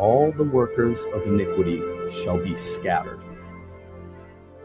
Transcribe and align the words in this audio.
All 0.00 0.32
the 0.32 0.44
workers 0.44 1.04
of 1.12 1.26
iniquity 1.26 1.82
shall 2.10 2.42
be 2.42 2.54
scattered. 2.54 3.20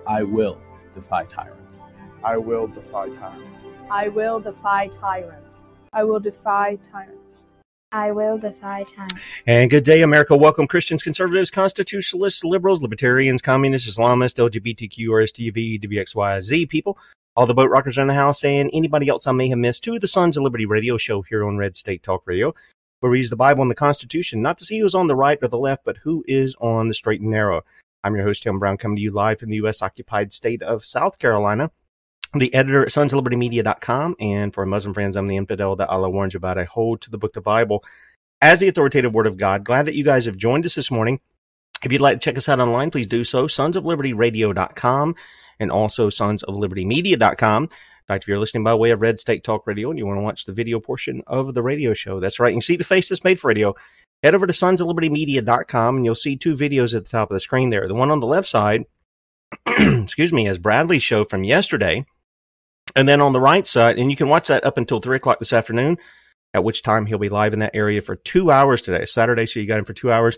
I 0.08 0.24
will 0.24 0.62
defy 0.94 1.26
tyrants. 1.26 1.82
I 2.24 2.38
will 2.38 2.68
defy 2.68 3.10
tyrants. 3.10 3.68
I 3.92 4.08
will 4.08 4.40
defy 4.40 4.88
tyrants. 4.88 5.74
I 5.92 6.06
will 6.06 6.22
defy 6.22 6.78
tyrants. 6.90 7.48
I 7.92 8.14
will 8.14 8.38
defy 8.38 8.84
time. 8.84 9.10
And 9.46 9.70
good 9.70 9.84
day, 9.84 10.04
America. 10.04 10.38
Welcome, 10.38 10.68
Christians, 10.68 11.04
conservatives, 11.04 11.52
constitutionalists, 11.52 12.46
liberals, 12.46 12.82
libertarians, 12.82 13.42
communists, 13.42 13.98
Islamists, 13.98 14.40
LGBTQ, 14.40 15.08
RSTV, 15.10 15.84
WXYZ 15.84 16.70
people, 16.70 16.98
all 17.36 17.46
the 17.46 17.54
boat 17.54 17.70
rockers 17.70 17.98
in 17.98 18.08
the 18.08 18.14
house, 18.14 18.46
and 18.46 18.70
anybody 18.72 19.10
else 19.10 19.28
I 19.28 19.34
may 19.34 19.50
have 19.50 19.60
missed 19.60 19.84
to 19.84 20.00
the 20.00 20.08
Sons 20.08 20.38
of 20.38 20.44
Liberty 20.44 20.66
radio 20.66 20.96
show 20.96 21.24
here 21.24 21.46
on 21.46 21.58
Red 21.58 21.76
State 21.76 22.04
Talk 22.04 22.24
Radio, 22.26 22.56
where 23.06 23.12
we 23.12 23.20
use 23.20 23.30
the 23.30 23.36
Bible 23.36 23.62
and 23.62 23.70
the 23.70 23.76
Constitution 23.76 24.42
not 24.42 24.58
to 24.58 24.66
see 24.66 24.80
who's 24.80 24.96
on 24.96 25.06
the 25.06 25.16
right 25.16 25.38
or 25.40 25.48
the 25.48 25.60
left, 25.60 25.86
but 25.86 25.98
who 25.98 26.24
is 26.28 26.56
on 26.60 26.88
the 26.88 26.94
straight 26.96 27.22
and 27.22 27.30
narrow. 27.30 27.62
I'm 28.04 28.16
your 28.16 28.26
host, 28.26 28.42
Tim 28.42 28.58
Brown, 28.58 28.78
coming 28.78 28.96
to 28.96 29.02
you 29.04 29.12
live 29.12 29.38
from 29.38 29.50
the 29.50 29.58
U.S. 29.58 29.84
occupied 29.84 30.34
state 30.34 30.64
of 30.64 30.84
South 30.84 31.20
Carolina 31.20 31.70
the 32.34 32.52
editor 32.56 32.82
at 32.82 32.88
sonsoflibertymedia.com. 32.88 34.16
And 34.20 34.52
for 34.52 34.66
Muslim 34.66 34.96
friends, 34.96 35.16
I'm 35.16 35.28
the 35.28 35.38
infidel 35.38 35.76
that 35.76 35.88
Allah 35.88 36.10
warns 36.10 36.34
about. 36.34 36.58
I 36.58 36.64
hold 36.64 37.00
to 37.02 37.12
the 37.12 37.20
book, 37.20 37.34
the 37.34 37.42
Bible, 37.42 37.84
as 38.42 38.60
the 38.60 38.68
authoritative 38.70 39.14
word 39.14 39.28
of 39.28 39.38
God. 39.38 39.64
Glad 39.64 39.86
that 39.86 39.96
you 39.96 40.04
guys 40.04 40.26
have 40.26 40.36
joined 40.36 40.66
us 40.66 40.74
this 40.74 40.90
morning. 40.90 41.20
If 41.84 41.92
you'd 41.92 42.02
like 42.02 42.20
to 42.20 42.26
check 42.26 42.38
us 42.38 42.50
out 42.50 42.60
online, 42.60 42.90
please 42.90 43.06
do 43.06 43.24
so. 43.24 43.46
Sonsoflibertyradio.com 43.46 45.16
and 45.60 45.72
also 45.72 46.10
sonsoflibertymedia.com. 46.10 47.64
In 47.64 47.70
fact, 48.08 48.24
if 48.24 48.28
you're 48.28 48.40
listening 48.40 48.64
by 48.64 48.76
way 48.76 48.92
of 48.92 49.02
Red 49.02 49.20
State 49.20 49.44
Talk 49.44 49.66
Radio 49.66 49.90
and 49.90 49.98
you 49.98 50.06
want 50.06 50.18
to 50.18 50.24
watch 50.24 50.46
the 50.46 50.54
video 50.54 50.80
portion 50.80 51.24
of 51.28 51.54
the 51.54 51.64
radio 51.64 51.94
show, 51.94 52.20
that's 52.20 52.40
right. 52.40 52.54
You 52.54 52.62
see 52.62 52.76
the 52.76 52.84
face 52.84 53.10
that's 53.10 53.24
made 53.24 53.40
for 53.40 53.48
radio. 53.48 53.76
Head 54.24 54.36
over 54.36 54.48
to 54.48 54.54
sonsoflibertymedia.com 54.54 55.96
and 55.96 56.06
you'll 56.06 56.16
see 56.16 56.36
two 56.36 56.56
videos 56.56 56.96
at 56.96 57.06
the 57.06 57.10
top 57.10 57.30
of 57.30 57.36
the 57.36 57.40
screen 57.40 57.70
there. 57.70 57.88
The 57.88 57.96
one 57.96 58.12
on 58.12 58.20
the 58.20 58.28
left 58.28 58.48
side, 58.48 58.86
excuse 59.68 60.32
me, 60.32 60.48
is 60.48 60.58
Bradley's 60.58 61.04
show 61.04 61.26
from 61.26 61.44
yesterday. 61.44 62.06
And 62.96 63.08
then 63.08 63.22
on 63.22 63.34
the 63.34 63.42
right 63.42 63.66
side, 63.66 63.98
and 63.98 64.12
you 64.12 64.16
can 64.16 64.30
watch 64.30 64.48
that 64.48 64.64
up 64.64 64.78
until 64.78 65.00
three 65.00 65.18
o'clock 65.18 65.40
this 65.40 65.54
afternoon, 65.54 65.98
at 66.54 66.64
which 66.64 66.84
time 66.84 67.06
he'll 67.06 67.18
be 67.18 67.30
live 67.30 67.54
in 67.54 67.60
that 67.60 67.76
area 67.76 68.02
for 68.02 68.16
two 68.16 68.52
hours 68.52 68.82
today, 68.82 69.06
Saturday. 69.06 69.46
So 69.46 69.60
you 69.60 69.66
got 69.66 69.80
him 69.80 69.86
for 69.86 69.94
two 69.94 70.12
hours. 70.12 70.38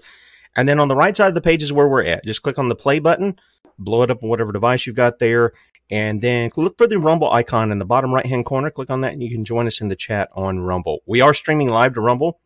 And 0.56 0.68
then 0.68 0.80
on 0.80 0.88
the 0.88 0.96
right 0.96 1.16
side 1.16 1.28
of 1.28 1.36
the 1.36 1.42
page 1.42 1.62
is 1.62 1.72
where 1.72 1.88
we're 1.88 2.04
at. 2.04 2.26
Just 2.26 2.42
click 2.42 2.58
on 2.58 2.70
the 2.70 2.76
play 2.76 3.00
button, 3.00 3.38
blow 3.78 4.02
it 4.04 4.10
up 4.10 4.24
on 4.24 4.30
whatever 4.30 4.52
device 4.52 4.88
you've 4.88 4.96
got 4.96 5.20
there, 5.20 5.54
and 5.90 6.22
then 6.22 6.50
look 6.58 6.78
for 6.78 6.88
the 6.88 7.00
Rumble 7.00 7.32
icon 7.32 7.72
in 7.72 7.80
the 7.80 7.86
bottom 7.86 8.14
right 8.14 8.26
hand 8.26 8.46
corner. 8.46 8.70
Click 8.70 8.90
on 8.90 9.02
that, 9.02 9.14
and 9.14 9.24
you 9.24 9.30
can 9.30 9.46
join 9.46 9.68
us 9.68 9.82
in 9.82 9.88
the 9.88 9.96
chat 9.96 10.30
on 10.34 10.60
Rumble. 10.60 11.00
We 11.06 11.22
are 11.22 11.34
streaming 11.34 11.70
live 11.70 11.94
to 11.94 12.02
Rumble 12.02 12.40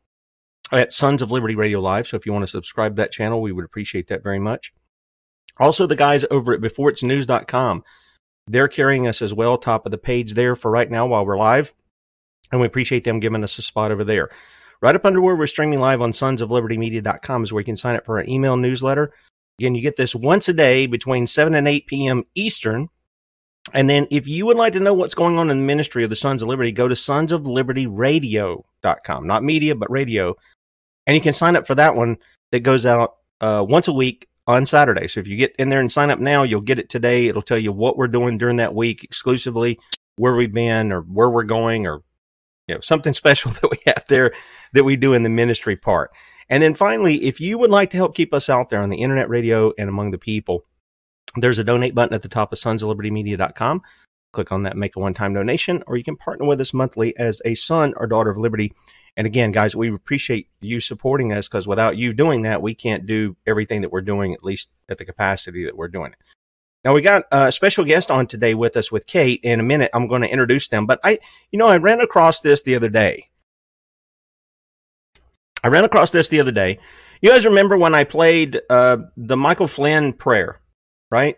at 0.71 0.93
Sons 0.93 1.21
of 1.21 1.31
Liberty 1.31 1.55
Radio 1.55 1.79
Live. 1.79 2.07
So 2.07 2.17
if 2.17 2.25
you 2.25 2.33
want 2.33 2.43
to 2.43 2.47
subscribe 2.47 2.95
to 2.95 3.01
that 3.01 3.11
channel, 3.11 3.41
we 3.41 3.51
would 3.51 3.65
appreciate 3.65 4.07
that 4.07 4.23
very 4.23 4.39
much. 4.39 4.73
Also, 5.59 5.85
the 5.85 5.95
guys 5.95 6.25
over 6.31 6.53
at 6.53 6.61
beforeitsnews.com, 6.61 7.83
they're 8.47 8.67
carrying 8.67 9.07
us 9.07 9.21
as 9.21 9.33
well, 9.33 9.57
top 9.57 9.85
of 9.85 9.91
the 9.91 9.97
page 9.97 10.33
there 10.33 10.55
for 10.55 10.71
right 10.71 10.89
now 10.89 11.07
while 11.07 11.25
we're 11.25 11.37
live. 11.37 11.73
And 12.51 12.59
we 12.59 12.67
appreciate 12.67 13.03
them 13.03 13.19
giving 13.19 13.43
us 13.43 13.57
a 13.57 13.61
spot 13.61 13.91
over 13.91 14.03
there. 14.03 14.29
Right 14.81 14.95
up 14.95 15.05
under 15.05 15.21
where 15.21 15.35
we're 15.35 15.45
streaming 15.45 15.79
live 15.79 16.01
on 16.01 16.11
sonsoflibertymedia.com 16.11 17.43
is 17.43 17.53
where 17.53 17.61
you 17.61 17.65
can 17.65 17.75
sign 17.75 17.95
up 17.95 18.05
for 18.05 18.17
our 18.17 18.25
email 18.27 18.57
newsletter. 18.57 19.13
Again, 19.59 19.75
you 19.75 19.81
get 19.81 19.95
this 19.95 20.15
once 20.15 20.49
a 20.49 20.53
day 20.53 20.87
between 20.87 21.27
7 21.27 21.53
and 21.53 21.67
8 21.67 21.85
p.m. 21.85 22.23
Eastern. 22.33 22.89
And 23.73 23.89
then 23.89 24.07
if 24.11 24.27
you 24.27 24.45
would 24.47 24.57
like 24.57 24.73
to 24.73 24.79
know 24.79 24.93
what's 24.93 25.13
going 25.13 25.37
on 25.37 25.49
in 25.49 25.59
the 25.59 25.65
ministry 25.65 26.03
of 26.03 26.09
the 26.09 26.15
Sons 26.15 26.41
of 26.41 26.49
Liberty, 26.49 26.71
go 26.71 26.87
to 26.87 26.95
sonsoflibertyradio.com. 26.95 29.27
Not 29.27 29.43
media, 29.43 29.75
but 29.75 29.91
radio. 29.91 30.35
And 31.07 31.15
you 31.15 31.21
can 31.21 31.33
sign 31.33 31.55
up 31.55 31.67
for 31.67 31.75
that 31.75 31.95
one 31.95 32.17
that 32.51 32.61
goes 32.61 32.85
out 32.85 33.17
uh, 33.39 33.65
once 33.67 33.87
a 33.87 33.93
week 33.93 34.27
on 34.47 34.65
Saturday. 34.65 35.07
So 35.07 35.19
if 35.19 35.27
you 35.27 35.37
get 35.37 35.55
in 35.57 35.69
there 35.69 35.79
and 35.79 35.91
sign 35.91 36.09
up 36.09 36.19
now, 36.19 36.43
you'll 36.43 36.61
get 36.61 36.79
it 36.79 36.89
today. 36.89 37.27
It'll 37.27 37.41
tell 37.41 37.57
you 37.57 37.71
what 37.71 37.97
we're 37.97 38.07
doing 38.07 38.37
during 38.37 38.57
that 38.57 38.75
week 38.75 39.03
exclusively, 39.03 39.79
where 40.17 40.35
we've 40.35 40.53
been 40.53 40.91
or 40.91 41.01
where 41.01 41.29
we're 41.29 41.43
going 41.43 41.87
or 41.87 42.03
you 42.67 42.75
know, 42.75 42.81
something 42.81 43.13
special 43.13 43.51
that 43.51 43.71
we 43.71 43.77
have 43.85 44.05
there 44.07 44.33
that 44.73 44.83
we 44.83 44.95
do 44.95 45.13
in 45.13 45.23
the 45.23 45.29
ministry 45.29 45.75
part. 45.75 46.11
And 46.49 46.61
then 46.61 46.73
finally, 46.73 47.23
if 47.23 47.39
you 47.39 47.57
would 47.57 47.71
like 47.71 47.91
to 47.91 47.97
help 47.97 48.15
keep 48.15 48.33
us 48.33 48.49
out 48.49 48.69
there 48.69 48.81
on 48.81 48.89
the 48.89 49.01
internet 49.01 49.29
radio 49.29 49.71
and 49.77 49.87
among 49.87 50.11
the 50.11 50.17
people, 50.17 50.63
there's 51.35 51.59
a 51.59 51.63
donate 51.63 51.95
button 51.95 52.13
at 52.13 52.21
the 52.21 52.29
top 52.29 52.51
of 52.51 52.59
sonsoflibertymedia.com. 52.59 53.81
Click 54.33 54.51
on 54.51 54.63
that, 54.63 54.77
make 54.77 54.95
a 54.95 54.99
one 54.99 55.13
time 55.13 55.33
donation, 55.33 55.83
or 55.87 55.97
you 55.97 56.03
can 56.03 56.15
partner 56.15 56.47
with 56.47 56.61
us 56.61 56.73
monthly 56.73 57.17
as 57.17 57.41
a 57.43 57.55
son 57.55 57.93
or 57.97 58.07
daughter 58.07 58.29
of 58.29 58.37
liberty. 58.37 58.73
And 59.17 59.27
again, 59.27 59.51
guys, 59.51 59.75
we 59.75 59.93
appreciate 59.93 60.47
you 60.61 60.79
supporting 60.79 61.33
us 61.33 61.47
because 61.47 61.67
without 61.67 61.97
you 61.97 62.13
doing 62.13 62.43
that, 62.43 62.61
we 62.61 62.73
can't 62.73 63.05
do 63.05 63.35
everything 63.45 63.81
that 63.81 63.91
we're 63.91 64.01
doing, 64.01 64.33
at 64.33 64.43
least 64.43 64.69
at 64.87 64.97
the 64.97 65.05
capacity 65.05 65.65
that 65.65 65.75
we're 65.75 65.89
doing 65.89 66.13
it. 66.13 66.17
Now 66.85 66.93
we 66.93 67.01
got 67.01 67.25
a 67.31 67.51
special 67.51 67.85
guest 67.85 68.09
on 68.09 68.25
today 68.25 68.53
with 68.53 68.77
us 68.77 68.91
with 68.91 69.05
Kate. 69.05 69.41
In 69.43 69.59
a 69.59 69.63
minute, 69.63 69.91
I'm 69.93 70.07
going 70.07 70.21
to 70.21 70.31
introduce 70.31 70.69
them. 70.69 70.85
But 70.85 70.99
I, 71.03 71.19
you 71.51 71.59
know, 71.59 71.67
I 71.67 71.77
ran 71.77 71.99
across 71.99 72.41
this 72.41 72.61
the 72.63 72.75
other 72.75 72.89
day. 72.89 73.29
I 75.63 75.67
ran 75.67 75.83
across 75.83 76.11
this 76.11 76.29
the 76.29 76.39
other 76.39 76.51
day. 76.51 76.79
You 77.21 77.29
guys 77.29 77.45
remember 77.45 77.77
when 77.77 77.93
I 77.93 78.03
played 78.03 78.61
uh, 78.69 78.97
the 79.15 79.37
Michael 79.37 79.67
Flynn 79.67 80.13
prayer, 80.13 80.60
right? 81.11 81.37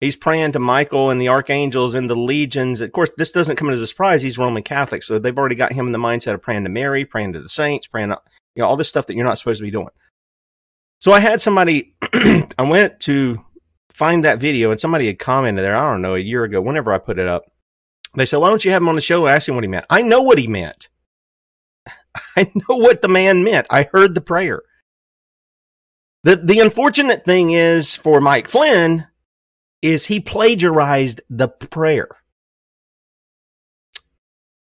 He's 0.00 0.16
praying 0.16 0.50
to 0.52 0.58
Michael 0.58 1.10
and 1.10 1.20
the 1.20 1.28
archangels 1.28 1.94
and 1.94 2.10
the 2.10 2.16
legions. 2.16 2.80
Of 2.80 2.90
course, 2.90 3.12
this 3.16 3.30
doesn't 3.30 3.54
come 3.54 3.70
as 3.70 3.80
a 3.80 3.86
surprise. 3.86 4.20
He's 4.20 4.36
Roman 4.36 4.64
Catholic, 4.64 5.04
so 5.04 5.16
they've 5.18 5.38
already 5.38 5.54
got 5.54 5.72
him 5.72 5.86
in 5.86 5.92
the 5.92 5.98
mindset 5.98 6.34
of 6.34 6.42
praying 6.42 6.64
to 6.64 6.70
Mary, 6.70 7.04
praying 7.04 7.34
to 7.34 7.40
the 7.40 7.48
saints, 7.48 7.86
praying, 7.86 8.08
to, 8.08 8.20
you 8.56 8.62
know, 8.62 8.68
all 8.68 8.76
this 8.76 8.88
stuff 8.88 9.06
that 9.06 9.14
you're 9.14 9.24
not 9.24 9.38
supposed 9.38 9.60
to 9.60 9.64
be 9.64 9.70
doing. 9.70 9.90
So 11.00 11.12
I 11.12 11.20
had 11.20 11.40
somebody. 11.40 11.94
I 12.12 12.62
went 12.68 12.98
to 13.00 13.44
find 13.92 14.24
that 14.24 14.40
video, 14.40 14.72
and 14.72 14.80
somebody 14.80 15.06
had 15.06 15.20
commented 15.20 15.64
there. 15.64 15.76
I 15.76 15.92
don't 15.92 16.02
know 16.02 16.16
a 16.16 16.18
year 16.18 16.42
ago, 16.42 16.60
whenever 16.60 16.92
I 16.92 16.98
put 16.98 17.20
it 17.20 17.28
up. 17.28 17.44
They 18.16 18.26
said, 18.26 18.38
"Why 18.38 18.48
don't 18.48 18.64
you 18.64 18.72
have 18.72 18.82
him 18.82 18.88
on 18.88 18.96
the 18.96 19.00
show?" 19.00 19.28
Ask 19.28 19.48
him 19.48 19.54
what 19.54 19.62
he 19.62 19.68
meant. 19.68 19.86
I 19.88 20.02
know 20.02 20.20
what 20.20 20.38
he 20.38 20.48
meant. 20.48 20.88
I 22.36 22.50
know 22.54 22.76
what 22.76 23.02
the 23.02 23.08
man 23.08 23.44
meant. 23.44 23.68
I 23.70 23.84
heard 23.84 24.16
the 24.16 24.20
prayer. 24.20 24.62
The 26.24 26.34
the 26.36 26.58
unfortunate 26.58 27.24
thing 27.24 27.52
is 27.52 27.94
for 27.94 28.20
Mike 28.20 28.48
Flynn 28.48 29.06
is 29.82 30.06
he 30.06 30.20
plagiarized 30.20 31.20
the 31.28 31.48
prayer. 31.48 32.08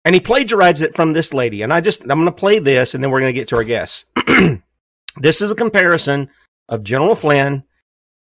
And 0.04 0.14
he 0.14 0.20
plagiarized 0.20 0.82
it 0.82 0.94
from 0.94 1.12
this 1.12 1.32
lady. 1.32 1.62
And 1.62 1.72
I 1.72 1.80
just 1.80 2.02
I'm 2.02 2.08
gonna 2.08 2.32
play 2.32 2.58
this 2.58 2.94
and 2.94 3.02
then 3.02 3.10
we're 3.10 3.20
gonna 3.20 3.32
get 3.32 3.48
to 3.48 3.56
our 3.56 3.64
guests. 3.64 4.04
this 5.16 5.40
is 5.40 5.50
a 5.50 5.56
comparison 5.56 6.28
of 6.68 6.84
General 6.84 7.14
Flynn 7.14 7.64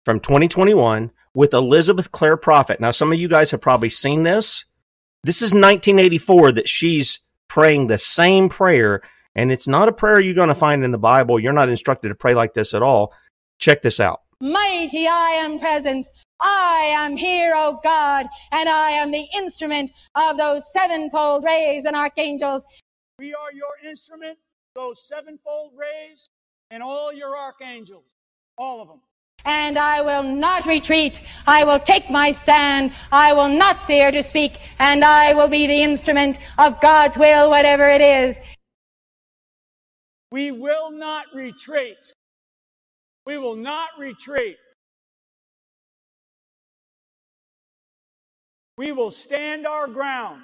from 0.04 0.20
2021 0.20 1.10
with 1.34 1.54
Elizabeth 1.54 2.12
Clare 2.12 2.36
Prophet. 2.36 2.80
Now 2.80 2.90
some 2.90 3.12
of 3.12 3.18
you 3.18 3.28
guys 3.28 3.50
have 3.50 3.60
probably 3.60 3.90
seen 3.90 4.22
this. 4.22 4.64
This 5.24 5.36
is 5.40 5.54
1984 5.54 6.52
that 6.52 6.68
she's 6.68 7.20
praying 7.48 7.86
the 7.86 7.98
same 7.98 8.48
prayer 8.48 9.00
and 9.34 9.50
it's 9.50 9.66
not 9.66 9.88
a 9.88 9.92
prayer 9.92 10.20
you're 10.20 10.34
going 10.34 10.48
to 10.48 10.54
find 10.54 10.84
in 10.84 10.92
the 10.92 10.98
Bible. 10.98 11.40
You're 11.40 11.52
not 11.52 11.68
instructed 11.68 12.08
to 12.08 12.14
pray 12.14 12.34
like 12.34 12.54
this 12.54 12.72
at 12.74 12.82
all. 12.82 13.12
Check 13.58 13.82
this 13.82 13.98
out. 13.98 14.20
Mighty 14.40 15.08
I 15.08 15.40
AM 15.42 15.58
Presence. 15.58 16.06
I 16.40 16.92
am 16.96 17.16
here, 17.16 17.54
O 17.56 17.80
God, 17.82 18.26
and 18.52 18.68
I 18.68 18.90
am 18.90 19.10
the 19.10 19.26
instrument 19.34 19.90
of 20.14 20.36
those 20.36 20.62
sevenfold 20.72 21.44
rays 21.44 21.84
and 21.84 21.94
archangels. 21.96 22.62
We 23.18 23.34
are 23.34 23.52
your 23.52 23.88
instrument, 23.88 24.38
those 24.74 25.06
sevenfold 25.06 25.72
rays, 25.76 26.24
and 26.70 26.82
all 26.82 27.12
your 27.12 27.36
archangels, 27.36 28.04
all 28.58 28.82
of 28.82 28.88
them. 28.88 29.00
And 29.44 29.78
I 29.78 30.00
will 30.00 30.22
not 30.22 30.66
retreat. 30.66 31.20
I 31.46 31.64
will 31.64 31.78
take 31.78 32.10
my 32.10 32.32
stand. 32.32 32.92
I 33.12 33.32
will 33.34 33.48
not 33.48 33.86
fear 33.86 34.10
to 34.10 34.22
speak, 34.22 34.58
and 34.78 35.04
I 35.04 35.34
will 35.34 35.48
be 35.48 35.66
the 35.66 35.82
instrument 35.82 36.38
of 36.58 36.80
God's 36.80 37.16
will, 37.16 37.50
whatever 37.50 37.88
it 37.88 38.00
is. 38.00 38.36
We 40.32 40.50
will 40.50 40.90
not 40.90 41.26
retreat. 41.34 42.12
We 43.26 43.38
will 43.38 43.56
not 43.56 43.90
retreat. 43.98 44.56
We 48.76 48.92
will 48.92 49.10
stand 49.10 49.66
our 49.66 49.86
ground. 49.86 50.42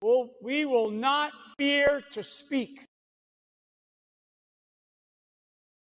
We'll, 0.00 0.30
we 0.42 0.64
will 0.64 0.90
not 0.90 1.32
fear 1.56 2.02
to 2.10 2.24
speak. 2.24 2.80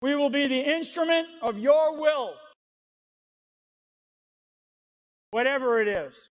We 0.02 0.17
will 0.17 0.31
be 0.31 0.49
the 0.49 0.61
instrument 0.61 1.29
of 1.43 1.58
your 1.58 2.00
will, 2.00 2.34
whatever 5.31 5.81
it 5.81 5.88
is. 5.88 6.28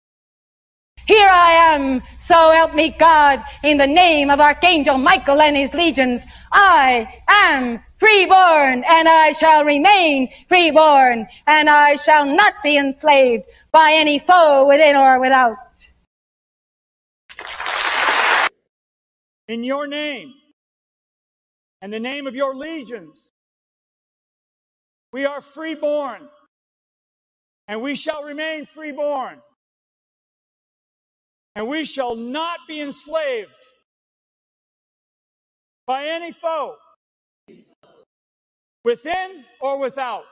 Here 1.06 1.28
I 1.28 1.52
am, 1.52 2.02
so 2.20 2.50
help 2.50 2.74
me 2.74 2.90
God, 2.98 3.42
in 3.62 3.78
the 3.78 3.86
name 3.86 4.28
of 4.28 4.40
Archangel 4.40 4.98
Michael 4.98 5.40
and 5.40 5.56
his 5.56 5.72
legions. 5.72 6.20
I 6.52 7.20
am 7.28 7.80
freeborn, 8.00 8.82
and 8.88 9.08
I 9.08 9.32
shall 9.38 9.64
remain 9.64 10.28
freeborn, 10.48 11.28
and 11.46 11.70
I 11.70 11.94
shall 11.96 12.26
not 12.26 12.54
be 12.64 12.76
enslaved 12.76 13.44
by 13.70 13.92
any 13.94 14.18
foe 14.18 14.66
within 14.66 14.96
or 14.96 15.20
without. 15.20 15.56
In 19.46 19.62
your 19.62 19.86
name, 19.86 20.32
and 21.80 21.92
the 21.92 22.00
name 22.00 22.26
of 22.26 22.34
your 22.34 22.56
legions, 22.56 23.28
we 25.12 25.24
are 25.26 25.40
freeborn, 25.40 26.28
and 27.68 27.82
we 27.82 27.94
shall 27.94 28.24
remain 28.24 28.66
freeborn 28.66 29.40
and 31.54 31.68
we 31.68 31.84
shall 31.84 32.16
not 32.16 32.60
be 32.68 32.80
enslaved 32.80 33.50
by 35.86 36.06
any 36.06 36.32
foe, 36.32 36.74
within 38.84 39.44
or 39.60 39.78
without. 39.78 40.24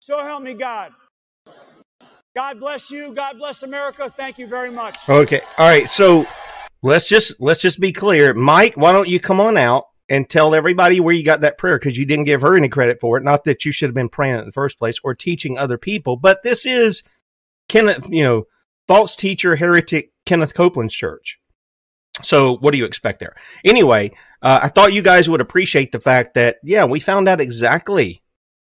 So 0.00 0.22
help 0.22 0.42
me 0.42 0.54
God. 0.54 0.92
God 2.34 2.58
bless 2.58 2.90
you. 2.90 3.14
God 3.14 3.38
bless 3.38 3.62
America. 3.62 4.10
Thank 4.10 4.38
you 4.38 4.46
very 4.46 4.70
much. 4.70 5.08
Okay. 5.08 5.40
All 5.56 5.68
right. 5.68 5.88
So 5.88 6.26
let's 6.82 7.06
just 7.06 7.40
let's 7.40 7.60
just 7.60 7.80
be 7.80 7.92
clear. 7.92 8.34
Mike, 8.34 8.76
why 8.76 8.92
don't 8.92 9.08
you 9.08 9.20
come 9.20 9.40
on 9.40 9.56
out 9.56 9.84
and 10.08 10.28
tell 10.28 10.54
everybody 10.54 11.00
where 11.00 11.14
you 11.14 11.24
got 11.24 11.40
that 11.40 11.58
prayer 11.58 11.78
because 11.78 11.96
you 11.96 12.04
didn't 12.04 12.24
give 12.24 12.42
her 12.42 12.56
any 12.56 12.68
credit 12.68 13.00
for 13.00 13.16
it. 13.16 13.24
Not 13.24 13.44
that 13.44 13.64
you 13.64 13.72
should 13.72 13.88
have 13.88 13.94
been 13.94 14.08
praying 14.08 14.38
in 14.38 14.44
the 14.44 14.52
first 14.52 14.78
place 14.78 14.96
or 15.02 15.14
teaching 15.14 15.56
other 15.56 15.78
people, 15.78 16.16
but 16.16 16.42
this 16.42 16.66
is 16.66 17.02
Kenneth, 17.68 18.06
you 18.10 18.22
know, 18.22 18.44
false 18.86 19.16
teacher, 19.16 19.56
heretic 19.56 20.12
Kenneth 20.26 20.54
Copeland's 20.54 20.94
church. 20.94 21.38
So 22.22 22.56
what 22.56 22.70
do 22.72 22.78
you 22.78 22.84
expect 22.84 23.20
there? 23.20 23.34
Anyway, 23.64 24.12
uh, 24.42 24.60
I 24.62 24.68
thought 24.68 24.92
you 24.92 25.02
guys 25.02 25.28
would 25.28 25.40
appreciate 25.40 25.92
the 25.92 26.00
fact 26.00 26.34
that, 26.34 26.58
yeah, 26.62 26.84
we 26.84 27.00
found 27.00 27.28
out 27.28 27.40
exactly, 27.40 28.22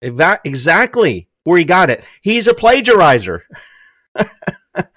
exactly 0.03 1.29
where 1.45 1.59
he 1.59 1.65
got 1.65 1.91
it. 1.91 2.05
He's 2.23 2.47
a 2.47 2.55
plagiarizer. 2.55 3.41
but 4.15 4.89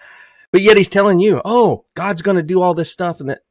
yet 0.54 0.78
he's 0.78 0.90
telling 0.90 1.20
you, 1.20 1.42
oh, 1.46 1.86
God's 1.96 2.22
going 2.22 2.38
to 2.38 2.44
do 2.44 2.62
all 2.62 2.74
this 2.74 2.92
stuff 2.92 3.20
and 3.20 3.30
that, 3.30 3.42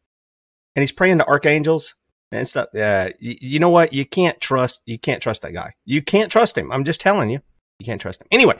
and 0.76 0.82
he's 0.82 0.92
praying 0.92 1.18
to 1.18 1.26
archangels 1.26 1.94
and 2.30 2.46
stuff. 2.46 2.74
Uh, 2.74 3.10
you, 3.18 3.36
you 3.40 3.58
know 3.58 3.70
what? 3.70 3.92
You 3.92 4.04
can't 4.04 4.40
trust, 4.40 4.82
you 4.84 4.98
can't 4.98 5.22
trust 5.22 5.42
that 5.42 5.52
guy. 5.52 5.74
You 5.84 6.02
can't 6.02 6.30
trust 6.30 6.56
him. 6.56 6.70
I'm 6.70 6.84
just 6.84 7.00
telling 7.00 7.30
you, 7.30 7.40
you 7.78 7.86
can't 7.86 8.00
trust 8.00 8.20
him. 8.20 8.28
Anyway, 8.30 8.58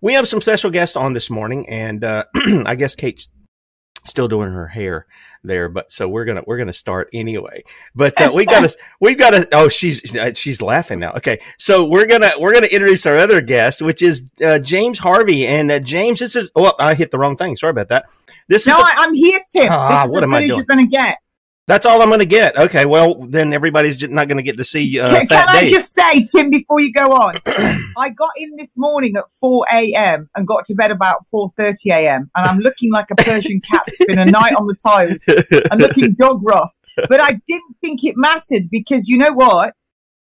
we 0.00 0.14
have 0.14 0.28
some 0.28 0.40
special 0.40 0.70
guests 0.70 0.96
on 0.96 1.12
this 1.12 1.30
morning, 1.30 1.68
and 1.68 2.04
uh, 2.04 2.24
I 2.66 2.74
guess 2.74 2.94
Kate's 2.94 3.28
still 4.04 4.28
doing 4.28 4.52
her 4.52 4.68
hair 4.68 5.06
there, 5.42 5.68
but 5.68 5.92
so 5.92 6.08
we're 6.08 6.24
gonna 6.24 6.42
we're 6.46 6.56
gonna 6.56 6.72
start 6.72 7.08
anyway. 7.12 7.64
But 7.94 8.20
uh, 8.20 8.32
we 8.34 8.46
gotta 8.46 8.74
we 9.00 9.14
gotta. 9.14 9.48
Oh, 9.52 9.68
she's 9.68 10.14
she's 10.34 10.62
laughing 10.62 10.98
now. 10.98 11.12
Okay, 11.12 11.40
so 11.58 11.84
we're 11.84 12.06
gonna 12.06 12.32
we're 12.38 12.52
gonna 12.52 12.66
introduce 12.66 13.06
our 13.06 13.18
other 13.18 13.40
guest, 13.40 13.82
which 13.82 14.02
is 14.02 14.24
uh, 14.44 14.58
James 14.58 14.98
Harvey, 14.98 15.46
and 15.46 15.70
uh, 15.70 15.78
James, 15.78 16.20
this 16.20 16.36
is 16.36 16.50
oh 16.56 16.72
I 16.78 16.94
hit 16.94 17.10
the 17.10 17.18
wrong 17.18 17.36
thing. 17.36 17.56
Sorry 17.56 17.70
about 17.70 17.88
that. 17.88 18.06
This 18.48 18.66
no, 18.66 18.78
the, 18.78 18.84
I, 18.84 19.04
am 19.04 19.14
here, 19.14 19.40
Tim. 19.50 19.68
Ah, 19.70 20.06
what 20.06 20.22
am 20.22 20.34
I 20.34 20.40
doing? 20.40 20.56
You're 20.56 20.64
gonna 20.64 20.86
get. 20.86 21.18
That's 21.66 21.86
all 21.86 22.02
I'm 22.02 22.08
going 22.08 22.20
to 22.20 22.26
get. 22.26 22.58
Okay, 22.58 22.84
well 22.84 23.14
then 23.14 23.54
everybody's 23.54 23.96
just 23.96 24.12
not 24.12 24.28
going 24.28 24.36
to 24.36 24.42
get 24.42 24.58
to 24.58 24.64
see. 24.64 25.00
Uh, 25.00 25.16
can, 25.16 25.26
can 25.26 25.48
I 25.48 25.68
just 25.68 25.94
say, 25.94 26.24
Tim, 26.24 26.50
before 26.50 26.80
you 26.80 26.92
go 26.92 27.12
on, 27.12 27.34
I 27.96 28.10
got 28.10 28.30
in 28.36 28.56
this 28.56 28.68
morning 28.76 29.16
at 29.16 29.24
4 29.40 29.66
a.m. 29.72 30.28
and 30.36 30.46
got 30.46 30.66
to 30.66 30.74
bed 30.74 30.90
about 30.90 31.24
4:30 31.32 31.74
a.m. 31.92 32.30
and 32.36 32.46
I'm 32.46 32.58
looking 32.58 32.92
like 32.92 33.10
a 33.10 33.16
Persian 33.16 33.60
cat 33.60 33.84
that's 33.86 34.04
been 34.04 34.18
a 34.18 34.26
night 34.26 34.54
on 34.54 34.66
the 34.66 34.74
tiles 34.74 35.24
and 35.70 35.80
looking 35.80 36.14
dog 36.18 36.40
rough. 36.44 36.72
But 37.08 37.20
I 37.20 37.40
didn't 37.46 37.76
think 37.80 38.04
it 38.04 38.14
mattered 38.16 38.64
because 38.70 39.08
you 39.08 39.16
know 39.16 39.32
what? 39.32 39.74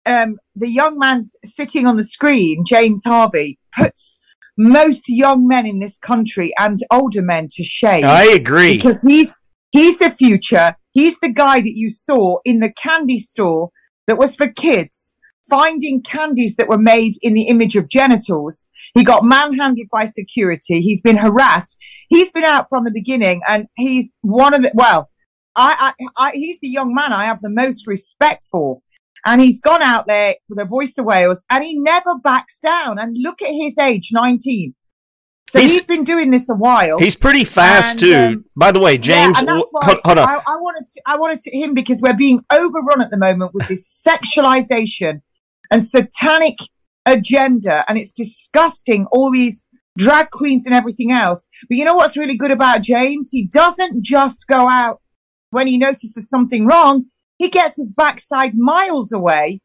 Um, 0.05 0.37
the 0.55 0.71
young 0.71 0.99
man 0.99 1.25
sitting 1.45 1.87
on 1.87 1.97
the 1.97 2.05
screen, 2.05 2.65
James 2.67 3.03
Harvey, 3.05 3.59
puts 3.75 4.19
most 4.59 5.09
young 5.09 5.49
men 5.49 5.67
in 5.67 5.79
this 5.79 5.97
country 5.99 6.53
and 6.59 6.81
older 6.91 7.23
men 7.23 7.49
to 7.53 7.65
shame. 7.65 8.05
I 8.05 8.25
agree 8.25 8.77
because 8.77 9.03
he's 9.03 9.33
he's 9.71 9.99
the 9.99 10.11
future 10.11 10.77
He's 10.93 11.19
the 11.21 11.33
guy 11.33 11.61
that 11.61 11.75
you 11.75 11.91
saw 11.91 12.39
in 12.45 12.61
the 12.61 12.73
candy 12.73 13.19
store 13.19 13.71
that 14.07 14.19
was 14.19 14.37
for 14.37 14.49
kids, 14.49 15.15
finding 15.49 16.03
candies 16.03 16.57
that 16.57 16.69
were 16.69 16.79
made 16.79 17.15
in 17.23 17.35
the 17.35 17.49
image 17.49 17.77
of 17.77 17.89
genitals. 17.89 18.69
He 18.95 19.05
got 19.05 19.25
manhandled 19.25 19.89
by 19.91 20.07
security. 20.07 20.83
He's 20.83 21.01
been 21.01 21.17
harassed. 21.17 21.79
He's 22.09 22.31
been 22.31 22.45
out 22.45 22.67
from 22.69 22.85
the 22.85 22.91
beginning 22.91 23.41
and 23.49 23.67
he's 23.75 24.13
one 24.21 24.53
of 24.53 24.63
the, 24.63 24.71
well, 24.75 25.09
I, 25.57 25.93
I, 25.99 26.29
I, 26.29 26.33
he's 26.33 26.59
the 26.61 26.69
young 26.69 26.95
man 26.95 27.13
I 27.13 27.25
have 27.25 27.41
the 27.41 27.51
most 27.51 27.87
respect 27.87 28.47
for. 28.51 28.81
And 29.25 29.41
he's 29.41 29.61
gone 29.61 29.83
out 29.83 30.07
there 30.07 30.35
with 30.49 30.59
a 30.59 30.65
voice 30.65 30.99
of 30.99 31.05
Wales 31.05 31.45
and 31.49 31.63
he 31.63 31.79
never 31.79 32.19
backs 32.19 32.59
down. 32.59 32.99
And 32.99 33.17
look 33.19 33.41
at 33.41 33.53
his 33.53 33.79
age, 33.79 34.11
19. 34.13 34.75
So 35.53 35.61
he's, 35.61 35.75
he's 35.75 35.85
been 35.85 36.05
doing 36.05 36.31
this 36.31 36.49
a 36.49 36.55
while. 36.55 36.99
He's 36.99 37.15
pretty 37.15 37.45
fast 37.45 38.01
and, 38.01 38.01
too. 38.01 38.15
Um, 38.15 38.45
By 38.57 38.73
the 38.73 38.81
way, 38.81 38.97
James, 38.97 39.43
yeah, 39.43 39.53
hold, 39.53 40.01
hold, 40.03 40.19
on. 40.19 40.27
I, 40.27 40.41
I, 40.47 40.57
wanted 40.57 40.89
to, 40.89 41.03
I 41.05 41.19
wanted 41.19 41.43
to 41.43 41.55
him 41.55 41.75
because 41.75 42.01
we're 42.01 42.17
being 42.17 42.43
overrun 42.51 43.03
at 43.03 43.11
the 43.11 43.19
moment 43.19 43.53
with 43.53 43.69
this 43.69 43.87
sexualization 44.09 45.21
and 45.71 45.87
satanic 45.87 46.57
agenda. 47.05 47.85
And 47.87 47.99
it's 47.99 48.13
disgusting. 48.13 49.05
All 49.13 49.31
these 49.31 49.67
drag 49.99 50.31
queens 50.31 50.65
and 50.65 50.75
everything 50.75 51.13
else. 51.13 51.47
But 51.69 51.77
you 51.77 51.85
know 51.85 51.97
what's 51.97 52.17
really 52.17 52.39
good 52.39 52.51
about 52.51 52.81
James? 52.81 53.29
He 53.31 53.47
doesn't 53.47 54.03
just 54.03 54.47
go 54.47 54.71
out 54.71 55.03
when 55.51 55.67
he 55.67 55.77
notices 55.77 56.31
something 56.31 56.65
wrong. 56.65 57.05
He 57.37 57.51
gets 57.51 57.77
his 57.77 57.93
backside 57.95 58.55
miles 58.57 59.13
away 59.13 59.61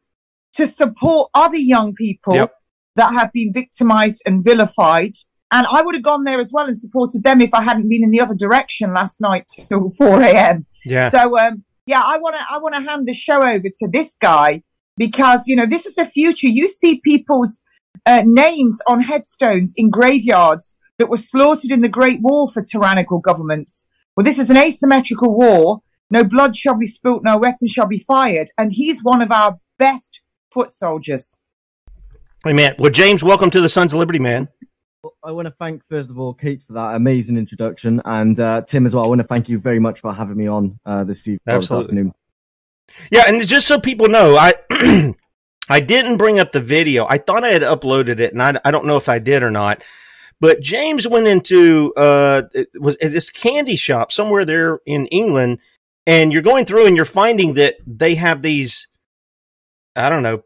to 0.52 0.66
support 0.66 1.30
other 1.32 1.56
young 1.56 1.94
people 1.94 2.34
Yep. 2.34 2.52
that 2.96 3.14
have 3.14 3.32
been 3.32 3.54
victimized 3.54 4.22
and 4.26 4.44
vilified. 4.44 5.12
And 5.50 5.66
I 5.66 5.82
would 5.82 5.94
have 5.94 6.04
gone 6.04 6.24
there 6.24 6.40
as 6.40 6.50
well 6.52 6.66
and 6.66 6.78
supported 6.78 7.22
them 7.22 7.40
if 7.40 7.54
I 7.54 7.62
hadn't 7.62 7.88
been 7.88 8.04
in 8.04 8.10
the 8.10 8.20
other 8.20 8.34
direction 8.34 8.92
last 8.92 9.20
night 9.20 9.46
till 9.68 9.88
4 9.88 10.20
a.m. 10.22 10.66
Yeah. 10.84 11.08
So, 11.08 11.38
um, 11.38 11.64
yeah, 11.86 12.02
I 12.04 12.18
want 12.18 12.36
to, 12.36 12.42
I 12.50 12.58
want 12.58 12.74
to 12.74 12.82
hand 12.82 13.08
the 13.08 13.14
show 13.14 13.42
over 13.42 13.62
to 13.62 13.88
this 13.90 14.16
guy 14.20 14.62
because, 14.98 15.46
you 15.46 15.56
know, 15.56 15.64
this 15.64 15.86
is 15.86 15.94
the 15.94 16.04
future. 16.04 16.48
You 16.48 16.68
see 16.68 17.00
people's 17.02 17.62
uh, 18.04 18.24
names 18.26 18.78
on 18.86 19.00
headstones 19.00 19.72
in 19.76 19.88
graveyards 19.88 20.76
that 20.98 21.08
were 21.08 21.16
slaughtered 21.16 21.70
in 21.70 21.80
the 21.80 21.88
Great 21.88 22.20
War 22.20 22.50
for 22.50 22.62
tyrannical 22.62 23.18
governments. 23.18 23.86
Well, 24.16 24.24
this 24.24 24.38
is 24.38 24.50
an 24.50 24.56
asymmetrical 24.56 25.34
war. 25.34 25.80
No 26.10 26.24
blood 26.24 26.56
shall 26.56 26.74
be 26.74 26.86
spilt, 26.86 27.22
no 27.22 27.38
weapon 27.38 27.68
shall 27.68 27.86
be 27.86 27.98
fired. 28.00 28.50
And 28.58 28.72
he's 28.72 29.02
one 29.02 29.22
of 29.22 29.30
our 29.30 29.58
best 29.78 30.22
foot 30.52 30.70
soldiers. 30.70 31.36
Amen. 32.46 32.74
Well, 32.78 32.90
James, 32.90 33.22
welcome 33.22 33.50
to 33.50 33.60
the 33.60 33.68
Sons 33.68 33.92
of 33.92 33.98
Liberty, 33.98 34.18
man. 34.18 34.48
I 35.22 35.32
want 35.32 35.46
to 35.46 35.54
thank, 35.58 35.82
first 35.88 36.10
of 36.10 36.18
all, 36.18 36.34
Kate 36.34 36.62
for 36.62 36.74
that 36.74 36.94
amazing 36.94 37.36
introduction, 37.36 38.00
and 38.04 38.38
uh, 38.38 38.62
Tim 38.62 38.86
as 38.86 38.94
well. 38.94 39.04
I 39.04 39.08
want 39.08 39.20
to 39.20 39.26
thank 39.26 39.48
you 39.48 39.58
very 39.58 39.78
much 39.78 40.00
for 40.00 40.12
having 40.14 40.36
me 40.36 40.46
on 40.46 40.78
uh, 40.86 41.04
this, 41.04 41.26
eve- 41.28 41.40
or 41.46 41.54
this 41.54 41.64
Absolutely. 41.64 41.84
afternoon. 41.84 42.14
Yeah, 43.10 43.24
and 43.26 43.46
just 43.46 43.66
so 43.66 43.78
people 43.80 44.08
know, 44.08 44.36
I 44.36 44.54
I 45.68 45.80
didn't 45.80 46.16
bring 46.16 46.38
up 46.38 46.52
the 46.52 46.60
video. 46.60 47.06
I 47.08 47.18
thought 47.18 47.44
I 47.44 47.48
had 47.48 47.62
uploaded 47.62 48.20
it, 48.20 48.32
and 48.32 48.42
I, 48.42 48.58
I 48.64 48.70
don't 48.70 48.86
know 48.86 48.96
if 48.96 49.08
I 49.08 49.18
did 49.18 49.42
or 49.42 49.50
not. 49.50 49.82
But 50.40 50.60
James 50.60 51.06
went 51.06 51.26
into 51.26 51.92
uh 51.96 52.42
was 52.78 52.96
at 52.96 53.12
this 53.12 53.28
candy 53.28 53.76
shop 53.76 54.12
somewhere 54.12 54.44
there 54.44 54.80
in 54.86 55.06
England, 55.06 55.58
and 56.06 56.32
you're 56.32 56.42
going 56.42 56.64
through 56.64 56.86
and 56.86 56.96
you're 56.96 57.04
finding 57.04 57.54
that 57.54 57.76
they 57.86 58.14
have 58.14 58.42
these 58.42 58.88
I 59.96 60.08
don't 60.08 60.22
know 60.22 60.42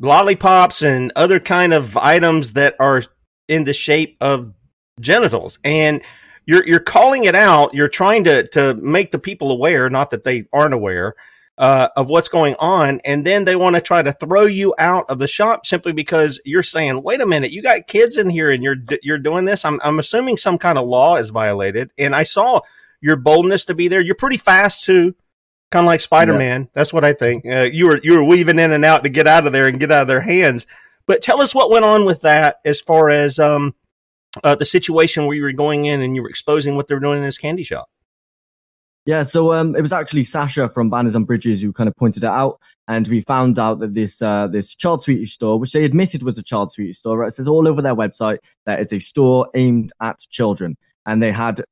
lollipops 0.00 0.82
and 0.82 1.12
other 1.16 1.40
kind 1.40 1.72
of 1.72 1.96
items 1.96 2.52
that 2.52 2.74
are 2.78 3.02
in 3.48 3.64
the 3.64 3.72
shape 3.72 4.16
of 4.20 4.52
genitals. 5.00 5.58
And 5.64 6.02
you're 6.46 6.66
you're 6.66 6.80
calling 6.80 7.24
it 7.24 7.34
out. 7.34 7.74
You're 7.74 7.88
trying 7.88 8.24
to 8.24 8.46
to 8.48 8.74
make 8.74 9.10
the 9.10 9.18
people 9.18 9.50
aware 9.50 9.90
not 9.90 10.10
that 10.10 10.24
they 10.24 10.46
aren't 10.52 10.74
aware 10.74 11.14
uh, 11.58 11.88
of 11.96 12.08
what's 12.08 12.28
going 12.28 12.54
on. 12.58 13.00
And 13.04 13.24
then 13.24 13.44
they 13.44 13.56
want 13.56 13.76
to 13.76 13.82
try 13.82 14.02
to 14.02 14.12
throw 14.12 14.42
you 14.42 14.74
out 14.78 15.06
of 15.08 15.18
the 15.18 15.26
shop 15.26 15.66
simply 15.66 15.92
because 15.92 16.40
you're 16.44 16.62
saying 16.62 17.02
wait 17.02 17.20
a 17.20 17.26
minute 17.26 17.50
you 17.50 17.62
got 17.62 17.86
kids 17.86 18.16
in 18.16 18.28
here 18.28 18.50
and 18.50 18.62
you're 18.62 18.76
you're 19.02 19.18
doing 19.18 19.44
this? 19.44 19.64
I'm 19.64 19.80
i'm 19.82 19.98
assuming 19.98 20.36
some 20.36 20.58
kind 20.58 20.78
of 20.78 20.86
law 20.86 21.16
is 21.16 21.30
violated. 21.30 21.90
And 21.98 22.14
i 22.14 22.22
saw 22.22 22.60
your 23.00 23.16
boldness 23.16 23.66
to 23.66 23.74
be 23.74 23.88
there. 23.88 24.00
You're 24.00 24.14
pretty 24.14 24.38
fast 24.38 24.84
too 24.84 25.14
kind 25.72 25.84
of 25.84 25.88
like 25.88 26.00
spider-man. 26.00 26.68
That's 26.74 26.92
what 26.92 27.04
i 27.04 27.12
think. 27.12 27.44
Uh, 27.44 27.62
you 27.62 27.86
were 27.86 28.00
you 28.04 28.14
were 28.14 28.24
weaving 28.24 28.60
in 28.60 28.70
and 28.70 28.84
out 28.84 29.02
to 29.02 29.10
get 29.10 29.26
out 29.26 29.46
of 29.46 29.52
there 29.52 29.66
and 29.66 29.80
get 29.80 29.90
out 29.90 30.02
of 30.02 30.08
their 30.08 30.20
hands 30.20 30.66
but 31.06 31.22
tell 31.22 31.40
us 31.40 31.54
what 31.54 31.70
went 31.70 31.84
on 31.84 32.04
with 32.04 32.20
that 32.22 32.56
as 32.64 32.80
far 32.80 33.10
as 33.10 33.38
um 33.38 33.74
uh, 34.44 34.54
the 34.54 34.66
situation 34.66 35.24
where 35.24 35.34
you 35.34 35.42
were 35.42 35.52
going 35.52 35.86
in 35.86 36.02
and 36.02 36.14
you 36.14 36.22
were 36.22 36.28
exposing 36.28 36.76
what 36.76 36.88
they 36.88 36.94
were 36.94 37.00
doing 37.00 37.18
in 37.18 37.24
this 37.24 37.38
candy 37.38 37.62
shop 37.62 37.88
Yeah, 39.06 39.22
so 39.22 39.52
um, 39.52 39.76
it 39.76 39.82
was 39.82 39.92
actually 39.92 40.24
Sasha 40.24 40.68
from 40.68 40.90
Banners 40.90 41.14
and 41.14 41.26
Bridges 41.26 41.62
who 41.62 41.72
kind 41.72 41.88
of 41.88 41.94
pointed 41.96 42.24
it 42.24 42.28
out, 42.28 42.58
and 42.88 43.06
we 43.08 43.20
found 43.20 43.58
out 43.58 43.78
that 43.78 43.94
this 43.94 44.20
uh, 44.20 44.48
this 44.48 44.74
child 44.74 45.02
sweetie 45.02 45.26
store, 45.26 45.58
which 45.58 45.72
they 45.72 45.84
admitted 45.84 46.22
was 46.22 46.38
a 46.38 46.42
child 46.42 46.72
sweetie 46.72 46.92
store, 46.92 47.18
right? 47.18 47.28
It 47.28 47.34
says 47.36 47.48
all 47.48 47.68
over 47.68 47.80
their 47.80 47.94
website 47.94 48.38
that 48.66 48.80
it's 48.80 48.92
a 48.92 48.98
store 48.98 49.48
aimed 49.54 49.92
at 50.00 50.18
children, 50.28 50.76
and 51.06 51.22
they 51.22 51.32
had 51.32 51.62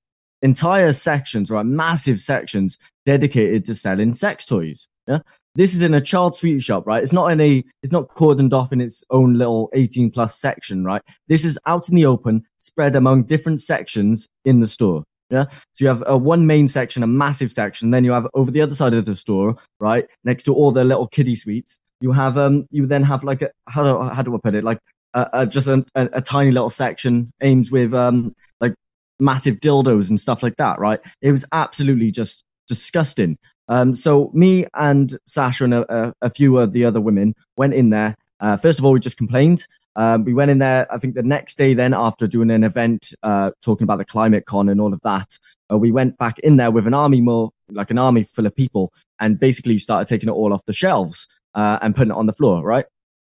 entire 0.43 0.93
sections, 0.93 1.51
right, 1.51 1.67
massive 1.67 2.21
sections 2.21 2.79
dedicated 3.05 3.65
to 3.65 3.75
selling 3.75 4.15
sex 4.15 4.47
toys. 4.47 4.89
Yeah, 5.09 5.19
this 5.55 5.75
is 5.75 5.83
in 5.83 5.95
a 5.95 6.01
child 6.01 6.37
sweetie 6.37 6.61
shop, 6.61 6.87
right? 6.87 7.03
It's 7.03 7.13
not 7.13 7.31
in 7.31 7.41
a, 7.41 7.63
it's 7.83 7.93
not 7.93 8.09
cordoned 8.09 8.53
off 8.53 8.73
in 8.73 8.81
its 8.81 9.05
own 9.11 9.35
little 9.35 9.71
18 9.75 10.11
plus 10.11 10.39
section, 10.39 10.85
right? 10.85 11.03
This 11.29 11.45
is 11.45 11.59
out 11.67 11.89
in 11.89 11.95
the 11.95 12.07
open, 12.07 12.45
spread 12.59 12.97
among 12.97 13.25
different 13.25 13.63
sections 13.63 14.27
in 14.45 14.61
the 14.61 14.67
store. 14.67 15.05
Yeah. 15.31 15.45
So 15.73 15.85
you 15.85 15.89
have 15.89 16.03
a 16.07 16.17
one 16.17 16.47
main 16.47 16.69
section, 16.69 17.03
a 17.03 17.07
massive 17.07 17.51
section. 17.51 17.91
Then 17.91 18.05
you 18.05 18.13
have 18.13 18.27
over 18.35 18.51
the 18.51 18.61
other 18.61 18.75
side 18.75 18.95
of 18.95 19.05
the 19.05 19.17
store, 19.17 19.57
right, 19.81 20.07
next 20.23 20.45
to 20.45 20.55
all 20.55 20.71
the 20.71 20.85
little 20.85 21.09
kiddie 21.09 21.37
sweets. 21.37 21.79
You 22.01 22.13
have 22.13 22.37
um, 22.37 22.67
you 22.71 22.87
then 22.87 23.03
have 23.05 23.25
like 23.25 23.43
a 23.43 23.51
how 23.69 23.83
do 23.83 24.15
how 24.15 24.23
do 24.23 24.35
I 24.35 24.39
put 24.43 24.55
it? 24.55 24.65
Like 24.65 24.79
uh, 25.15 25.27
uh, 25.33 25.47
just 25.47 25.67
a, 25.67 25.85
a, 25.95 26.09
a 26.15 26.21
tiny 26.21 26.51
little 26.51 26.71
section 26.71 27.33
aimed 27.41 27.71
with 27.71 27.95
um, 27.95 28.33
like 28.61 28.75
massive 29.19 29.57
dildos 29.57 30.11
and 30.11 30.21
stuff 30.21 30.43
like 30.43 30.57
that, 30.57 30.79
right? 30.79 31.01
It 31.23 31.33
was 31.33 31.45
absolutely 31.53 32.11
just 32.11 32.45
disgusting. 32.67 33.39
Um, 33.69 33.95
so 33.95 34.31
me 34.35 34.67
and 34.75 35.17
Sasha 35.27 35.65
and 35.65 35.75
a, 35.75 35.95
a, 35.95 36.15
a 36.23 36.31
few 36.31 36.59
of 36.59 36.73
the 36.73 36.85
other 36.85 37.01
women 37.01 37.35
went 37.57 37.75
in 37.75 37.91
there. 37.91 38.17
Uh, 38.41 38.57
first 38.57 38.79
of 38.79 38.85
all, 38.85 38.93
we 38.93 39.01
just 39.01 39.17
complained. 39.17 39.67
Um, 39.97 40.25
we 40.25 40.35
went 40.35 40.51
in 40.51 40.59
there, 40.59 40.93
I 40.93 40.99
think 40.99 41.15
the 41.15 41.23
next 41.23 41.57
day, 41.57 41.73
then 41.73 41.95
after 41.95 42.27
doing 42.27 42.51
an 42.51 42.65
event 42.65 43.15
uh, 43.23 43.53
talking 43.63 43.85
about 43.85 43.99
the 43.99 44.05
climate 44.05 44.45
con 44.45 44.69
and 44.69 44.81
all 44.81 44.93
of 44.93 45.01
that, 45.05 45.39
uh, 45.73 45.79
we 45.79 45.93
went 45.93 46.19
back 46.19 46.39
in 46.41 46.57
there 46.57 46.71
with 46.71 46.87
an 46.87 46.95
army 46.95 47.21
more, 47.21 47.51
like 47.71 47.91
an 47.91 47.99
army 47.99 48.25
full 48.25 48.47
of 48.47 48.55
people, 48.55 48.93
and 49.21 49.39
basically 49.39 49.79
started 49.79 50.09
taking 50.09 50.29
it 50.29 50.33
all 50.33 50.53
off 50.53 50.65
the 50.65 50.73
shelves 50.73 51.29
uh, 51.55 51.79
and 51.81 51.95
putting 51.95 52.11
it 52.11 52.17
on 52.17 52.27
the 52.27 52.33
floor, 52.33 52.63
right? 52.63 52.87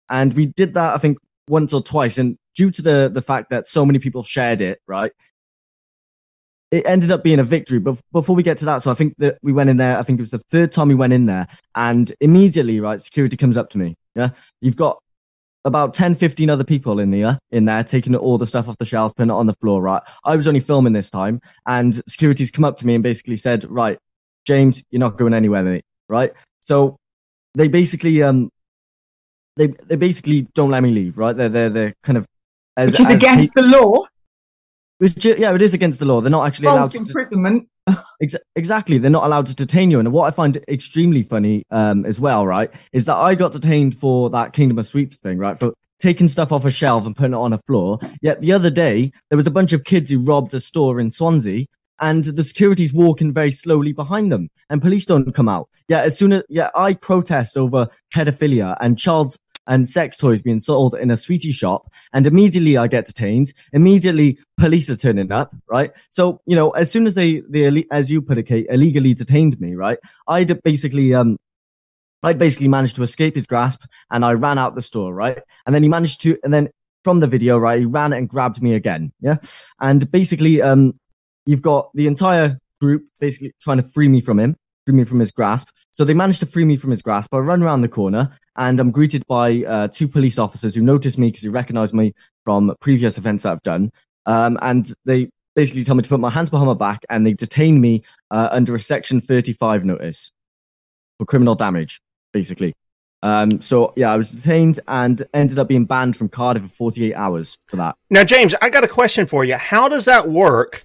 And 0.08 0.32
we 0.32 0.46
did 0.46 0.74
that, 0.74 0.94
I 0.94 0.98
think, 0.98 1.18
once 1.48 1.74
or 1.74 1.82
twice. 1.82 2.16
And 2.16 2.38
due 2.54 2.70
to 2.70 2.82
the 2.82 3.10
the 3.12 3.22
fact 3.22 3.50
that 3.50 3.66
so 3.66 3.84
many 3.84 3.98
people 3.98 4.22
shared 4.22 4.60
it, 4.60 4.80
right, 4.86 5.12
it 6.74 6.84
ended 6.86 7.12
up 7.12 7.22
being 7.22 7.38
a 7.38 7.44
victory. 7.44 7.78
But 7.78 8.00
before 8.10 8.34
we 8.34 8.42
get 8.42 8.58
to 8.58 8.64
that, 8.64 8.82
so 8.82 8.90
I 8.90 8.94
think 8.94 9.14
that 9.18 9.38
we 9.42 9.52
went 9.52 9.70
in 9.70 9.76
there. 9.76 9.96
I 9.96 10.02
think 10.02 10.18
it 10.18 10.22
was 10.22 10.32
the 10.32 10.42
third 10.50 10.72
time 10.72 10.88
we 10.88 10.94
went 10.94 11.12
in 11.12 11.26
there, 11.26 11.46
and 11.76 12.12
immediately, 12.20 12.80
right, 12.80 13.00
security 13.00 13.36
comes 13.36 13.56
up 13.56 13.70
to 13.70 13.78
me. 13.78 13.94
Yeah, 14.16 14.30
you've 14.60 14.76
got 14.76 14.98
about 15.64 15.94
10, 15.94 16.16
15 16.16 16.50
other 16.50 16.64
people 16.64 16.98
in 16.98 17.10
there, 17.10 17.38
in 17.50 17.64
there, 17.64 17.84
taking 17.84 18.14
all 18.16 18.38
the 18.38 18.46
stuff 18.46 18.68
off 18.68 18.76
the 18.78 18.84
shelves, 18.84 19.14
putting 19.16 19.30
it 19.30 19.34
on 19.34 19.46
the 19.46 19.54
floor. 19.54 19.80
Right, 19.80 20.02
I 20.24 20.34
was 20.34 20.48
only 20.48 20.60
filming 20.60 20.92
this 20.92 21.10
time, 21.10 21.40
and 21.64 22.02
security's 22.08 22.50
come 22.50 22.64
up 22.64 22.76
to 22.78 22.86
me 22.86 22.94
and 22.94 23.04
basically 23.04 23.36
said, 23.36 23.64
"Right, 23.70 23.98
James, 24.44 24.82
you're 24.90 25.00
not 25.00 25.16
going 25.16 25.32
anywhere, 25.32 25.62
mate." 25.62 25.84
Right, 26.08 26.32
so 26.60 26.96
they 27.54 27.68
basically 27.68 28.20
um 28.22 28.50
they 29.56 29.68
they 29.68 29.96
basically 29.96 30.48
don't 30.54 30.70
let 30.70 30.82
me 30.82 30.90
leave. 30.90 31.18
Right, 31.18 31.36
they're 31.36 31.48
they're 31.48 31.70
they're 31.70 31.94
kind 32.02 32.18
of 32.18 32.26
as, 32.76 32.90
Which 32.90 33.00
is 33.00 33.10
against 33.10 33.54
the 33.54 33.62
law. 33.62 34.06
Which, 34.98 35.24
yeah, 35.24 35.54
it 35.54 35.62
is 35.62 35.74
against 35.74 35.98
the 35.98 36.04
law. 36.04 36.20
They're 36.20 36.30
not 36.30 36.46
actually 36.46 36.68
allowed 36.68 36.92
False 36.92 36.92
to. 36.92 36.98
imprisonment. 36.98 37.68
Ex- 38.22 38.36
exactly, 38.56 38.98
they're 38.98 39.10
not 39.10 39.24
allowed 39.24 39.46
to 39.46 39.54
detain 39.54 39.90
you. 39.90 39.98
And 39.98 40.12
what 40.12 40.26
I 40.26 40.30
find 40.30 40.56
extremely 40.68 41.22
funny 41.22 41.64
um, 41.70 42.06
as 42.06 42.20
well, 42.20 42.46
right, 42.46 42.70
is 42.92 43.04
that 43.04 43.16
I 43.16 43.34
got 43.34 43.52
detained 43.52 43.98
for 43.98 44.30
that 44.30 44.52
Kingdom 44.52 44.78
of 44.78 44.86
Sweets 44.86 45.16
thing, 45.16 45.38
right, 45.38 45.58
for 45.58 45.74
taking 45.98 46.28
stuff 46.28 46.52
off 46.52 46.64
a 46.64 46.70
shelf 46.70 47.06
and 47.06 47.14
putting 47.14 47.34
it 47.34 47.38
on 47.38 47.52
a 47.52 47.60
floor. 47.66 47.98
Yet 48.22 48.40
the 48.40 48.52
other 48.52 48.70
day, 48.70 49.12
there 49.30 49.36
was 49.36 49.46
a 49.46 49.50
bunch 49.50 49.72
of 49.72 49.84
kids 49.84 50.10
who 50.10 50.20
robbed 50.20 50.54
a 50.54 50.60
store 50.60 51.00
in 51.00 51.10
Swansea. 51.10 51.66
And 52.00 52.24
the 52.24 52.42
security's 52.42 52.92
walking 52.92 53.32
very 53.32 53.52
slowly 53.52 53.92
behind 53.92 54.32
them, 54.32 54.48
and 54.68 54.82
police 54.82 55.06
don't 55.06 55.32
come 55.32 55.48
out. 55.48 55.68
Yeah, 55.86 56.00
as 56.00 56.18
soon 56.18 56.32
as 56.32 56.42
yeah, 56.48 56.70
I 56.74 56.94
protest 56.94 57.56
over 57.56 57.86
pedophilia 58.12 58.76
and 58.80 58.98
child 58.98 59.36
and 59.66 59.88
sex 59.88 60.16
toys 60.16 60.42
being 60.42 60.60
sold 60.60 60.94
in 60.94 61.10
a 61.10 61.16
sweetie 61.16 61.52
shop, 61.52 61.90
and 62.12 62.26
immediately 62.26 62.76
I 62.76 62.86
get 62.86 63.06
detained. 63.06 63.52
Immediately, 63.72 64.38
police 64.56 64.90
are 64.90 64.96
turning 64.96 65.32
up, 65.32 65.54
right? 65.68 65.92
So 66.10 66.40
you 66.46 66.56
know, 66.56 66.70
as 66.70 66.90
soon 66.90 67.06
as 67.06 67.14
they 67.14 67.42
as 67.90 68.10
you 68.10 68.22
put 68.22 68.38
it, 68.38 68.44
Kate, 68.44 68.66
illegally 68.68 69.14
detained 69.14 69.60
me, 69.60 69.74
right? 69.74 69.98
I'd 70.28 70.62
basically 70.62 71.14
um. 71.14 71.38
I'd 72.22 72.38
basically 72.38 72.68
managed 72.68 72.96
to 72.96 73.02
escape 73.02 73.34
his 73.34 73.46
grasp 73.46 73.82
and 74.10 74.24
I 74.24 74.32
ran 74.32 74.56
out 74.56 74.74
the 74.74 74.80
store, 74.80 75.12
right? 75.12 75.42
And 75.66 75.74
then 75.74 75.82
he 75.82 75.90
managed 75.90 76.22
to, 76.22 76.38
and 76.42 76.54
then 76.54 76.70
from 77.02 77.20
the 77.20 77.26
video, 77.26 77.58
right, 77.58 77.80
he 77.80 77.84
ran 77.84 78.14
and 78.14 78.26
grabbed 78.28 78.62
me 78.62 78.72
again. 78.72 79.12
Yeah. 79.20 79.36
And 79.78 80.10
basically, 80.10 80.62
um, 80.62 80.94
you've 81.44 81.60
got 81.60 81.90
the 81.92 82.06
entire 82.06 82.58
group 82.80 83.04
basically 83.20 83.52
trying 83.60 83.76
to 83.76 83.88
free 83.90 84.08
me 84.08 84.22
from 84.22 84.40
him, 84.40 84.56
free 84.86 84.94
me 84.94 85.04
from 85.04 85.20
his 85.20 85.30
grasp. 85.30 85.68
So 85.90 86.04
they 86.04 86.14
managed 86.14 86.40
to 86.40 86.46
free 86.46 86.64
me 86.64 86.76
from 86.76 86.90
his 86.90 87.02
grasp. 87.02 87.32
I 87.34 87.38
run 87.38 87.62
around 87.62 87.82
the 87.82 87.88
corner 87.88 88.36
and 88.56 88.78
I'm 88.78 88.90
greeted 88.90 89.26
by 89.26 89.64
uh, 89.64 89.88
two 89.88 90.08
police 90.08 90.38
officers 90.38 90.74
who 90.74 90.82
notice 90.82 91.18
me 91.18 91.28
because 91.28 91.42
they 91.42 91.48
recognize 91.48 91.92
me 91.92 92.14
from 92.44 92.74
previous 92.80 93.18
events 93.18 93.46
I've 93.46 93.62
done. 93.62 93.90
Um, 94.26 94.58
and 94.62 94.92
they 95.04 95.30
basically 95.54 95.84
tell 95.84 95.94
me 95.94 96.02
to 96.02 96.08
put 96.08 96.20
my 96.20 96.30
hands 96.30 96.50
behind 96.50 96.68
my 96.68 96.74
back 96.74 97.04
and 97.08 97.26
they 97.26 97.32
detain 97.32 97.80
me 97.80 98.02
uh, 98.30 98.48
under 98.50 98.74
a 98.74 98.80
section 98.80 99.20
35 99.20 99.84
notice 99.84 100.32
for 101.18 101.26
criminal 101.26 101.54
damage, 101.54 102.00
basically. 102.32 102.74
Um, 103.22 103.62
so 103.62 103.94
yeah, 103.96 104.12
I 104.12 104.16
was 104.16 104.30
detained 104.30 104.80
and 104.86 105.22
ended 105.32 105.58
up 105.58 105.68
being 105.68 105.86
banned 105.86 106.16
from 106.16 106.28
Cardiff 106.28 106.62
for 106.64 106.68
48 106.68 107.14
hours 107.14 107.56
for 107.68 107.76
that. 107.76 107.96
Now, 108.10 108.24
James, 108.24 108.54
I 108.60 108.68
got 108.68 108.84
a 108.84 108.88
question 108.88 109.26
for 109.26 109.44
you. 109.44 109.56
How 109.56 109.88
does 109.88 110.04
that 110.04 110.28
work 110.28 110.84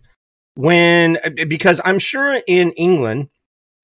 when, 0.56 1.18
because 1.48 1.82
I'm 1.84 2.00
sure 2.00 2.42
in 2.48 2.72
England, 2.74 3.30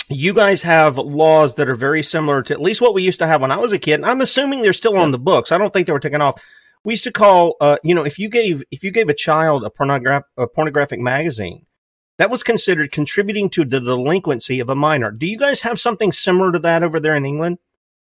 you 0.10 0.34
guys 0.34 0.62
have 0.64 0.98
laws 0.98 1.56
that 1.56 1.70
are 1.70 1.76
very 1.76 2.04
similar 2.04 2.42
to 2.44 2.54
at 2.54 2.62
least 2.62 2.82
what 2.82 2.94
we 2.94 3.04
used 3.04 3.20
to 3.20 3.28
have 3.28 3.42
when 3.42 3.52
I 3.52 3.58
was 3.58 3.74
a 3.74 3.80
kid. 3.80 3.96
And 3.96 4.06
I'm 4.06 4.22
assuming 4.22 4.62
they're 4.62 4.74
still 4.74 4.98
on 4.98 5.12
the 5.12 5.20
books. 5.20 5.52
I 5.52 5.58
don't 5.58 5.74
think 5.74 5.88
they 5.88 5.94
were 5.94 6.00
taken 6.00 6.22
off. 6.22 6.42
We 6.84 6.94
used 6.94 7.04
to 7.06 7.12
call, 7.12 7.56
uh, 7.60 7.78
you 7.84 7.96
know, 7.96 8.06
if 8.06 8.20
you 8.20 8.30
gave 8.30 8.64
if 8.70 8.84
you 8.84 8.92
gave 8.92 9.10
a 9.10 9.14
child 9.14 9.64
a, 9.64 9.70
pornograph- 9.70 10.24
a 10.38 10.48
pornographic 10.48 11.00
magazine, 11.00 11.66
that 12.18 12.30
was 12.30 12.44
considered 12.44 12.92
contributing 12.92 13.50
to 13.52 13.66
the 13.66 13.80
delinquency 13.80 14.60
of 14.60 14.70
a 14.70 14.76
minor. 14.76 15.12
Do 15.12 15.26
you 15.26 15.38
guys 15.38 15.62
have 15.62 15.80
something 15.80 16.12
similar 16.12 16.52
to 16.52 16.60
that 16.60 16.84
over 16.84 17.00
there 17.00 17.16
in 17.16 17.26
England? 17.26 17.58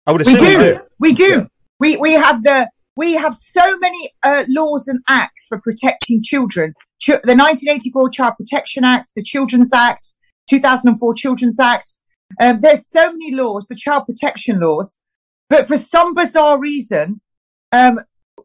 I 0.06 0.12
would 0.12 0.22
assume 0.22 0.40
you 0.40 0.58
do. 0.58 0.80
We 1.00 1.14
do. 1.14 1.48
We 1.80 1.98
we 1.98 2.14
have 2.14 2.44
the 2.44 2.70
we 2.98 3.14
have 3.14 3.36
so 3.36 3.78
many 3.78 4.12
uh, 4.24 4.46
laws 4.50 4.88
and 4.88 5.00
acts 5.08 5.46
for 5.48 5.60
protecting 5.60 6.22
children. 6.24 6.74
Ch- 7.00 7.22
the 7.24 7.36
1984 7.36 8.10
Child 8.10 8.34
Protection 8.38 8.84
Act, 8.84 9.14
the 9.16 9.24
Children's 9.24 9.74
Act, 9.74 10.11
2004 10.52 11.14
Children's 11.14 11.60
Act. 11.60 11.98
Um, 12.40 12.60
there's 12.62 12.88
so 12.88 13.12
many 13.12 13.34
laws, 13.34 13.66
the 13.68 13.76
child 13.76 14.06
protection 14.06 14.60
laws, 14.60 15.00
but 15.50 15.68
for 15.68 15.78
some 15.78 16.14
bizarre 16.14 16.60
reason, 16.60 17.22
um, 17.72 18.00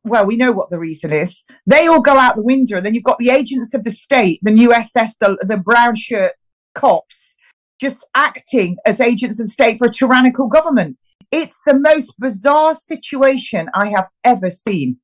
well, 0.05 0.25
we 0.25 0.37
know 0.37 0.53
what 0.53 0.71
the 0.71 0.79
reason 0.79 1.13
is. 1.13 1.43
They 1.67 1.89
all 1.89 2.01
go 2.01 2.17
out 2.17 2.37
the 2.37 2.43
window, 2.43 2.77
and 2.77 2.87
then 2.87 2.95
you've 2.95 3.03
got 3.03 3.19
the 3.19 3.31
agents 3.31 3.75
of 3.75 3.83
the 3.83 3.91
state, 3.91 4.39
the 4.43 4.53
USS, 4.53 5.13
the, 5.21 5.37
the 5.41 5.57
brown 5.57 5.97
shirt 5.97 6.33
cops, 6.75 7.35
just 7.81 8.07
acting 8.15 8.77
as 8.87 9.01
agents 9.01 9.41
of 9.41 9.51
state 9.51 9.79
for 9.79 9.89
a 9.89 9.93
tyrannical 9.93 10.49
government. 10.49 10.97
It's 11.33 11.61
the 11.67 11.79
most 11.79 12.15
bizarre 12.21 12.77
situation 12.77 13.69
I 13.75 13.89
have 13.89 14.09
ever 14.23 14.49
seen. 14.49 14.99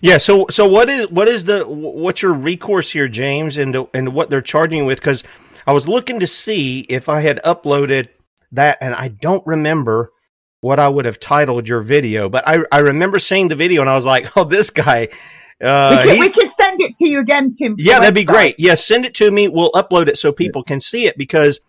Yeah. 0.00 0.18
So, 0.18 0.46
so 0.50 0.68
what 0.68 0.88
is 0.88 1.10
what 1.10 1.28
is 1.28 1.44
the 1.44 1.64
what's 1.66 2.22
your 2.22 2.32
recourse 2.32 2.90
here, 2.90 3.08
James, 3.08 3.58
and 3.58 3.76
and 3.94 4.14
what 4.14 4.30
they're 4.30 4.42
charging 4.42 4.80
you 4.80 4.84
with? 4.86 5.00
Because 5.00 5.24
I 5.66 5.72
was 5.72 5.88
looking 5.88 6.20
to 6.20 6.26
see 6.26 6.80
if 6.80 7.08
I 7.08 7.20
had 7.20 7.40
uploaded 7.44 8.08
that, 8.52 8.78
and 8.80 8.94
I 8.94 9.08
don't 9.08 9.46
remember 9.46 10.12
what 10.60 10.78
I 10.78 10.88
would 10.88 11.04
have 11.04 11.20
titled 11.20 11.68
your 11.68 11.80
video, 11.80 12.28
but 12.28 12.46
I 12.46 12.62
I 12.72 12.78
remember 12.78 13.18
seeing 13.18 13.48
the 13.48 13.56
video, 13.56 13.80
and 13.80 13.90
I 13.90 13.94
was 13.94 14.06
like, 14.06 14.36
oh, 14.36 14.44
this 14.44 14.70
guy. 14.70 15.08
Uh, 15.58 16.02
we, 16.04 16.28
can, 16.28 16.32
we 16.36 16.50
send 16.60 16.82
it 16.82 16.94
to 16.96 17.08
you 17.08 17.18
again, 17.18 17.48
Tim. 17.48 17.76
yeah, 17.78 17.98
that'd 17.98 18.14
be 18.14 18.24
great. 18.24 18.56
Yeah, 18.58 18.74
send 18.74 19.06
it 19.06 19.14
to 19.14 19.30
me. 19.30 19.48
We'll 19.48 19.72
upload 19.72 20.06
it 20.06 20.18
so 20.18 20.30
people 20.30 20.62
can 20.62 20.80
see 20.80 21.06
it 21.06 21.16
because 21.16 21.60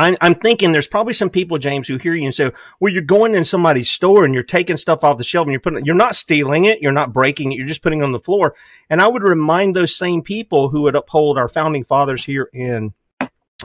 I'm, 0.00 0.16
I'm 0.20 0.34
thinking 0.34 0.72
there's 0.72 0.88
probably 0.88 1.12
some 1.12 1.30
people, 1.30 1.58
James, 1.58 1.86
who 1.86 1.98
hear 1.98 2.14
you 2.14 2.24
and 2.24 2.34
say, 2.34 2.50
"Well, 2.80 2.92
you're 2.92 3.02
going 3.02 3.34
in 3.34 3.44
somebody's 3.44 3.90
store 3.90 4.24
and 4.24 4.32
you're 4.32 4.42
taking 4.42 4.76
stuff 4.76 5.04
off 5.04 5.18
the 5.18 5.24
shelf 5.24 5.44
and 5.44 5.52
you're 5.52 5.60
putting, 5.60 5.84
you're 5.84 5.94
not 5.94 6.14
stealing 6.14 6.64
it, 6.64 6.80
you're 6.80 6.90
not 6.90 7.12
breaking 7.12 7.52
it, 7.52 7.56
you're 7.56 7.66
just 7.66 7.82
putting 7.82 8.00
it 8.00 8.04
on 8.04 8.12
the 8.12 8.18
floor." 8.18 8.54
And 8.88 9.02
I 9.02 9.08
would 9.08 9.22
remind 9.22 9.76
those 9.76 9.94
same 9.94 10.22
people 10.22 10.70
who 10.70 10.82
would 10.82 10.96
uphold 10.96 11.36
our 11.36 11.48
founding 11.48 11.84
fathers 11.84 12.24
here 12.24 12.48
in 12.52 12.94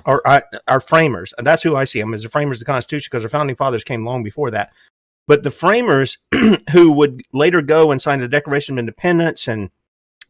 our 0.06 0.22
our, 0.26 0.44
uh, 0.54 0.58
our 0.68 0.80
framers, 0.82 1.34
and 1.38 1.48
that's 1.48 1.64
who 1.64 1.76
I 1.76 1.86
see 1.86 2.02
them 2.02 2.14
as 2.14 2.24
the 2.24 2.30
framers 2.30 2.58
of 2.58 2.66
the 2.66 2.72
Constitution 2.72 3.10
because 3.10 3.24
our 3.24 3.30
founding 3.30 3.56
fathers 3.56 3.84
came 3.84 4.04
long 4.04 4.24
before 4.24 4.52
that. 4.52 4.74
But 5.28 5.44
the 5.44 5.52
framers 5.52 6.18
who 6.72 6.92
would 6.92 7.24
later 7.34 7.62
go 7.62 7.92
and 7.92 8.02
sign 8.02 8.20
the 8.20 8.28
Declaration 8.28 8.76
of 8.76 8.80
Independence 8.80 9.48
and 9.48 9.70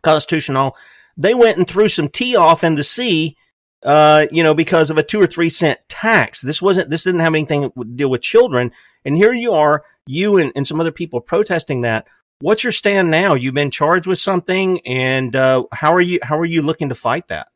Constitution, 0.03 0.55
all 0.55 0.77
they 1.17 1.33
went 1.33 1.57
and 1.57 1.67
threw 1.67 1.87
some 1.87 2.09
tea 2.09 2.35
off 2.35 2.63
in 2.63 2.75
the 2.75 2.83
sea, 2.83 3.37
uh, 3.85 4.25
you 4.31 4.43
know, 4.43 4.53
because 4.53 4.89
of 4.89 4.97
a 4.97 5.03
two 5.03 5.21
or 5.21 5.27
three 5.27 5.49
cent 5.49 5.79
tax. 5.87 6.41
This 6.41 6.61
wasn't, 6.61 6.89
this 6.89 7.03
didn't 7.03 7.21
have 7.21 7.35
anything 7.35 7.71
to 7.71 7.83
deal 7.83 8.09
with 8.09 8.21
children. 8.21 8.71
And 9.05 9.15
here 9.15 9.33
you 9.33 9.53
are, 9.53 9.85
you 10.07 10.37
and, 10.37 10.51
and 10.55 10.67
some 10.67 10.81
other 10.81 10.91
people 10.91 11.21
protesting 11.21 11.81
that. 11.81 12.07
What's 12.39 12.63
your 12.63 12.71
stand 12.71 13.11
now? 13.11 13.35
You've 13.35 13.53
been 13.53 13.71
charged 13.71 14.07
with 14.07 14.19
something, 14.19 14.81
and 14.85 15.35
uh, 15.35 15.63
how 15.71 15.93
are 15.93 16.01
you? 16.01 16.19
How 16.21 16.37
are 16.37 16.45
you 16.45 16.61
looking 16.61 16.89
to 16.89 16.95
fight 16.95 17.29
that? 17.29 17.47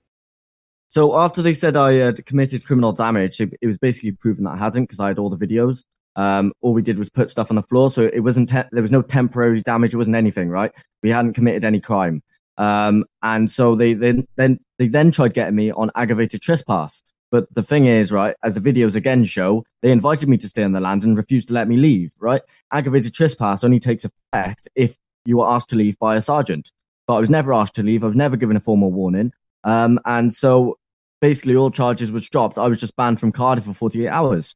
So 0.88 1.20
after 1.20 1.42
they 1.42 1.54
said 1.54 1.76
I 1.76 1.94
had 1.94 2.26
committed 2.26 2.66
criminal 2.66 2.94
damage, 2.94 3.42
it, 3.42 3.54
it 3.62 3.68
was 3.68 3.78
basically 3.78 4.12
proven 4.14 4.46
that 4.46 4.52
I 4.52 4.58
hadn't 4.58 4.84
because 4.84 5.02
I 5.02 5.10
had 5.10 5.20
all 5.20 5.30
the 5.30 5.36
videos. 5.36 5.84
Um, 6.16 6.54
all 6.62 6.74
we 6.74 6.82
did 6.82 6.98
was 6.98 7.10
put 7.10 7.30
stuff 7.30 7.52
on 7.52 7.56
the 7.56 7.64
floor, 7.64 7.92
so 7.92 8.10
it 8.12 8.22
wasn't. 8.22 8.50
Te- 8.50 8.70
there 8.72 8.82
was 8.82 8.92
no 8.92 9.02
temporary 9.02 9.62
damage. 9.62 9.94
It 9.94 9.98
wasn't 9.98 10.16
anything, 10.16 10.50
right? 10.50 10.72
We 11.04 11.10
hadn't 11.12 11.34
committed 11.34 11.66
any 11.66 11.82
crime. 11.82 12.24
Um, 12.60 13.06
and 13.24 13.50
so 13.50 13.74
they 13.74 13.94
then 13.94 14.28
then 14.36 14.60
they 14.78 14.88
then 14.88 15.12
tried 15.12 15.34
getting 15.34 15.56
me 15.56 15.72
on 15.72 15.90
aggravated 15.96 16.42
trespass. 16.42 17.02
But 17.32 17.54
the 17.54 17.64
thing 17.64 17.86
is, 17.86 18.12
right, 18.12 18.36
as 18.44 18.56
the 18.56 18.62
videos 18.62 18.96
again 18.96 19.24
show, 19.24 19.64
they 19.82 19.92
invited 19.92 20.30
me 20.30 20.38
to 20.38 20.48
stay 20.50 20.64
on 20.64 20.74
the 20.74 20.80
land 20.80 21.04
and 21.04 21.16
refused 21.16 21.48
to 21.48 21.54
let 21.54 21.68
me 21.68 21.78
leave. 21.78 22.12
Right, 22.20 22.42
aggravated 22.72 23.14
trespass 23.14 23.64
only 23.64 23.80
takes 23.80 24.06
effect 24.06 24.68
if 24.76 24.98
you 25.26 25.42
are 25.42 25.56
asked 25.56 25.70
to 25.70 25.76
leave 25.76 25.98
by 25.98 26.16
a 26.16 26.22
sergeant. 26.22 26.72
But 27.08 27.16
I 27.16 27.20
was 27.20 27.30
never 27.30 27.54
asked 27.54 27.76
to 27.76 27.84
leave. 27.84 28.04
I 28.04 28.08
was 28.08 28.16
never 28.16 28.38
given 28.38 28.58
a 28.58 28.60
formal 28.60 28.92
warning. 28.92 29.32
Um, 29.64 30.00
and 30.06 30.34
so 30.34 30.78
basically 31.22 31.56
all 31.56 31.72
charges 31.72 32.12
was 32.12 32.30
dropped. 32.30 32.58
I 32.58 32.68
was 32.68 32.80
just 32.80 32.96
banned 32.96 33.20
from 33.20 33.32
Cardiff 33.32 33.66
for 33.66 33.74
48 33.74 34.08
hours. 34.08 34.56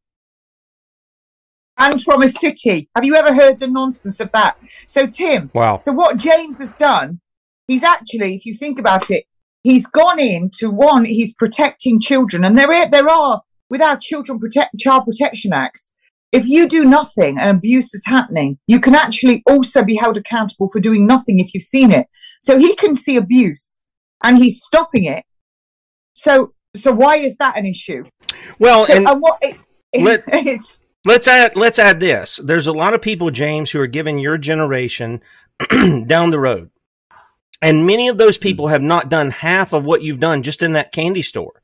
and 1.77 2.03
from 2.03 2.21
a 2.21 2.29
city. 2.29 2.89
Have 2.95 3.03
you 3.03 3.15
ever 3.15 3.33
heard 3.33 3.59
the 3.59 3.67
nonsense 3.67 4.19
of 4.19 4.31
that? 4.33 4.57
So, 4.87 5.07
Tim. 5.07 5.49
Wow. 5.53 5.79
So, 5.79 5.91
what 5.91 6.17
James 6.17 6.59
has 6.59 6.73
done, 6.75 7.19
he's 7.67 7.83
actually, 7.83 8.35
if 8.35 8.45
you 8.45 8.53
think 8.53 8.79
about 8.79 9.09
it, 9.09 9.25
he's 9.63 9.87
gone 9.87 10.19
into 10.19 10.69
one, 10.69 11.05
he's 11.05 11.33
protecting 11.33 11.99
children, 11.99 12.43
and 12.43 12.57
there 12.57 12.71
are, 12.71 12.89
there 12.89 13.09
are 13.09 13.41
with 13.69 13.81
our 13.81 13.97
children 13.97 14.39
protect 14.39 14.77
child 14.79 15.05
protection 15.05 15.53
acts. 15.53 15.93
If 16.31 16.47
you 16.47 16.67
do 16.67 16.83
nothing 16.83 17.37
and 17.37 17.57
abuse 17.57 17.93
is 17.93 18.03
happening, 18.05 18.57
you 18.67 18.79
can 18.79 18.95
actually 18.95 19.43
also 19.47 19.83
be 19.83 19.95
held 19.95 20.17
accountable 20.17 20.69
for 20.71 20.79
doing 20.79 21.05
nothing 21.05 21.39
if 21.39 21.53
you've 21.53 21.63
seen 21.63 21.91
it. 21.91 22.07
So 22.41 22.57
he 22.57 22.75
can 22.75 22.95
see 22.95 23.17
abuse 23.17 23.83
and 24.23 24.37
he's 24.37 24.63
stopping 24.63 25.03
it. 25.05 25.23
So, 26.13 26.53
so 26.75 26.91
why 26.91 27.17
is 27.17 27.35
that 27.37 27.57
an 27.57 27.67
issue? 27.67 28.05
Well, 28.57 28.85
So, 28.85 28.93
and 28.95 29.07
and 29.07 29.21
what 29.21 29.37
it, 29.41 29.57
let- 29.93 30.23
it's 30.27 30.79
Let's 31.05 31.27
add 31.27 31.57
let's 31.57 31.79
add 31.79 31.99
this. 31.99 32.37
There's 32.37 32.67
a 32.67 32.71
lot 32.71 32.93
of 32.93 33.01
people, 33.01 33.29
James, 33.29 33.71
who 33.71 33.79
are 33.81 33.87
giving 33.87 34.19
your 34.19 34.37
generation 34.37 35.21
down 36.05 36.29
the 36.29 36.39
road. 36.39 36.69
And 37.63 37.87
many 37.87 38.09
of 38.09 38.17
those 38.17 38.37
people 38.37 38.67
have 38.67 38.81
not 38.81 39.09
done 39.09 39.31
half 39.31 39.71
of 39.73 39.85
what 39.85 40.01
you've 40.03 40.19
done 40.19 40.43
just 40.43 40.61
in 40.61 40.73
that 40.73 40.91
candy 40.91 41.21
store. 41.21 41.61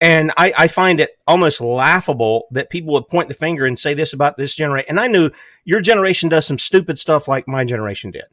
And 0.00 0.32
I, 0.36 0.52
I 0.58 0.66
find 0.66 0.98
it 0.98 1.10
almost 1.28 1.60
laughable 1.60 2.48
that 2.50 2.70
people 2.70 2.92
would 2.94 3.06
point 3.06 3.28
the 3.28 3.34
finger 3.34 3.64
and 3.64 3.78
say 3.78 3.94
this 3.94 4.12
about 4.12 4.36
this 4.36 4.56
generation. 4.56 4.86
And 4.90 4.98
I 4.98 5.06
knew 5.06 5.30
your 5.64 5.80
generation 5.80 6.28
does 6.28 6.44
some 6.44 6.58
stupid 6.58 6.98
stuff 6.98 7.28
like 7.28 7.46
my 7.46 7.64
generation 7.64 8.10
did. 8.10 8.24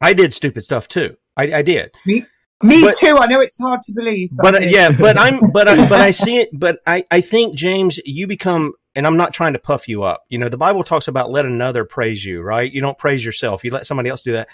I 0.00 0.12
did 0.12 0.34
stupid 0.34 0.64
stuff 0.64 0.88
too. 0.88 1.16
I, 1.36 1.54
I 1.54 1.62
did. 1.62 1.92
Me, 2.04 2.26
me 2.64 2.82
But- 2.82 2.96
too. 2.96 3.16
I 3.16 3.26
know 3.26 3.38
it's 3.40 3.56
hard 3.56 3.82
to 3.82 3.92
believe, 3.92 4.30
but 4.32 4.56
uh, 4.56 4.58
I 4.58 4.62
yeah, 4.62 4.90
but 4.90 5.16
I'm, 5.16 5.52
but 5.52 5.68
I, 5.68 5.88
but 5.88 6.00
I 6.00 6.10
see 6.24 6.38
it. 6.38 6.48
But 6.52 6.80
I, 6.84 7.04
I 7.12 7.20
think 7.20 7.54
James, 7.56 8.00
you 8.04 8.26
become, 8.26 8.72
and 8.96 9.06
I'm 9.06 9.16
not 9.16 9.32
trying 9.32 9.52
to 9.52 9.60
puff 9.60 9.86
you 9.86 10.02
up. 10.02 10.24
You 10.28 10.38
know, 10.38 10.48
the 10.48 10.56
Bible 10.56 10.82
talks 10.82 11.06
about 11.06 11.30
let 11.30 11.46
another 11.46 11.84
praise 11.84 12.24
you, 12.24 12.42
right? 12.42 12.72
You 12.72 12.80
don't 12.80 12.98
praise 12.98 13.24
yourself. 13.24 13.62
You 13.62 13.70
let 13.70 13.86
somebody 13.86 14.08
else 14.08 14.22
do 14.22 14.32
that. 14.32 14.48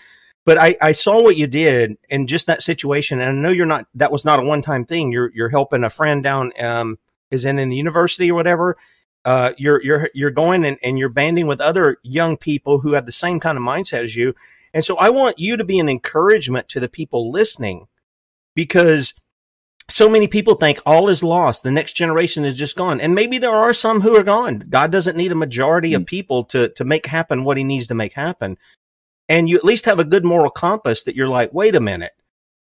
But 0.44 0.58
I, 0.58 0.76
I 0.80 0.92
saw 0.92 1.22
what 1.22 1.36
you 1.36 1.46
did 1.46 1.96
in 2.10 2.26
just 2.26 2.46
that 2.46 2.62
situation, 2.62 3.20
and 3.20 3.38
I 3.38 3.42
know 3.42 3.50
you're 3.50 3.66
not. 3.66 3.86
That 3.94 4.12
was 4.12 4.24
not 4.24 4.40
a 4.40 4.42
one 4.42 4.62
time 4.62 4.84
thing. 4.84 5.10
You're, 5.10 5.32
you're 5.34 5.48
helping 5.48 5.84
a 5.84 5.90
friend 5.90 6.22
down, 6.22 6.52
um, 6.60 6.98
is 7.30 7.44
in 7.44 7.58
in 7.58 7.70
the 7.70 7.76
university 7.76 8.30
or 8.30 8.34
whatever. 8.34 8.76
Uh, 9.24 9.52
you're, 9.56 9.82
you're, 9.82 10.10
you're 10.12 10.30
going 10.30 10.66
and, 10.66 10.78
and 10.82 10.98
you're 10.98 11.08
banding 11.08 11.46
with 11.46 11.58
other 11.58 11.96
young 12.02 12.36
people 12.36 12.80
who 12.80 12.92
have 12.92 13.06
the 13.06 13.12
same 13.12 13.40
kind 13.40 13.56
of 13.56 13.64
mindset 13.64 14.04
as 14.04 14.14
you. 14.14 14.34
And 14.74 14.84
so 14.84 14.98
I 14.98 15.08
want 15.08 15.38
you 15.38 15.56
to 15.56 15.64
be 15.64 15.78
an 15.78 15.88
encouragement 15.88 16.68
to 16.70 16.80
the 16.80 16.90
people 16.90 17.30
listening 17.30 17.86
because 18.54 19.14
so 19.88 20.08
many 20.10 20.26
people 20.26 20.54
think 20.54 20.80
all 20.84 21.08
is 21.08 21.22
lost. 21.22 21.62
The 21.62 21.70
next 21.70 21.94
generation 21.94 22.44
is 22.44 22.56
just 22.56 22.76
gone. 22.76 23.00
And 23.00 23.14
maybe 23.14 23.38
there 23.38 23.54
are 23.54 23.72
some 23.72 24.00
who 24.00 24.16
are 24.16 24.22
gone. 24.22 24.58
God 24.68 24.90
doesn't 24.90 25.16
need 25.16 25.32
a 25.32 25.36
majority 25.36 25.94
of 25.94 26.06
people 26.06 26.44
to, 26.44 26.68
to 26.70 26.84
make 26.84 27.06
happen 27.06 27.44
what 27.44 27.56
he 27.56 27.64
needs 27.64 27.86
to 27.88 27.94
make 27.94 28.14
happen. 28.14 28.58
And 29.28 29.48
you 29.48 29.56
at 29.56 29.64
least 29.64 29.86
have 29.86 29.98
a 29.98 30.04
good 30.04 30.24
moral 30.24 30.50
compass 30.50 31.02
that 31.04 31.16
you're 31.16 31.28
like, 31.28 31.52
wait 31.52 31.74
a 31.74 31.80
minute, 31.80 32.12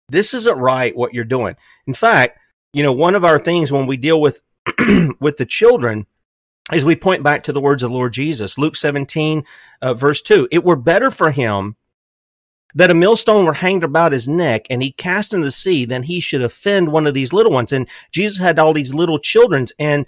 this 0.09 0.33
isn't 0.33 0.57
right 0.57 0.95
what 0.95 1.13
you're 1.13 1.23
doing. 1.23 1.55
In 1.87 1.93
fact, 1.93 2.39
you 2.73 2.83
know, 2.83 2.93
one 2.93 3.15
of 3.15 3.25
our 3.25 3.39
things 3.39 3.71
when 3.71 3.87
we 3.87 3.97
deal 3.97 4.19
with, 4.19 4.41
with 5.19 5.37
the 5.37 5.45
children 5.45 6.05
is 6.71 6.85
we 6.85 6.95
point 6.95 7.23
back 7.23 7.43
to 7.43 7.53
the 7.53 7.59
words 7.59 7.83
of 7.83 7.89
the 7.89 7.95
Lord 7.95 8.13
Jesus, 8.13 8.57
Luke 8.57 8.75
17, 8.75 9.43
uh, 9.81 9.93
verse 9.93 10.21
2. 10.21 10.47
It 10.51 10.63
were 10.63 10.77
better 10.77 11.11
for 11.11 11.31
him 11.31 11.75
that 12.75 12.91
a 12.91 12.95
millstone 12.95 13.45
were 13.45 13.53
hanged 13.53 13.83
about 13.83 14.11
his 14.11 14.27
neck 14.27 14.65
and 14.69 14.81
he 14.81 14.91
cast 14.91 15.33
into 15.33 15.45
the 15.45 15.51
sea, 15.51 15.85
than 15.85 16.03
he 16.03 16.19
should 16.19 16.41
offend 16.41 16.91
one 16.91 17.05
of 17.05 17.13
these 17.13 17.33
little 17.33 17.51
ones. 17.51 17.71
And 17.71 17.87
Jesus 18.11 18.39
had 18.39 18.57
all 18.57 18.73
these 18.73 18.93
little 18.93 19.19
children, 19.19 19.67
and 19.77 20.05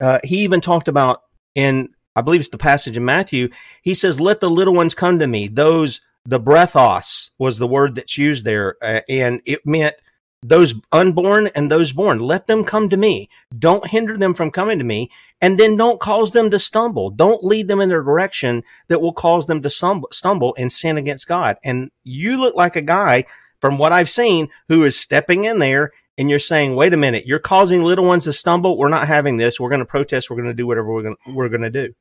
uh, 0.00 0.18
he 0.24 0.38
even 0.38 0.60
talked 0.60 0.88
about 0.88 1.22
in 1.54 1.90
I 2.18 2.22
believe 2.22 2.40
it's 2.40 2.48
the 2.48 2.58
passage 2.58 2.96
in 2.96 3.04
Matthew. 3.04 3.48
He 3.82 3.94
says, 3.94 4.20
"Let 4.20 4.40
the 4.40 4.50
little 4.50 4.74
ones 4.74 4.94
come 4.94 5.18
to 5.18 5.26
me." 5.26 5.48
Those 5.48 6.00
the 6.24 6.40
brephos 6.40 7.30
was 7.38 7.58
the 7.58 7.66
word 7.66 7.94
that's 7.94 8.18
used 8.18 8.44
there, 8.44 8.76
uh, 8.82 9.00
and 9.08 9.40
it 9.46 9.64
meant 9.64 9.94
those 10.42 10.74
unborn 10.92 11.48
and 11.54 11.70
those 11.70 11.92
born. 11.92 12.18
Let 12.20 12.46
them 12.46 12.64
come 12.64 12.88
to 12.90 12.96
me. 12.96 13.28
Don't 13.56 13.88
hinder 13.88 14.16
them 14.16 14.34
from 14.34 14.50
coming 14.50 14.78
to 14.78 14.84
me, 14.84 15.10
and 15.40 15.58
then 15.58 15.76
don't 15.76 16.00
cause 16.00 16.32
them 16.32 16.50
to 16.50 16.58
stumble. 16.58 17.10
Don't 17.10 17.44
lead 17.44 17.68
them 17.68 17.80
in 17.80 17.90
a 17.90 17.94
direction 17.94 18.62
that 18.88 19.00
will 19.00 19.12
cause 19.12 19.46
them 19.46 19.62
to 19.62 19.70
stumble, 19.70 20.54
and 20.58 20.72
sin 20.72 20.96
against 20.96 21.28
God. 21.28 21.56
And 21.64 21.90
you 22.04 22.40
look 22.40 22.54
like 22.54 22.76
a 22.76 22.82
guy, 22.82 23.24
from 23.60 23.78
what 23.78 23.92
I've 23.92 24.10
seen, 24.10 24.48
who 24.68 24.84
is 24.84 24.98
stepping 24.98 25.44
in 25.44 25.58
there 25.58 25.92
and 26.16 26.28
you're 26.28 26.40
saying, 26.40 26.74
wait 26.74 26.92
a 26.92 26.96
minute, 26.96 27.26
you're 27.26 27.38
causing 27.38 27.82
little 27.82 28.04
ones 28.04 28.24
to 28.24 28.32
stumble. 28.32 28.76
We're 28.76 28.88
not 28.88 29.06
having 29.06 29.36
this. 29.36 29.60
We're 29.60 29.70
going 29.70 29.80
to 29.80 29.86
protest. 29.86 30.28
We're 30.28 30.36
going 30.36 30.48
to 30.48 30.54
do 30.54 30.66
whatever 30.66 30.92
we're 30.92 31.02
going 31.02 31.16
we're 31.28 31.48
going 31.48 31.62
to 31.62 31.70
do. 31.70 31.94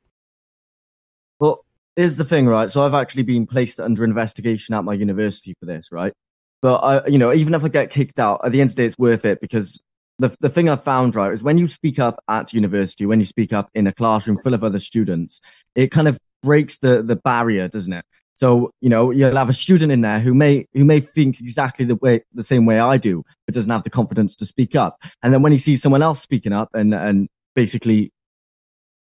Well, 1.39 1.65
here's 1.95 2.17
the 2.17 2.23
thing, 2.23 2.47
right? 2.47 2.69
So 2.69 2.82
I've 2.82 2.93
actually 2.93 3.23
been 3.23 3.45
placed 3.45 3.80
under 3.80 4.04
investigation 4.04 4.76
at 4.76 4.84
my 4.84 4.93
university 4.93 5.56
for 5.60 5.65
this, 5.65 5.91
right? 5.91 6.13
But 6.62 6.78
I, 6.78 7.08
you 7.08 7.17
know, 7.17 7.34
even 7.34 7.54
if 7.54 7.63
I 7.63 7.67
get 7.67 7.91
kicked 7.91 8.19
out, 8.19 8.41
at 8.43 8.52
the 8.52 8.62
end 8.62 8.71
of 8.71 8.76
the 8.76 8.84
day, 8.84 8.88
it's 8.88 8.97
worth 8.97 9.26
it 9.26 9.39
because 9.39 9.82
the 10.19 10.36
the 10.39 10.50
thing 10.50 10.69
I've 10.69 10.84
found, 10.84 11.15
right, 11.15 11.32
is 11.32 11.43
when 11.43 11.58
you 11.58 11.67
speak 11.67 12.00
up 12.00 12.23
at 12.28 12.54
university, 12.54 13.06
when 13.06 13.19
you 13.19 13.26
speak 13.26 13.54
up 13.54 13.69
in 13.76 13.86
a 13.88 13.93
classroom 13.93 14.39
full 14.41 14.54
of 14.54 14.63
other 14.63 14.80
students, 14.80 15.39
it 15.76 15.91
kind 15.91 16.08
of 16.08 16.17
breaks 16.41 16.78
the 16.78 17.04
the 17.04 17.15
barrier, 17.15 17.67
doesn't 17.67 17.93
it? 17.93 18.06
So 18.34 18.71
you 18.82 18.89
know 18.89 19.12
you'll 19.12 19.36
have 19.36 19.50
a 19.50 19.54
student 19.54 19.91
in 19.91 20.02
there 20.02 20.19
who 20.19 20.34
may 20.34 20.65
who 20.73 20.86
may 20.86 21.00
think 21.00 21.39
exactly 21.39 21.86
the 21.86 21.95
way 21.95 22.23
the 22.34 22.43
same 22.43 22.65
way 22.65 22.80
I 22.80 22.97
do, 22.97 23.23
but 23.45 23.54
doesn't 23.56 23.69
have 23.69 23.84
the 23.84 23.89
confidence 23.89 24.36
to 24.38 24.45
speak 24.45 24.76
up. 24.76 25.00
And 25.21 25.34
then 25.34 25.41
when 25.41 25.52
he 25.52 25.60
sees 25.60 25.82
someone 25.82 26.02
else 26.02 26.21
speaking 26.21 26.54
up 26.54 26.69
and 26.73 26.93
and 26.93 27.30
basically 27.56 28.12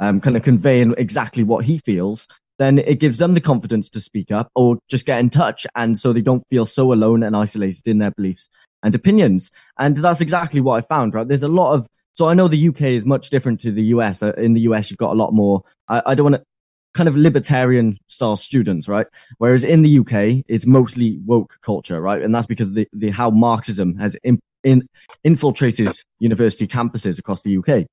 um, 0.01 0.21
kind 0.21 0.37
of 0.37 0.43
conveying 0.43 0.95
exactly 0.99 1.43
what 1.43 1.65
he 1.65 1.79
feels, 1.79 2.27
then 2.59 2.79
it 2.79 3.01
gives 3.01 3.19
them 3.19 3.35
the 3.35 3.41
confidence 3.41 3.89
to 3.91 4.01
speak 4.01 4.31
up 4.31 4.51
or 4.55 4.79
just 4.89 5.07
get 5.07 5.19
in 5.19 5.31
touch. 5.31 5.67
And 5.75 5.99
so 5.99 6.13
they 6.13 6.23
don't 6.23 6.47
feel 6.49 6.67
so 6.67 6.93
alone 6.93 7.23
and 7.23 7.37
isolated 7.37 7.87
in 7.87 7.99
their 7.99 8.13
beliefs 8.13 8.49
and 8.83 8.95
opinions. 8.95 9.51
And 9.79 9.97
that's 9.97 10.21
exactly 10.21 10.61
what 10.61 10.83
I 10.83 10.87
found, 10.87 11.15
right? 11.15 11.27
There's 11.27 11.43
a 11.43 11.49
lot 11.49 11.75
of, 11.75 11.87
so 12.13 12.29
I 12.29 12.35
know 12.35 12.49
the 12.49 12.69
UK 12.69 12.83
is 12.83 13.05
much 13.05 13.31
different 13.31 13.61
to 13.61 13.73
the 13.73 13.83
US. 13.85 14.23
Uh, 14.23 14.33
in 14.33 14.55
the 14.55 14.63
US, 14.63 14.91
you've 14.91 14.99
got 14.99 15.13
a 15.13 15.19
lot 15.19 15.35
more, 15.35 15.63
I, 15.89 16.03
I 16.07 16.15
don't 16.15 16.33
want 16.33 16.37
to, 16.37 16.43
kind 16.95 17.09
of 17.11 17.17
libertarian 17.17 17.99
style 18.07 18.37
students, 18.37 18.89
right? 18.89 19.07
Whereas 19.37 19.65
in 19.65 19.83
the 19.83 19.99
UK, 19.99 20.43
it's 20.49 20.65
mostly 20.65 21.19
woke 21.27 21.59
culture, 21.61 22.01
right? 22.01 22.23
And 22.23 22.35
that's 22.35 22.47
because 22.47 22.73
the, 22.73 22.89
the 22.95 23.11
how 23.11 23.29
Marxism 23.29 23.97
has 23.97 24.15
in, 24.25 24.41
in, 24.65 24.89
infiltrated 25.23 25.91
university 26.21 26.67
campuses 26.67 27.19
across 27.19 27.43
the 27.43 27.59
UK. 27.59 27.87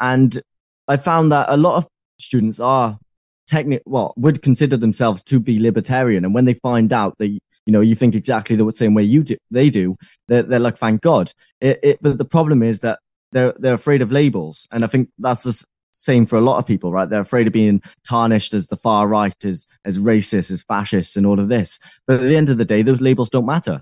And 0.00 0.42
I 0.88 0.96
found 0.96 1.30
that 1.32 1.46
a 1.48 1.56
lot 1.56 1.76
of 1.76 1.86
students 2.18 2.58
are 2.58 2.98
technic 3.46 3.82
well 3.86 4.12
would 4.16 4.42
consider 4.42 4.76
themselves 4.76 5.22
to 5.22 5.40
be 5.40 5.58
libertarian 5.58 6.24
and 6.24 6.34
when 6.34 6.44
they 6.44 6.52
find 6.54 6.92
out 6.92 7.16
that 7.18 7.28
you 7.28 7.40
know 7.66 7.80
you 7.80 7.94
think 7.94 8.14
exactly 8.14 8.54
the 8.56 8.70
same 8.72 8.92
way 8.92 9.02
you 9.02 9.22
do 9.22 9.36
they 9.50 9.70
do 9.70 9.96
they're, 10.28 10.42
they're 10.42 10.58
like 10.58 10.76
thank 10.76 11.00
god. 11.00 11.32
It, 11.60 11.80
it, 11.82 11.98
but 12.02 12.18
the 12.18 12.26
problem 12.26 12.62
is 12.62 12.80
that 12.80 12.98
they're 13.32 13.54
they're 13.58 13.74
afraid 13.74 14.02
of 14.02 14.12
labels 14.12 14.66
and 14.70 14.84
i 14.84 14.86
think 14.86 15.08
that's 15.18 15.44
the 15.44 15.64
same 15.98 16.26
for 16.26 16.36
a 16.36 16.40
lot 16.40 16.58
of 16.58 16.66
people 16.66 16.92
right? 16.92 17.10
They're 17.10 17.20
afraid 17.20 17.46
of 17.48 17.52
being 17.52 17.82
tarnished 18.06 18.54
as 18.54 18.68
the 18.68 18.76
far 18.76 19.08
right 19.08 19.34
as 19.44 19.66
as 19.84 19.98
racist 19.98 20.50
as 20.50 20.62
fascists 20.62 21.16
and 21.16 21.26
all 21.26 21.40
of 21.40 21.48
this. 21.48 21.78
But 22.06 22.20
at 22.20 22.22
the 22.22 22.36
end 22.36 22.48
of 22.48 22.58
the 22.58 22.64
day 22.64 22.82
those 22.82 23.00
labels 23.00 23.30
don't 23.30 23.46
matter. 23.46 23.80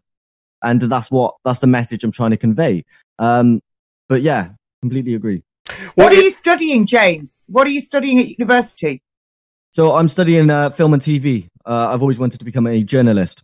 And 0.62 0.80
that's 0.80 1.10
what 1.10 1.34
that's 1.44 1.60
the 1.60 1.66
message 1.66 2.04
i'm 2.04 2.12
trying 2.12 2.30
to 2.30 2.36
convey. 2.36 2.84
Um 3.18 3.60
but 4.08 4.22
yeah 4.22 4.50
completely 4.80 5.14
agree 5.14 5.42
what 5.94 6.12
are 6.12 6.16
you 6.16 6.30
studying 6.30 6.86
james 6.86 7.44
what 7.48 7.66
are 7.66 7.70
you 7.70 7.80
studying 7.80 8.18
at 8.18 8.28
university 8.28 9.02
so 9.76 9.92
I'm 9.92 10.08
studying 10.08 10.48
uh, 10.48 10.70
film 10.70 10.94
and 10.94 11.02
TV. 11.02 11.50
Uh, 11.66 11.88
I've 11.92 12.00
always 12.00 12.18
wanted 12.18 12.38
to 12.38 12.46
become 12.46 12.66
a 12.66 12.82
journalist. 12.82 13.42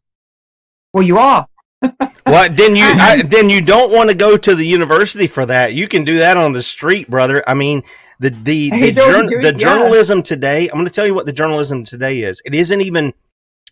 Well, 0.94 1.02
you 1.02 1.18
are. 1.18 1.46
well, 2.26 2.50
then 2.50 2.74
you 2.74 2.87
I, 2.87 3.20
then 3.26 3.50
you 3.50 3.61
don't 3.61 3.92
want 3.92 4.08
to 4.08 4.16
go 4.16 4.38
to 4.38 4.54
the 4.54 4.64
university 4.64 5.26
for 5.26 5.44
that. 5.44 5.74
You 5.74 5.87
can 5.88 6.04
do 6.04 6.16
that 6.20 6.38
on 6.38 6.52
the 6.52 6.62
street, 6.62 7.11
brother. 7.11 7.44
I 7.46 7.52
mean, 7.52 7.82
the 8.18 8.30
the 8.30 8.70
the, 8.70 8.92
jour- 8.92 9.42
the 9.42 9.52
journalism 9.52 10.20
yeah. 10.20 10.22
today. 10.22 10.68
I'm 10.70 10.76
going 10.76 10.87
to 10.87 10.90
tell 10.90 11.06
you 11.06 11.12
what 11.12 11.26
the 11.26 11.35
journalism 11.35 11.85
today 11.85 12.22
is. 12.22 12.40
It 12.46 12.54
isn't 12.54 12.80
even 12.80 13.12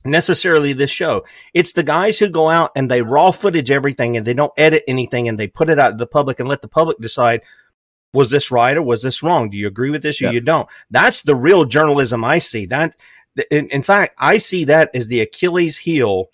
necessarily 0.04 0.74
this 0.74 0.90
show. 0.90 1.24
It's 1.54 1.72
the 1.72 1.82
guys 1.82 2.18
who 2.18 2.28
go 2.28 2.50
out 2.50 2.72
and 2.76 2.90
they 2.90 3.00
raw 3.00 3.30
footage 3.30 3.70
everything 3.70 4.18
and 4.18 4.26
they 4.26 4.34
don't 4.34 4.52
edit 4.58 4.84
anything 4.86 5.28
and 5.30 5.38
they 5.38 5.46
put 5.46 5.70
it 5.70 5.78
out 5.78 5.92
to 5.92 5.96
the 5.96 6.06
public 6.06 6.40
and 6.40 6.48
let 6.48 6.60
the 6.60 6.68
public 6.68 6.98
decide 6.98 7.40
was 8.12 8.30
this 8.30 8.50
right 8.50 8.76
or 8.76 8.82
was 8.82 9.02
this 9.02 9.22
wrong? 9.22 9.50
Do 9.50 9.56
you 9.56 9.66
agree 9.66 9.90
with 9.90 10.02
this 10.02 10.20
or 10.20 10.32
you 10.32 10.40
don't? 10.40 10.68
That's 10.90 11.22
the 11.22 11.34
real 11.34 11.64
journalism 11.64 12.24
I 12.24 12.38
see. 12.38 12.66
That, 12.66 12.96
in, 13.50 13.68
in 13.68 13.82
fact, 13.82 14.14
I 14.18 14.38
see 14.38 14.64
that 14.64 14.90
as 14.94 15.08
the 15.08 15.20
Achilles 15.20 15.78
heel 15.78 16.30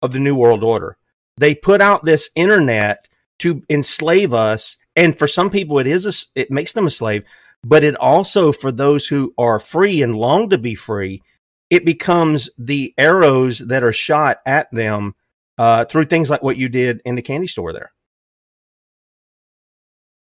of 0.00 0.12
the 0.12 0.18
New 0.18 0.34
World 0.34 0.64
Order. 0.64 0.96
They 1.36 1.54
put 1.54 1.80
out 1.80 2.04
this 2.04 2.28
internet 2.34 3.08
to 3.38 3.62
enslave 3.70 4.34
us, 4.34 4.76
and 4.94 5.18
for 5.18 5.26
some 5.26 5.50
people, 5.50 5.78
it 5.78 5.86
is 5.86 6.06
a, 6.06 6.40
it 6.40 6.50
makes 6.50 6.72
them 6.72 6.86
a 6.86 6.90
slave. 6.90 7.24
But 7.64 7.84
it 7.84 7.96
also, 7.96 8.52
for 8.52 8.72
those 8.72 9.06
who 9.06 9.32
are 9.38 9.58
free 9.58 10.02
and 10.02 10.16
long 10.16 10.50
to 10.50 10.58
be 10.58 10.74
free, 10.74 11.22
it 11.70 11.84
becomes 11.84 12.50
the 12.58 12.92
arrows 12.98 13.60
that 13.60 13.84
are 13.84 13.92
shot 13.92 14.38
at 14.44 14.70
them 14.72 15.14
uh, 15.58 15.84
through 15.84 16.04
things 16.04 16.28
like 16.28 16.42
what 16.42 16.56
you 16.56 16.68
did 16.68 17.00
in 17.04 17.14
the 17.14 17.22
candy 17.22 17.46
store 17.46 17.72
there. 17.72 17.92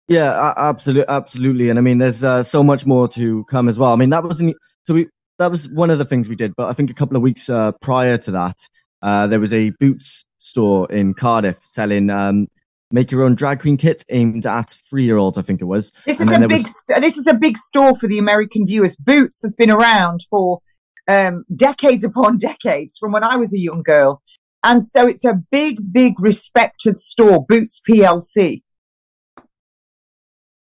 Yeah, 0.10 0.54
absolutely, 0.58 1.06
absolutely. 1.08 1.70
And 1.70 1.78
I 1.78 1.82
mean, 1.84 2.00
there's 2.00 2.24
uh, 2.24 2.42
so 2.42 2.64
much 2.64 2.86
more 2.86 3.08
to 3.10 3.46
come 3.46 3.70
as 3.70 3.78
well. 3.78 3.94
I 3.94 3.96
mean, 3.96 4.10
that 4.10 4.24
wasn't 4.24 4.56
so 4.84 4.96
we 4.96 5.08
that 5.38 5.52
was 5.52 5.70
one 5.70 5.90
of 5.92 6.00
the 6.00 6.06
things 6.06 6.28
we 6.28 6.36
did. 6.36 6.54
But 6.58 6.70
I 6.70 6.74
think 6.74 6.90
a 6.90 6.96
couple 6.96 7.16
of 7.16 7.22
weeks 7.22 7.48
uh, 7.48 7.74
prior 7.74 8.18
to 8.18 8.32
that, 8.32 8.58
uh, 9.02 9.28
there 9.28 9.40
was 9.40 9.54
a 9.54 9.70
Boots 9.80 10.26
store 10.40 10.92
in 10.92 11.14
Cardiff 11.14 11.60
selling 11.64 12.10
um, 12.10 12.48
make 12.92 13.12
your 13.12 13.24
own 13.24 13.36
drag 13.36 13.60
queen 13.60 13.78
kits 13.78 14.04
aimed 14.10 14.46
at 14.46 14.76
three 14.90 15.06
year 15.06 15.18
olds. 15.18 15.38
I 15.38 15.44
think 15.44 15.62
it 15.62 15.66
was. 15.66 15.92
This 16.06 16.20
is 16.20 16.28
a 16.28 16.48
big. 16.48 16.64
Was... 16.64 16.84
This 17.00 17.18
is 17.18 17.28
a 17.28 17.34
big 17.36 17.58
store 17.58 17.96
for 17.96 18.08
the 18.08 18.18
American 18.18 18.66
viewers. 18.66 18.96
Boots 18.96 19.42
has 19.44 19.56
been 19.56 19.72
around 19.72 20.22
for 20.30 20.62
um, 21.08 21.46
decades 21.56 22.04
upon 22.04 22.38
decades 22.40 22.98
from 22.98 23.12
when 23.12 23.24
I 23.24 23.36
was 23.36 23.54
a 23.54 23.60
young 23.60 23.84
girl, 23.84 24.22
and 24.64 24.86
so 24.86 25.08
it's 25.08 25.24
a 25.24 25.34
big, 25.34 25.94
big 25.94 26.20
respected 26.20 27.00
store. 27.00 27.46
Boots 27.46 27.80
PLC. 27.88 28.64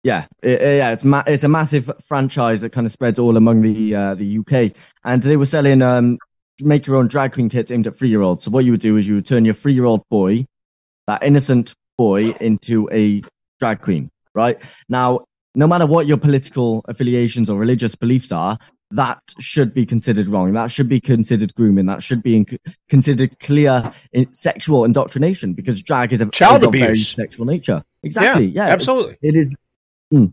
Yeah, 0.03 0.25
it, 0.41 0.61
yeah, 0.61 0.91
it's 0.91 1.05
ma- 1.05 1.23
it's 1.25 1.45
a 1.45 1.47
massive 1.49 1.89
franchise 2.05 2.61
that 2.61 2.71
kind 2.71 2.85
of 2.85 2.91
spreads 2.91 3.17
all 3.17 3.37
among 3.37 3.61
the 3.61 3.95
uh, 3.95 4.15
the 4.15 4.39
UK, 4.39 4.75
and 5.05 5.23
they 5.23 5.37
were 5.37 5.45
selling 5.45 5.81
um, 5.81 6.17
make 6.59 6.85
your 6.85 6.97
own 6.97 7.07
drag 7.07 7.33
queen 7.33 7.49
kits 7.49 7.71
aimed 7.71 7.87
at 7.87 7.95
three 7.95 8.09
year 8.09 8.21
olds. 8.21 8.43
So 8.43 8.51
what 8.51 8.65
you 8.65 8.71
would 8.71 8.81
do 8.81 8.97
is 8.97 9.07
you 9.07 9.15
would 9.15 9.25
turn 9.25 9.45
your 9.45 9.53
three 9.53 9.73
year 9.73 9.85
old 9.85 10.03
boy, 10.09 10.45
that 11.07 11.23
innocent 11.23 11.73
boy, 11.97 12.31
into 12.41 12.89
a 12.91 13.23
drag 13.59 13.81
queen. 13.81 14.09
Right 14.35 14.59
now, 14.89 15.21
no 15.55 15.67
matter 15.67 15.85
what 15.85 16.05
your 16.05 16.17
political 16.17 16.83
affiliations 16.87 17.49
or 17.49 17.57
religious 17.57 17.95
beliefs 17.95 18.31
are, 18.31 18.57
that 18.91 19.21
should 19.39 19.73
be 19.73 19.85
considered 19.85 20.27
wrong. 20.27 20.53
That 20.53 20.69
should 20.69 20.89
be 20.89 20.99
considered 20.99 21.55
grooming. 21.55 21.85
That 21.85 22.03
should 22.03 22.21
be 22.21 22.37
in- 22.37 22.59
considered 22.89 23.39
clear 23.39 23.91
in- 24.11 24.33
sexual 24.33 24.85
indoctrination 24.85 25.53
because 25.53 25.81
drag 25.81 26.13
is 26.13 26.21
a 26.21 26.27
child 26.27 26.61
is 26.61 26.67
abuse, 26.67 26.83
very 26.83 26.97
sexual 26.97 27.45
nature. 27.45 27.83
Exactly. 28.03 28.45
Yeah, 28.45 28.67
yeah 28.67 28.73
absolutely. 28.73 29.17
It 29.21 29.35
is 29.35 29.55
Hmm. 30.13 30.25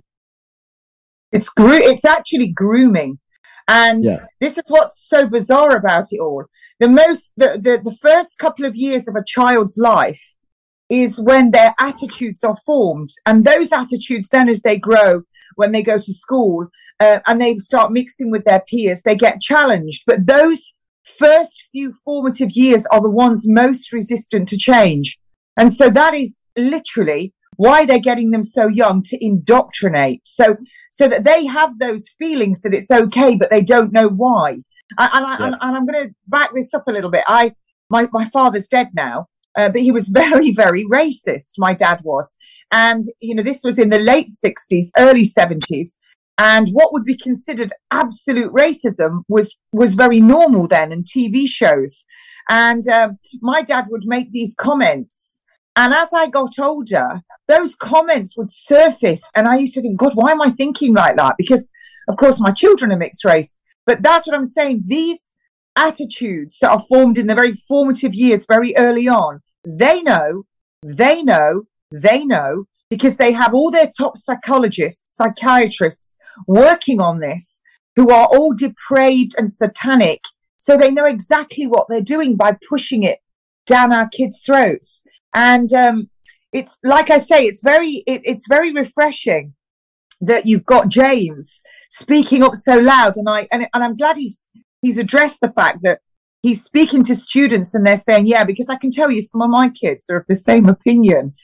It's 1.33 1.49
gro- 1.49 1.73
it's 1.73 2.05
actually 2.05 2.51
grooming. 2.51 3.19
And 3.67 4.05
yeah. 4.05 4.27
this 4.41 4.59
is 4.59 4.65
what's 4.69 5.09
so 5.09 5.27
bizarre 5.27 5.75
about 5.77 6.09
it 6.11 6.21
all. 6.21 6.45
The 6.81 6.89
most 6.89 7.33
the, 7.37 7.59
the, 7.59 7.81
the 7.83 7.97
first 7.97 8.39
couple 8.39 8.65
of 8.65 8.77
years 8.77 9.09
of 9.09 9.15
a 9.15 9.25
child's 9.27 9.79
life 9.79 10.35
is 10.91 11.21
when 11.21 11.53
their 11.53 11.75
attitudes 11.81 12.45
are 12.45 12.57
formed. 12.67 13.11
And 13.25 13.45
those 13.45 13.73
attitudes 13.73 14.29
then 14.29 14.49
as 14.49 14.61
they 14.63 14.79
grow, 14.79 15.23
when 15.57 15.73
they 15.73 15.83
go 15.83 15.99
to 15.99 16.13
school 16.13 16.67
uh, 16.99 17.21
and 17.27 17.41
they 17.41 17.57
start 17.59 17.93
mixing 17.93 18.31
with 18.31 18.45
their 18.45 18.61
peers, 18.69 19.03
they 19.03 19.17
get 19.17 19.41
challenged. 19.41 20.03
But 20.07 20.27
those 20.27 20.75
first 21.05 21.69
few 21.73 21.95
formative 22.05 22.51
years 22.51 22.87
are 22.87 23.01
the 23.01 23.11
ones 23.11 23.49
most 23.49 23.93
resistant 23.93 24.49
to 24.49 24.59
change. 24.59 25.19
And 25.57 25.73
so 25.73 25.91
that 25.91 26.13
is 26.13 26.35
literally 26.57 27.33
why 27.61 27.85
they're 27.85 27.99
getting 27.99 28.31
them 28.31 28.43
so 28.43 28.67
young 28.67 29.03
to 29.03 29.23
indoctrinate. 29.23 30.27
So 30.27 30.57
so 30.91 31.07
that 31.09 31.25
they 31.25 31.45
have 31.45 31.79
those 31.79 32.09
feelings 32.19 32.63
that 32.63 32.73
it's 32.73 32.91
okay 32.91 33.37
but 33.37 33.51
they 33.51 33.63
don't 33.63 33.93
know 33.93 34.09
why. 34.09 34.63
And, 34.99 35.27
I, 35.27 35.37
yeah. 35.39 35.47
and, 35.47 35.57
and 35.61 35.77
i'm 35.77 35.87
going 35.87 36.09
to 36.09 36.15
back 36.27 36.51
this 36.55 36.73
up 36.73 36.85
a 36.89 36.93
little 36.93 37.11
bit. 37.11 37.23
I 37.27 37.53
my, 37.91 38.09
my 38.13 38.25
father's 38.25 38.67
dead 38.67 38.89
now 38.95 39.27
uh, 39.59 39.69
but 39.69 39.83
he 39.83 39.93
was 39.93 40.09
very 40.23 40.53
very 40.53 40.87
racist 40.87 41.53
my 41.59 41.75
dad 41.75 42.01
was. 42.03 42.35
And 42.73 43.05
you 43.21 43.35
know 43.35 43.43
this 43.43 43.63
was 43.63 43.79
in 43.79 43.91
the 43.91 43.99
late 43.99 44.31
60s 44.45 44.87
early 44.97 45.27
70s 45.27 45.89
and 46.39 46.69
what 46.73 46.95
would 46.95 47.05
be 47.05 47.19
considered 47.19 47.75
absolute 47.91 48.55
racism 48.55 49.21
was 49.29 49.59
was 49.71 49.93
very 49.93 50.23
normal 50.23 50.67
then 50.67 50.93
in 50.93 51.05
tv 51.05 51.47
shows. 51.47 52.07
And 52.49 52.89
um, 52.89 53.19
my 53.43 53.61
dad 53.61 53.85
would 53.91 54.07
make 54.07 54.33
these 54.33 54.55
comments 54.55 55.40
and 55.77 55.95
as 55.95 56.13
I 56.13 56.29
got 56.29 56.59
older, 56.59 57.23
those 57.49 57.75
comments 57.75 58.37
would 58.37 58.53
surface. 58.53 59.23
And 59.35 59.47
I 59.47 59.57
used 59.57 59.75
to 59.75 59.81
think, 59.81 59.99
God, 59.99 60.13
why 60.15 60.33
am 60.33 60.43
I 60.43 60.51
thinking 60.51 60.95
like 60.95 61.17
that? 61.17 61.37
Because, 61.39 61.69
of 62.09 62.17
course, 62.17 62.41
my 62.41 62.51
children 62.51 62.93
are 62.93 62.97
mixed 62.97 63.25
race. 63.25 63.59
But 63.87 64.03
that's 64.03 64.27
what 64.27 64.37
I'm 64.37 64.47
saying. 64.47 64.85
These 64.87 65.33
attitudes 65.77 66.59
that 66.61 66.71
are 66.71 66.85
formed 66.89 67.19
in 67.19 67.27
the 67.27 67.35
very 67.35 67.55
formative 67.55 68.15
years, 68.15 68.47
very 68.47 68.77
early 68.77 69.09
on, 69.09 69.41
they 69.65 70.03
know, 70.03 70.45
they 70.83 71.23
know, 71.23 71.65
they 71.91 72.25
know, 72.25 72.65
because 72.89 73.17
they 73.17 73.33
have 73.33 73.55
all 73.55 73.71
their 73.71 73.91
top 73.97 74.19
psychologists, 74.19 75.15
psychiatrists 75.17 76.19
working 76.47 77.01
on 77.01 77.21
this, 77.21 77.61
who 77.97 78.11
are 78.11 78.27
all 78.27 78.53
depraved 78.53 79.35
and 79.39 79.53
satanic. 79.53 80.21
So 80.57 80.77
they 80.77 80.91
know 80.91 81.05
exactly 81.05 81.67
what 81.67 81.87
they're 81.89 82.01
doing 82.01 82.37
by 82.37 82.57
pushing 82.69 83.03
it 83.03 83.19
down 83.67 83.93
our 83.93 84.09
kids' 84.09 84.41
throats. 84.45 85.03
And 85.35 85.73
um, 85.73 86.11
it's 86.53 86.79
like 86.83 87.11
I 87.11 87.19
say, 87.19 87.45
it's 87.47 87.63
very 87.63 88.03
it, 88.07 88.23
it's 88.25 88.47
very 88.49 88.73
refreshing 88.73 89.55
that 90.21 90.47
you've 90.47 90.67
got 90.67 90.89
James 90.89 91.61
speaking 91.91 92.43
up 92.43 92.57
so 92.57 92.79
loud, 92.79 93.17
and 93.17 93.29
I 93.29 93.47
and, 93.53 93.69
and 93.73 93.85
I'm 93.85 93.97
glad 93.97 94.17
he's 94.17 94.49
he's 94.83 94.99
addressed 94.99 95.41
the 95.41 95.53
fact 95.53 95.83
that 95.83 96.01
he's 96.43 96.65
speaking 96.65 97.05
to 97.05 97.15
students 97.15 97.75
and 97.75 97.87
they're 97.87 97.97
saying, 97.97 98.27
yeah, 98.27 98.45
because 98.45 98.69
I 98.69 98.77
can 98.77 98.91
tell 98.91 99.11
you 99.11 99.23
some 99.23 99.43
of 99.43 99.51
my 99.51 99.69
kids 99.69 100.09
are 100.11 100.19
of 100.19 100.27
the 100.29 100.35
same 100.35 100.69
opinion. 100.69 101.35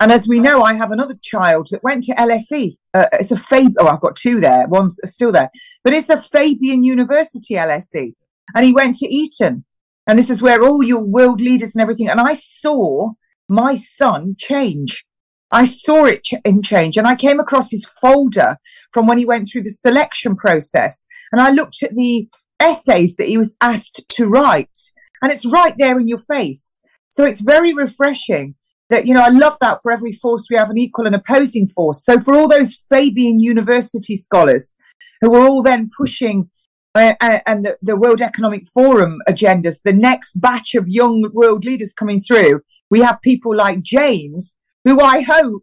And 0.00 0.12
as 0.12 0.26
we 0.26 0.40
know, 0.40 0.62
I 0.62 0.74
have 0.74 0.90
another 0.90 1.16
child 1.22 1.68
that 1.70 1.82
went 1.82 2.04
to 2.04 2.14
LSE. 2.14 2.76
Uh, 2.94 3.06
it's 3.12 3.32
a 3.32 3.36
Fab. 3.36 3.74
Oh, 3.78 3.88
I've 3.88 4.00
got 4.00 4.16
two 4.16 4.40
there. 4.40 4.66
One's 4.68 4.98
still 5.04 5.32
there, 5.32 5.50
but 5.84 5.92
it's 5.92 6.08
a 6.08 6.22
Fabian 6.22 6.82
University 6.82 7.54
LSE, 7.54 8.14
and 8.54 8.64
he 8.64 8.72
went 8.72 8.94
to 8.96 9.14
Eton, 9.14 9.64
and 10.06 10.18
this 10.18 10.30
is 10.30 10.40
where 10.40 10.62
all 10.62 10.82
your 10.82 11.02
world 11.02 11.42
leaders 11.42 11.74
and 11.74 11.82
everything. 11.82 12.08
And 12.08 12.20
I 12.20 12.34
saw 12.34 13.12
my 13.48 13.76
son 13.76 14.36
change. 14.38 15.04
I 15.52 15.64
saw 15.64 16.04
it 16.04 16.26
in 16.44 16.62
change, 16.62 16.96
and 16.96 17.06
I 17.06 17.14
came 17.14 17.38
across 17.38 17.70
his 17.70 17.86
folder 18.00 18.58
from 18.92 19.06
when 19.06 19.18
he 19.18 19.24
went 19.24 19.48
through 19.48 19.62
the 19.62 19.70
selection 19.70 20.36
process, 20.36 21.06
and 21.30 21.40
I 21.40 21.50
looked 21.50 21.82
at 21.82 21.94
the 21.94 22.28
essays 22.58 23.16
that 23.16 23.28
he 23.28 23.38
was 23.38 23.56
asked 23.60 24.04
to 24.08 24.26
write, 24.26 24.78
and 25.22 25.30
it's 25.30 25.46
right 25.46 25.74
there 25.78 25.98
in 26.00 26.08
your 26.08 26.18
face. 26.18 26.80
So 27.08 27.24
it's 27.24 27.40
very 27.40 27.72
refreshing 27.72 28.56
that 28.90 29.06
you 29.06 29.14
know 29.14 29.22
I 29.22 29.28
love 29.28 29.56
that 29.60 29.78
for 29.82 29.92
every 29.92 30.12
force 30.12 30.46
we 30.50 30.56
have 30.56 30.70
an 30.70 30.78
equal 30.78 31.06
and 31.06 31.14
opposing 31.14 31.68
force. 31.68 32.04
So 32.04 32.20
for 32.20 32.34
all 32.34 32.48
those 32.48 32.78
Fabian 32.90 33.40
University 33.40 34.16
scholars 34.16 34.76
who 35.20 35.30
were 35.30 35.46
all 35.46 35.62
then 35.62 35.90
pushing 35.96 36.50
uh, 36.94 37.14
uh, 37.20 37.40
and 37.46 37.66
the, 37.66 37.76
the 37.82 37.96
World 37.96 38.20
Economic 38.20 38.66
Forum 38.68 39.20
agendas, 39.28 39.80
the 39.84 39.92
next 39.92 40.40
batch 40.40 40.74
of 40.74 40.88
young 40.88 41.30
world 41.32 41.64
leaders 41.64 41.92
coming 41.92 42.22
through, 42.22 42.62
we 42.90 43.00
have 43.00 43.20
people 43.22 43.54
like 43.54 43.82
James, 43.82 44.58
who 44.84 45.00
I 45.00 45.22
hope 45.22 45.62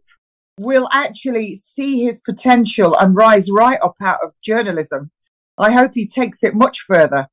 will 0.58 0.88
actually 0.92 1.56
see 1.56 2.04
his 2.04 2.20
potential 2.24 2.96
and 2.98 3.16
rise 3.16 3.50
right 3.50 3.78
up 3.82 3.94
out 4.02 4.20
of 4.22 4.34
journalism. 4.42 5.10
I 5.58 5.72
hope 5.72 5.92
he 5.94 6.06
takes 6.06 6.42
it 6.44 6.54
much 6.54 6.80
further 6.80 7.28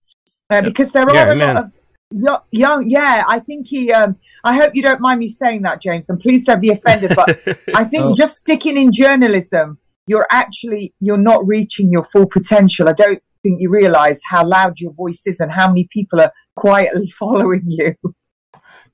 uh, 0.49 0.61
because 0.61 0.91
there 0.91 1.03
are 1.03 1.13
Yeah, 1.13 1.25
a 1.29 1.31
amen. 1.33 1.55
lot 1.55 1.63
of 1.65 1.71
yo- 2.11 2.43
young. 2.51 2.87
Yeah, 2.87 3.23
I 3.27 3.39
think 3.39 3.67
he. 3.67 3.91
Um, 3.91 4.15
I 4.43 4.55
hope 4.55 4.73
you 4.75 4.81
don't 4.81 5.01
mind 5.01 5.19
me 5.19 5.27
saying 5.27 5.61
that, 5.63 5.81
James, 5.81 6.09
and 6.09 6.19
please 6.19 6.43
don't 6.45 6.61
be 6.61 6.69
offended. 6.71 7.13
But 7.15 7.29
I 7.75 7.83
think 7.83 8.05
Oh. 8.05 8.15
just 8.15 8.37
sticking 8.39 8.77
in 8.77 8.91
journalism, 8.91 9.77
you're 10.07 10.27
actually 10.31 10.93
you're 10.99 11.17
not 11.17 11.45
reaching 11.45 11.91
your 11.91 12.03
full 12.03 12.25
potential. 12.27 12.89
I 12.89 12.93
don't 12.93 13.21
think 13.43 13.59
you 13.61 13.69
realise 13.69 14.21
how 14.27 14.45
loud 14.47 14.79
your 14.79 14.93
voice 14.93 15.21
is 15.25 15.39
and 15.39 15.51
how 15.51 15.67
many 15.67 15.87
people 15.91 16.21
are 16.21 16.31
quietly 16.55 17.07
following 17.19 17.63
you. 17.67 17.95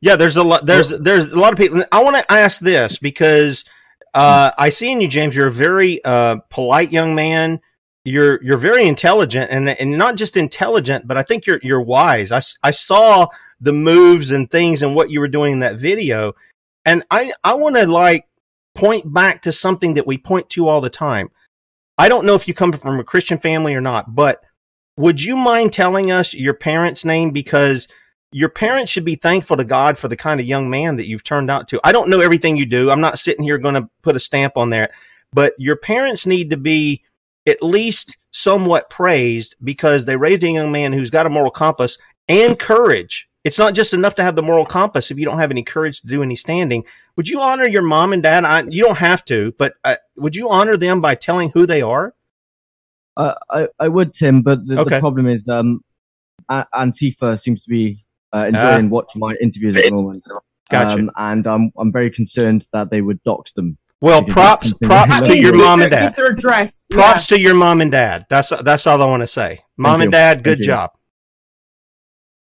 Yeah, 0.01 0.15
there's 0.15 0.37
a 0.37 0.43
lot. 0.43 0.65
There's 0.65 0.89
there's 0.89 1.25
a 1.25 1.39
lot 1.39 1.53
of 1.53 1.59
people. 1.59 1.83
I 1.91 2.03
want 2.03 2.17
to 2.17 2.31
ask 2.31 2.59
this 2.61 2.99
because 2.99 3.65
uh, 4.13 4.51
I 4.57 4.69
see 4.69 4.91
in 4.91 5.01
you, 5.01 5.07
James. 5.07 5.35
You're 5.35 5.47
a 5.47 5.51
very 5.51 6.03
uh, 6.03 6.37
polite 6.49 6.91
young 6.91 7.15
man. 7.15 7.59
You're 8.05 8.41
you're 8.43 8.57
very 8.57 8.87
intelligent, 8.87 9.49
and 9.51 9.69
and 9.69 9.97
not 9.97 10.15
just 10.15 10.37
intelligent, 10.37 11.07
but 11.07 11.17
I 11.17 11.23
think 11.23 11.45
you're 11.45 11.59
you're 11.63 11.81
wise. 11.81 12.31
I, 12.31 12.41
I 12.63 12.71
saw 12.71 13.27
the 13.59 13.73
moves 13.73 14.31
and 14.31 14.49
things 14.49 14.81
and 14.83 14.95
what 14.95 15.09
you 15.09 15.19
were 15.19 15.27
doing 15.27 15.53
in 15.53 15.59
that 15.59 15.79
video, 15.79 16.33
and 16.85 17.03
I 17.09 17.33
I 17.43 17.55
want 17.55 17.75
to 17.75 17.87
like 17.87 18.27
point 18.75 19.11
back 19.11 19.41
to 19.41 19.51
something 19.51 19.95
that 19.95 20.07
we 20.07 20.17
point 20.17 20.49
to 20.51 20.69
all 20.69 20.79
the 20.79 20.89
time. 20.89 21.29
I 21.97 22.09
don't 22.09 22.25
know 22.25 22.35
if 22.35 22.47
you 22.47 22.53
come 22.53 22.71
from 22.71 22.99
a 22.99 23.03
Christian 23.03 23.39
family 23.39 23.73
or 23.73 23.81
not, 23.81 24.13
but 24.13 24.43
would 24.95 25.23
you 25.23 25.35
mind 25.35 25.73
telling 25.73 26.11
us 26.11 26.33
your 26.33 26.53
parents' 26.53 27.03
name 27.03 27.31
because 27.31 27.87
your 28.31 28.49
parents 28.49 28.91
should 28.91 29.05
be 29.05 29.15
thankful 29.15 29.57
to 29.57 29.63
God 29.63 29.97
for 29.97 30.07
the 30.07 30.17
kind 30.17 30.39
of 30.39 30.45
young 30.45 30.69
man 30.69 30.97
that 30.97 31.07
you've 31.07 31.23
turned 31.23 31.49
out 31.49 31.67
to. 31.69 31.79
I 31.83 31.91
don't 31.91 32.09
know 32.09 32.19
everything 32.19 32.57
you 32.57 32.65
do. 32.65 32.91
I'm 32.91 33.01
not 33.01 33.19
sitting 33.19 33.43
here 33.43 33.57
going 33.57 33.75
to 33.75 33.89
put 34.01 34.15
a 34.15 34.19
stamp 34.19 34.57
on 34.57 34.69
that, 34.71 34.91
but 35.31 35.53
your 35.57 35.75
parents 35.75 36.25
need 36.25 36.49
to 36.49 36.57
be 36.57 37.03
at 37.45 37.63
least 37.63 38.17
somewhat 38.31 38.89
praised 38.89 39.55
because 39.63 40.05
they 40.05 40.17
raised 40.17 40.43
a 40.43 40.49
young 40.49 40.71
man 40.71 40.91
who's 40.93 41.09
got 41.09 41.25
a 41.25 41.29
moral 41.29 41.51
compass 41.51 41.97
and 42.27 42.59
courage. 42.59 43.29
It's 43.45 43.57
not 43.57 43.73
just 43.73 43.93
enough 43.93 44.15
to 44.15 44.23
have 44.23 44.35
the 44.35 44.43
moral 44.43 44.65
compass 44.65 45.09
if 45.09 45.17
you 45.17 45.23
don't 45.23 45.39
have 45.39 45.51
any 45.51 45.63
courage 45.63 46.01
to 46.01 46.07
do 46.07 46.21
any 46.21 46.35
standing. 46.35 46.83
Would 47.15 47.29
you 47.29 47.39
honor 47.39 47.65
your 47.65 47.81
mom 47.81 48.11
and 48.11 48.21
dad? 48.21 48.43
I, 48.43 48.63
you 48.63 48.83
don't 48.83 48.97
have 48.97 49.23
to, 49.25 49.53
but 49.57 49.75
uh, 49.85 49.95
would 50.17 50.35
you 50.35 50.49
honor 50.49 50.75
them 50.75 50.99
by 50.99 51.15
telling 51.15 51.51
who 51.51 51.65
they 51.65 51.81
are? 51.81 52.13
Uh, 53.15 53.35
I, 53.49 53.67
I 53.79 53.87
would, 53.87 54.13
Tim, 54.13 54.41
but 54.41 54.67
the, 54.67 54.81
Okay. 54.81 54.95
the 54.95 54.99
problem 54.99 55.27
is 55.27 55.47
um, 55.47 55.81
Antifa 56.51 57.39
seems 57.39 57.63
to 57.63 57.69
be 57.69 58.03
uh, 58.37 58.45
enjoying 58.45 58.85
Ah. 58.87 58.89
watching 58.89 59.19
my 59.19 59.35
interviews 59.41 59.75
at 59.77 59.83
the 59.85 59.91
moment. 60.03 60.27
Gotcha. 60.69 60.99
Um, 60.99 61.11
and 61.15 61.47
I'm 61.47 61.71
I'm 61.77 61.91
very 61.91 62.11
concerned 62.11 62.65
that 62.73 62.89
they 62.91 63.01
would 63.01 63.21
dox 63.23 63.53
them. 63.53 63.77
Well, 64.01 64.21
Because 64.21 64.33
props 64.33 64.73
props 64.89 65.21
to 65.21 65.37
your 65.37 65.55
mom 65.55 65.81
and 65.81 65.89
dad. 65.91 66.15
their 66.15 66.27
address. 66.27 66.87
Props 66.91 67.25
to 67.27 67.39
your 67.39 67.55
mom 67.55 67.81
and 67.81 67.91
dad. 67.91 68.25
That's 68.29 68.51
that's 68.63 68.85
all 68.85 69.01
I 69.01 69.05
want 69.05 69.23
to 69.23 69.27
say. 69.27 69.61
Mom 69.77 69.93
Thank 69.93 70.01
and 70.03 70.07
you. 70.07 70.11
dad, 70.11 70.43
good 70.43 70.49
Thank 70.57 70.59
you. 70.59 70.65
job. 70.65 70.89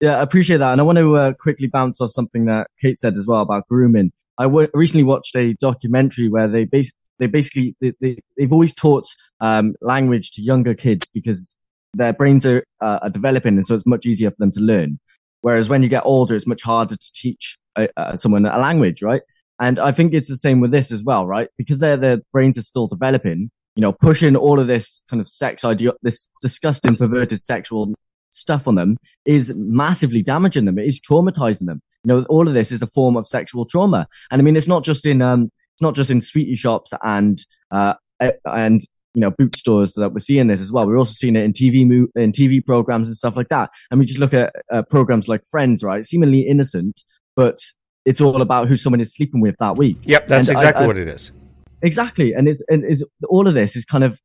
Yeah, 0.01 0.17
I 0.19 0.23
appreciate 0.23 0.59
that. 0.59 0.73
And 0.73 0.81
I 0.81 0.85
want 0.85 0.99
to 0.99 1.17
uh, 1.17 1.33
quickly 1.35 1.67
bounce 1.67 2.01
off 2.01 2.11
something 2.11 2.47
that 2.47 2.69
Kate 2.81 2.99
said 2.99 3.17
as 3.17 3.27
well 3.27 3.41
about 3.43 3.69
grooming. 3.69 4.13
I 4.39 4.45
w- 4.45 4.69
recently 4.73 5.05
watched 5.05 5.37
a 5.37 5.53
documentary 5.55 6.29
where 6.29 6.49
they 6.49 6.65
bas- 6.65 6.93
they 7.19 7.27
basically 7.27 7.77
they, 7.81 7.93
they 8.01 8.19
they've 8.37 8.53
always 8.53 8.73
taught 8.75 9.07
um, 9.41 9.75
language 9.83 10.31
to 10.33 10.43
younger 10.43 10.75
kids 10.75 11.07
because 11.13 11.55
their 11.95 12.13
brains 12.15 12.47
are, 12.47 12.65
uh, 12.81 13.01
are 13.03 13.11
developing, 13.11 13.57
and 13.57 13.67
so 13.67 13.75
it's 13.75 13.85
much 13.87 14.07
easier 14.07 14.31
for 14.31 14.37
them 14.39 14.53
to 14.53 14.61
learn. 14.61 14.99
Whereas 15.43 15.69
when 15.69 15.83
you 15.83 15.89
get 15.89 16.03
older, 16.05 16.35
it's 16.35 16.47
much 16.47 16.63
harder 16.63 16.97
to 16.97 17.13
teach 17.15 17.59
uh, 17.77 17.87
uh, 17.97 18.17
someone 18.17 18.47
a 18.47 18.59
language, 18.59 19.03
right? 19.03 19.23
And 19.59 19.79
I 19.79 19.93
think 19.93 20.15
it's 20.15 20.29
the 20.29 20.37
same 20.37 20.61
with 20.61 20.71
this 20.71 20.91
as 20.91 21.03
well, 21.03 21.27
right? 21.27 21.49
Because 21.57 21.81
their 21.81 21.97
their 21.97 22.19
brains 22.33 22.59
are 22.59 22.63
still 22.63 22.87
developing. 22.87 23.51
You 23.77 23.83
know, 23.83 23.93
pushing 23.93 24.37
all 24.37 24.59
of 24.59 24.67
this 24.67 25.01
kind 25.09 25.21
of 25.21 25.29
sex 25.29 25.65
idea, 25.65 25.93
this 26.03 26.29
disgusting, 26.41 26.97
perverted 26.97 27.41
sexual 27.41 27.95
stuff 28.31 28.67
on 28.67 28.75
them 28.75 28.97
is 29.25 29.53
massively 29.57 30.23
damaging 30.23 30.65
them. 30.65 30.79
It 30.79 30.87
is 30.87 31.01
traumatizing 31.01 31.67
them. 31.67 31.81
You 32.05 32.09
know, 32.09 32.27
all 32.29 32.49
of 32.49 32.55
this 32.55 32.73
is 32.73 32.83
a 32.83 32.87
form 32.89 33.17
of 33.17 33.29
sexual 33.29 33.65
trauma. 33.65 34.09
And 34.31 34.41
I 34.41 34.45
mean, 34.45 34.57
it's 34.57 34.67
not 34.67 34.85
just 34.85 35.05
in, 35.05 35.21
um, 35.21 35.51
it's 35.75 35.83
not 35.83 35.95
just 35.95 36.11
in 36.11 36.21
sweetie 36.21 36.55
shops 36.55 36.93
and, 37.03 37.45
uh, 37.71 37.95
and, 38.45 38.81
you 39.15 39.21
know, 39.21 39.31
boot 39.31 39.57
stores 39.57 39.95
that 39.95 40.11
we're 40.13 40.21
seeing 40.21 40.47
this 40.47 40.61
as 40.61 40.71
well. 40.71 40.87
We're 40.87 40.97
also 40.99 41.13
seeing 41.15 41.37
it 41.37 41.45
in 41.45 41.53
TV, 41.53 41.87
mo- 41.87 42.09
in 42.23 42.33
TV 42.33 42.65
programs 42.65 43.09
and 43.09 43.17
stuff 43.17 43.37
like 43.37 43.49
that. 43.49 43.71
And 43.91 43.99
we 43.99 44.07
just 44.07 44.21
look 44.21 44.33
at 44.35 44.55
uh, 44.73 44.83
programs 44.83 45.27
like 45.29 45.43
Friends, 45.51 45.83
right? 45.83 46.05
Seemingly 46.05 46.41
innocent, 46.43 47.03
but 47.35 47.59
it's 48.07 48.21
all 48.21 48.41
about 48.41 48.69
who 48.69 48.77
someone 48.77 49.01
is 49.01 49.13
sleeping 49.13 49.41
with 49.41 49.57
that 49.59 49.77
week. 49.77 49.99
Yep, 50.05 50.29
that's 50.29 50.49
And 50.49 50.57
I- 50.57 50.61
exactly 50.61 50.85
I- 50.85 50.87
what 50.87 50.97
it 50.97 51.09
is. 51.09 51.33
Exactly, 51.83 52.35
and 52.35 52.47
it's 52.47 52.63
and 52.69 52.85
is 52.85 53.03
all 53.29 53.49
of 53.49 53.55
this 53.55 53.75
is 53.75 53.85
kind 53.87 54.05
of 54.05 54.21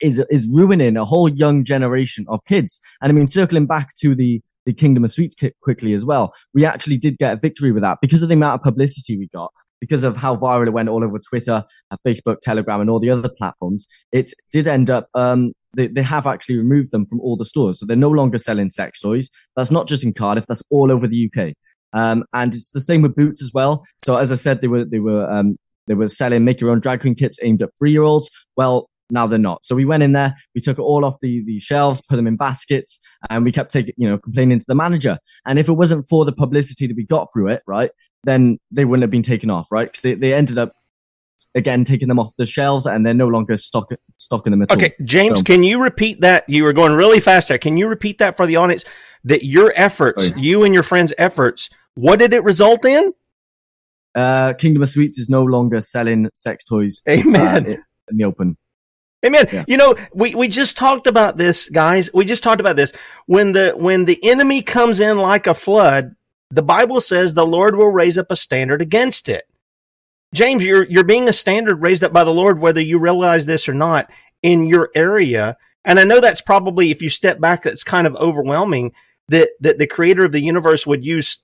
is 0.00 0.18
is 0.30 0.48
ruining 0.48 0.96
a 0.96 1.04
whole 1.04 1.28
young 1.28 1.64
generation 1.64 2.24
of 2.28 2.44
kids. 2.44 2.80
And 3.00 3.10
I 3.10 3.14
mean, 3.14 3.28
circling 3.28 3.66
back 3.66 3.94
to 4.00 4.14
the 4.16 4.42
the 4.66 4.74
Kingdom 4.74 5.04
of 5.04 5.12
Sweets 5.12 5.34
ki- 5.34 5.52
quickly 5.62 5.94
as 5.94 6.04
well, 6.04 6.34
we 6.52 6.64
actually 6.64 6.98
did 6.98 7.16
get 7.18 7.32
a 7.32 7.36
victory 7.36 7.72
with 7.72 7.82
that 7.82 7.98
because 8.02 8.22
of 8.22 8.28
the 8.28 8.34
amount 8.34 8.60
of 8.60 8.62
publicity 8.62 9.16
we 9.16 9.28
got, 9.28 9.50
because 9.80 10.04
of 10.04 10.16
how 10.16 10.36
viral 10.36 10.66
it 10.66 10.72
went 10.72 10.88
all 10.88 11.02
over 11.02 11.18
Twitter, 11.18 11.64
uh, 11.90 11.96
Facebook, 12.06 12.40
Telegram, 12.42 12.80
and 12.80 12.90
all 12.90 13.00
the 13.00 13.10
other 13.10 13.28
platforms. 13.28 13.86
It 14.12 14.32
did 14.50 14.66
end 14.66 14.90
up. 14.90 15.08
Um, 15.14 15.52
they, 15.74 15.86
they 15.86 16.02
have 16.02 16.26
actually 16.26 16.56
removed 16.56 16.90
them 16.92 17.06
from 17.06 17.20
all 17.20 17.36
the 17.36 17.46
stores, 17.46 17.80
so 17.80 17.86
they're 17.86 17.96
no 17.96 18.10
longer 18.10 18.38
selling 18.38 18.70
sex 18.70 19.00
toys. 19.00 19.30
That's 19.56 19.70
not 19.70 19.88
just 19.88 20.04
in 20.04 20.12
Cardiff; 20.12 20.44
that's 20.48 20.62
all 20.70 20.90
over 20.90 21.06
the 21.06 21.30
UK. 21.30 21.54
Um, 21.92 22.24
and 22.34 22.54
it's 22.54 22.70
the 22.72 22.80
same 22.80 23.02
with 23.02 23.14
Boots 23.14 23.42
as 23.42 23.52
well. 23.54 23.84
So 24.04 24.16
as 24.16 24.32
I 24.32 24.36
said, 24.36 24.60
they 24.60 24.68
were 24.68 24.84
they 24.84 24.98
were 24.98 25.30
um, 25.30 25.56
they 25.86 25.94
were 25.94 26.08
selling 26.08 26.44
make 26.44 26.60
your 26.60 26.70
own 26.70 26.80
drag 26.80 27.00
queen 27.00 27.14
kits 27.14 27.38
aimed 27.42 27.62
at 27.62 27.70
three 27.78 27.92
year 27.92 28.02
olds. 28.02 28.28
Well, 28.56 28.88
now 29.10 29.26
they're 29.26 29.38
not. 29.38 29.64
So 29.64 29.74
we 29.74 29.84
went 29.84 30.02
in 30.02 30.12
there, 30.12 30.34
we 30.54 30.60
took 30.60 30.78
it 30.78 30.82
all 30.82 31.04
off 31.04 31.16
the, 31.20 31.42
the 31.44 31.58
shelves, 31.60 32.02
put 32.08 32.16
them 32.16 32.26
in 32.26 32.36
baskets, 32.36 32.98
and 33.30 33.44
we 33.44 33.52
kept 33.52 33.72
taking, 33.72 33.94
you 33.96 34.08
know, 34.08 34.18
complaining 34.18 34.58
to 34.58 34.64
the 34.66 34.74
manager. 34.74 35.18
And 35.44 35.58
if 35.58 35.68
it 35.68 35.72
wasn't 35.74 36.08
for 36.08 36.24
the 36.24 36.32
publicity 36.32 36.86
that 36.86 36.96
we 36.96 37.04
got 37.04 37.32
through 37.32 37.48
it, 37.48 37.62
right, 37.66 37.90
then 38.24 38.58
they 38.70 38.84
wouldn't 38.84 39.02
have 39.02 39.10
been 39.10 39.22
taken 39.22 39.50
off, 39.50 39.68
right? 39.70 39.86
Because 39.86 40.02
they, 40.02 40.14
they 40.14 40.34
ended 40.34 40.58
up 40.58 40.72
again 41.54 41.84
taking 41.84 42.08
them 42.08 42.18
off 42.18 42.32
the 42.38 42.46
shelves 42.46 42.86
and 42.86 43.06
they're 43.06 43.14
no 43.14 43.28
longer 43.28 43.56
stock, 43.56 43.90
stocking 44.16 44.50
them 44.50 44.62
at 44.62 44.70
all. 44.70 44.76
Okay, 44.76 44.94
James, 45.04 45.38
So- 45.38 45.44
can 45.44 45.62
you 45.62 45.80
repeat 45.80 46.20
that? 46.22 46.48
You 46.48 46.64
were 46.64 46.72
going 46.72 46.92
really 46.92 47.20
fast 47.20 47.48
there. 47.48 47.58
Can 47.58 47.76
you 47.76 47.86
repeat 47.88 48.18
that 48.18 48.36
for 48.36 48.46
the 48.46 48.56
audience? 48.56 48.84
That 49.24 49.44
your 49.44 49.72
efforts, 49.76 50.28
Sorry. 50.28 50.40
you 50.40 50.64
and 50.64 50.72
your 50.72 50.82
friends' 50.82 51.12
efforts, 51.18 51.68
what 51.94 52.18
did 52.18 52.32
it 52.32 52.44
result 52.44 52.84
in? 52.84 53.12
Uh, 54.14 54.54
Kingdom 54.54 54.82
of 54.82 54.88
Sweets 54.88 55.18
is 55.18 55.28
no 55.28 55.42
longer 55.44 55.80
selling 55.80 56.30
sex 56.34 56.64
toys. 56.64 57.02
Amen. 57.08 57.66
uh, 57.66 57.76
in 58.08 58.16
the 58.16 58.24
open. 58.24 58.56
Amen. 59.26 59.48
Yeah. 59.52 59.64
You 59.66 59.76
know, 59.76 59.96
we, 60.14 60.34
we 60.34 60.48
just 60.48 60.76
talked 60.76 61.06
about 61.06 61.36
this, 61.36 61.68
guys. 61.68 62.08
We 62.14 62.24
just 62.24 62.42
talked 62.42 62.60
about 62.60 62.76
this. 62.76 62.92
When 63.26 63.52
the 63.52 63.72
when 63.76 64.04
the 64.04 64.22
enemy 64.24 64.62
comes 64.62 65.00
in 65.00 65.18
like 65.18 65.46
a 65.46 65.54
flood, 65.54 66.14
the 66.50 66.62
Bible 66.62 67.00
says 67.00 67.34
the 67.34 67.46
Lord 67.46 67.76
will 67.76 67.90
raise 67.90 68.16
up 68.16 68.30
a 68.30 68.36
standard 68.36 68.80
against 68.80 69.28
it. 69.28 69.44
James, 70.34 70.64
you're 70.64 70.84
you're 70.84 71.04
being 71.04 71.28
a 71.28 71.32
standard 71.32 71.82
raised 71.82 72.04
up 72.04 72.12
by 72.12 72.24
the 72.24 72.34
Lord, 72.34 72.60
whether 72.60 72.80
you 72.80 72.98
realize 72.98 73.46
this 73.46 73.68
or 73.68 73.74
not, 73.74 74.10
in 74.42 74.66
your 74.66 74.90
area. 74.94 75.56
And 75.84 76.00
I 76.00 76.04
know 76.04 76.20
that's 76.20 76.40
probably, 76.40 76.90
if 76.90 77.00
you 77.00 77.08
step 77.10 77.40
back, 77.40 77.62
that's 77.62 77.84
kind 77.84 78.06
of 78.06 78.16
overwhelming 78.16 78.92
that 79.28 79.50
that 79.60 79.78
the 79.78 79.86
creator 79.86 80.24
of 80.24 80.32
the 80.32 80.40
universe 80.40 80.86
would 80.86 81.04
use 81.04 81.40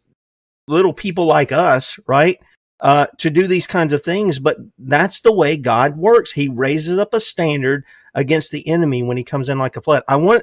little 0.68 0.92
people 0.92 1.26
like 1.26 1.52
us, 1.52 1.98
right? 2.06 2.38
Uh, 2.82 3.06
to 3.16 3.30
do 3.30 3.46
these 3.46 3.66
kinds 3.66 3.92
of 3.92 4.02
things, 4.02 4.40
but 4.40 4.58
that's 4.76 5.20
the 5.20 5.32
way 5.32 5.56
God 5.56 5.96
works. 5.96 6.32
He 6.32 6.48
raises 6.48 6.98
up 6.98 7.14
a 7.14 7.20
standard 7.20 7.84
against 8.14 8.50
the 8.50 8.66
enemy 8.68 9.02
when 9.04 9.16
he 9.16 9.24
comes 9.24 9.48
in 9.48 9.58
like 9.58 9.76
a 9.76 9.80
flood. 9.80 10.02
I 10.08 10.16
want, 10.16 10.42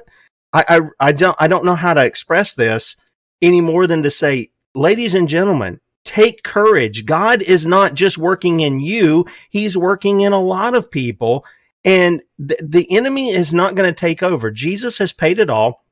I, 0.52 0.64
I, 0.66 1.08
I 1.08 1.12
don't, 1.12 1.36
I 1.38 1.48
don't 1.48 1.66
know 1.66 1.74
how 1.74 1.92
to 1.92 2.04
express 2.04 2.54
this 2.54 2.96
any 3.42 3.60
more 3.60 3.86
than 3.86 4.02
to 4.02 4.10
say, 4.10 4.50
ladies 4.74 5.14
and 5.14 5.28
gentlemen, 5.28 5.80
take 6.04 6.42
courage. 6.42 7.04
God 7.04 7.42
is 7.42 7.66
not 7.66 7.92
just 7.92 8.16
working 8.16 8.60
in 8.60 8.80
you. 8.80 9.26
He's 9.50 9.76
working 9.76 10.22
in 10.22 10.32
a 10.32 10.40
lot 10.40 10.74
of 10.74 10.90
people 10.90 11.44
and 11.84 12.22
th- 12.38 12.60
the 12.62 12.90
enemy 12.90 13.30
is 13.30 13.52
not 13.52 13.74
going 13.74 13.88
to 13.88 13.98
take 13.98 14.22
over. 14.22 14.50
Jesus 14.50 14.98
has 14.98 15.12
paid 15.12 15.38
it 15.38 15.50
all. 15.50 15.84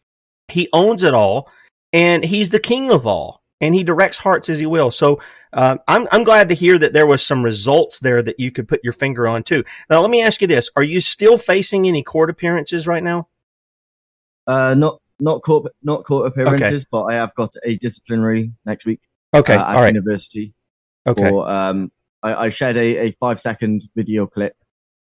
He 0.49 0.69
owns 0.73 1.03
it 1.03 1.13
all 1.13 1.51
and 1.93 2.25
he's 2.25 2.51
the 2.51 2.59
king 2.59 2.91
of 2.91 3.07
all 3.07 3.43
and 3.61 3.75
he 3.75 3.83
directs 3.83 4.19
hearts 4.19 4.49
as 4.49 4.59
he 4.59 4.67
will. 4.67 4.91
So 4.91 5.21
uh, 5.53 5.79
I'm 5.89 6.07
I'm 6.11 6.25
glad 6.25 6.49
to 6.49 6.55
hear 6.55 6.79
that 6.79 6.93
there 6.93 7.07
was 7.07 7.25
some 7.25 7.43
results 7.43 7.99
there 7.99 8.23
that 8.23 8.39
you 8.39 8.51
could 8.51 8.69
put 8.69 8.83
your 8.85 8.93
finger 8.93 9.27
on 9.27 9.43
too. 9.43 9.65
Now 9.91 10.01
let 10.01 10.11
me 10.11 10.23
ask 10.23 10.41
you 10.41 10.47
this: 10.47 10.71
Are 10.77 10.83
you 10.83 11.01
still 11.01 11.39
facing 11.39 11.87
any 11.87 12.03
court 12.03 12.31
appearances 12.31 12.87
right 12.87 13.03
now? 13.03 13.29
Uh, 14.47 14.75
not 14.75 15.01
not 15.21 15.43
court 15.43 15.73
not 15.83 16.05
court 16.05 16.27
appearances, 16.27 16.83
okay. 16.83 16.89
but 16.91 17.05
I 17.05 17.15
have 17.15 17.35
got 17.35 17.53
a 17.65 17.77
disciplinary 17.77 18.53
next 18.65 18.87
week. 18.87 19.01
Okay, 19.35 19.55
uh, 19.55 19.61
at 19.61 19.77
all 19.77 19.83
right. 19.83 19.95
university. 19.95 20.55
Okay. 21.07 21.29
For, 21.29 21.49
um, 21.49 21.91
I, 22.23 22.35
I 22.35 22.49
shared 22.51 22.77
a, 22.77 23.07
a 23.07 23.17
five 23.21 23.41
second 23.41 23.89
video 23.97 24.27
clip, 24.27 24.55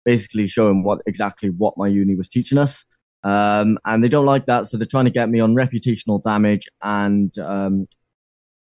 basically 0.05 0.47
showing 0.47 0.83
what 0.83 1.01
exactly 1.07 1.51
what 1.51 1.75
my 1.77 1.89
uni 1.89 2.15
was 2.15 2.29
teaching 2.29 2.59
us. 2.59 2.85
Um, 3.23 3.79
and 3.85 4.05
they 4.05 4.09
don't 4.09 4.27
like 4.27 4.47
that, 4.47 4.69
so 4.69 4.77
they're 4.77 4.87
trying 4.87 5.07
to 5.07 5.11
get 5.11 5.29
me 5.29 5.41
on 5.41 5.55
reputational 5.55 6.23
damage 6.23 6.69
and 6.81 7.37
um, 7.39 7.89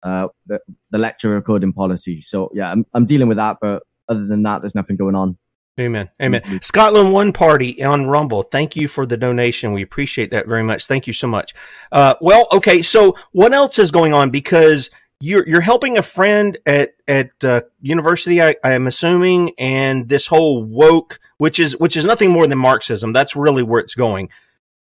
uh, 0.02 0.28
the, 0.46 0.60
the 0.90 0.98
lecture 0.98 1.30
recording 1.30 1.72
policy. 1.72 2.20
So 2.20 2.50
yeah, 2.52 2.70
I'm, 2.70 2.86
I'm 2.94 3.06
dealing 3.06 3.28
with 3.28 3.38
that, 3.38 3.58
but 3.60 3.82
other 4.08 4.26
than 4.26 4.42
that, 4.44 4.62
there's 4.62 4.74
nothing 4.74 4.96
going 4.96 5.14
on. 5.14 5.38
Amen. 5.78 6.10
Amen. 6.20 6.60
Scotland 6.62 7.12
One 7.12 7.32
Party 7.32 7.82
on 7.82 8.06
Rumble. 8.06 8.42
Thank 8.42 8.76
you 8.76 8.86
for 8.86 9.06
the 9.06 9.16
donation. 9.16 9.72
We 9.72 9.82
appreciate 9.82 10.30
that 10.32 10.46
very 10.46 10.62
much. 10.62 10.86
Thank 10.86 11.06
you 11.06 11.12
so 11.12 11.26
much. 11.26 11.54
Uh, 11.90 12.14
well, 12.20 12.48
okay. 12.52 12.82
So 12.82 13.16
what 13.32 13.52
else 13.52 13.78
is 13.78 13.90
going 13.90 14.12
on? 14.12 14.30
Because 14.30 14.90
you're 15.20 15.46
you're 15.48 15.60
helping 15.60 15.96
a 15.96 16.02
friend 16.02 16.58
at 16.66 16.92
at 17.06 17.30
uh, 17.44 17.62
university, 17.80 18.42
I, 18.42 18.56
I 18.64 18.72
am 18.72 18.86
assuming, 18.86 19.52
and 19.58 20.08
this 20.08 20.26
whole 20.26 20.64
woke, 20.64 21.18
which 21.38 21.60
is 21.60 21.78
which 21.78 21.96
is 21.96 22.04
nothing 22.04 22.30
more 22.30 22.46
than 22.46 22.58
Marxism. 22.58 23.12
That's 23.12 23.36
really 23.36 23.62
where 23.62 23.80
it's 23.80 23.94
going. 23.94 24.28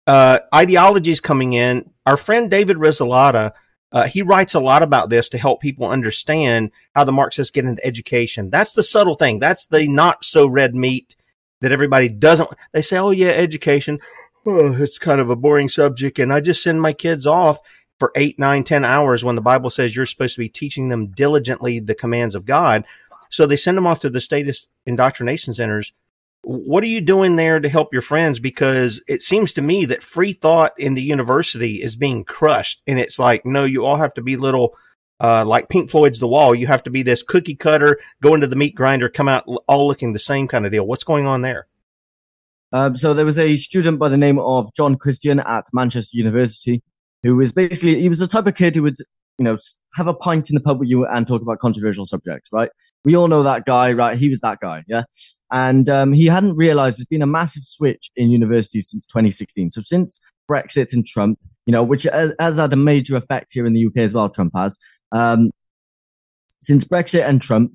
Uh, 0.07 0.41
ideologies 0.55 1.21
coming 1.21 1.53
in. 1.53 1.91
Our 2.07 2.17
friend 2.17 2.51
David 2.51 2.79
Risselada 2.79 3.53
uh, 3.93 4.07
he 4.07 4.23
writes 4.23 4.55
a 4.55 4.61
lot 4.61 4.83
about 4.83 5.09
this 5.09 5.29
to 5.31 5.39
help 5.39 5.61
people 5.61 5.87
understand 5.87 6.71
how 6.95 7.05
the 7.05 7.13
Marxists 7.13 7.51
get 7.51 7.65
into 7.65 7.85
education. 7.85 8.51
That's 8.51 8.73
the 8.73 8.83
subtle 8.83 9.15
thing. 9.15 9.39
That's 9.39 9.67
the 9.67 9.89
not 9.89 10.25
so 10.25 10.47
red 10.47 10.75
meat 10.75 11.17
that 11.61 11.73
everybody 11.73 12.09
doesn't. 12.09 12.51
They 12.73 12.83
say, 12.83 12.99
"Oh 12.99 13.11
yeah, 13.11 13.29
education. 13.29 13.99
Oh, 14.47 14.75
it's 14.75 14.99
kind 14.99 15.21
of 15.21 15.31
a 15.31 15.37
boring 15.37 15.69
subject," 15.69 16.19
and 16.19 16.33
I 16.33 16.41
just 16.41 16.63
send 16.63 16.83
my 16.83 16.93
kids 16.93 17.27
off 17.27 17.59
for 17.99 18.13
eight, 18.15 18.39
nine, 18.39 18.63
ten 18.63 18.85
hours 18.85 19.25
when 19.25 19.35
the 19.35 19.43
Bible 19.43 19.71
says 19.71 19.97
you're 19.97 20.07
supposed 20.07 20.37
to 20.37 20.41
be 20.41 20.49
teaching 20.49 20.89
them 20.89 21.09
diligently 21.09 21.81
the 21.81 21.95
commands 21.95 22.35
of 22.35 22.45
God. 22.45 22.85
So 23.31 23.47
they 23.47 23.57
send 23.57 23.77
them 23.77 23.87
off 23.87 24.01
to 24.01 24.11
the 24.11 24.21
statist 24.21 24.69
indoctrination 24.87 25.53
centers 25.53 25.93
what 26.49 26.83
are 26.83 26.87
you 26.87 27.03
doing 27.03 27.37
there 27.37 27.61
to 27.61 27.69
help 27.69 27.93
your 27.93 28.01
friends? 28.01 28.41
Because 28.41 29.03
it 29.07 29.21
seems 29.23 29.53
to 29.53 29.61
me 29.61 29.85
that 29.85 30.03
free 30.03 30.33
thought 30.33 30.73
in 30.79 30.95
the 30.95 31.03
university 31.03 31.83
is 31.83 31.95
being 31.95 32.25
crushed. 32.25 32.81
And 32.87 32.99
it's 32.99 33.19
like, 33.19 33.45
no, 33.45 33.67
you 33.67 33.85
all 33.85 33.97
have 33.97 34.15
to 34.15 34.23
be 34.23 34.39
little, 34.39 34.75
uh, 35.21 35.45
like 35.45 35.69
Pink 35.69 35.91
Floyd's 35.91 36.21
The 36.21 36.27
Wall. 36.27 36.55
You 36.55 36.67
have 36.67 36.83
to 36.85 36.91
be 36.91 37.03
this 37.03 37.23
cookie 37.23 37.55
cutter, 37.55 38.01
go 38.23 38.33
into 38.33 38.47
the 38.47 38.57
meat 38.57 38.75
grinder, 38.75 39.11
come 39.11 39.29
out 39.29 39.45
all 39.67 39.87
looking 39.87 40.15
the 40.15 40.19
same 40.19 40.49
kind 40.49 40.65
of 40.65 40.73
deal. 40.73 40.87
What's 40.87 41.05
going 41.05 41.27
on 41.27 41.43
there? 41.43 41.67
Um, 42.73 42.97
so 42.97 43.13
there 43.13 43.27
was 43.27 43.39
a 43.39 43.57
student 43.57 43.99
by 43.99 44.09
the 44.09 44.17
name 44.17 44.39
of 44.39 44.73
John 44.75 44.97
Christian 44.97 45.41
at 45.41 45.67
Manchester 45.75 46.17
University 46.17 46.83
who 47.23 47.37
was 47.37 47.53
basically, 47.53 48.01
he 48.01 48.09
was 48.09 48.21
the 48.21 48.27
type 48.27 48.47
of 48.47 48.55
kid 48.55 48.75
who 48.75 48.85
would, 48.85 48.97
you 49.39 49.45
know, 49.45 49.59
have 49.97 50.07
a 50.07 50.15
pint 50.15 50.49
in 50.49 50.55
the 50.55 50.63
pub 50.63 50.81
with 50.81 50.89
you 50.89 51.05
and 51.05 51.27
talk 51.27 51.43
about 51.43 51.59
controversial 51.59 52.07
subjects, 52.07 52.49
right? 52.53 52.71
We 53.05 53.17
all 53.17 53.29
know 53.29 53.43
that 53.43 53.67
guy, 53.67 53.93
right? 53.93 54.17
He 54.17 54.31
was 54.31 54.41
that 54.41 54.61
guy, 54.61 54.85
yeah? 54.89 55.03
And 55.51 55.89
um, 55.89 56.13
he 56.13 56.27
hadn't 56.27 56.57
realized 56.57 56.99
there's 56.99 57.07
been 57.07 57.23
a 57.23 57.27
massive 57.27 57.63
switch 57.63 58.11
in 58.17 58.31
universities 58.31 58.91
since 58.91 59.07
2016. 59.07 59.71
So 59.71 59.83
since 59.83 60.21
Brexit 60.51 60.93
and 60.93 61.07
Trump, 61.07 61.39
you 61.67 61.73
know, 61.73 61.83
which 61.83 62.05
has 62.05 62.35
had 62.39 62.73
a 62.73 62.77
major 62.77 63.17
effect 63.17 63.53
here 63.53 63.67
in 63.67 63.73
the 63.73 63.87
UK 63.87 63.99
as 63.99 64.13
well, 64.13 64.29
Trump 64.29 64.53
has. 64.55 64.79
Um, 65.13 65.51
since 66.63 66.85
Brexit 66.85 67.27
and 67.27 67.41
Trump, 67.41 67.73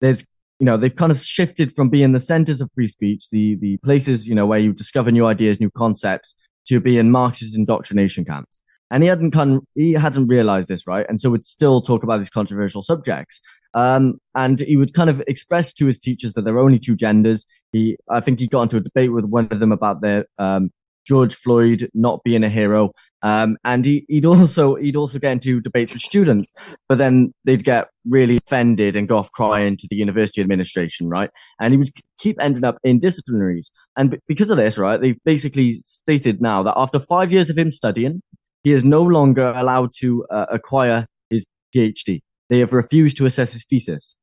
there's, 0.00 0.24
you 0.58 0.66
know, 0.66 0.76
they've 0.76 0.94
kind 0.94 1.12
of 1.12 1.18
shifted 1.18 1.74
from 1.74 1.88
being 1.88 2.12
the 2.12 2.20
centers 2.20 2.60
of 2.60 2.70
free 2.74 2.88
speech, 2.88 3.30
the, 3.30 3.56
the 3.56 3.76
places, 3.78 4.26
you 4.26 4.34
know, 4.34 4.46
where 4.46 4.58
you 4.58 4.72
discover 4.72 5.10
new 5.10 5.26
ideas, 5.26 5.60
new 5.60 5.70
concepts, 5.70 6.34
to 6.66 6.80
being 6.80 7.10
Marxist 7.10 7.56
indoctrination 7.56 8.24
camps. 8.24 8.60
And 8.90 9.02
he 9.02 9.08
hadn't 9.08 9.30
come, 9.30 9.66
he 9.74 9.92
hadn't 9.92 10.28
realized 10.28 10.68
this, 10.68 10.86
right? 10.86 11.06
And 11.08 11.20
so 11.20 11.30
would 11.30 11.46
still 11.46 11.80
talk 11.80 12.02
about 12.02 12.18
these 12.18 12.30
controversial 12.30 12.82
subjects. 12.82 13.40
Um, 13.74 14.18
and 14.34 14.60
he 14.60 14.76
would 14.76 14.94
kind 14.94 15.10
of 15.10 15.22
express 15.26 15.72
to 15.74 15.86
his 15.86 15.98
teachers 15.98 16.34
that 16.34 16.44
there 16.44 16.54
are 16.54 16.60
only 16.60 16.78
two 16.78 16.94
genders. 16.94 17.44
He, 17.72 17.96
I 18.10 18.20
think 18.20 18.40
he 18.40 18.46
got 18.46 18.62
into 18.62 18.76
a 18.76 18.80
debate 18.80 19.12
with 19.12 19.24
one 19.24 19.48
of 19.50 19.60
them 19.60 19.72
about 19.72 20.00
their, 20.02 20.26
um, 20.38 20.70
George 21.06 21.34
Floyd 21.34 21.88
not 21.94 22.22
being 22.24 22.44
a 22.44 22.48
hero. 22.48 22.92
Um, 23.22 23.56
and 23.64 23.84
he, 23.84 24.04
would 24.08 24.24
also, 24.24 24.74
he'd 24.76 24.96
also 24.96 25.18
get 25.18 25.32
into 25.32 25.60
debates 25.60 25.92
with 25.92 26.02
students, 26.02 26.50
but 26.88 26.98
then 26.98 27.32
they'd 27.44 27.64
get 27.64 27.88
really 28.08 28.36
offended 28.36 28.96
and 28.96 29.08
go 29.08 29.18
off 29.18 29.30
crying 29.32 29.76
to 29.76 29.86
the 29.90 29.96
university 29.96 30.40
administration, 30.40 31.08
right? 31.08 31.30
And 31.60 31.72
he 31.72 31.78
would 31.78 31.90
keep 32.18 32.36
ending 32.40 32.64
up 32.64 32.78
in 32.82 33.00
disciplinaries. 33.00 33.66
And 33.96 34.18
because 34.26 34.50
of 34.50 34.56
this, 34.56 34.76
right, 34.78 35.00
they've 35.00 35.18
basically 35.24 35.80
stated 35.82 36.40
now 36.40 36.62
that 36.64 36.74
after 36.76 37.00
five 37.00 37.32
years 37.32 37.48
of 37.48 37.58
him 37.58 37.72
studying, 37.72 38.22
he 38.64 38.72
is 38.72 38.84
no 38.84 39.02
longer 39.02 39.52
allowed 39.56 39.90
to 39.98 40.24
uh, 40.30 40.46
acquire 40.50 41.06
his 41.30 41.44
PhD. 41.74 42.20
They 42.48 42.58
have 42.58 42.72
refused 42.72 43.16
to 43.18 43.26
assess 43.26 43.52
his 43.52 43.64
thesis. 43.64 44.14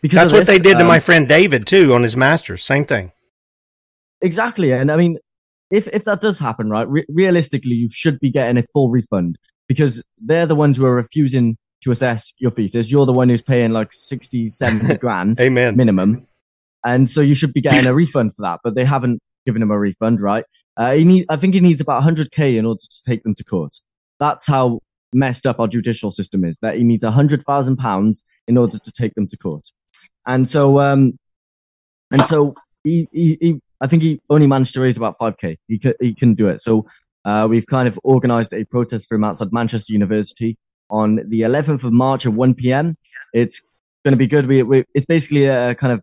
Because 0.00 0.30
That's 0.30 0.32
what 0.32 0.46
they 0.46 0.58
did 0.58 0.74
um, 0.74 0.80
to 0.80 0.84
my 0.84 0.98
friend 0.98 1.28
David 1.28 1.66
too 1.66 1.94
on 1.94 2.02
his 2.02 2.16
master's. 2.16 2.64
Same 2.64 2.84
thing. 2.84 3.12
Exactly, 4.20 4.72
and 4.72 4.90
I 4.90 4.96
mean, 4.96 5.18
if 5.70 5.88
if 5.88 6.04
that 6.04 6.20
does 6.20 6.38
happen, 6.38 6.70
right? 6.70 6.88
Re- 6.88 7.06
realistically, 7.08 7.74
you 7.74 7.88
should 7.90 8.18
be 8.20 8.30
getting 8.30 8.58
a 8.58 8.64
full 8.72 8.88
refund 8.88 9.38
because 9.68 10.02
they're 10.20 10.46
the 10.46 10.54
ones 10.54 10.76
who 10.76 10.86
are 10.86 10.94
refusing 10.94 11.56
to 11.82 11.90
assess 11.90 12.32
your 12.38 12.50
thesis. 12.50 12.90
You're 12.90 13.06
the 13.06 13.12
one 13.12 13.28
who's 13.28 13.42
paying 13.42 13.72
like 13.72 13.92
60, 13.92 14.48
70 14.48 14.96
grand 14.98 15.40
Amen. 15.40 15.76
minimum. 15.76 16.26
And 16.84 17.08
so 17.08 17.20
you 17.20 17.34
should 17.34 17.52
be 17.52 17.60
getting 17.60 17.86
a 17.86 17.94
refund 17.94 18.34
for 18.36 18.42
that, 18.42 18.60
but 18.64 18.74
they 18.74 18.84
haven't 18.84 19.20
given 19.46 19.62
him 19.62 19.70
a 19.70 19.78
refund, 19.78 20.20
right? 20.20 20.44
Uh, 20.76 20.92
he 20.92 21.04
need, 21.04 21.26
I 21.28 21.36
think 21.36 21.54
he 21.54 21.60
needs 21.60 21.80
about 21.80 22.02
100k 22.02 22.56
in 22.56 22.66
order 22.66 22.80
to 22.80 23.02
take 23.04 23.22
them 23.22 23.34
to 23.34 23.44
court. 23.44 23.76
That's 24.18 24.46
how 24.46 24.80
messed 25.12 25.46
up 25.46 25.60
our 25.60 25.68
judicial 25.68 26.10
system 26.10 26.44
is. 26.44 26.58
That 26.62 26.76
he 26.76 26.84
needs 26.84 27.02
a 27.02 27.08
100,000 27.08 27.76
pounds 27.76 28.22
in 28.46 28.56
order 28.56 28.78
to 28.78 28.92
take 28.92 29.14
them 29.14 29.26
to 29.28 29.36
court. 29.36 29.68
And 30.26 30.48
so, 30.48 30.80
um, 30.80 31.18
and 32.10 32.22
so 32.26 32.54
he, 32.84 33.08
he, 33.12 33.38
he, 33.40 33.60
I 33.80 33.86
think 33.86 34.02
he 34.02 34.20
only 34.30 34.46
managed 34.46 34.74
to 34.74 34.80
raise 34.80 34.96
about 34.96 35.18
5k. 35.18 35.56
He 35.68 35.78
can, 35.78 35.94
he 36.00 36.14
can 36.14 36.34
do 36.34 36.48
it. 36.48 36.62
So, 36.62 36.86
uh, 37.24 37.46
we've 37.48 37.66
kind 37.66 37.86
of 37.86 37.98
organized 38.02 38.52
a 38.52 38.64
protest 38.64 39.08
for 39.08 39.14
him 39.14 39.24
outside 39.24 39.52
Manchester 39.52 39.92
University 39.92 40.58
on 40.90 41.16
the 41.28 41.42
11th 41.42 41.84
of 41.84 41.92
March 41.92 42.26
at 42.26 42.32
1 42.32 42.54
p.m. 42.54 42.96
It's 43.32 43.62
going 44.04 44.12
to 44.12 44.16
be 44.18 44.26
good. 44.26 44.46
We, 44.46 44.62
we, 44.62 44.84
it's 44.94 45.06
basically 45.06 45.44
a 45.46 45.74
kind 45.74 45.92
of 45.92 46.02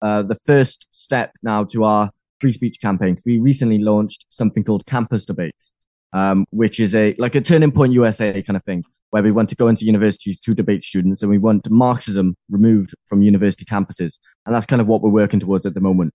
uh, 0.00 0.22
the 0.22 0.36
first 0.46 0.88
step 0.90 1.32
now 1.42 1.64
to 1.64 1.84
our 1.84 2.10
free 2.40 2.52
speech 2.52 2.80
campaigns. 2.80 3.22
We 3.24 3.38
recently 3.38 3.78
launched 3.78 4.26
something 4.30 4.64
called 4.64 4.86
Campus 4.86 5.24
Debates, 5.24 5.70
um, 6.12 6.46
which 6.50 6.80
is 6.80 6.94
a 6.94 7.14
like 7.18 7.34
a 7.34 7.40
turning 7.40 7.72
point 7.72 7.92
USA 7.92 8.42
kind 8.42 8.56
of 8.56 8.64
thing, 8.64 8.84
where 9.10 9.22
we 9.22 9.32
want 9.32 9.48
to 9.50 9.56
go 9.56 9.68
into 9.68 9.84
universities 9.84 10.38
to 10.40 10.54
debate 10.54 10.82
students, 10.82 11.22
and 11.22 11.30
we 11.30 11.38
want 11.38 11.68
Marxism 11.70 12.36
removed 12.50 12.94
from 13.06 13.22
university 13.22 13.64
campuses, 13.64 14.18
and 14.46 14.54
that's 14.54 14.66
kind 14.66 14.80
of 14.80 14.88
what 14.88 15.02
we're 15.02 15.10
working 15.10 15.40
towards 15.40 15.66
at 15.66 15.74
the 15.74 15.80
moment. 15.80 16.12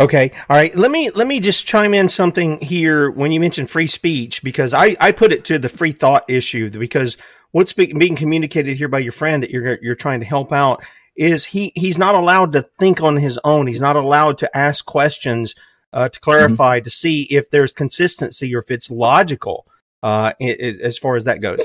Okay. 0.00 0.32
All 0.48 0.56
right. 0.56 0.74
Let 0.74 0.90
me 0.90 1.10
let 1.10 1.26
me 1.26 1.40
just 1.40 1.66
chime 1.66 1.94
in 1.94 2.08
something 2.08 2.60
here 2.60 3.10
when 3.10 3.32
you 3.32 3.40
mentioned 3.40 3.70
free 3.70 3.86
speech 3.86 4.42
because 4.42 4.74
I 4.74 4.96
I 5.00 5.12
put 5.12 5.32
it 5.32 5.44
to 5.46 5.58
the 5.58 5.68
free 5.68 5.92
thought 5.92 6.24
issue 6.28 6.70
because 6.70 7.16
what's 7.52 7.72
being 7.72 8.16
communicated 8.16 8.76
here 8.76 8.88
by 8.88 8.98
your 8.98 9.12
friend 9.12 9.42
that 9.42 9.50
you're 9.50 9.78
you're 9.82 9.94
trying 9.94 10.20
to 10.20 10.26
help 10.26 10.52
out 10.52 10.82
is 11.16 11.44
he 11.44 11.72
he's 11.76 11.98
not 11.98 12.14
allowed 12.14 12.52
to 12.52 12.62
think 12.62 13.02
on 13.02 13.16
his 13.16 13.38
own. 13.44 13.66
He's 13.66 13.80
not 13.80 13.96
allowed 13.96 14.38
to 14.38 14.56
ask 14.56 14.84
questions 14.84 15.54
uh, 15.94 16.08
to 16.08 16.20
clarify 16.20 16.78
mm-hmm. 16.78 16.84
to 16.84 16.90
see 16.90 17.22
if 17.30 17.50
there's 17.50 17.72
consistency 17.72 18.54
or 18.54 18.58
if 18.58 18.70
it's 18.70 18.90
logical 18.90 19.66
uh, 20.02 20.32
it, 20.38 20.60
it, 20.60 20.80
as 20.82 20.98
far 20.98 21.16
as 21.16 21.24
that 21.24 21.40
goes. 21.40 21.60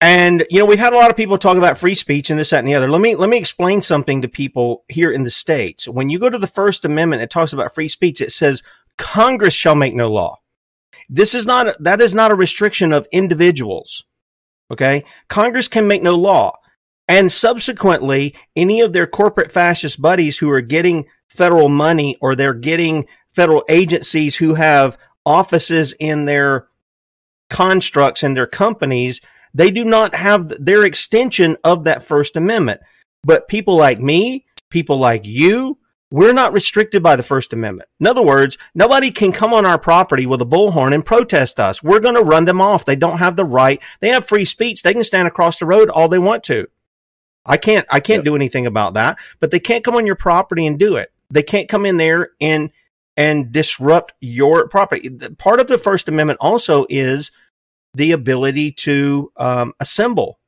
And 0.00 0.44
you 0.50 0.58
know, 0.58 0.66
we've 0.66 0.78
had 0.78 0.92
a 0.92 0.96
lot 0.96 1.10
of 1.10 1.16
people 1.16 1.38
talk 1.38 1.56
about 1.56 1.78
free 1.78 1.94
speech 1.94 2.28
and 2.28 2.38
this, 2.38 2.50
that, 2.50 2.58
and 2.58 2.68
the 2.68 2.74
other. 2.74 2.90
Let 2.90 3.00
me 3.00 3.14
let 3.14 3.30
me 3.30 3.38
explain 3.38 3.80
something 3.82 4.20
to 4.22 4.28
people 4.28 4.84
here 4.88 5.10
in 5.10 5.22
the 5.22 5.30
states. 5.30 5.88
When 5.88 6.10
you 6.10 6.18
go 6.18 6.28
to 6.28 6.38
the 6.38 6.46
First 6.46 6.84
Amendment, 6.84 7.22
it 7.22 7.30
talks 7.30 7.52
about 7.52 7.74
free 7.74 7.88
speech. 7.88 8.20
It 8.20 8.32
says 8.32 8.62
Congress 8.98 9.54
shall 9.54 9.76
make 9.76 9.94
no 9.94 10.10
law. 10.10 10.38
This 11.08 11.34
is 11.34 11.46
not 11.46 11.76
that 11.80 12.00
is 12.00 12.14
not 12.14 12.32
a 12.32 12.36
restriction 12.36 12.92
of 12.92 13.06
individuals. 13.12 14.04
Okay, 14.72 15.04
Congress 15.28 15.68
can 15.68 15.86
make 15.86 16.02
no 16.02 16.16
law. 16.16 16.58
And 17.08 17.30
subsequently, 17.30 18.34
any 18.56 18.80
of 18.80 18.92
their 18.92 19.06
corporate 19.06 19.52
fascist 19.52 20.02
buddies 20.02 20.38
who 20.38 20.50
are 20.50 20.60
getting 20.60 21.06
federal 21.28 21.68
money 21.68 22.16
or 22.20 22.34
they're 22.34 22.54
getting 22.54 23.06
federal 23.34 23.64
agencies 23.68 24.36
who 24.36 24.54
have 24.54 24.98
offices 25.24 25.94
in 25.98 26.24
their 26.24 26.68
constructs 27.50 28.22
and 28.22 28.36
their 28.36 28.46
companies, 28.46 29.20
they 29.54 29.70
do 29.70 29.84
not 29.84 30.14
have 30.14 30.48
their 30.64 30.84
extension 30.84 31.56
of 31.62 31.84
that 31.84 32.02
First 32.02 32.36
Amendment. 32.36 32.80
But 33.24 33.48
people 33.48 33.76
like 33.76 34.00
me, 34.00 34.46
people 34.70 34.98
like 34.98 35.24
you, 35.24 35.78
we're 36.10 36.32
not 36.34 36.52
restricted 36.52 37.02
by 37.02 37.16
the 37.16 37.22
First 37.22 37.52
Amendment. 37.52 37.88
In 37.98 38.06
other 38.06 38.22
words, 38.22 38.58
nobody 38.74 39.10
can 39.10 39.32
come 39.32 39.54
on 39.54 39.64
our 39.64 39.78
property 39.78 40.26
with 40.26 40.42
a 40.42 40.46
bullhorn 40.46 40.94
and 40.94 41.04
protest 41.04 41.58
us. 41.58 41.82
We're 41.82 42.00
going 42.00 42.16
to 42.16 42.22
run 42.22 42.44
them 42.44 42.60
off. 42.60 42.84
They 42.84 42.96
don't 42.96 43.18
have 43.18 43.36
the 43.36 43.44
right. 43.44 43.82
They 44.00 44.08
have 44.08 44.26
free 44.26 44.44
speech. 44.44 44.82
They 44.82 44.92
can 44.92 45.04
stand 45.04 45.26
across 45.26 45.58
the 45.58 45.66
road 45.66 45.88
all 45.88 46.08
they 46.08 46.18
want 46.18 46.44
to. 46.44 46.68
I 47.46 47.56
can't, 47.56 47.86
I 47.90 48.00
can't 48.00 48.18
yep. 48.18 48.24
do 48.26 48.36
anything 48.36 48.66
about 48.66 48.94
that, 48.94 49.18
but 49.40 49.50
they 49.50 49.58
can't 49.58 49.84
come 49.84 49.94
on 49.94 50.06
your 50.06 50.14
property 50.14 50.66
and 50.66 50.78
do 50.78 50.96
it. 50.96 51.12
They 51.30 51.42
can't 51.42 51.68
come 51.68 51.86
in 51.86 51.96
there 51.96 52.32
and, 52.40 52.70
and 53.16 53.52
disrupt 53.52 54.14
your 54.20 54.68
property. 54.68 55.10
Part 55.38 55.60
of 55.60 55.66
the 55.66 55.78
First 55.78 56.08
Amendment 56.08 56.38
also 56.40 56.86
is 56.88 57.30
the 57.94 58.12
ability 58.12 58.72
to 58.72 59.32
um, 59.36 59.74
assemble. 59.80 60.38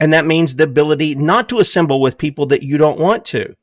And 0.00 0.12
that 0.12 0.26
means 0.26 0.56
the 0.56 0.64
ability 0.64 1.14
not 1.14 1.48
to 1.50 1.60
assemble 1.60 2.00
with 2.00 2.18
people 2.18 2.46
that 2.46 2.64
you 2.64 2.76
don't 2.76 2.98
want 2.98 3.24
to. 3.26 3.54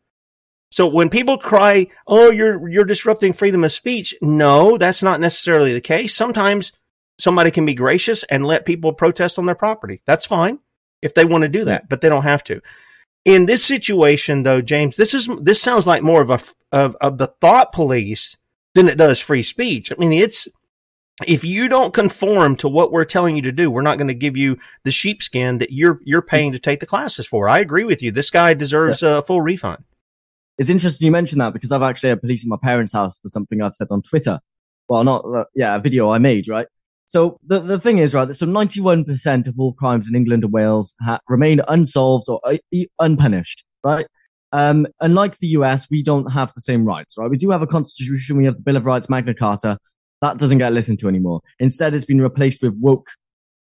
So 0.72 0.88
when 0.88 1.10
people 1.10 1.38
cry, 1.38 1.88
"Oh, 2.08 2.30
you're 2.30 2.70
you're 2.70 2.86
disrupting 2.86 3.34
freedom 3.34 3.64
of 3.64 3.72
speech," 3.72 4.16
no, 4.22 4.78
that's 4.78 5.04
not 5.04 5.20
necessarily 5.20 5.74
the 5.74 5.82
case. 5.82 6.16
Sometimes 6.16 6.72
somebody 7.18 7.52
can 7.52 7.66
be 7.66 7.74
gracious 7.74 8.24
and 8.26 8.46
let 8.46 8.66
people 8.66 8.94
protest 8.94 9.40
on 9.40 9.46
their 9.46 9.56
property. 9.56 10.02
That's 10.06 10.26
fine 10.26 10.60
if 11.02 11.14
they 11.14 11.26
want 11.26 11.42
to 11.42 11.50
do 11.50 11.66
that, 11.66 11.90
but 11.90 12.02
they 12.02 12.10
don't 12.10 12.24
have 12.24 12.44
to. 12.46 12.62
In 13.26 13.46
this 13.46 13.64
situation, 13.64 14.44
though, 14.44 14.62
James, 14.62 14.96
this 14.96 15.14
is 15.14 15.28
this 15.42 15.62
sounds 15.62 15.86
like 15.86 16.04
more 16.04 16.22
of 16.22 16.30
a 16.30 16.40
of 16.72 16.96
of 17.02 17.18
the 17.18 17.28
thought 17.42 17.72
police 17.72 18.38
than 18.76 18.88
it 18.88 18.98
does 18.98 19.20
free 19.20 19.44
speech. 19.44 19.92
I 19.92 19.96
mean, 19.96 20.14
it's 20.14 20.48
if 21.28 21.44
you 21.44 21.68
don't 21.68 21.94
conform 21.94 22.56
to 22.58 22.70
what 22.70 22.92
we're 22.92 23.06
telling 23.06 23.36
you 23.36 23.42
to 23.42 23.52
do, 23.52 23.70
we're 23.70 23.82
not 23.82 23.98
going 23.98 24.08
to 24.08 24.14
give 24.14 24.38
you 24.38 24.58
the 24.84 24.92
sheepskin 24.92 25.58
that 25.58 25.72
you're 25.72 26.00
you're 26.06 26.22
paying 26.22 26.52
to 26.54 26.60
take 26.60 26.80
the 26.80 26.86
classes 26.86 27.28
for. 27.28 27.50
I 27.50 27.60
agree 27.60 27.84
with 27.84 28.02
you. 28.02 28.12
This 28.12 28.30
guy 28.30 28.54
deserves 28.54 29.04
a 29.04 29.22
full 29.22 29.42
refund. 29.42 29.84
It's 30.58 30.70
interesting 30.70 31.06
you 31.06 31.12
mentioned 31.12 31.42
that 31.42 31.54
because 31.54 31.72
I've 31.72 31.82
actually 31.82 32.10
had 32.10 32.22
police 32.22 32.44
in 32.44 32.50
my 32.50 32.58
parents' 32.62 32.94
house 32.94 33.18
for 33.22 33.30
something 33.30 33.62
I've 33.62 33.76
said 33.76 33.88
on 33.92 34.02
Twitter. 34.02 34.40
Well, 34.88 35.04
not 35.04 35.24
uh, 35.26 35.46
yeah, 35.56 35.76
a 35.76 35.80
video 35.80 36.10
I 36.10 36.18
made, 36.18 36.48
right? 36.48 36.68
So 37.10 37.40
the, 37.44 37.60
the 37.60 37.80
thing 37.80 37.98
is, 37.98 38.14
right, 38.14 38.36
so 38.36 38.46
91% 38.46 39.48
of 39.48 39.60
all 39.60 39.74
crimes 39.74 40.08
in 40.08 40.14
England 40.14 40.44
and 40.44 40.54
Wales 40.54 40.94
ha- 41.02 41.20
remain 41.28 41.60
unsolved 41.68 42.30
or 42.30 42.40
uh, 42.46 42.58
unpunished, 43.00 43.66
right? 43.84 44.06
Um, 44.52 44.86
unlike 45.02 45.40
the 45.40 45.48
US, 45.48 45.88
we 45.90 46.04
don't 46.04 46.32
have 46.32 46.54
the 46.54 46.62
same 46.62 46.86
rights, 46.86 47.18
right? 47.18 47.28
We 47.28 47.38
do 47.38 47.50
have 47.50 47.64
a 47.64 47.68
constitution, 47.68 48.38
we 48.38 48.46
have 48.46 48.58
the 48.58 48.62
Bill 48.62 48.78
of 48.78 48.86
Rights, 48.86 49.10
Magna 49.10 49.34
Carta, 49.34 49.80
that 50.22 50.38
doesn't 50.38 50.60
get 50.60 50.72
listened 50.72 51.00
to 51.00 51.08
anymore. 51.08 51.42
Instead, 51.58 51.96
it's 51.96 52.06
been 52.06 52.22
replaced 52.22 52.62
with 52.62 52.76
woke, 52.80 53.10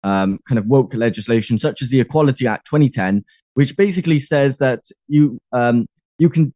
um, 0.03 0.39
kind 0.47 0.57
of 0.57 0.67
woke 0.67 0.93
legislation, 0.93 1.57
such 1.57 1.81
as 1.81 1.89
the 1.89 1.99
Equality 1.99 2.47
Act 2.47 2.67
2010, 2.67 3.25
which 3.55 3.75
basically 3.75 4.19
says 4.19 4.57
that 4.59 4.85
you, 5.09 5.37
um, 5.51 5.85
you 6.17 6.29
can, 6.29 6.53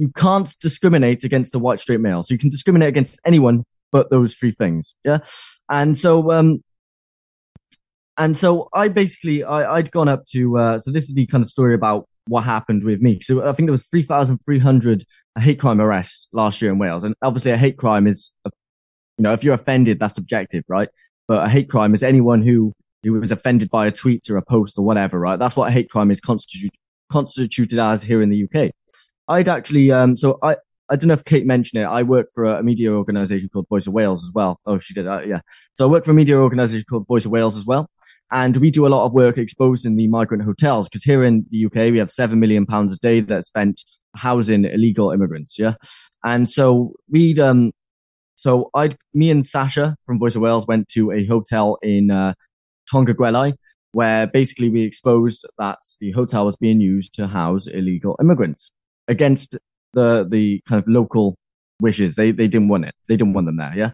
you 0.00 0.10
can't 0.16 0.52
discriminate 0.58 1.22
against 1.22 1.54
a 1.54 1.60
white 1.60 1.78
straight 1.78 2.00
male. 2.00 2.24
So 2.24 2.34
you 2.34 2.38
can 2.38 2.50
discriminate 2.50 2.88
against 2.88 3.20
anyone 3.24 3.62
but 3.92 4.10
those 4.10 4.34
three 4.34 4.52
things. 4.52 4.94
Yeah. 5.04 5.18
And 5.70 5.96
so, 5.96 6.30
um, 6.30 6.62
and 8.16 8.36
so 8.36 8.68
I 8.72 8.88
basically, 8.88 9.44
I, 9.44 9.76
I'd 9.76 9.90
gone 9.90 10.08
up 10.08 10.24
to, 10.32 10.58
uh, 10.58 10.78
so 10.80 10.90
this 10.90 11.04
is 11.04 11.14
the 11.14 11.26
kind 11.26 11.42
of 11.42 11.50
story 11.50 11.74
about 11.74 12.08
what 12.26 12.42
happened 12.42 12.84
with 12.84 13.00
me. 13.00 13.20
So 13.20 13.48
I 13.48 13.52
think 13.52 13.68
there 13.68 13.72
was 13.72 13.84
3,300 13.84 15.04
hate 15.38 15.60
crime 15.60 15.80
arrests 15.80 16.26
last 16.32 16.60
year 16.60 16.72
in 16.72 16.78
Wales. 16.78 17.04
And 17.04 17.14
obviously 17.22 17.52
a 17.52 17.56
hate 17.56 17.76
crime 17.78 18.06
is 18.06 18.32
you 19.18 19.22
know, 19.24 19.32
if 19.32 19.44
you're 19.44 19.54
offended, 19.54 19.98
that's 19.98 20.14
subjective, 20.14 20.64
right? 20.68 20.88
But 21.26 21.44
a 21.44 21.48
hate 21.48 21.68
crime 21.68 21.92
is 21.92 22.02
anyone 22.02 22.42
who 22.42 22.72
who 23.04 23.12
was 23.12 23.30
offended 23.30 23.70
by 23.70 23.86
a 23.86 23.92
tweet 23.92 24.28
or 24.28 24.36
a 24.36 24.42
post 24.42 24.76
or 24.78 24.84
whatever, 24.84 25.18
right? 25.18 25.38
That's 25.38 25.54
what 25.54 25.68
a 25.68 25.70
hate 25.70 25.90
crime 25.90 26.10
is 26.10 26.20
constituted 26.20 26.70
constituted 27.10 27.78
as 27.78 28.02
here 28.02 28.22
in 28.22 28.28
the 28.30 28.44
UK. 28.44 28.70
I'd 29.28 29.48
actually, 29.48 29.90
um, 29.92 30.16
so 30.16 30.38
I, 30.42 30.56
I 30.90 30.96
don't 30.96 31.08
know 31.08 31.14
if 31.14 31.24
Kate 31.24 31.46
mentioned 31.46 31.82
it. 31.82 31.86
I 31.86 32.02
work 32.02 32.28
for 32.34 32.44
a, 32.44 32.62
media 32.62 32.90
organization 32.92 33.48
called 33.48 33.68
Voice 33.68 33.86
of 33.86 33.92
Wales 33.92 34.24
as 34.24 34.32
well. 34.32 34.60
Oh, 34.64 34.78
she 34.78 34.94
did. 34.94 35.06
Uh, 35.06 35.20
yeah. 35.20 35.40
So 35.74 35.86
I 35.86 35.90
work 35.90 36.04
for 36.04 36.12
a 36.12 36.14
media 36.14 36.38
organization 36.38 36.84
called 36.88 37.06
Voice 37.06 37.24
of 37.24 37.30
Wales 37.30 37.56
as 37.56 37.66
well. 37.66 37.90
And 38.30 38.56
we 38.58 38.70
do 38.70 38.86
a 38.86 38.88
lot 38.88 39.04
of 39.04 39.12
work 39.12 39.38
exposing 39.38 39.96
the 39.96 40.08
migrant 40.08 40.44
hotels 40.44 40.88
because 40.88 41.04
here 41.04 41.24
in 41.24 41.46
the 41.50 41.66
UK, 41.66 41.92
we 41.92 41.98
have 41.98 42.10
seven 42.10 42.40
million 42.40 42.66
pounds 42.66 42.92
a 42.92 42.96
day 42.98 43.20
that's 43.20 43.48
spent 43.48 43.84
housing 44.16 44.64
illegal 44.64 45.10
immigrants. 45.12 45.58
Yeah. 45.58 45.74
And 46.24 46.48
so 46.48 46.94
we'd, 47.10 47.38
um, 47.38 47.72
so 48.34 48.70
I, 48.74 48.90
me 49.14 49.30
and 49.30 49.46
Sasha 49.46 49.96
from 50.06 50.18
Voice 50.18 50.36
of 50.36 50.42
Wales 50.42 50.66
went 50.66 50.88
to 50.90 51.10
a 51.10 51.26
hotel 51.26 51.78
in 51.82 52.10
uh, 52.10 52.34
Tonga 52.90 53.14
Gwelai, 53.14 53.54
where 53.92 54.26
basically 54.26 54.70
we 54.70 54.82
exposed 54.82 55.46
that 55.58 55.78
the 56.00 56.12
hotel 56.12 56.46
was 56.46 56.56
being 56.56 56.80
used 56.80 57.14
to 57.14 57.26
house 57.26 57.66
illegal 57.66 58.16
immigrants 58.20 58.70
against 59.06 59.56
the 59.94 60.26
the 60.28 60.60
kind 60.68 60.82
of 60.82 60.88
local 60.88 61.36
wishes. 61.80 62.16
They 62.16 62.30
they 62.30 62.48
didn't 62.48 62.68
want 62.68 62.84
it. 62.84 62.94
They 63.08 63.16
didn't 63.16 63.34
want 63.34 63.46
them 63.46 63.56
there. 63.56 63.72
Yeah. 63.74 63.90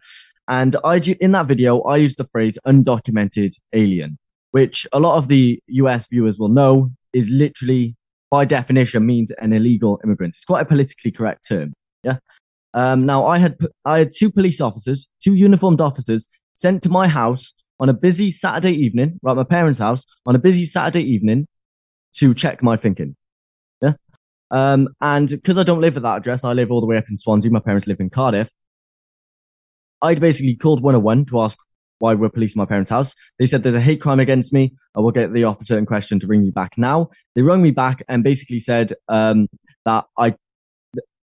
And 0.48 0.76
I 0.84 0.96
in 1.20 1.32
that 1.32 1.46
video 1.46 1.80
I 1.82 1.96
used 1.96 2.18
the 2.18 2.28
phrase 2.30 2.58
undocumented 2.66 3.54
alien, 3.72 4.18
which 4.50 4.86
a 4.92 5.00
lot 5.00 5.16
of 5.16 5.28
the 5.28 5.60
US 5.68 6.06
viewers 6.06 6.38
will 6.38 6.48
know 6.48 6.90
is 7.12 7.28
literally 7.28 7.96
by 8.30 8.44
definition 8.44 9.06
means 9.06 9.30
an 9.32 9.52
illegal 9.52 10.00
immigrant. 10.04 10.34
It's 10.36 10.44
quite 10.44 10.62
a 10.62 10.64
politically 10.64 11.12
correct 11.12 11.46
term. 11.48 11.72
Yeah. 12.02 12.18
Um, 12.74 13.06
now 13.06 13.26
I 13.26 13.38
had 13.38 13.56
I 13.84 14.00
had 14.00 14.12
two 14.12 14.30
police 14.30 14.60
officers, 14.60 15.08
two 15.22 15.34
uniformed 15.34 15.80
officers, 15.80 16.26
sent 16.52 16.82
to 16.82 16.88
my 16.88 17.08
house 17.08 17.54
on 17.80 17.88
a 17.88 17.94
busy 17.94 18.30
Saturday 18.30 18.72
evening, 18.72 19.18
right, 19.22 19.36
my 19.36 19.44
parents' 19.44 19.78
house 19.78 20.04
on 20.26 20.34
a 20.34 20.38
busy 20.38 20.64
Saturday 20.64 21.02
evening 21.02 21.46
to 22.14 22.34
check 22.34 22.62
my 22.62 22.76
thinking. 22.76 23.16
Um, 24.50 24.88
and 25.00 25.28
because 25.28 25.58
I 25.58 25.62
don't 25.62 25.80
live 25.80 25.96
at 25.96 26.02
that 26.02 26.18
address, 26.18 26.44
I 26.44 26.52
live 26.52 26.70
all 26.70 26.80
the 26.80 26.86
way 26.86 26.96
up 26.96 27.08
in 27.08 27.16
Swansea. 27.16 27.50
My 27.50 27.60
parents 27.60 27.86
live 27.86 28.00
in 28.00 28.10
Cardiff. 28.10 28.50
I'd 30.02 30.20
basically 30.20 30.54
called 30.54 30.82
101 30.82 31.24
to 31.26 31.40
ask 31.40 31.58
why 31.98 32.14
we're 32.14 32.28
policing 32.28 32.60
my 32.60 32.66
parents' 32.66 32.90
house. 32.90 33.14
They 33.38 33.46
said 33.46 33.62
there's 33.62 33.74
a 33.74 33.80
hate 33.80 34.00
crime 34.00 34.20
against 34.20 34.52
me. 34.52 34.74
I 34.94 35.00
will 35.00 35.12
get 35.12 35.32
the 35.32 35.44
officer 35.44 35.78
in 35.78 35.86
question 35.86 36.20
to 36.20 36.26
ring 36.26 36.42
me 36.42 36.50
back 36.50 36.76
now. 36.76 37.10
They 37.34 37.42
rung 37.42 37.62
me 37.62 37.70
back 37.70 38.02
and 38.08 38.22
basically 38.22 38.60
said 38.60 38.92
um, 39.08 39.48
that 39.84 40.04
I 40.18 40.34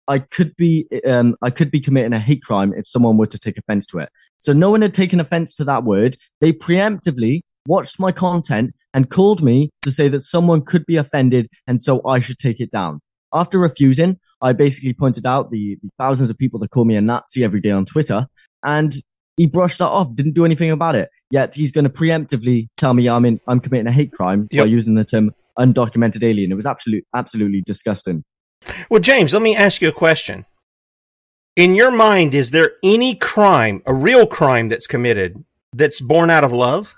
I 0.09 0.19
could 0.19 0.57
be 0.57 0.89
um, 1.09 1.37
I 1.41 1.51
could 1.51 1.71
be 1.71 1.81
committing 1.81 2.13
a 2.13 2.19
hate 2.19 2.43
crime 2.43 2.73
if 2.75 2.87
someone 2.87 3.17
were 3.17 3.27
to 3.27 3.39
take 3.39 3.59
offense 3.59 3.87
to 3.87 3.99
it. 3.99 4.09
So 4.39 4.53
no 4.53 4.71
one 4.71 4.83
had 4.83 4.95
taken 4.95 5.21
offense 5.21 5.55
to 5.55 5.65
that 5.65 5.85
word. 5.85 6.17
They 6.41 6.53
preemptively 6.53 7.43
watched 7.67 8.01
my 8.01 8.11
content 8.11 8.75
and 8.95 9.11
called 9.11 9.43
me 9.43 9.71
to 9.83 9.93
say 9.93 10.09
that 10.09 10.23
someone 10.23 10.65
could 10.65 10.85
be 10.87 10.97
offended 10.97 11.49
and 11.67 11.83
so 11.83 12.05
I 12.07 12.19
should 12.19 12.39
take 12.39 12.59
it 12.59 12.71
down. 12.71 13.01
After 13.33 13.59
refusing, 13.59 14.19
I 14.43 14.53
basically 14.53 14.93
pointed 14.95 15.27
out 15.27 15.51
the, 15.51 15.79
the 15.83 15.91
thousands 15.99 16.31
of 16.31 16.39
people 16.39 16.59
that 16.61 16.71
call 16.71 16.85
me 16.85 16.97
a 16.97 17.01
Nazi 17.01 17.45
every 17.45 17.61
day 17.61 17.71
on 17.71 17.85
Twitter 17.85 18.27
and 18.65 18.95
he 19.37 19.47
brushed 19.47 19.79
that 19.79 19.89
off, 19.89 20.15
didn't 20.15 20.35
do 20.35 20.45
anything 20.45 20.71
about 20.71 20.95
it. 20.97 21.09
Yet 21.31 21.55
he's 21.55 21.73
going 21.73 21.85
to 21.85 21.91
preemptively 21.91 22.69
tell 22.77 22.93
me 22.93 23.09
I'm 23.09 23.25
in, 23.25 23.39
I'm 23.47 23.61
committing 23.61 23.87
a 23.87 23.93
hate 23.93 24.13
crime 24.13 24.49
yep. 24.51 24.65
by 24.65 24.67
using 24.67 24.95
the 24.95 25.05
term 25.05 25.31
undocumented 25.59 26.23
alien. 26.23 26.53
It 26.53 26.57
was 26.57 26.67
absolutely, 26.67 27.07
absolutely 27.15 27.63
disgusting. 27.65 28.23
Well, 28.91 29.01
James, 29.01 29.33
let 29.33 29.43
me 29.43 29.57
ask 29.57 29.81
you 29.81 29.89
a 29.89 29.93
question. 29.93 30.45
In 31.57 31.75
your 31.75 31.91
mind, 31.91 32.35
is 32.35 32.51
there 32.51 32.73
any 32.83 33.15
crime, 33.15 33.83
a 33.87 33.95
real 33.95 34.27
crime 34.27 34.69
that's 34.69 34.87
committed 34.87 35.43
that's 35.73 36.01
born 36.01 36.31
out 36.31 36.45
of 36.45 36.53
love? 36.53 36.95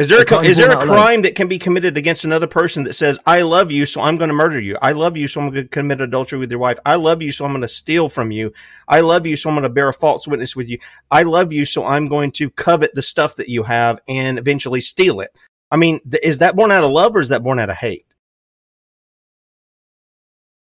Is 0.00 0.08
there 0.08 0.22
a, 0.22 0.40
is 0.40 0.56
there 0.56 0.70
a 0.70 0.86
crime 0.86 1.20
that 1.22 1.34
can 1.34 1.46
be 1.46 1.58
committed 1.58 1.98
against 1.98 2.24
another 2.24 2.46
person 2.46 2.84
that 2.84 2.94
says, 2.94 3.18
I 3.26 3.42
love 3.42 3.70
you, 3.70 3.84
so 3.84 4.00
I'm 4.00 4.16
going 4.16 4.28
to 4.28 4.34
murder 4.34 4.58
you. 4.58 4.78
I 4.80 4.92
love 4.92 5.14
you, 5.14 5.28
so 5.28 5.42
I'm 5.42 5.50
going 5.50 5.62
to 5.62 5.68
commit 5.68 6.00
adultery 6.00 6.38
with 6.38 6.50
your 6.50 6.58
wife. 6.58 6.78
I 6.86 6.94
love 6.94 7.20
you, 7.20 7.30
so 7.30 7.44
I'm 7.44 7.50
going 7.50 7.60
to 7.60 7.68
steal 7.68 8.08
from 8.08 8.30
you. 8.30 8.50
I 8.88 9.00
love 9.00 9.26
you, 9.26 9.36
so 9.36 9.50
I'm 9.50 9.56
going 9.56 9.64
to 9.64 9.68
bear 9.68 9.88
a 9.88 9.92
false 9.92 10.26
witness 10.26 10.56
with 10.56 10.70
you. 10.70 10.78
I 11.10 11.24
love 11.24 11.52
you, 11.52 11.66
so 11.66 11.84
I'm 11.84 12.08
going 12.08 12.32
to 12.32 12.48
covet 12.48 12.94
the 12.94 13.02
stuff 13.02 13.36
that 13.36 13.50
you 13.50 13.62
have 13.64 14.00
and 14.08 14.38
eventually 14.38 14.80
steal 14.80 15.20
it. 15.20 15.36
I 15.70 15.76
mean, 15.76 16.00
th- 16.10 16.24
is 16.24 16.38
that 16.38 16.56
born 16.56 16.70
out 16.70 16.82
of 16.82 16.90
love 16.90 17.14
or 17.14 17.20
is 17.20 17.28
that 17.28 17.42
born 17.42 17.58
out 17.58 17.68
of 17.68 17.76
hate? 17.76 18.06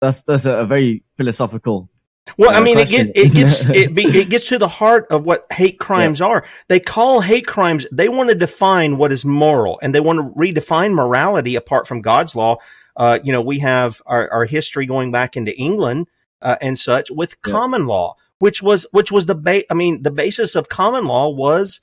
That's 0.01 0.21
that's 0.21 0.45
a, 0.45 0.65
very 0.65 1.03
philosophical. 1.17 1.89
Well, 2.37 2.49
uh, 2.51 2.59
I 2.59 2.59
mean, 2.59 2.75
question, 2.75 3.09
it, 3.09 3.13
get, 3.13 3.25
it 3.25 3.33
gets 3.33 3.69
it, 3.69 3.93
be, 3.93 4.03
it 4.05 4.29
gets 4.29 4.49
to 4.49 4.57
the 4.57 4.67
heart 4.67 5.07
of 5.09 5.25
what 5.25 5.45
hate 5.51 5.79
crimes 5.79 6.19
yeah. 6.19 6.27
are. 6.27 6.45
They 6.67 6.79
call 6.79 7.21
hate 7.21 7.47
crimes. 7.47 7.85
They 7.91 8.09
want 8.09 8.29
to 8.29 8.35
define 8.35 8.97
what 8.97 9.11
is 9.11 9.25
moral, 9.25 9.79
and 9.81 9.93
they 9.93 9.99
want 9.99 10.19
to 10.19 10.39
redefine 10.39 10.93
morality 10.93 11.55
apart 11.55 11.87
from 11.87 12.01
God's 12.01 12.35
law. 12.35 12.57
Uh, 12.97 13.19
you 13.23 13.31
know, 13.31 13.41
we 13.41 13.59
have 13.59 14.01
our, 14.05 14.29
our 14.31 14.45
history 14.45 14.85
going 14.85 15.11
back 15.11 15.35
into 15.35 15.55
England 15.57 16.07
uh, 16.41 16.55
and 16.61 16.79
such 16.79 17.11
with 17.11 17.35
yeah. 17.45 17.51
common 17.51 17.85
law, 17.85 18.15
which 18.39 18.61
was 18.61 18.85
which 18.91 19.11
was 19.11 19.25
the 19.25 19.35
ba- 19.35 19.69
I 19.71 19.73
mean, 19.73 20.01
the 20.03 20.11
basis 20.11 20.55
of 20.55 20.69
common 20.69 21.05
law 21.05 21.29
was 21.29 21.81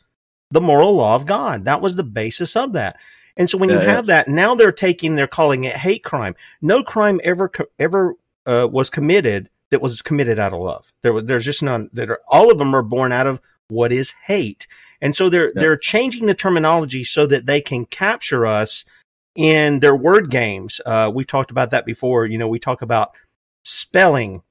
the 0.51 0.61
moral 0.61 0.95
law 0.95 1.15
of 1.15 1.27
God. 1.27 1.65
That 1.65 1.81
was 1.81 1.97
the 1.97 2.05
basis 2.05 2.57
of 2.57 2.73
that. 2.75 2.97
And 3.37 3.49
so 3.49 3.57
when 3.59 3.71
you 3.71 3.77
Yeah, 3.77 3.83
yeah. 3.83 3.95
have 3.95 4.07
that, 4.07 4.29
now 4.29 4.55
they're 4.55 4.73
taking, 4.73 5.15
they're 5.15 5.27
calling 5.27 5.65
it 5.65 5.75
hate 5.75 6.05
crime. 6.05 6.35
No 6.61 6.83
crime 6.83 7.21
ever, 7.25 7.51
ever 7.79 8.15
uh, 8.45 8.69
was 8.71 8.91
committed 8.91 9.49
that 9.73 9.83
was 9.83 10.01
committed 10.03 10.39
out 10.39 10.53
of 10.53 10.61
love. 10.61 10.93
There 11.03 11.13
was, 11.13 11.25
there's 11.25 11.45
just 11.45 11.63
none 11.63 11.91
that 11.95 12.11
are, 12.11 12.21
all 12.29 12.53
of 12.53 12.59
them 12.59 12.77
are 12.77 12.83
born 12.83 13.11
out 13.11 13.27
of 13.27 13.41
what 13.69 13.91
is 13.91 14.13
hate. 14.25 14.69
And 15.01 15.17
so 15.17 15.29
they're, 15.29 15.51
they're 15.55 15.77
changing 15.77 16.27
the 16.27 16.35
terminology 16.35 17.03
so 17.03 17.27
that 17.27 17.47
they 17.47 17.61
can 17.61 17.87
capture 17.87 18.47
us 18.47 18.85
in 19.35 19.81
their 19.81 19.97
word 19.97 20.31
games. 20.31 20.81
Uh, 20.87 21.11
we've 21.13 21.27
talked 21.27 21.51
about 21.51 21.71
that 21.71 21.87
before. 21.87 22.27
You 22.27 22.39
know, 22.39 22.49
we 22.49 22.61
talk 22.61 22.83
about 22.83 23.13
spelling, 23.65 24.43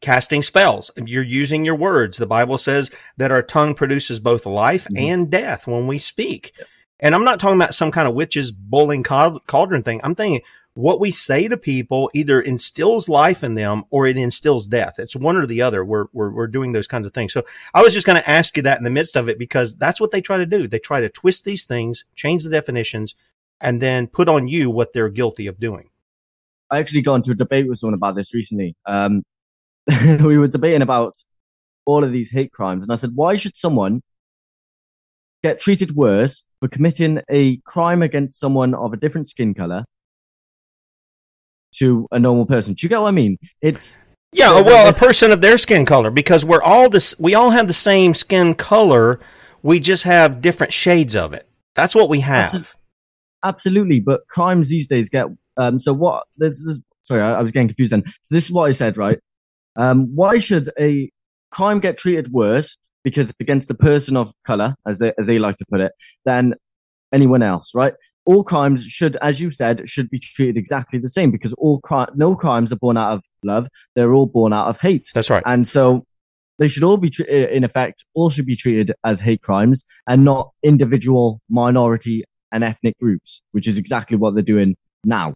casting 0.00 0.42
spells. 0.42 0.90
You're 0.96 1.22
using 1.22 1.64
your 1.64 1.74
words. 1.74 2.16
The 2.16 2.26
Bible 2.26 2.56
says 2.56 2.90
that 3.16 3.32
our 3.32 3.42
tongue 3.42 3.74
produces 3.74 4.20
both 4.20 4.46
life 4.46 4.86
and 4.96 5.30
death 5.30 5.66
when 5.66 5.86
we 5.86 5.98
speak. 5.98 6.54
And 7.00 7.14
I'm 7.14 7.24
not 7.24 7.40
talking 7.40 7.58
about 7.58 7.74
some 7.74 7.90
kind 7.90 8.06
of 8.06 8.14
witches 8.14 8.52
bowling 8.52 9.02
cauldron 9.02 9.82
thing. 9.82 10.00
I'm 10.04 10.14
thinking 10.14 10.42
what 10.74 11.00
we 11.00 11.10
say 11.10 11.48
to 11.48 11.56
people 11.56 12.10
either 12.14 12.40
instills 12.40 13.08
life 13.08 13.42
in 13.42 13.54
them 13.54 13.84
or 13.90 14.06
it 14.06 14.16
instills 14.16 14.66
death. 14.66 14.98
It's 14.98 15.16
one 15.16 15.36
or 15.36 15.46
the 15.46 15.62
other. 15.62 15.84
We're, 15.84 16.06
we're, 16.12 16.30
we're 16.30 16.46
doing 16.46 16.72
those 16.72 16.86
kinds 16.86 17.06
of 17.06 17.12
things. 17.12 17.32
So 17.32 17.42
I 17.74 17.82
was 17.82 17.92
just 17.92 18.06
going 18.06 18.20
to 18.20 18.30
ask 18.30 18.56
you 18.56 18.62
that 18.62 18.78
in 18.78 18.84
the 18.84 18.90
midst 18.90 19.16
of 19.16 19.28
it 19.28 19.38
because 19.38 19.74
that's 19.74 20.00
what 20.00 20.10
they 20.12 20.20
try 20.20 20.36
to 20.36 20.46
do. 20.46 20.68
They 20.68 20.78
try 20.78 21.00
to 21.00 21.08
twist 21.08 21.44
these 21.44 21.64
things, 21.64 22.04
change 22.14 22.44
the 22.44 22.50
definitions, 22.50 23.14
and 23.60 23.82
then 23.82 24.06
put 24.06 24.28
on 24.28 24.48
you 24.48 24.70
what 24.70 24.92
they're 24.92 25.08
guilty 25.08 25.46
of 25.46 25.58
doing. 25.58 25.90
I 26.70 26.78
actually 26.78 27.02
got 27.02 27.16
into 27.16 27.32
a 27.32 27.34
debate 27.34 27.68
with 27.68 27.80
someone 27.80 27.94
about 27.94 28.14
this 28.14 28.32
recently. 28.32 28.76
Um, 28.86 29.22
we 30.06 30.38
were 30.38 30.48
debating 30.48 30.82
about 30.82 31.16
all 31.84 32.04
of 32.04 32.12
these 32.12 32.30
hate 32.30 32.52
crimes, 32.52 32.84
and 32.84 32.92
I 32.92 32.96
said, 32.96 33.10
why 33.16 33.36
should 33.36 33.56
someone 33.56 34.02
get 35.42 35.58
treated 35.58 35.96
worse 35.96 36.44
for 36.60 36.68
committing 36.68 37.20
a 37.28 37.56
crime 37.58 38.02
against 38.02 38.38
someone 38.38 38.74
of 38.74 38.92
a 38.92 38.96
different 38.96 39.28
skin 39.28 39.52
color 39.52 39.84
to 41.78 42.06
a 42.12 42.18
normal 42.18 42.46
person? 42.46 42.74
Do 42.74 42.84
you 42.84 42.88
get 42.88 43.00
what 43.00 43.08
I 43.08 43.12
mean? 43.12 43.38
It's 43.62 43.96
Yeah, 44.32 44.52
they're- 44.52 44.64
well, 44.64 44.88
a 44.88 44.92
person 44.92 45.30
of 45.32 45.40
their 45.40 45.58
skin 45.58 45.84
color 45.86 46.10
because 46.10 46.44
we're 46.44 46.62
all 46.62 46.88
this. 46.88 47.14
We 47.18 47.34
all 47.34 47.50
have 47.50 47.66
the 47.66 47.72
same 47.72 48.14
skin 48.14 48.54
color. 48.54 49.20
We 49.62 49.80
just 49.80 50.04
have 50.04 50.40
different 50.40 50.72
shades 50.72 51.14
of 51.16 51.32
it. 51.34 51.46
That's 51.74 51.94
what 51.94 52.08
we 52.08 52.20
have. 52.20 52.50
Absol- 52.52 52.74
Absolutely, 53.42 54.00
but 54.00 54.26
crimes 54.28 54.68
these 54.68 54.86
days 54.86 55.08
get 55.08 55.26
um. 55.56 55.80
So 55.80 55.92
what? 55.94 56.24
There's, 56.36 56.62
there's 56.64 56.78
sorry, 57.02 57.22
I, 57.22 57.34
I 57.34 57.42
was 57.42 57.52
getting 57.52 57.68
confused. 57.68 57.92
Then, 57.92 58.02
so 58.06 58.34
this 58.34 58.44
is 58.44 58.52
what 58.52 58.68
I 58.68 58.72
said, 58.72 58.96
right? 58.98 59.18
Um, 59.76 60.14
why 60.14 60.38
should 60.38 60.70
a 60.78 61.10
crime 61.50 61.80
get 61.80 61.96
treated 61.96 62.32
worse 62.32 62.76
because 63.02 63.30
it's 63.30 63.36
against 63.40 63.70
a 63.70 63.74
person 63.74 64.16
of 64.16 64.32
color, 64.46 64.74
as 64.86 64.98
they 64.98 65.12
as 65.18 65.26
they 65.26 65.38
like 65.38 65.56
to 65.56 65.64
put 65.70 65.80
it, 65.80 65.92
than 66.26 66.54
anyone 67.14 67.42
else, 67.42 67.70
right? 67.74 67.94
All 68.26 68.44
crimes 68.44 68.84
should, 68.84 69.16
as 69.16 69.40
you 69.40 69.50
said, 69.50 69.88
should 69.88 70.10
be 70.10 70.18
treated 70.18 70.56
exactly 70.56 70.98
the 70.98 71.08
same 71.08 71.30
because 71.30 71.52
all 71.54 71.80
cri- 71.80 72.06
no 72.14 72.36
crimes 72.36 72.72
are 72.72 72.76
born 72.76 72.96
out 72.96 73.12
of 73.12 73.22
love; 73.42 73.68
they're 73.94 74.12
all 74.12 74.26
born 74.26 74.52
out 74.52 74.68
of 74.68 74.78
hate. 74.78 75.08
That's 75.14 75.30
right. 75.30 75.42
And 75.46 75.66
so 75.66 76.04
they 76.58 76.68
should 76.68 76.84
all 76.84 76.98
be, 76.98 77.10
in 77.28 77.64
effect, 77.64 78.04
all 78.14 78.30
should 78.30 78.46
be 78.46 78.54
treated 78.54 78.92
as 79.04 79.20
hate 79.20 79.42
crimes 79.42 79.82
and 80.06 80.24
not 80.24 80.50
individual 80.62 81.40
minority 81.48 82.24
and 82.52 82.62
ethnic 82.62 82.98
groups, 82.98 83.42
which 83.52 83.66
is 83.66 83.78
exactly 83.78 84.16
what 84.16 84.34
they're 84.34 84.42
doing 84.42 84.76
now. 85.04 85.34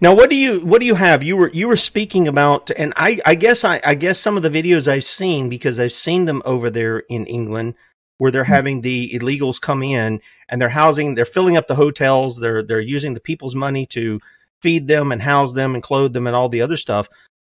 Now, 0.00 0.14
what 0.14 0.30
do 0.30 0.36
you 0.36 0.60
what 0.60 0.80
do 0.80 0.86
you 0.86 0.94
have? 0.94 1.22
You 1.22 1.36
were 1.36 1.50
you 1.50 1.68
were 1.68 1.76
speaking 1.76 2.26
about, 2.26 2.70
and 2.76 2.92
I 2.96 3.20
I 3.24 3.34
guess 3.34 3.64
I 3.64 3.80
I 3.84 3.94
guess 3.94 4.18
some 4.18 4.36
of 4.36 4.42
the 4.42 4.50
videos 4.50 4.88
I've 4.88 5.04
seen 5.04 5.48
because 5.48 5.78
I've 5.78 5.92
seen 5.92 6.24
them 6.24 6.42
over 6.44 6.70
there 6.70 7.00
in 7.00 7.26
England 7.26 7.74
where 8.20 8.30
they're 8.30 8.44
hmm. 8.44 8.52
having 8.52 8.80
the 8.82 9.10
illegals 9.14 9.58
come 9.60 9.82
in 9.82 10.20
and 10.50 10.60
they're 10.60 10.68
housing, 10.68 11.14
they're 11.14 11.24
filling 11.24 11.56
up 11.56 11.66
the 11.66 11.74
hotels, 11.74 12.38
they're 12.38 12.62
they're 12.62 12.78
using 12.78 13.14
the 13.14 13.20
people's 13.20 13.54
money 13.54 13.86
to 13.86 14.20
feed 14.60 14.86
them 14.86 15.10
and 15.10 15.22
house 15.22 15.54
them 15.54 15.74
and 15.74 15.82
clothe 15.82 16.12
them 16.12 16.26
and 16.26 16.36
all 16.36 16.50
the 16.50 16.60
other 16.60 16.76
stuff. 16.76 17.08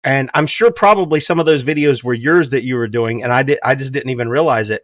And 0.04 0.30
I'm 0.34 0.46
sure 0.46 0.70
probably 0.70 1.18
some 1.18 1.40
of 1.40 1.46
those 1.46 1.64
videos 1.64 2.04
were 2.04 2.14
yours 2.14 2.50
that 2.50 2.62
you 2.62 2.76
were 2.76 2.88
doing, 2.88 3.22
and 3.22 3.32
I 3.32 3.42
did 3.42 3.58
I 3.64 3.74
just 3.74 3.94
didn't 3.94 4.10
even 4.10 4.28
realize 4.28 4.68
it. 4.68 4.82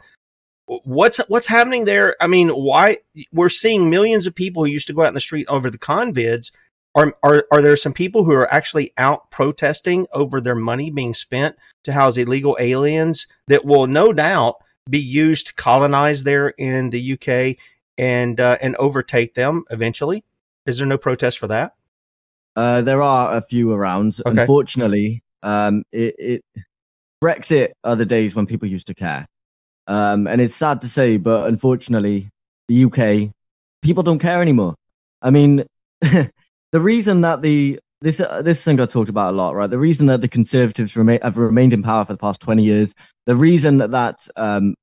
What's 0.67 1.19
what's 1.29 1.47
happening 1.47 1.85
there? 1.85 2.17
I 2.23 2.27
mean, 2.27 2.49
why 2.49 2.99
we're 3.31 3.51
seeing 3.51 3.91
millions 3.91 4.27
of 4.27 4.35
people 4.35 4.65
who 4.65 4.71
used 4.71 4.87
to 4.87 4.95
go 4.95 5.03
out 5.03 5.09
in 5.09 5.15
the 5.15 5.21
street 5.21 5.47
over 5.49 5.71
the 5.71 5.79
convids 5.79 6.53
are, 6.95 7.13
are 7.23 7.47
are 7.53 7.61
there 7.61 7.77
some 7.77 7.93
people 7.93 8.25
who 8.25 8.33
are 8.33 8.53
actually 8.53 8.95
out 8.97 9.31
protesting 9.31 10.07
over 10.15 10.41
their 10.41 10.55
money 10.55 10.91
being 10.91 11.13
spent 11.13 11.55
to 11.85 11.93
house 11.93 12.17
illegal 12.17 12.57
aliens 12.59 13.27
that 13.49 13.67
will 13.67 13.87
no 13.87 14.15
doubt 14.15 14.57
be 14.89 14.99
used 14.99 15.49
to 15.49 15.55
colonize 15.55 16.23
there 16.23 16.49
in 16.51 16.91
the 16.91 17.13
UK 17.13 17.57
and 17.99 18.41
uh, 18.41 18.59
and 18.61 18.77
overtake 18.77 19.35
them 19.35 19.65
eventually? 19.71 20.25
Is 20.67 20.79
there 20.79 20.87
no 20.87 20.99
protest 20.99 21.39
for 21.39 21.47
that? 21.49 21.75
Uh, 22.55 22.83
there 22.83 23.03
are 23.03 23.37
a 23.37 23.43
few 23.43 23.73
around. 23.73 24.19
Okay. 24.27 24.41
Unfortunately, 24.41 25.23
um, 25.43 25.85
it, 25.93 26.15
it 26.19 26.45
Brexit 27.23 27.73
are 27.85 27.97
the 27.97 28.07
days 28.07 28.35
when 28.35 28.47
people 28.47 28.69
used 28.69 28.87
to 28.87 28.95
care, 28.95 29.27
um, 29.87 30.27
and 30.27 30.41
it's 30.41 30.55
sad 30.55 30.81
to 30.81 30.89
say, 30.89 31.17
but 31.17 31.49
unfortunately, 31.49 32.31
the 32.69 32.85
UK 32.85 33.33
people 33.83 34.03
don't 34.03 34.19
care 34.19 34.43
anymore. 34.43 34.75
I 35.23 35.31
mean, 35.31 35.65
the 36.01 36.31
reason 36.73 37.23
that 37.23 37.43
the 37.43 37.79
this 38.01 38.21
uh, 38.21 38.43
this 38.43 38.63
thing 38.63 38.77
got 38.77 38.91
talked 38.91 39.09
about 39.09 39.33
a 39.33 39.37
lot, 39.37 39.55
right? 39.55 39.71
The 39.71 39.79
reason 39.79 40.07
that 40.07 40.21
the 40.21 40.29
Conservatives 40.29 40.97
remain, 40.97 41.21
have 41.23 41.39
remained 41.39 41.73
in 41.73 41.83
power 41.83 42.05
for 42.05 42.13
the 42.13 42.19
past 42.19 42.41
twenty 42.41 42.63
years, 42.63 42.95
the 43.25 43.37
reason 43.37 43.79
that 43.79 44.29
um, 44.37 44.75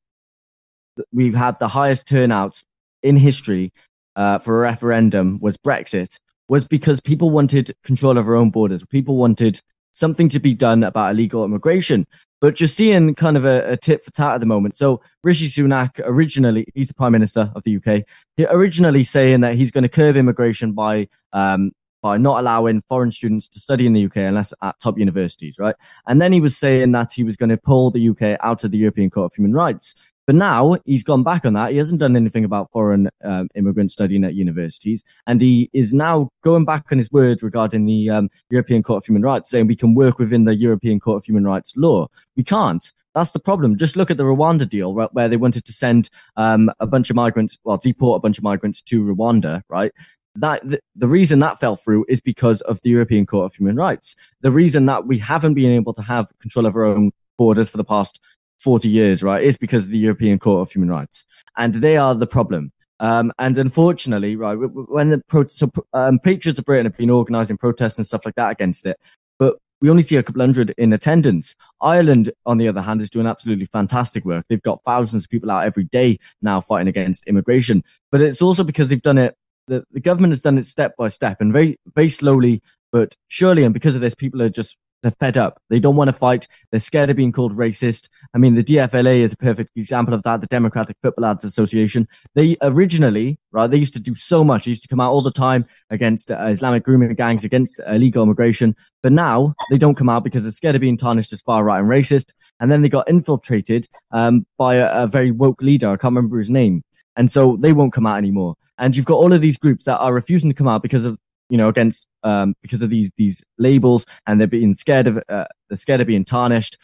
we've 1.11 1.35
had 1.35 1.59
the 1.59 1.67
highest 1.67 2.07
turnout 2.07 2.61
in 3.01 3.17
history 3.17 3.71
uh, 4.15 4.39
for 4.39 4.57
a 4.57 4.61
referendum 4.61 5.39
was 5.41 5.57
Brexit 5.57 6.19
was 6.49 6.67
because 6.67 6.99
people 6.99 7.29
wanted 7.29 7.75
control 7.83 8.17
of 8.17 8.25
their 8.25 8.35
own 8.35 8.49
borders. 8.49 8.83
People 8.85 9.15
wanted 9.15 9.61
something 9.91 10.29
to 10.29 10.39
be 10.39 10.53
done 10.53 10.83
about 10.83 11.11
illegal 11.11 11.45
immigration. 11.45 12.05
But 12.41 12.55
just 12.55 12.75
seeing 12.75 13.15
kind 13.15 13.37
of 13.37 13.45
a, 13.45 13.71
a 13.71 13.77
tit 13.77 14.03
for 14.03 14.11
tat 14.11 14.35
at 14.35 14.39
the 14.41 14.45
moment. 14.45 14.75
So 14.75 15.01
Rishi 15.23 15.47
Sunak 15.47 16.01
originally, 16.03 16.65
he's 16.75 16.89
the 16.89 16.93
prime 16.93 17.13
minister 17.13 17.49
of 17.55 17.63
the 17.63 17.77
UK. 17.77 18.03
Originally 18.49 19.05
saying 19.05 19.39
that 19.41 19.55
he's 19.55 19.71
going 19.71 19.83
to 19.83 19.89
curb 19.89 20.17
immigration 20.17 20.73
by 20.73 21.07
um, 21.31 21.71
by 22.03 22.17
not 22.17 22.39
allowing 22.39 22.83
foreign 22.89 23.09
students 23.09 23.47
to 23.47 23.59
study 23.59 23.87
in 23.87 23.93
the 23.93 24.05
UK 24.05 24.17
unless 24.17 24.53
at 24.61 24.79
top 24.81 24.99
universities, 24.99 25.57
right? 25.57 25.75
And 26.05 26.21
then 26.21 26.33
he 26.33 26.41
was 26.41 26.55
saying 26.55 26.91
that 26.91 27.13
he 27.13 27.23
was 27.23 27.37
going 27.37 27.49
to 27.49 27.57
pull 27.57 27.89
the 27.89 28.09
UK 28.09 28.37
out 28.41 28.65
of 28.65 28.71
the 28.71 28.77
European 28.77 29.09
Court 29.09 29.31
of 29.31 29.35
Human 29.35 29.53
Rights. 29.53 29.95
But 30.27 30.35
now 30.35 30.77
he's 30.85 31.03
gone 31.03 31.23
back 31.23 31.45
on 31.45 31.53
that. 31.53 31.71
He 31.71 31.77
hasn't 31.77 31.99
done 31.99 32.15
anything 32.15 32.45
about 32.45 32.71
foreign 32.71 33.09
um, 33.23 33.47
immigrants 33.55 33.93
studying 33.93 34.23
at 34.23 34.35
universities. 34.35 35.03
And 35.27 35.41
he 35.41 35.69
is 35.73 35.93
now 35.93 36.29
going 36.43 36.65
back 36.65 36.91
on 36.91 36.97
his 36.97 37.11
word 37.11 37.41
regarding 37.41 37.85
the 37.85 38.09
um, 38.09 38.29
European 38.49 38.83
Court 38.83 39.03
of 39.03 39.05
Human 39.05 39.23
Rights, 39.23 39.49
saying 39.49 39.67
we 39.67 39.75
can 39.75 39.95
work 39.95 40.19
within 40.19 40.43
the 40.43 40.55
European 40.55 40.99
Court 40.99 41.17
of 41.17 41.25
Human 41.25 41.45
Rights 41.45 41.73
law. 41.75 42.07
We 42.35 42.43
can't. 42.43 42.91
That's 43.13 43.31
the 43.31 43.39
problem. 43.39 43.77
Just 43.77 43.95
look 43.95 44.09
at 44.09 44.17
the 44.17 44.23
Rwanda 44.23 44.67
deal, 44.67 44.93
right, 44.93 45.13
where 45.13 45.29
they 45.29 45.37
wanted 45.37 45.65
to 45.65 45.73
send 45.73 46.09
um, 46.35 46.71
a 46.79 46.87
bunch 46.87 47.09
of 47.09 47.15
migrants, 47.15 47.57
well, 47.63 47.77
deport 47.77 48.17
a 48.17 48.21
bunch 48.21 48.37
of 48.37 48.43
migrants 48.43 48.81
to 48.81 49.03
Rwanda, 49.03 49.61
right? 49.69 49.91
That 50.35 50.63
the, 50.95 51.07
reason 51.07 51.39
that 51.39 51.59
fell 51.59 51.75
through 51.75 52.05
is 52.09 52.19
because 52.19 52.61
of 52.61 52.79
the 52.83 52.89
European 52.89 53.25
Court 53.25 53.45
of 53.45 53.55
Human 53.55 53.75
Rights. 53.75 54.15
The 54.41 54.51
reason 54.51 54.87
that 54.87 55.05
we 55.05 55.19
haven't 55.19 55.53
been 55.53 55.71
able 55.71 55.93
to 55.93 56.01
have 56.01 56.31
control 56.39 56.65
of 56.65 56.75
our 56.75 56.85
own 56.85 57.11
borders 57.37 57.69
for 57.69 57.77
the 57.77 57.83
past 57.83 58.19
40 58.59 58.89
years, 58.89 59.21
right, 59.21 59.43
is 59.43 59.57
because 59.57 59.83
of 59.83 59.91
the 59.91 59.97
European 59.97 60.39
Court 60.39 60.61
of 60.61 60.71
Human 60.71 60.89
Rights. 60.89 61.25
And 61.57 61.75
they 61.75 61.97
are 61.97 62.15
the 62.15 62.25
problem. 62.25 62.71
Um, 62.99 63.31
and 63.37 63.57
unfortunately, 63.57 64.35
right, 64.35 64.55
when 64.55 65.09
the 65.09 65.21
pro- 65.27 65.45
so, 65.45 65.69
um, 65.93 66.19
Patriots 66.19 66.57
of 66.57 66.65
Britain 66.65 66.85
have 66.85 66.97
been 66.97 67.09
organising 67.09 67.57
protests 67.57 67.97
and 67.97 68.07
stuff 68.07 68.25
like 68.25 68.35
that 68.35 68.51
against 68.51 68.85
it, 68.85 68.97
but 69.37 69.57
we 69.81 69.89
only 69.89 70.03
see 70.03 70.15
a 70.15 70.23
couple 70.23 70.41
hundred 70.41 70.73
in 70.77 70.93
attendance. 70.93 71.55
Ireland, 71.81 72.31
on 72.45 72.57
the 72.57 72.69
other 72.69 72.81
hand, 72.81 73.01
is 73.01 73.09
doing 73.09 73.27
absolutely 73.27 73.65
fantastic 73.65 74.23
work. 74.23 74.45
They've 74.47 74.61
got 74.61 74.79
thousands 74.85 75.25
of 75.25 75.29
people 75.29 75.51
out 75.51 75.65
every 75.65 75.83
day 75.83 76.19
now 76.41 76.61
fighting 76.61 76.87
against 76.87 77.27
immigration. 77.27 77.83
But 78.09 78.21
it's 78.21 78.41
also 78.41 78.63
because 78.63 78.87
they've 78.87 79.01
done 79.01 79.17
it, 79.17 79.35
the, 79.67 79.83
the 79.91 79.99
government 79.99 80.31
has 80.31 80.41
done 80.41 80.57
it 80.57 80.65
step 80.65 80.95
by 80.97 81.07
step 81.07 81.41
and 81.41 81.53
very, 81.53 81.79
very 81.95 82.09
slowly, 82.09 82.61
but 82.91 83.15
surely. 83.27 83.63
And 83.63 83.73
because 83.73 83.95
of 83.95 84.01
this, 84.01 84.15
people 84.15 84.41
are 84.41 84.49
just 84.49 84.77
they're 85.03 85.13
fed 85.19 85.37
up. 85.37 85.61
They 85.69 85.79
don't 85.79 85.95
want 85.95 86.07
to 86.07 86.13
fight. 86.13 86.47
They're 86.71 86.79
scared 86.79 87.09
of 87.09 87.17
being 87.17 87.31
called 87.31 87.55
racist. 87.55 88.07
I 88.33 88.37
mean, 88.37 88.55
the 88.55 88.63
DFLA 88.63 89.17
is 89.17 89.33
a 89.33 89.37
perfect 89.37 89.71
example 89.75 90.13
of 90.13 90.23
that. 90.23 90.41
The 90.41 90.47
Democratic 90.47 90.97
Football 91.03 91.23
Lads 91.23 91.43
Association. 91.43 92.07
They 92.33 92.57
originally, 92.61 93.37
right, 93.51 93.69
they 93.69 93.77
used 93.77 93.93
to 93.93 93.99
do 93.99 94.15
so 94.15 94.43
much. 94.43 94.65
They 94.65 94.71
used 94.71 94.81
to 94.83 94.87
come 94.87 95.01
out 95.01 95.11
all 95.11 95.21
the 95.21 95.31
time 95.31 95.65
against 95.89 96.31
uh, 96.31 96.45
Islamic 96.47 96.83
grooming 96.83 97.13
gangs, 97.13 97.43
against 97.43 97.79
illegal 97.85 98.23
immigration. 98.23 98.75
But 99.03 99.11
now 99.11 99.53
they 99.69 99.77
don't 99.77 99.95
come 99.95 100.09
out 100.09 100.23
because 100.23 100.43
they're 100.43 100.51
scared 100.51 100.75
of 100.75 100.81
being 100.81 100.97
tarnished 100.97 101.33
as 101.33 101.41
far 101.41 101.63
right 101.63 101.79
and 101.79 101.89
racist. 101.89 102.31
And 102.59 102.71
then 102.71 102.81
they 102.81 102.89
got 102.89 103.09
infiltrated 103.09 103.87
um, 104.11 104.47
by 104.57 104.75
a, 104.75 105.03
a 105.03 105.07
very 105.07 105.31
woke 105.31 105.61
leader. 105.61 105.89
I 105.89 105.97
can't 105.97 106.15
remember 106.15 106.39
his 106.39 106.49
name. 106.49 106.83
And 107.17 107.29
so 107.29 107.57
they 107.57 107.73
won't 107.73 107.93
come 107.93 108.07
out 108.07 108.17
anymore. 108.17 108.55
And 108.77 108.95
you've 108.95 109.05
got 109.05 109.17
all 109.17 109.33
of 109.33 109.41
these 109.41 109.57
groups 109.57 109.85
that 109.85 109.99
are 109.99 110.13
refusing 110.13 110.49
to 110.49 110.55
come 110.55 110.67
out 110.67 110.81
because 110.81 111.05
of 111.05 111.17
you 111.53 111.57
know, 111.57 111.69
against 111.69 112.07
um, 112.23 112.55
because 112.63 112.81
of 112.81 112.89
these 112.89 113.11
these 113.15 113.43
labels, 113.59 114.07
and 114.25 114.39
they're 114.39 114.47
being 114.47 114.73
scared 114.73 115.05
of 115.05 115.19
uh, 115.29 115.45
they're 115.69 115.77
scared 115.77 116.01
of 116.01 116.07
being 116.07 116.25
tarnished 116.25 116.79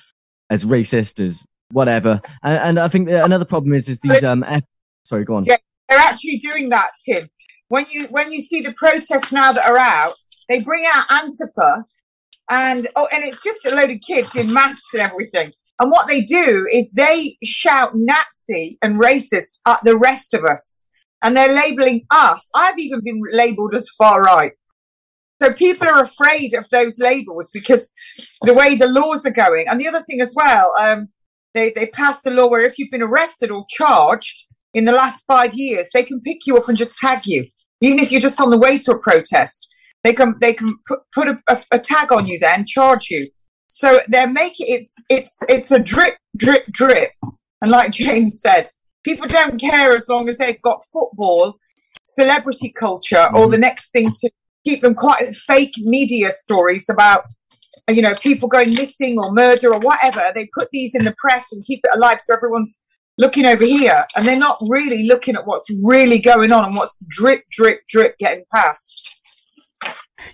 as 0.51 0.63
racist, 0.63 1.20
as 1.20 1.43
whatever. 1.72 2.22
And, 2.43 2.57
and 2.57 2.80
I 2.80 2.88
think 2.88 3.09
another 3.09 3.45
problem 3.45 3.74
is 3.74 3.89
is 3.89 3.99
these 4.01 4.24
um. 4.24 4.43
F- 4.43 4.61
Sorry, 5.05 5.24
go 5.24 5.38
on. 5.38 5.45
Yeah, 5.45 5.57
they're 5.88 5.97
actually 5.97 6.38
doing 6.38 6.70
that, 6.70 6.91
Tim. 7.03 7.28
When 7.70 7.86
you 7.89 8.05
when 8.11 8.32
you 8.32 8.43
see 8.43 8.61
the 8.61 8.74
protests 8.74 9.32
now 9.32 9.51
that 9.51 9.67
are 9.67 9.80
out, 9.80 10.13
they 10.49 10.59
bring 10.59 10.84
out 10.93 11.07
Antifa, 11.07 11.84
and 12.51 12.88
oh, 12.95 13.07
and 13.11 13.24
it's 13.24 13.41
just 13.43 13.65
a 13.65 13.74
load 13.74 13.89
of 13.89 13.99
kids 14.01 14.36
in 14.36 14.53
masks 14.53 14.93
and 14.93 15.01
everything. 15.01 15.51
And 15.80 15.89
what 15.89 16.07
they 16.07 16.22
do 16.22 16.67
is 16.72 16.91
they 16.91 17.38
shout 17.43 17.93
Nazi 17.95 18.78
and 18.84 19.01
racist 19.01 19.57
at 19.67 19.80
the 19.84 19.97
rest 19.97 20.36
of 20.36 20.43
us, 20.43 20.88
and 21.24 21.36
they're 21.36 21.55
labeling 21.55 22.05
us. 22.11 22.51
I've 22.55 22.78
even 22.78 23.01
been 23.03 23.20
labeled 23.32 23.74
as 23.74 23.89
far 23.97 24.22
right. 24.22 24.51
So 25.42 25.54
people 25.54 25.88
are 25.88 26.04
afraid 26.04 26.54
of 26.54 26.70
those 26.70 27.00
labels 27.00 27.50
because 27.52 27.92
the 28.42 28.54
way 28.54 28.76
the 28.76 28.90
laws 28.90 29.26
are 29.26 29.32
going. 29.32 29.68
And 29.68 29.80
the 29.80 29.88
other 29.88 30.02
thing 30.02 30.22
as 30.22 30.34
well, 30.36 30.74
um, 30.82 31.10
they 31.54 31.72
they 31.76 31.88
passed 31.88 32.24
the 32.24 32.32
law 32.32 32.50
where 32.50 32.66
if 32.66 32.78
you've 32.78 32.92
been 32.92 33.02
arrested 33.02 33.50
or 33.50 33.66
charged 33.70 34.46
in 34.74 34.86
the 34.86 34.92
last 34.92 35.24
five 35.28 35.52
years, 35.54 35.90
they 35.94 36.04
can 36.04 36.22
pick 36.22 36.46
you 36.46 36.58
up 36.58 36.68
and 36.68 36.78
just 36.78 36.98
tag 36.98 37.26
you, 37.26 37.46
even 37.82 38.00
if 38.00 38.12
you're 38.12 38.22
just 38.22 38.42
on 38.42 38.52
the 38.52 38.60
way 38.60 38.78
to 38.80 38.92
a 38.92 39.00
protest. 39.00 39.74
They 40.04 40.14
can 40.14 40.36
they 40.42 40.54
can 40.54 40.78
put, 40.88 41.00
put 41.14 41.28
a, 41.28 41.42
a, 41.50 41.64
a 41.74 41.80
tag 41.80 42.12
on 42.12 42.28
you 42.28 42.40
then 42.40 42.66
charge 42.66 43.10
you. 43.10 43.26
So 43.68 44.00
they're 44.08 44.32
making 44.32 44.68
it's 44.70 44.96
it's 45.10 45.40
it's 45.48 45.72
a 45.72 45.80
drip 45.80 46.18
drip 46.38 46.66
drip, 46.72 47.12
and 47.62 47.72
like 47.72 47.92
James 48.04 48.42
said, 48.42 48.70
people 49.04 49.28
don't 49.28 49.60
care 49.60 49.94
as 49.94 50.10
long 50.10 50.28
as 50.30 50.38
they've 50.38 50.62
got 50.62 50.84
football, 50.92 51.58
celebrity 52.04 52.74
culture, 52.78 53.30
or 53.34 53.50
the 53.50 53.58
next 53.58 53.92
thing 53.92 54.12
to 54.12 54.30
keep 54.70 54.82
them 54.82 54.93
quite 54.93 55.36
Fake 55.36 55.74
media 55.80 56.32
stories 56.32 56.89
about 56.89 57.24
you 57.89 58.01
know 58.01 58.13
people 58.15 58.47
going 58.47 58.70
missing 58.70 59.17
or 59.17 59.32
murder 59.32 59.74
or 59.74 59.80
whatever. 59.80 60.24
They 60.36 60.47
put 60.57 60.70
these 60.72 60.95
in 60.95 61.03
the 61.03 61.15
press 61.17 61.51
and 61.51 61.65
keep 61.65 61.82
it 61.84 61.95
alive, 61.95 62.22
so 62.22 62.34
everyone's 62.34 62.84
looking 63.17 63.45
over 63.45 63.65
here, 63.65 64.05
and 64.15 64.26
they're 64.26 64.38
not 64.38 64.57
really 64.67 65.07
looking 65.07 65.36
at 65.36 65.45
what's 65.45 65.67
really 65.84 66.20
going 66.20 66.51
on 66.51 66.65
and 66.65 66.76
what's 66.76 67.03
drip 67.09 67.43
drip 67.51 67.82
drip 67.89 68.17
getting 68.17 68.43
past. 68.53 69.05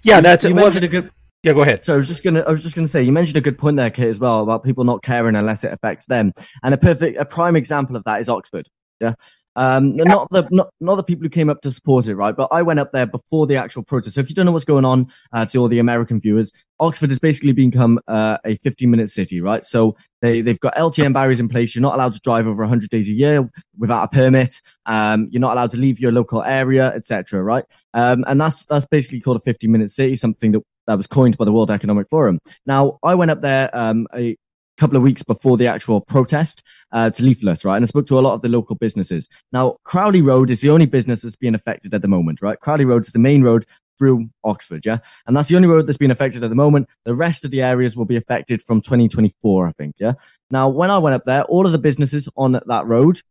Yeah, 0.03 0.21
that's 0.21 0.43
you 0.43 0.51
it. 0.51 0.53
Well, 0.53 0.65
mentioned 0.65 0.85
a 0.85 0.87
good. 0.87 1.11
Yeah, 1.43 1.53
go 1.53 1.61
ahead. 1.61 1.85
So 1.85 1.93
I 1.93 1.97
was 1.97 2.07
just 2.07 2.23
gonna, 2.23 2.41
I 2.41 2.51
was 2.51 2.63
just 2.63 2.75
gonna 2.75 2.87
say, 2.87 3.03
you 3.03 3.11
mentioned 3.11 3.37
a 3.37 3.41
good 3.41 3.59
point 3.59 3.77
there, 3.77 3.91
Kate, 3.91 4.09
as 4.09 4.17
well 4.17 4.41
about 4.41 4.63
people 4.63 4.83
not 4.83 5.03
caring 5.03 5.35
unless 5.35 5.63
it 5.63 5.71
affects 5.71 6.07
them. 6.07 6.33
And 6.63 6.73
a 6.73 6.77
perfect, 6.77 7.19
a 7.19 7.25
prime 7.25 7.55
example 7.55 7.95
of 7.95 8.03
that 8.05 8.19
is 8.19 8.27
Oxford. 8.27 8.67
Yeah. 8.99 9.13
Um, 9.55 9.95
not 9.95 10.27
the 10.31 10.47
not, 10.51 10.69
not 10.81 10.95
the 10.95 11.03
people 11.03 11.23
who 11.23 11.29
came 11.29 11.49
up 11.49 11.61
to 11.61 11.71
support 11.71 12.07
it, 12.07 12.15
right? 12.15 12.35
But 12.35 12.49
I 12.51 12.61
went 12.61 12.79
up 12.79 12.91
there 12.91 13.05
before 13.05 13.47
the 13.47 13.55
actual 13.55 13.83
protest. 13.83 14.15
So 14.15 14.21
if 14.21 14.29
you 14.29 14.35
don't 14.35 14.45
know 14.45 14.51
what's 14.51 14.65
going 14.65 14.85
on, 14.85 15.11
uh, 15.31 15.45
to 15.45 15.57
all 15.59 15.67
the 15.67 15.79
American 15.79 16.19
viewers, 16.19 16.51
Oxford 16.79 17.09
has 17.09 17.19
basically 17.19 17.53
become 17.53 17.99
uh, 18.07 18.37
a 18.45 18.55
15 18.55 18.89
minute 18.89 19.09
city, 19.09 19.39
right? 19.41 19.63
So 19.63 19.95
they 20.21 20.41
they've 20.41 20.59
got 20.59 20.75
LTN 20.75 21.13
barriers 21.13 21.39
in 21.39 21.47
place. 21.47 21.73
You're 21.73 21.81
not 21.81 21.95
allowed 21.95 22.13
to 22.13 22.19
drive 22.19 22.47
over 22.47 22.63
100 22.63 22.89
days 22.89 23.07
a 23.07 23.13
year 23.13 23.49
without 23.77 24.03
a 24.03 24.07
permit. 24.07 24.61
Um, 24.85 25.29
you're 25.31 25.41
not 25.41 25.53
allowed 25.53 25.71
to 25.71 25.77
leave 25.77 25.99
your 25.99 26.11
local 26.11 26.43
area, 26.43 26.93
etc. 26.93 27.41
Right? 27.41 27.63
Um, 27.93 28.25
and 28.27 28.39
that's 28.39 28.65
that's 28.65 28.85
basically 28.85 29.21
called 29.21 29.37
a 29.37 29.41
15 29.41 29.71
minute 29.71 29.91
city, 29.91 30.15
something 30.15 30.51
that 30.51 30.61
that 30.87 30.97
was 30.97 31.07
coined 31.07 31.37
by 31.37 31.45
the 31.45 31.51
World 31.51 31.71
Economic 31.71 32.09
Forum. 32.09 32.39
Now, 32.65 32.99
I 33.03 33.15
went 33.15 33.31
up 33.31 33.41
there 33.41 33.69
um, 33.73 34.07
a 34.13 34.37
couple 34.77 34.97
of 34.97 35.03
weeks 35.03 35.23
before 35.23 35.57
the 35.57 35.67
actual 35.67 36.01
protest 36.01 36.63
uh, 36.91 37.09
to 37.09 37.23
leaflet, 37.23 37.63
right? 37.63 37.77
And 37.77 37.85
I 37.85 37.87
spoke 37.87 38.07
to 38.07 38.19
a 38.19 38.21
lot 38.21 38.33
of 38.33 38.41
the 38.41 38.49
local 38.49 38.75
businesses. 38.75 39.27
Now, 39.51 39.77
Cowley 39.85 40.21
Road 40.21 40.49
is 40.49 40.61
the 40.61 40.69
only 40.69 40.85
business 40.85 41.21
that's 41.21 41.35
being 41.35 41.55
affected 41.55 41.93
at 41.93 42.01
the 42.01 42.07
moment, 42.07 42.41
right? 42.41 42.59
Cowley 42.59 42.85
Road 42.85 43.05
is 43.05 43.13
the 43.13 43.19
main 43.19 43.43
road 43.43 43.65
through 43.97 44.29
Oxford, 44.43 44.85
yeah? 44.85 44.99
And 45.25 45.35
that's 45.35 45.49
the 45.49 45.55
only 45.55 45.67
road 45.67 45.87
that's 45.87 45.97
been 45.97 46.11
affected 46.11 46.43
at 46.43 46.49
the 46.49 46.55
moment. 46.55 46.87
The 47.05 47.15
rest 47.15 47.45
of 47.45 47.51
the 47.51 47.61
areas 47.61 47.95
will 47.95 48.05
be 48.05 48.17
affected 48.17 48.61
from 48.61 48.81
2024, 48.81 49.67
I 49.67 49.71
think, 49.73 49.95
yeah? 49.97 50.13
Now, 50.51 50.69
when 50.69 50.91
I 50.91 50.97
went 50.97 51.15
up 51.15 51.25
there, 51.25 51.43
all 51.43 51.65
of 51.65 51.71
the 51.71 51.77
businesses 51.77 52.27
on 52.35 52.59
that 52.65 52.85
road, 52.85 53.21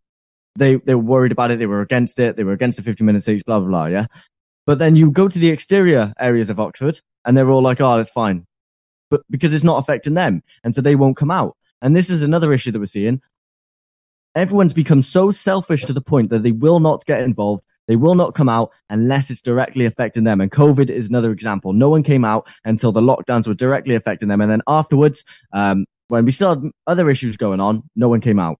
they, 0.57 0.77
they 0.77 0.95
were 0.95 1.03
worried 1.03 1.33
about 1.33 1.51
it. 1.51 1.59
They 1.59 1.67
were 1.67 1.81
against 1.81 2.19
it. 2.19 2.37
They 2.37 2.45
were 2.45 2.53
against 2.53 2.77
the 2.79 2.85
50 2.85 3.05
minute 3.05 3.25
seats, 3.25 3.43
blah, 3.43 3.59
blah, 3.59 3.69
blah, 3.69 3.87
yeah? 3.87 4.07
But 4.67 4.79
then 4.79 4.97
you 4.97 5.11
go 5.11 5.29
to 5.29 5.39
the 5.39 5.51
exterior 5.51 6.15
areas 6.19 6.49
of 6.49 6.59
Oxford 6.59 7.01
and 7.25 7.37
they're 7.37 7.51
all 7.51 7.63
like, 7.63 7.81
oh, 7.81 7.99
it's 7.99 8.11
fine. 8.11 8.47
But 9.15 9.23
because 9.31 9.55
it's 9.55 9.63
not 9.63 9.79
affecting 9.79 10.15
them. 10.15 10.43
And 10.65 10.75
so 10.75 10.81
they 10.81 10.97
won't 10.97 11.17
come 11.17 11.31
out. 11.31 11.57
And 11.81 11.95
this 11.95 12.11
is 12.11 12.21
another 12.21 12.53
issue 12.53 12.73
that 12.73 12.81
we're 12.81 12.87
seeing. 12.87 13.23
Everyone's 14.35 14.73
become 14.73 15.03
so 15.03 15.31
selfish 15.31 15.85
to 15.85 15.93
the 15.93 16.01
point 16.01 16.31
that 16.31 16.43
they 16.43 16.51
will 16.51 16.81
not 16.81 17.07
get 17.07 17.21
involved. 17.21 17.65
They 17.87 17.95
will 17.95 18.17
not 18.17 18.35
come 18.35 18.49
out 18.49 18.73
unless 18.91 19.31
it's 19.31 19.41
directly 19.41 19.85
affecting 19.85 20.25
them. 20.25 20.41
And 20.41 20.51
COVID 20.51 20.91
is 20.91 21.09
another 21.09 21.31
example. 21.31 21.73
No 21.73 21.89
one 21.89 22.03
came 22.03 22.25
out 22.25 22.49
until 22.65 22.91
the 22.91 23.01
lockdowns 23.01 23.47
were 23.47 23.55
directly 23.55 23.95
affecting 23.95 24.29
them. 24.29 24.41
And 24.41 24.51
then 24.51 24.63
afterwards, 24.67 25.25
um, 25.53 25.87
when 26.09 26.25
we 26.25 26.33
still 26.33 26.49
had 26.49 26.73
other 26.89 27.09
issues 27.09 27.37
going 27.37 27.61
on, 27.61 27.89
no 27.95 28.09
one 28.09 28.21
came 28.21 28.41
out. 28.41 28.59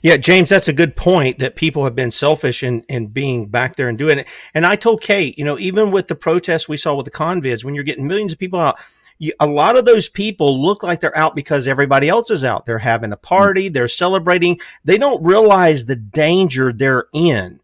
Yeah, 0.00 0.16
James, 0.16 0.50
that's 0.50 0.68
a 0.68 0.72
good 0.72 0.94
point 0.94 1.40
that 1.40 1.56
people 1.56 1.82
have 1.82 1.96
been 1.96 2.12
selfish 2.12 2.62
in, 2.62 2.82
in 2.88 3.08
being 3.08 3.48
back 3.48 3.74
there 3.74 3.88
and 3.88 3.98
doing 3.98 4.20
it. 4.20 4.28
And 4.54 4.64
I 4.64 4.76
told 4.76 5.02
Kate, 5.02 5.36
you 5.36 5.44
know, 5.44 5.58
even 5.58 5.90
with 5.90 6.06
the 6.06 6.14
protests 6.14 6.68
we 6.68 6.76
saw 6.76 6.94
with 6.94 7.06
the 7.06 7.10
convids, 7.10 7.64
when 7.64 7.74
you're 7.74 7.82
getting 7.82 8.06
millions 8.06 8.32
of 8.32 8.38
people 8.38 8.60
out, 8.60 8.78
you, 9.22 9.32
a 9.38 9.46
lot 9.46 9.76
of 9.76 9.84
those 9.84 10.08
people 10.08 10.60
look 10.60 10.82
like 10.82 10.98
they're 10.98 11.16
out 11.16 11.36
because 11.36 11.68
everybody 11.68 12.08
else 12.08 12.28
is 12.28 12.44
out. 12.44 12.66
They're 12.66 12.78
having 12.78 13.12
a 13.12 13.16
party, 13.16 13.68
they're 13.68 13.86
celebrating. 13.86 14.58
They 14.84 14.98
don't 14.98 15.22
realize 15.22 15.86
the 15.86 15.94
danger 15.94 16.72
they're 16.72 17.06
in. 17.12 17.60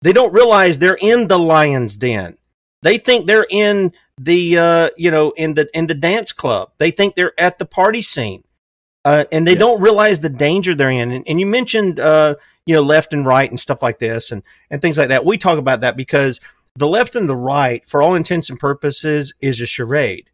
They 0.00 0.14
don't 0.14 0.32
realize 0.32 0.78
they're 0.78 0.98
in 0.98 1.28
the 1.28 1.38
lion's 1.38 1.98
den. 1.98 2.38
They 2.80 2.96
think 2.96 3.26
they're 3.26 3.46
in 3.50 3.92
the 4.16 4.58
uh, 4.58 4.90
you 4.96 5.10
know 5.10 5.32
in 5.32 5.54
the 5.54 5.68
in 5.76 5.88
the 5.88 5.94
dance 5.94 6.32
club. 6.32 6.72
They 6.78 6.90
think 6.90 7.14
they're 7.14 7.38
at 7.38 7.58
the 7.58 7.66
party 7.66 8.00
scene. 8.00 8.42
Uh, 9.04 9.24
and 9.30 9.46
they 9.46 9.52
yeah. 9.52 9.58
don't 9.58 9.82
realize 9.82 10.20
the 10.20 10.30
danger 10.30 10.74
they're 10.74 10.88
in. 10.88 11.12
And, 11.12 11.28
and 11.28 11.38
you 11.38 11.44
mentioned, 11.44 12.00
uh, 12.00 12.36
you 12.64 12.74
know, 12.74 12.80
left 12.80 13.12
and 13.12 13.26
right 13.26 13.50
and 13.50 13.60
stuff 13.60 13.82
like 13.82 13.98
this 13.98 14.32
and, 14.32 14.42
and 14.70 14.80
things 14.80 14.96
like 14.96 15.08
that. 15.08 15.26
We 15.26 15.36
talk 15.36 15.58
about 15.58 15.80
that 15.80 15.94
because 15.94 16.40
the 16.74 16.88
left 16.88 17.14
and 17.14 17.28
the 17.28 17.36
right, 17.36 17.86
for 17.86 18.00
all 18.00 18.14
intents 18.14 18.48
and 18.48 18.58
purposes, 18.58 19.34
is 19.42 19.60
a 19.60 19.66
charade. 19.66 20.30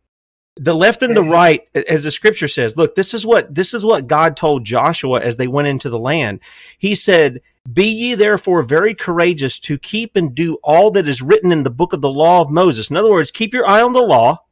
The 0.63 0.75
left 0.75 1.03
and 1.03 1.17
the 1.17 1.25
right, 1.25 1.63
as 1.89 2.05
the 2.05 2.11
scripture 2.11 2.47
says, 2.47 2.77
look, 2.77 2.95
this 2.95 3.15
is 3.15 3.25
what 3.25 3.55
this 3.55 3.73
is 3.73 3.85
what 3.85 4.07
God 4.07 4.37
told 4.37 4.65
Joshua 4.65 5.21
as 5.21 5.39
they 5.39 5.49
went 5.49 5.69
into 5.69 5.89
the 5.89 5.99
land. 5.99 6.41
He 6.79 6.95
said, 6.95 7.41
"Be 7.73 7.87
ye 7.87 8.15
therefore 8.15 8.63
very 8.63 8.95
courageous 8.95 9.59
to 9.61 9.79
keep 9.79 10.17
and 10.17 10.35
do 10.35 10.59
all 10.63 10.91
that 10.91 11.09
is 11.09 11.23
written 11.23 11.51
in 11.51 11.63
the 11.63 11.71
book 11.71 11.95
of 11.95 12.03
the 12.03 12.11
law 12.11 12.43
of 12.43 12.51
Moses." 12.51 12.91
In 12.91 12.97
other 12.97 13.11
words, 13.11 13.31
keep 13.31 13.55
your 13.55 13.67
eye 13.67 13.81
on 13.81 13.95
the 13.95 14.03
law. 14.03 14.45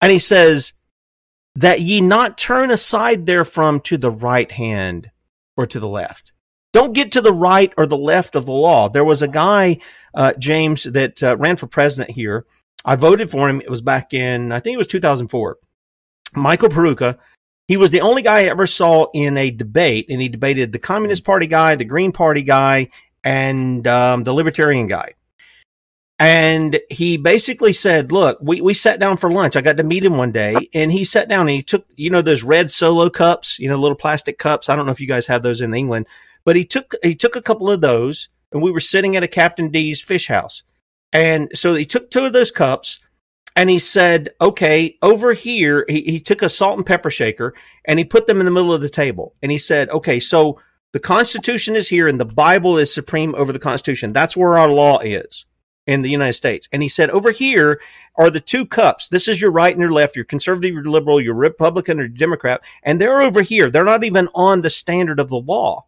And 0.00 0.10
he 0.10 0.18
says, 0.18 0.72
that 1.58 1.80
ye 1.80 2.00
not 2.00 2.38
turn 2.38 2.70
aside 2.70 3.26
therefrom 3.26 3.80
to 3.80 3.98
the 3.98 4.12
right 4.12 4.52
hand 4.52 5.10
or 5.56 5.66
to 5.66 5.80
the 5.80 5.88
left. 5.88 6.32
Don't 6.72 6.92
get 6.92 7.10
to 7.12 7.20
the 7.20 7.32
right 7.32 7.72
or 7.76 7.84
the 7.84 7.96
left 7.96 8.36
of 8.36 8.46
the 8.46 8.52
law. 8.52 8.88
There 8.88 9.04
was 9.04 9.22
a 9.22 9.28
guy, 9.28 9.78
uh, 10.14 10.34
James, 10.38 10.84
that 10.84 11.20
uh, 11.20 11.36
ran 11.36 11.56
for 11.56 11.66
president 11.66 12.14
here. 12.14 12.46
I 12.84 12.96
voted 12.96 13.30
for 13.30 13.48
him. 13.48 13.60
It 13.60 13.70
was 13.70 13.82
back 13.82 14.14
in, 14.14 14.52
I 14.52 14.60
think 14.60 14.74
it 14.74 14.78
was 14.78 14.88
2004. 14.88 15.58
Michael 16.34 16.68
Peroutka. 16.68 17.18
He 17.66 17.76
was 17.76 17.90
the 17.90 18.00
only 18.00 18.22
guy 18.22 18.38
I 18.38 18.44
ever 18.44 18.66
saw 18.66 19.08
in 19.12 19.36
a 19.36 19.50
debate, 19.50 20.06
and 20.08 20.22
he 20.22 20.30
debated 20.30 20.72
the 20.72 20.78
Communist 20.78 21.24
Party 21.24 21.46
guy, 21.46 21.74
the 21.74 21.84
Green 21.84 22.12
Party 22.12 22.40
guy, 22.40 22.88
and 23.22 23.86
um, 23.86 24.24
the 24.24 24.32
Libertarian 24.32 24.86
guy. 24.86 25.14
And 26.18 26.80
he 26.90 27.16
basically 27.16 27.72
said, 27.72 28.10
look, 28.10 28.38
we, 28.42 28.60
we 28.60 28.74
sat 28.74 28.98
down 28.98 29.18
for 29.18 29.30
lunch. 29.30 29.54
I 29.54 29.60
got 29.60 29.76
to 29.76 29.84
meet 29.84 30.04
him 30.04 30.16
one 30.16 30.32
day 30.32 30.68
and 30.74 30.90
he 30.90 31.04
sat 31.04 31.28
down 31.28 31.42
and 31.42 31.50
he 31.50 31.62
took, 31.62 31.86
you 31.94 32.10
know, 32.10 32.22
those 32.22 32.42
red 32.42 32.72
solo 32.72 33.08
cups, 33.08 33.58
you 33.60 33.68
know, 33.68 33.76
little 33.76 33.96
plastic 33.96 34.36
cups. 34.36 34.68
I 34.68 34.74
don't 34.74 34.84
know 34.84 34.90
if 34.90 35.00
you 35.00 35.06
guys 35.06 35.28
have 35.28 35.44
those 35.44 35.60
in 35.60 35.74
England, 35.74 36.08
but 36.44 36.56
he 36.56 36.64
took, 36.64 36.94
he 37.04 37.14
took 37.14 37.36
a 37.36 37.42
couple 37.42 37.70
of 37.70 37.80
those 37.80 38.30
and 38.50 38.62
we 38.62 38.72
were 38.72 38.80
sitting 38.80 39.14
at 39.14 39.22
a 39.22 39.28
Captain 39.28 39.70
D's 39.70 40.02
fish 40.02 40.26
house. 40.26 40.64
And 41.12 41.50
so 41.54 41.74
he 41.74 41.84
took 41.84 42.10
two 42.10 42.24
of 42.24 42.32
those 42.32 42.50
cups 42.50 42.98
and 43.56 43.70
he 43.70 43.78
said, 43.78 44.30
okay, 44.40 44.96
over 45.02 45.32
here, 45.32 45.84
he, 45.88 46.02
he 46.02 46.20
took 46.20 46.42
a 46.42 46.48
salt 46.48 46.76
and 46.76 46.86
pepper 46.86 47.10
shaker 47.10 47.54
and 47.84 47.98
he 47.98 48.04
put 48.04 48.26
them 48.26 48.38
in 48.40 48.44
the 48.44 48.52
middle 48.52 48.72
of 48.72 48.80
the 48.80 48.88
table. 48.88 49.34
And 49.42 49.50
he 49.50 49.58
said, 49.58 49.88
okay, 49.90 50.20
so 50.20 50.60
the 50.92 51.00
Constitution 51.00 51.76
is 51.76 51.88
here 51.88 52.08
and 52.08 52.20
the 52.20 52.24
Bible 52.24 52.78
is 52.78 52.92
supreme 52.92 53.34
over 53.34 53.52
the 53.52 53.58
Constitution. 53.58 54.12
That's 54.12 54.36
where 54.36 54.56
our 54.56 54.70
law 54.70 55.00
is 55.00 55.44
in 55.86 56.02
the 56.02 56.10
United 56.10 56.34
States. 56.34 56.68
And 56.72 56.82
he 56.82 56.88
said, 56.88 57.10
over 57.10 57.30
here 57.30 57.80
are 58.16 58.30
the 58.30 58.40
two 58.40 58.66
cups. 58.66 59.08
This 59.08 59.26
is 59.26 59.40
your 59.40 59.50
right 59.50 59.72
and 59.72 59.80
your 59.80 59.92
left, 59.92 60.16
your 60.16 60.24
conservative, 60.24 60.74
your 60.74 60.84
liberal, 60.84 61.20
your 61.20 61.34
Republican, 61.34 61.98
or 61.98 62.08
Democrat. 62.08 62.60
And 62.82 63.00
they're 63.00 63.22
over 63.22 63.42
here. 63.42 63.70
They're 63.70 63.84
not 63.84 64.04
even 64.04 64.28
on 64.34 64.60
the 64.60 64.70
standard 64.70 65.18
of 65.18 65.30
the 65.30 65.36
law. 65.36 65.86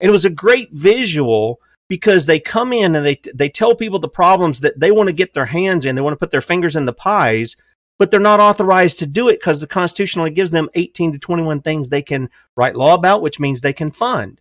And 0.00 0.08
it 0.08 0.12
was 0.12 0.24
a 0.24 0.30
great 0.30 0.70
visual 0.72 1.60
because 1.88 2.26
they 2.26 2.40
come 2.40 2.72
in 2.72 2.96
and 2.96 3.04
they, 3.04 3.20
they 3.34 3.48
tell 3.48 3.74
people 3.74 3.98
the 3.98 4.08
problems 4.08 4.60
that 4.60 4.78
they 4.78 4.90
want 4.90 5.08
to 5.08 5.12
get 5.12 5.34
their 5.34 5.46
hands 5.46 5.84
in. 5.84 5.94
They 5.94 6.00
want 6.00 6.14
to 6.14 6.18
put 6.18 6.30
their 6.30 6.40
fingers 6.40 6.76
in 6.76 6.86
the 6.86 6.92
pies, 6.92 7.56
but 7.98 8.10
they're 8.10 8.20
not 8.20 8.40
authorized 8.40 8.98
to 9.00 9.06
do 9.06 9.28
it 9.28 9.40
because 9.40 9.60
the 9.60 9.66
Constitution 9.66 10.20
only 10.20 10.32
gives 10.32 10.50
them 10.50 10.68
18 10.74 11.12
to 11.12 11.18
21 11.18 11.60
things 11.62 11.88
they 11.88 12.02
can 12.02 12.28
write 12.56 12.76
law 12.76 12.94
about, 12.94 13.22
which 13.22 13.40
means 13.40 13.60
they 13.60 13.72
can 13.72 13.90
fund 13.90 14.40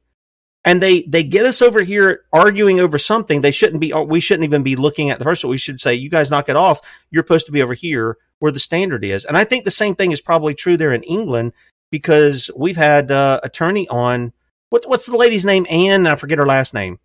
and 0.64 0.82
they 0.82 1.04
they 1.04 1.24
get 1.24 1.46
us 1.46 1.62
over 1.62 1.84
here 1.84 2.24
arguing 2.34 2.80
over 2.80 2.98
something 2.98 3.41
they 3.41 3.52
shouldn't 3.52 3.80
be 3.80 3.93
we 3.93 4.20
shouldn't 4.20 4.46
even 4.46 4.64
be 4.64 4.76
looking 4.76 5.12
at 5.12 5.20
the 5.20 5.24
first 5.24 5.46
we 5.46 5.60
should 5.60 5.80
say 5.80 5.93
you 5.93 6.10
guys 6.10 6.32
knock 6.32 6.50
it 6.50 6.56
off 6.56 6.82
you're 7.12 7.22
supposed 7.22 7.46
to 7.46 7.52
be 7.52 7.62
over 7.62 7.76
here 7.76 8.18
where 8.39 8.52
the 8.52 8.60
standard 8.60 9.04
is 9.04 9.26
and 9.26 9.38
i 9.38 9.43
think 9.43 9.64
the 9.64 9.70
same 9.70 9.93
thing 9.93 10.12
is 10.12 10.22
probably 10.22 10.56
true 10.56 10.76
there 10.76 10.91
in 10.91 11.04
england 11.04 11.54
because 11.91 12.50
we've 12.56 12.78
had 12.78 13.12
uh, 13.12 13.39
attorney 13.43 13.88
on. 13.88 14.34
What's 14.70 14.88
what's 14.88 15.06
the 15.06 15.16
lady's 15.16 15.46
name? 15.46 15.66
Anne. 15.70 16.08
I 16.08 16.16
forget 16.16 16.38
her 16.38 16.46
last 16.46 16.74
name. 16.74 17.00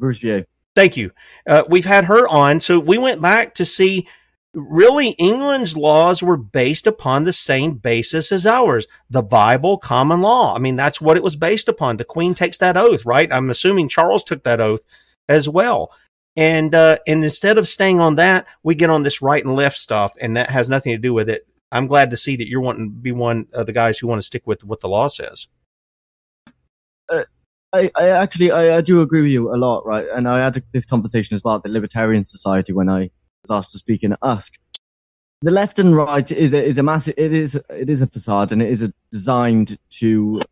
Brucier. 0.00 0.46
Thank 0.74 0.96
you. 0.96 1.12
Uh, 1.46 1.64
we've 1.68 1.84
had 1.84 2.06
her 2.06 2.26
on, 2.26 2.60
so 2.60 2.80
we 2.80 2.98
went 2.98 3.22
back 3.22 3.54
to 3.54 3.64
see. 3.64 4.08
Really, 4.52 5.10
England's 5.10 5.76
laws 5.76 6.24
were 6.24 6.36
based 6.36 6.88
upon 6.88 7.22
the 7.22 7.32
same 7.32 7.74
basis 7.74 8.32
as 8.32 8.46
ours 8.46 8.88
the 9.08 9.22
Bible, 9.22 9.78
common 9.78 10.22
law. 10.22 10.56
I 10.56 10.58
mean, 10.58 10.74
that's 10.74 11.00
what 11.00 11.16
it 11.16 11.22
was 11.22 11.36
based 11.36 11.68
upon. 11.68 11.98
The 11.98 12.04
Queen 12.04 12.34
takes 12.34 12.58
that 12.58 12.76
oath, 12.76 13.06
right? 13.06 13.32
I'm 13.32 13.48
assuming 13.48 13.88
Charles 13.88 14.24
took 14.24 14.42
that 14.42 14.60
oath 14.60 14.84
as 15.28 15.48
well. 15.48 15.92
And 16.36 16.74
uh, 16.74 16.98
and 17.06 17.22
instead 17.22 17.58
of 17.58 17.68
staying 17.68 18.00
on 18.00 18.16
that, 18.16 18.46
we 18.64 18.74
get 18.74 18.90
on 18.90 19.04
this 19.04 19.22
right 19.22 19.44
and 19.44 19.54
left 19.54 19.76
stuff, 19.76 20.14
and 20.20 20.36
that 20.36 20.50
has 20.50 20.68
nothing 20.68 20.92
to 20.92 20.98
do 20.98 21.14
with 21.14 21.28
it. 21.28 21.46
I'm 21.72 21.86
glad 21.86 22.10
to 22.10 22.16
see 22.16 22.36
that 22.36 22.48
you're 22.48 22.60
wanting 22.60 22.88
to 22.88 22.94
be 22.94 23.12
one 23.12 23.46
of 23.52 23.66
the 23.66 23.72
guys 23.72 23.98
who 23.98 24.08
want 24.08 24.18
to 24.18 24.26
stick 24.26 24.46
with 24.46 24.64
what 24.64 24.80
the 24.80 24.88
law 24.88 25.08
says. 25.08 25.46
Uh, 27.08 27.24
I, 27.72 27.90
I 27.96 28.08
actually 28.08 28.50
I, 28.50 28.78
I 28.78 28.80
do 28.80 29.00
agree 29.00 29.22
with 29.22 29.30
you 29.30 29.54
a 29.54 29.56
lot, 29.56 29.86
right? 29.86 30.06
And 30.14 30.28
I 30.28 30.42
had 30.42 30.62
this 30.72 30.84
conversation 30.84 31.36
as 31.36 31.44
well 31.44 31.56
at 31.56 31.62
the 31.62 31.68
Libertarian 31.68 32.24
Society 32.24 32.72
when 32.72 32.88
I 32.88 33.10
was 33.42 33.50
asked 33.50 33.72
to 33.72 33.78
speak 33.78 34.02
and 34.02 34.16
ask. 34.22 34.54
The 35.42 35.50
left 35.50 35.78
and 35.78 35.96
right 35.96 36.30
is 36.30 36.52
a, 36.52 36.62
is 36.62 36.76
a 36.78 36.82
massive 36.82 37.14
it 37.16 37.32
is 37.32 37.54
it 37.70 37.88
is 37.88 38.02
a 38.02 38.06
facade 38.06 38.52
and 38.52 38.60
it 38.60 38.70
is 38.70 38.82
a, 38.82 38.92
designed 39.10 39.78
to 39.92 40.42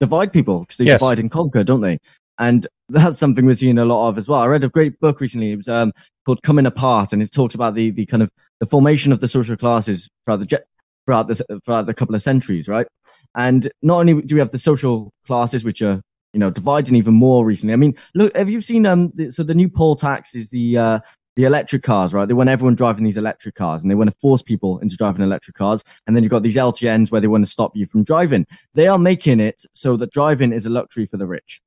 divide 0.00 0.32
people 0.32 0.60
because 0.60 0.76
they 0.76 0.84
Yes. 0.84 1.00
divide 1.00 1.18
and 1.18 1.30
conquer, 1.30 1.64
don't 1.64 1.80
they? 1.80 1.98
And 2.38 2.66
that's 2.88 3.18
something 3.18 3.44
we're 3.44 3.54
seeing 3.54 3.78
a 3.78 3.84
lot 3.84 4.08
of 4.08 4.18
as 4.18 4.28
well. 4.28 4.40
I 4.40 4.46
read 4.46 4.64
a 4.64 4.68
great 4.68 4.98
book 5.00 5.20
recently. 5.20 5.52
It 5.52 5.56
was 5.56 5.68
um, 5.68 5.92
called 6.24 6.42
"Coming 6.42 6.66
Apart," 6.66 7.12
and 7.12 7.22
it 7.22 7.32
talks 7.32 7.54
about 7.54 7.74
the 7.74 7.90
the 7.90 8.06
kind 8.06 8.22
of 8.22 8.30
the 8.60 8.66
formation 8.66 9.12
of 9.12 9.20
the 9.20 9.28
social 9.28 9.56
classes 9.56 10.08
throughout 10.24 10.40
the 10.40 10.62
throughout 11.06 11.28
the 11.28 11.60
throughout 11.64 11.86
the 11.86 11.94
couple 11.94 12.14
of 12.14 12.22
centuries, 12.22 12.68
right? 12.68 12.86
And 13.34 13.68
not 13.82 14.00
only 14.00 14.22
do 14.22 14.34
we 14.36 14.40
have 14.40 14.52
the 14.52 14.58
social 14.58 15.10
classes, 15.26 15.64
which 15.64 15.82
are 15.82 16.00
you 16.32 16.40
know 16.40 16.50
dividing 16.50 16.96
even 16.96 17.14
more 17.14 17.44
recently. 17.44 17.72
I 17.72 17.76
mean, 17.76 17.96
look, 18.14 18.36
have 18.36 18.50
you 18.50 18.60
seen 18.60 18.86
um? 18.86 19.12
The, 19.14 19.30
so 19.30 19.42
the 19.42 19.54
new 19.54 19.68
poll 19.68 19.96
tax 19.96 20.34
is 20.34 20.50
the 20.50 20.78
uh 20.78 21.00
the 21.36 21.44
electric 21.44 21.82
cars, 21.82 22.12
right? 22.12 22.26
They 22.26 22.34
want 22.34 22.50
everyone 22.50 22.74
driving 22.74 23.04
these 23.04 23.16
electric 23.16 23.54
cars, 23.54 23.82
and 23.82 23.90
they 23.90 23.94
want 23.94 24.10
to 24.10 24.16
force 24.20 24.42
people 24.42 24.78
into 24.80 24.96
driving 24.96 25.24
electric 25.24 25.56
cars. 25.56 25.82
And 26.06 26.14
then 26.14 26.22
you've 26.22 26.30
got 26.30 26.42
these 26.42 26.56
LTNs 26.56 27.10
where 27.10 27.20
they 27.20 27.28
want 27.28 27.44
to 27.44 27.50
stop 27.50 27.76
you 27.76 27.86
from 27.86 28.04
driving. 28.04 28.46
They 28.74 28.88
are 28.88 28.98
making 28.98 29.40
it 29.40 29.64
so 29.72 29.96
that 29.96 30.12
driving 30.12 30.52
is 30.52 30.66
a 30.66 30.70
luxury 30.70 31.06
for 31.06 31.16
the 31.16 31.26
rich. 31.26 31.62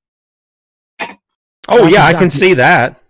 Oh 1.70 1.84
That's 1.84 1.94
yeah, 1.94 2.06
I 2.06 2.14
can 2.14 2.30
see 2.30 2.54
that. 2.56 3.02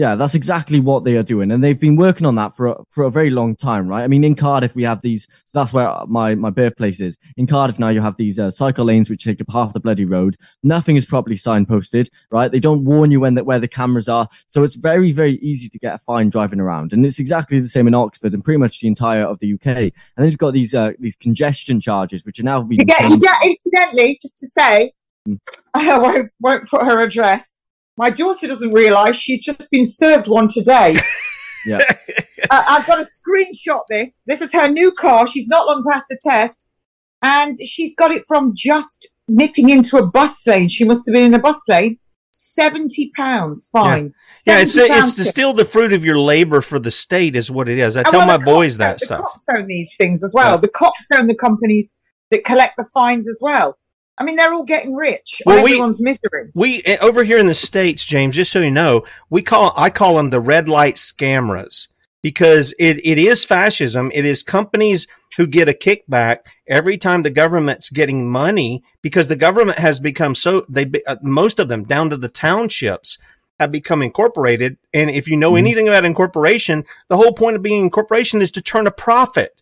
Yeah, 0.00 0.14
that's 0.14 0.34
exactly 0.34 0.80
what 0.80 1.04
they 1.04 1.18
are 1.18 1.22
doing, 1.22 1.50
and 1.50 1.62
they've 1.62 1.78
been 1.78 1.94
working 1.96 2.26
on 2.26 2.34
that 2.36 2.56
for 2.56 2.68
a, 2.68 2.76
for 2.88 3.04
a 3.04 3.10
very 3.10 3.28
long 3.28 3.54
time, 3.54 3.86
right? 3.86 4.02
I 4.02 4.06
mean, 4.08 4.24
in 4.24 4.34
Cardiff 4.34 4.74
we 4.74 4.82
have 4.84 5.02
these, 5.02 5.28
so 5.44 5.58
that's 5.58 5.74
where 5.74 5.92
my 6.06 6.34
my 6.34 6.48
birthplace 6.48 7.02
is. 7.02 7.18
In 7.36 7.46
Cardiff 7.46 7.78
now 7.78 7.90
you 7.90 8.00
have 8.00 8.16
these 8.16 8.38
uh, 8.38 8.50
cycle 8.50 8.86
lanes 8.86 9.10
which 9.10 9.24
take 9.24 9.42
up 9.42 9.48
half 9.52 9.74
the 9.74 9.78
bloody 9.80 10.06
road. 10.06 10.36
Nothing 10.62 10.96
is 10.96 11.04
properly 11.04 11.36
signposted, 11.36 12.08
right? 12.30 12.50
They 12.50 12.60
don't 12.60 12.86
warn 12.86 13.10
you 13.10 13.20
when 13.20 13.34
that 13.34 13.44
where 13.44 13.58
the 13.58 13.68
cameras 13.68 14.08
are, 14.08 14.26
so 14.48 14.62
it's 14.62 14.76
very 14.76 15.12
very 15.12 15.34
easy 15.42 15.68
to 15.68 15.78
get 15.78 15.96
a 15.96 15.98
fine 15.98 16.30
driving 16.30 16.60
around, 16.60 16.94
and 16.94 17.04
it's 17.04 17.18
exactly 17.18 17.60
the 17.60 17.68
same 17.68 17.86
in 17.86 17.94
Oxford 17.94 18.32
and 18.32 18.42
pretty 18.42 18.56
much 18.56 18.80
the 18.80 18.88
entire 18.88 19.24
of 19.24 19.38
the 19.40 19.52
UK. 19.52 19.66
And 19.66 19.92
then 20.16 20.28
you've 20.28 20.38
got 20.38 20.54
these 20.54 20.74
uh, 20.74 20.92
these 20.98 21.16
congestion 21.16 21.78
charges 21.78 22.24
which 22.24 22.40
are 22.40 22.44
now 22.44 22.62
being 22.62 22.80
you 22.88 22.94
changed- 22.94 23.26
incidentally, 23.44 24.18
just 24.22 24.38
to 24.38 24.46
say, 24.46 24.92
Mm. 25.28 25.38
I 25.74 25.98
won't, 25.98 26.30
won't 26.40 26.68
put 26.68 26.82
her 26.82 27.02
address. 27.02 27.49
My 28.00 28.08
daughter 28.08 28.46
doesn't 28.46 28.72
realise 28.72 29.16
she's 29.16 29.44
just 29.44 29.70
been 29.70 29.84
served 29.84 30.26
one 30.26 30.48
today. 30.48 30.94
yeah. 31.66 31.80
uh, 32.50 32.64
I've 32.66 32.86
got 32.86 32.96
to 32.96 33.04
screenshot 33.04 33.82
this. 33.90 34.22
This 34.24 34.40
is 34.40 34.50
her 34.54 34.68
new 34.68 34.90
car. 34.90 35.26
She's 35.26 35.48
not 35.48 35.66
long 35.66 35.84
past 35.86 36.06
the 36.08 36.18
test, 36.22 36.70
and 37.20 37.58
she's 37.62 37.94
got 37.96 38.10
it 38.10 38.22
from 38.26 38.52
just 38.56 39.12
nipping 39.28 39.68
into 39.68 39.98
a 39.98 40.06
bus 40.06 40.46
lane. 40.46 40.70
She 40.70 40.84
must 40.86 41.02
have 41.06 41.12
been 41.12 41.26
in 41.26 41.34
a 41.34 41.38
bus 41.38 41.60
lane. 41.68 41.98
Seventy 42.32 43.12
pounds 43.14 43.68
fine. 43.70 44.14
Yeah, 44.46 44.60
it's 44.60 44.72
70 44.72 44.92
it's 44.94 45.00
pounds 45.04 45.14
to 45.16 45.24
tip. 45.34 45.56
the 45.56 45.64
fruit 45.66 45.92
of 45.92 46.02
your 46.02 46.18
labor 46.18 46.62
for 46.62 46.78
the 46.78 46.90
state 46.90 47.36
is 47.36 47.50
what 47.50 47.68
it 47.68 47.78
is. 47.78 47.98
I 47.98 48.00
And 48.00 48.06
tell 48.08 48.20
well, 48.20 48.28
my 48.28 48.36
the 48.38 48.44
boys 48.46 48.78
that 48.78 48.92
own- 48.92 48.94
the 48.98 49.04
stuff. 49.04 49.20
cops 49.20 49.44
own 49.54 49.66
these 49.66 49.90
things 49.98 50.24
as 50.24 50.32
well. 50.34 50.56
The 50.56 50.68
cops 50.68 51.10
own 51.14 51.26
the 51.26 51.36
companies 51.36 51.94
that 52.30 52.46
collect 52.46 52.74
the 52.78 52.88
fines 52.94 53.28
as 53.28 53.38
well. 53.42 53.76
I 54.20 54.24
mean, 54.24 54.36
they're 54.36 54.52
all 54.52 54.64
getting 54.64 54.94
rich 54.94 55.40
on 55.46 55.54
Well, 55.54 55.64
we- 55.64 55.70
everyone's 55.72 56.00
misery. 56.00 56.50
We 56.54 56.82
eh, 56.84 56.98
over 57.00 57.24
here 57.24 57.38
in 57.38 57.46
the 57.46 57.54
states, 57.54 58.04
James. 58.04 58.36
Just 58.36 58.52
so 58.52 58.60
you 58.60 58.70
know, 58.70 59.02
we 59.30 59.42
call 59.42 59.72
I 59.76 59.88
call 59.88 60.16
them 60.16 60.28
the 60.30 60.40
red 60.40 60.68
light 60.68 60.96
scammers 60.96 61.88
because 62.22 62.74
it, 62.78 63.04
it 63.04 63.18
is 63.18 63.44
fascism. 63.46 64.10
It 64.12 64.26
is 64.26 64.42
companies 64.42 65.06
who 65.38 65.46
get 65.46 65.70
a 65.70 65.72
kickback 65.72 66.40
every 66.68 66.98
time 66.98 67.22
the 67.22 67.30
government's 67.30 67.88
getting 67.88 68.30
money 68.30 68.82
because 69.00 69.28
the 69.28 69.36
government 69.36 69.78
has 69.78 69.98
become 69.98 70.34
so 70.34 70.66
they 70.68 70.90
uh, 71.06 71.16
most 71.22 71.58
of 71.58 71.68
them 71.68 71.84
down 71.84 72.10
to 72.10 72.18
the 72.18 72.28
townships 72.28 73.16
have 73.58 73.72
become 73.72 74.02
incorporated. 74.02 74.76
And 74.92 75.10
if 75.10 75.28
you 75.28 75.36
know 75.36 75.54
anything 75.56 75.86
about 75.88 76.04
incorporation, 76.04 76.84
the 77.08 77.16
whole 77.16 77.32
point 77.32 77.56
of 77.56 77.62
being 77.62 77.82
incorporation 77.82 78.40
is 78.40 78.50
to 78.52 78.62
turn 78.62 78.86
a 78.86 78.90
profit. 78.90 79.59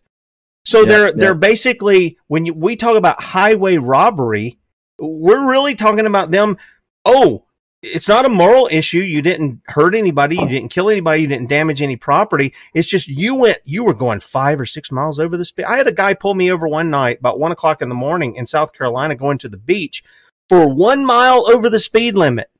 So 0.69 0.81
Yeah, 0.81 0.85
they're 0.85 1.07
yeah. 1.07 1.13
they're 1.15 1.33
basically 1.33 2.19
when 2.27 2.45
you, 2.45 2.53
we 2.53 2.75
talk 2.75 2.95
about 2.95 3.21
highway 3.21 3.77
robbery, 3.77 4.59
we're 4.99 5.43
really 5.49 5.73
talking 5.73 6.05
about 6.05 6.29
them. 6.29 6.57
Oh, 7.03 7.45
it's 7.81 8.07
not 8.07 8.25
a 8.25 8.29
moral 8.29 8.67
issue. 8.69 8.99
You 8.99 9.23
didn't 9.23 9.61
hurt 9.65 9.95
anybody. 9.95 10.35
You 10.35 10.47
didn't 10.47 10.69
kill 10.69 10.91
anybody. 10.91 11.23
You 11.23 11.27
didn't 11.27 11.49
damage 11.49 11.81
any 11.81 11.95
property. 11.95 12.53
It's 12.75 12.87
just 12.87 13.07
you 13.07 13.33
went. 13.33 13.57
You 13.63 13.83
were 13.83 13.95
going 13.95 14.19
five 14.19 14.61
or 14.61 14.65
six 14.67 14.91
miles 14.91 15.19
over 15.19 15.37
the 15.37 15.45
speed. 15.45 15.63
I 15.63 15.77
had 15.77 15.87
a 15.87 15.91
guy 15.91 16.13
pull 16.13 16.35
me 16.35 16.51
over 16.51 16.67
one 16.67 16.91
night 16.91 17.17
about 17.19 17.39
one 17.39 17.51
o'clock 17.51 17.81
in 17.81 17.89
the 17.89 17.95
morning 17.95 18.35
in 18.35 18.45
South 18.45 18.71
Carolina, 18.73 19.15
going 19.15 19.39
to 19.39 19.49
the 19.49 19.57
beach 19.57 20.03
for 20.49 20.67
one 20.67 21.03
mile 21.03 21.49
over 21.49 21.67
the 21.67 21.79
speed 21.79 22.15
limit. 22.15 22.51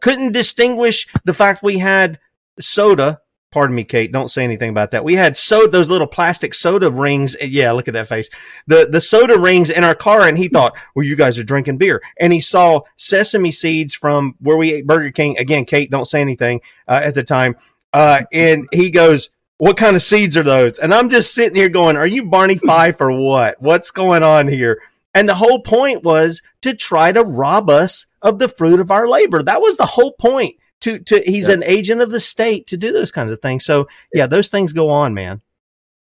Couldn't 0.00 0.32
distinguish 0.32 1.06
the 1.24 1.34
fact 1.34 1.62
we 1.62 1.78
had 1.78 2.18
soda. 2.58 3.20
Pardon 3.54 3.76
me, 3.76 3.84
Kate. 3.84 4.10
Don't 4.10 4.32
say 4.32 4.42
anything 4.42 4.70
about 4.70 4.90
that. 4.90 5.04
We 5.04 5.14
had 5.14 5.36
soda, 5.36 5.68
those 5.68 5.88
little 5.88 6.08
plastic 6.08 6.54
soda 6.54 6.90
rings. 6.90 7.36
Yeah, 7.40 7.70
look 7.70 7.86
at 7.86 7.94
that 7.94 8.08
face. 8.08 8.28
The 8.66 8.88
the 8.90 9.00
soda 9.00 9.38
rings 9.38 9.70
in 9.70 9.84
our 9.84 9.94
car, 9.94 10.22
and 10.22 10.36
he 10.36 10.48
thought, 10.48 10.76
"Well, 10.96 11.06
you 11.06 11.14
guys 11.14 11.38
are 11.38 11.44
drinking 11.44 11.78
beer." 11.78 12.02
And 12.18 12.32
he 12.32 12.40
saw 12.40 12.80
sesame 12.96 13.52
seeds 13.52 13.94
from 13.94 14.34
where 14.40 14.56
we 14.56 14.72
ate 14.72 14.88
Burger 14.88 15.12
King. 15.12 15.38
Again, 15.38 15.66
Kate, 15.66 15.88
don't 15.88 16.08
say 16.08 16.20
anything 16.20 16.62
uh, 16.88 17.02
at 17.04 17.14
the 17.14 17.22
time. 17.22 17.54
Uh, 17.92 18.22
and 18.32 18.66
he 18.72 18.90
goes, 18.90 19.30
"What 19.58 19.76
kind 19.76 19.94
of 19.94 20.02
seeds 20.02 20.36
are 20.36 20.42
those?" 20.42 20.80
And 20.80 20.92
I'm 20.92 21.08
just 21.08 21.32
sitting 21.32 21.54
here 21.54 21.68
going, 21.68 21.96
"Are 21.96 22.08
you 22.08 22.24
Barney 22.24 22.56
Fife 22.56 23.00
or 23.00 23.12
what? 23.12 23.62
What's 23.62 23.92
going 23.92 24.24
on 24.24 24.48
here?" 24.48 24.82
And 25.14 25.28
the 25.28 25.36
whole 25.36 25.62
point 25.62 26.02
was 26.02 26.42
to 26.62 26.74
try 26.74 27.12
to 27.12 27.22
rob 27.22 27.70
us 27.70 28.06
of 28.20 28.40
the 28.40 28.48
fruit 28.48 28.80
of 28.80 28.90
our 28.90 29.06
labor. 29.06 29.44
That 29.44 29.62
was 29.62 29.76
the 29.76 29.86
whole 29.86 30.14
point. 30.14 30.56
To, 30.84 30.98
to 30.98 31.22
he's 31.24 31.48
Yeah. 31.48 31.54
an 31.54 31.64
agent 31.64 32.00
of 32.02 32.10
the 32.10 32.20
state 32.20 32.66
to 32.68 32.76
do 32.76 32.92
those 32.92 33.10
kinds 33.10 33.32
of 33.32 33.40
things. 33.40 33.64
So 33.64 33.88
yeah, 34.12 34.26
those 34.26 34.48
things 34.48 34.72
go 34.72 34.90
on, 34.90 35.14
man. 35.14 35.40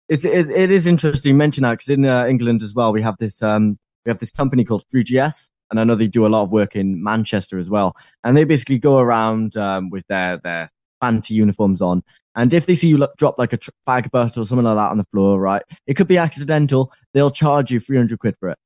It's 0.08 0.24
it, 0.24 0.50
it 0.50 0.70
is 0.70 0.86
interesting 0.86 1.30
you 1.30 1.36
mention 1.36 1.62
that 1.62 1.72
because 1.72 1.88
in 1.88 2.04
uh, 2.04 2.26
England 2.26 2.62
as 2.62 2.74
well 2.74 2.92
we 2.92 3.00
have 3.02 3.16
this 3.18 3.42
um 3.42 3.78
we 4.04 4.10
have 4.10 4.18
this 4.18 4.32
company 4.32 4.64
called 4.64 4.84
3GS 4.92 5.48
and 5.70 5.78
I 5.80 5.84
know 5.84 5.94
they 5.94 6.08
do 6.08 6.26
a 6.26 6.32
lot 6.34 6.42
of 6.42 6.50
work 6.50 6.74
in 6.74 7.02
Manchester 7.02 7.56
as 7.58 7.70
well 7.70 7.94
and 8.24 8.36
they 8.36 8.44
basically 8.44 8.78
go 8.78 8.98
around 8.98 9.56
um 9.56 9.88
with 9.90 10.04
their 10.08 10.36
their 10.38 10.70
fancy 11.00 11.34
uniforms 11.34 11.80
on 11.80 12.02
and 12.34 12.52
if 12.52 12.66
they 12.66 12.74
see 12.74 12.88
you 12.88 12.98
look, 12.98 13.16
drop 13.16 13.38
like 13.38 13.52
a 13.52 13.56
tr- 13.58 13.70
fag 13.86 14.10
butt 14.10 14.36
or 14.36 14.44
something 14.44 14.64
like 14.64 14.76
that 14.76 14.90
on 14.90 14.98
the 14.98 15.06
floor 15.12 15.38
right 15.40 15.62
it 15.86 15.94
could 15.94 16.08
be 16.08 16.18
accidental 16.18 16.92
they'll 17.14 17.30
charge 17.30 17.70
you 17.70 17.78
300 17.80 18.18
quid 18.18 18.34
for 18.40 18.48
it 18.50 18.58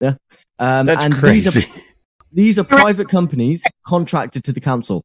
yeah 0.00 0.14
um 0.58 0.84
That's 0.86 1.04
and 1.04 1.14
crazy. 1.14 1.50
these 1.50 1.56
are 1.56 1.80
these 2.32 2.58
are 2.58 2.64
private 2.64 3.08
companies 3.08 3.64
contracted 3.86 4.44
to 4.44 4.52
the 4.52 4.60
council 4.60 5.04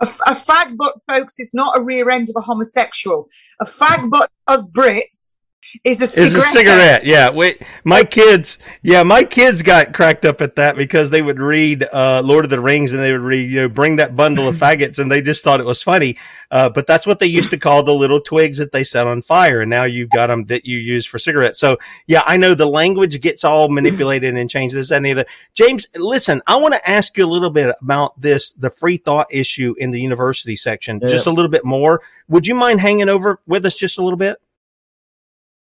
A, 0.00 0.06
fag 0.06 0.76
butt, 0.76 0.94
folks, 1.08 1.40
is 1.40 1.50
not 1.54 1.76
a 1.76 1.82
rear 1.82 2.08
end 2.10 2.28
of 2.28 2.36
a 2.36 2.40
homosexual. 2.40 3.28
A 3.60 3.64
fag 3.64 4.10
butt, 4.10 4.30
us 4.46 4.68
Brits, 4.70 5.37
is 5.84 6.00
a 6.00 6.06
cigarette. 6.06 6.24
Is 6.26 6.34
a 6.34 6.40
cigarette. 6.40 7.04
Yeah. 7.04 7.30
Wait, 7.30 7.62
my 7.84 8.04
kids, 8.04 8.58
yeah, 8.82 9.02
my 9.02 9.24
kids 9.24 9.62
got 9.62 9.92
cracked 9.94 10.24
up 10.24 10.40
at 10.40 10.56
that 10.56 10.76
because 10.76 11.10
they 11.10 11.22
would 11.22 11.38
read 11.38 11.84
uh, 11.92 12.22
Lord 12.24 12.44
of 12.44 12.50
the 12.50 12.60
Rings 12.60 12.92
and 12.92 13.02
they 13.02 13.12
would 13.12 13.20
read, 13.20 13.50
you 13.50 13.60
know, 13.62 13.68
bring 13.68 13.96
that 13.96 14.16
bundle 14.16 14.48
of 14.48 14.56
faggots 14.64 14.98
and 14.98 15.10
they 15.10 15.20
just 15.22 15.44
thought 15.44 15.60
it 15.60 15.66
was 15.66 15.82
funny. 15.82 16.16
Uh, 16.50 16.68
but 16.68 16.86
that's 16.86 17.06
what 17.06 17.18
they 17.18 17.26
used 17.26 17.50
to 17.50 17.58
call 17.58 17.82
the 17.82 17.94
little 17.94 18.20
twigs 18.20 18.58
that 18.58 18.72
they 18.72 18.82
set 18.84 19.06
on 19.06 19.20
fire. 19.22 19.60
And 19.60 19.70
now 19.70 19.84
you've 19.84 20.10
got 20.10 20.28
them 20.28 20.44
that 20.46 20.64
you 20.64 20.78
use 20.78 21.04
for 21.06 21.18
cigarettes. 21.18 21.58
So 21.58 21.76
yeah, 22.06 22.22
I 22.26 22.36
know 22.36 22.54
the 22.54 22.66
language 22.66 23.20
gets 23.20 23.44
all 23.44 23.68
manipulated 23.68 24.36
and 24.36 24.48
changed 24.48 24.74
this 24.74 24.90
and 24.90 25.04
the 25.04 25.12
other. 25.12 25.26
James, 25.54 25.86
listen, 25.94 26.40
I 26.46 26.56
want 26.56 26.74
to 26.74 26.90
ask 26.90 27.16
you 27.18 27.24
a 27.24 27.28
little 27.28 27.50
bit 27.50 27.74
about 27.82 28.18
this, 28.20 28.52
the 28.52 28.70
free 28.70 28.96
thought 28.96 29.26
issue 29.30 29.74
in 29.78 29.90
the 29.90 30.00
university 30.00 30.56
section, 30.56 30.98
Yeah. 31.02 31.08
just 31.08 31.26
a 31.26 31.30
little 31.30 31.50
bit 31.50 31.64
more. 31.64 32.00
Would 32.28 32.46
you 32.46 32.54
mind 32.54 32.80
hanging 32.80 33.08
over 33.08 33.40
with 33.46 33.66
us 33.66 33.76
just 33.76 33.98
a 33.98 34.02
little 34.02 34.16
bit? 34.16 34.38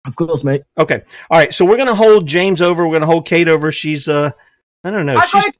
Of 0.07 0.15
course 0.15 0.43
mate 0.43 0.63
Okay. 0.79 1.03
All 1.29 1.37
right. 1.37 1.53
So 1.53 1.63
we're 1.65 1.75
going 1.75 1.87
to 1.87 1.95
hold 1.95 2.25
James 2.25 2.61
over. 2.61 2.85
We're 2.87 2.93
going 2.93 3.01
to 3.01 3.07
hold 3.07 3.25
Kate 3.27 3.47
over. 3.47 3.71
She's, 3.71 4.07
uh, 4.09 4.31
I 4.83 4.89
don't 4.91 5.05
know. 5.05 5.13
I've 5.13 5.25
She's, 5.27 5.43
got 5.43 5.53
to 5.53 5.59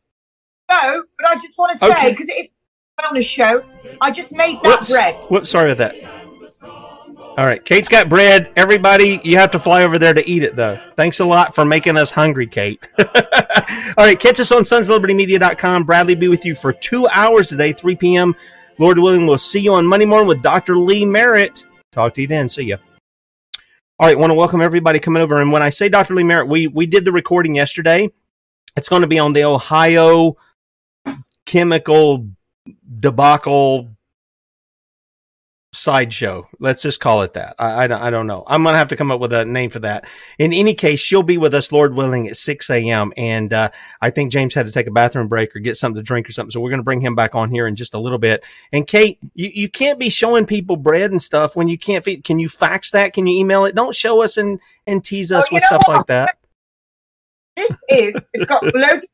go, 0.70 1.04
but 1.20 1.30
I 1.30 1.34
just 1.36 1.58
want 1.58 1.72
to 1.74 1.78
say, 1.78 1.88
Okay. 1.92 2.12
because 2.12 2.28
it's 2.30 2.50
a 2.98 3.10
bonus 3.10 3.26
show, 3.26 3.64
I 4.02 4.10
just 4.12 4.34
made 4.36 4.58
that 4.64 4.80
whoops, 4.80 4.92
bread. 4.92 5.20
whoops. 5.30 5.50
Sorry 5.50 5.72
about 5.72 5.92
that. 5.94 6.18
All 7.38 7.46
right, 7.46 7.64
Kate's 7.64 7.88
got 7.88 8.10
bread. 8.10 8.52
Everybody, 8.56 9.22
you 9.24 9.38
have 9.38 9.52
to 9.52 9.60
fly 9.60 9.84
over 9.84 10.00
there 10.00 10.12
to 10.16 10.28
eat 10.28 10.42
it, 10.42 10.56
though. 10.56 10.80
Thanks 10.96 11.20
a 11.20 11.26
lot 11.26 11.54
for 11.54 11.66
making 11.66 11.96
us 11.96 12.10
hungry, 12.10 12.48
Kate. 12.48 12.84
All 13.00 13.06
right, 14.06 14.20
catch 14.20 14.40
us 14.40 14.52
on 14.52 14.64
sonslibertymedia.com. 14.64 15.84
Bradley 15.84 16.16
be 16.16 16.30
with 16.30 16.46
you 16.46 16.56
for 16.56 16.74
two 16.74 17.08
hours 17.10 17.50
today, 17.50 17.74
3 17.74 17.96
p.m. 17.96 18.36
Lord 18.80 18.98
willing, 18.98 19.28
we'll 19.28 19.38
see 19.38 19.60
you 19.60 19.76
on 19.76 19.86
Monday 19.86 20.08
morning 20.08 20.28
with 20.28 20.42
Dr. 20.42 20.78
Lee 20.80 21.06
Merritt. 21.06 21.64
Talk 21.92 22.16
to 22.16 22.22
you 22.22 22.28
then. 22.28 22.50
See 22.50 22.64
ya. 22.64 22.78
All 24.00 24.06
right, 24.06 24.16
want 24.18 24.30
to 24.30 24.36
welcome 24.36 24.62
everybody 24.62 25.00
coming 25.00 25.24
over. 25.24 25.42
And 25.42 25.52
when 25.52 25.64
I 25.64 25.70
say 25.70 25.90
Dr. 25.90 26.14
Lee 26.14 26.24
Merritt, 26.24 26.48
we 26.48 26.68
we 26.68 26.86
did 26.86 27.04
the 27.04 27.12
recording 27.12 27.56
yesterday. 27.56 28.12
It's 28.76 28.90
going 28.90 29.02
to 29.02 29.08
be 29.08 29.18
on 29.18 29.34
the 29.34 29.44
Ohio 29.44 30.38
chemical 31.48 32.30
debacle 33.00 33.90
sideshow. 35.74 36.48
Let's 36.60 36.82
just 36.82 37.00
call 37.00 37.22
it 37.24 37.34
that. 37.34 37.56
I, 37.60 37.86
I, 37.86 38.08
I, 38.08 38.10
don't 38.10 38.28
know. 38.28 38.44
I'm 38.48 38.64
going 38.64 38.74
to 38.74 38.78
have 38.78 38.88
to 38.90 38.96
come 38.96 39.12
up 39.12 39.20
with 39.20 39.34
a 39.34 39.46
name 39.46 39.70
for 39.70 39.80
that. 39.80 40.06
In 40.40 40.54
any 40.54 40.74
case, 40.74 41.00
she'll 41.00 41.24
be 41.24 41.38
with 41.38 41.54
us, 41.54 41.72
Lord 41.72 41.94
willing, 41.94 42.28
at 42.28 42.38
6 42.38 42.70
a.m. 42.70 43.14
And 43.18 43.54
uh, 43.54 43.70
I 44.02 44.10
think 44.10 44.32
James 44.32 44.54
had 44.54 44.66
to 44.66 44.72
take 44.72 44.88
a 44.88 44.92
bathroom 44.92 45.28
break 45.28 45.56
or 45.56 45.60
get 45.60 45.78
something 45.78 46.02
to 46.02 46.06
drink 46.06 46.30
or 46.30 46.32
something. 46.32 46.52
So 46.52 46.60
we're 46.60 46.70
going 46.70 46.80
to 46.80 46.86
bring 46.86 47.02
him 47.02 47.16
back 47.16 47.36
on 47.36 47.52
here 47.52 47.68
in 47.68 47.76
just 47.76 47.94
a 47.94 48.00
little 48.00 48.18
bit. 48.18 48.44
And 48.72 48.88
Kate, 48.88 49.20
you, 49.34 49.50
you 49.54 49.70
can't 49.70 50.00
be 50.00 50.10
showing 50.10 50.46
people 50.46 50.78
bread 50.78 51.12
and 51.12 51.22
stuff 51.22 51.56
when 51.56 51.68
you 51.68 51.78
can't 51.78 52.04
feed. 52.04 52.24
Can 52.24 52.40
you 52.40 52.50
fax 52.50 52.92
that? 52.92 53.14
Can 53.14 53.28
you 53.28 53.38
email 53.38 53.66
it? 53.66 53.76
Don't 53.76 53.96
show 53.96 54.22
us 54.24 54.38
and, 54.38 54.60
and 54.86 55.04
tease 55.04 55.32
us 55.32 55.52
with 55.52 55.64
stuff 55.64 55.84
what? 55.86 55.98
like 55.98 56.08
that. 56.08 56.38
This 57.56 57.84
is, 57.90 58.30
it's 58.34 58.46
got 58.46 58.64
loads 58.76 59.04
of 59.04 59.10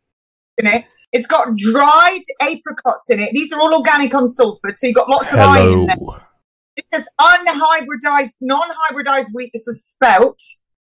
in 0.60 0.68
it. 0.68 0.86
It's 1.14 1.28
got 1.28 1.56
dried 1.56 2.22
apricots 2.42 3.10
in 3.10 3.20
it. 3.20 3.30
These 3.34 3.54
are 3.54 3.60
all 3.60 3.76
organic 3.76 4.12
unsulfured, 4.12 4.78
so 4.78 4.88
you've 4.88 4.96
got 4.96 5.10
lots 5.10 5.32
of 5.32 5.40
Hello. 5.40 5.52
iron 5.52 5.80
in 5.82 5.86
there. 5.86 6.28
It 6.76 6.86
says 6.94 7.08
unhybridized, 7.20 8.36
non-hybridized 8.42 9.28
wheat. 9.34 9.52
This 9.54 9.68
is 9.68 9.86
spelt. 9.86 10.42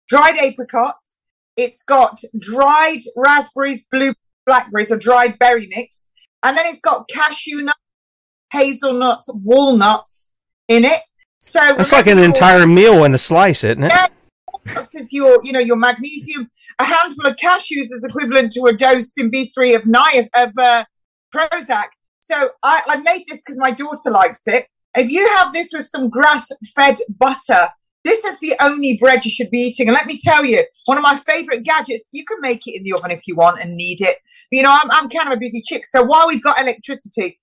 Dried 0.07 0.38
apricots. 0.38 1.17
It's 1.57 1.84
got 1.84 2.19
dried 2.39 2.99
raspberries, 3.15 3.86
blue 3.91 4.13
blackberries, 4.45 4.91
a 4.91 4.97
dried 4.97 5.39
berry 5.39 5.67
mix, 5.73 6.09
and 6.43 6.57
then 6.57 6.65
it's 6.67 6.82
got 6.82 7.07
cashew 7.07 7.61
nuts, 7.61 7.80
hazelnuts, 8.51 9.30
walnuts 9.43 10.39
in 10.67 10.86
it. 10.86 11.01
So 11.39 11.59
it's 11.78 11.91
like 11.91 12.07
an 12.07 12.19
entire 12.19 12.65
meal 12.65 13.03
in 13.03 13.13
a 13.13 13.17
slice, 13.17 13.63
isn't 13.63 13.84
it? 13.84 13.91
Yeah, 13.91 14.07
this 14.73 14.95
is 14.95 15.13
your, 15.13 15.39
you 15.43 15.51
know, 15.51 15.59
your 15.59 15.76
magnesium. 15.76 16.49
A 16.80 16.84
handful 16.84 17.28
of 17.28 17.36
cashews 17.36 17.91
is 17.91 18.05
equivalent 18.07 18.51
to 18.53 18.63
a 18.65 18.73
dose 18.73 19.13
in 19.17 19.32
B3 19.32 19.76
of 19.76 19.84
Nias 19.84 20.28
of 20.36 20.51
uh, 20.59 20.84
Prozac. 21.34 21.88
So 22.19 22.49
I, 22.63 22.82
I 22.88 22.97
made 22.97 23.26
this 23.28 23.41
because 23.41 23.59
my 23.59 23.71
daughter 23.71 24.09
likes 24.09 24.47
it. 24.47 24.67
If 24.95 25.09
you 25.09 25.27
have 25.35 25.53
this 25.53 25.71
with 25.73 25.87
some 25.87 26.09
grass-fed 26.09 26.97
butter, 27.19 27.69
this 28.05 28.23
is 28.23 28.37
the 28.39 28.53
only 28.61 28.97
bread 29.01 29.25
you 29.25 29.31
should 29.31 29.49
be 29.49 29.59
eating. 29.59 29.87
And 29.87 29.93
let 29.93 30.05
me 30.05 30.17
tell 30.17 30.45
you, 30.45 30.63
one 30.85 30.97
of 30.97 31.03
my 31.03 31.15
favorite 31.17 31.63
gadgets, 31.63 32.07
you 32.13 32.23
can 32.25 32.37
make 32.39 32.65
it 32.67 32.77
in 32.77 32.83
the 32.83 32.93
oven 32.93 33.11
if 33.11 33.27
you 33.27 33.35
want 33.35 33.61
and 33.61 33.75
need 33.75 33.99
it. 34.01 34.17
But, 34.49 34.57
you 34.57 34.63
know, 34.63 34.71
I'm, 34.71 34.89
I'm 34.91 35.09
kind 35.09 35.27
of 35.27 35.33
a 35.33 35.39
busy 35.39 35.61
chick. 35.61 35.85
So 35.85 36.03
while 36.03 36.27
we've 36.27 36.43
got 36.43 36.61
electricity, 36.61 37.39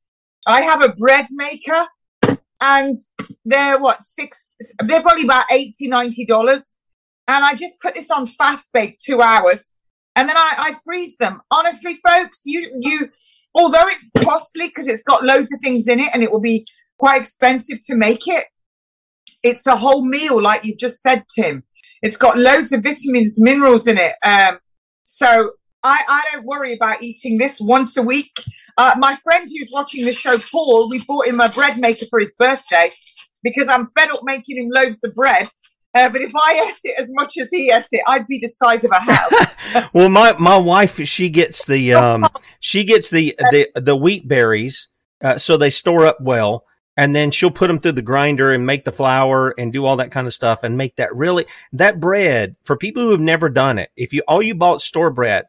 I 0.46 0.62
have 0.62 0.82
a 0.82 0.92
bread 0.92 1.26
maker 1.32 2.38
and 2.60 2.96
they're 3.44 3.80
what, 3.80 4.02
six, 4.02 4.54
they're 4.84 5.02
probably 5.02 5.24
about 5.24 5.46
80 5.50 5.90
$90. 5.90 6.76
And 7.28 7.44
I 7.44 7.54
just 7.54 7.80
put 7.80 7.94
this 7.94 8.10
on 8.10 8.26
fast 8.26 8.70
bake 8.72 8.98
two 8.98 9.20
hours 9.20 9.74
and 10.16 10.28
then 10.28 10.36
I, 10.36 10.54
I 10.58 10.74
freeze 10.84 11.16
them. 11.16 11.40
Honestly, 11.50 11.94
folks, 12.06 12.42
you, 12.44 12.70
you, 12.80 13.08
although 13.54 13.86
it's 13.86 14.10
costly 14.18 14.68
because 14.68 14.86
it's 14.86 15.02
got 15.02 15.24
loads 15.24 15.52
of 15.52 15.60
things 15.60 15.88
in 15.88 16.00
it 16.00 16.10
and 16.14 16.22
it 16.22 16.30
will 16.30 16.40
be 16.40 16.66
quite 17.02 17.20
expensive 17.20 17.80
to 17.84 17.96
make 17.96 18.28
it. 18.28 18.44
It's 19.42 19.66
a 19.66 19.74
whole 19.74 20.06
meal, 20.06 20.40
like 20.40 20.64
you've 20.64 20.78
just 20.78 21.02
said, 21.02 21.24
Tim. 21.34 21.64
It's 22.00 22.16
got 22.16 22.38
loads 22.38 22.70
of 22.70 22.84
vitamins, 22.84 23.40
minerals 23.40 23.88
in 23.88 23.98
it. 23.98 24.14
Um, 24.24 24.60
so 25.02 25.50
I, 25.82 26.00
I 26.08 26.22
don't 26.30 26.44
worry 26.44 26.74
about 26.74 27.02
eating 27.02 27.38
this 27.38 27.60
once 27.60 27.96
a 27.96 28.02
week. 28.02 28.30
Uh, 28.78 28.94
my 28.98 29.16
friend 29.16 29.48
who's 29.48 29.70
watching 29.72 30.04
the 30.04 30.12
show, 30.12 30.38
Paul, 30.38 30.88
we 30.88 31.04
bought 31.04 31.26
him 31.26 31.40
a 31.40 31.48
bread 31.48 31.76
maker 31.76 32.06
for 32.08 32.20
his 32.20 32.34
birthday 32.38 32.92
because 33.42 33.66
I'm 33.68 33.90
fed 33.98 34.12
up 34.12 34.20
making 34.22 34.58
him 34.58 34.70
loaves 34.72 35.02
of 35.02 35.12
bread. 35.16 35.48
Uh, 35.96 36.08
but 36.08 36.20
if 36.20 36.30
I 36.36 36.68
ate 36.68 36.78
it 36.84 37.00
as 37.00 37.10
much 37.14 37.36
as 37.36 37.48
he 37.50 37.72
ate 37.72 37.84
it, 37.90 38.02
I'd 38.06 38.28
be 38.28 38.38
the 38.40 38.48
size 38.48 38.84
of 38.84 38.92
a 38.92 39.00
house. 39.00 39.90
well, 39.92 40.08
my 40.08 40.36
my 40.38 40.56
wife, 40.56 41.04
she 41.08 41.30
gets 41.30 41.66
the 41.66 41.94
um, 41.94 42.28
she 42.60 42.84
gets 42.84 43.10
the 43.10 43.34
the 43.50 43.68
the 43.74 43.96
wheat 43.96 44.28
berries, 44.28 44.88
uh, 45.22 45.36
so 45.36 45.56
they 45.56 45.68
store 45.68 46.06
up 46.06 46.20
well 46.20 46.64
and 46.96 47.14
then 47.14 47.30
she'll 47.30 47.50
put 47.50 47.68
them 47.68 47.78
through 47.78 47.92
the 47.92 48.02
grinder 48.02 48.52
and 48.52 48.66
make 48.66 48.84
the 48.84 48.92
flour 48.92 49.54
and 49.56 49.72
do 49.72 49.86
all 49.86 49.96
that 49.96 50.10
kind 50.10 50.26
of 50.26 50.34
stuff 50.34 50.62
and 50.62 50.76
make 50.76 50.96
that 50.96 51.14
really 51.14 51.46
that 51.72 52.00
bread 52.00 52.56
for 52.64 52.76
people 52.76 53.02
who 53.02 53.12
have 53.12 53.20
never 53.20 53.48
done 53.48 53.78
it. 53.78 53.90
If 53.96 54.12
you 54.12 54.22
all 54.28 54.42
you 54.42 54.54
bought 54.54 54.80
store 54.80 55.10
bread, 55.10 55.46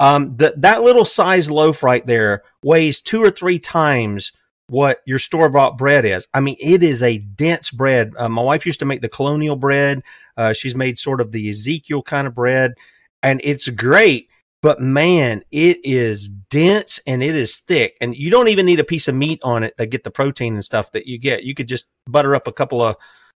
um, 0.00 0.36
that 0.36 0.60
that 0.62 0.82
little 0.82 1.04
size 1.04 1.50
loaf 1.50 1.82
right 1.82 2.04
there 2.06 2.42
weighs 2.62 3.00
two 3.00 3.22
or 3.22 3.30
three 3.30 3.58
times 3.58 4.32
what 4.68 5.00
your 5.04 5.18
store 5.18 5.48
bought 5.48 5.76
bread 5.76 6.04
is. 6.04 6.28
I 6.32 6.40
mean, 6.40 6.56
it 6.60 6.82
is 6.82 7.02
a 7.02 7.18
dense 7.18 7.70
bread. 7.70 8.12
Uh, 8.16 8.28
my 8.28 8.42
wife 8.42 8.66
used 8.66 8.78
to 8.80 8.86
make 8.86 9.00
the 9.00 9.08
colonial 9.08 9.56
bread. 9.56 10.02
Uh, 10.36 10.52
she's 10.52 10.76
made 10.76 10.96
sort 10.96 11.20
of 11.20 11.32
the 11.32 11.50
Ezekiel 11.50 12.02
kind 12.02 12.26
of 12.26 12.34
bread, 12.34 12.74
and 13.22 13.40
it's 13.44 13.68
great 13.68 14.28
but 14.62 14.78
man, 14.78 15.42
it 15.50 15.78
is 15.84 16.28
dense 16.28 17.00
and 17.06 17.22
it 17.22 17.34
is 17.34 17.58
thick. 17.58 17.96
And 18.00 18.14
you 18.14 18.30
don't 18.30 18.48
even 18.48 18.66
need 18.66 18.80
a 18.80 18.84
piece 18.84 19.08
of 19.08 19.14
meat 19.14 19.40
on 19.42 19.62
it 19.62 19.76
to 19.78 19.86
get 19.86 20.04
the 20.04 20.10
protein 20.10 20.54
and 20.54 20.64
stuff 20.64 20.92
that 20.92 21.06
you 21.06 21.18
get. 21.18 21.44
You 21.44 21.54
could 21.54 21.68
just 21.68 21.88
butter 22.06 22.34
up 22.34 22.46
a 22.46 22.52
couple 22.52 22.82
of, 22.82 22.96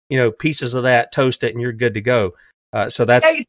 you 0.09 0.19
know, 0.19 0.33
pieces 0.33 0.75
of 0.75 0.83
that, 0.83 1.13
toast 1.13 1.45
it, 1.45 1.53
and 1.53 1.61
you're 1.61 1.73
good 1.73 1.95
to 1.95 2.01
go. 2.01 2.33
Uh, 2.73 2.89
so 2.89 3.05
that's. 3.05 3.43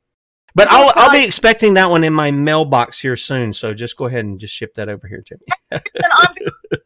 But 0.56 0.68
I'll 0.70 0.92
I'll 0.96 1.12
be 1.12 1.26
expecting 1.26 1.74
that 1.76 1.90
one 1.90 2.04
in 2.04 2.14
my 2.14 2.30
mailbox 2.30 3.00
here 3.00 3.16
soon. 3.16 3.54
So 3.54 3.74
just 3.74 3.98
go 3.98 4.06
ahead 4.06 4.24
and 4.24 4.40
just 4.40 4.54
ship 4.54 4.76
that 4.76 4.88
over 4.88 5.08
here 5.08 5.24
to 5.26 5.38
me. 5.40 5.48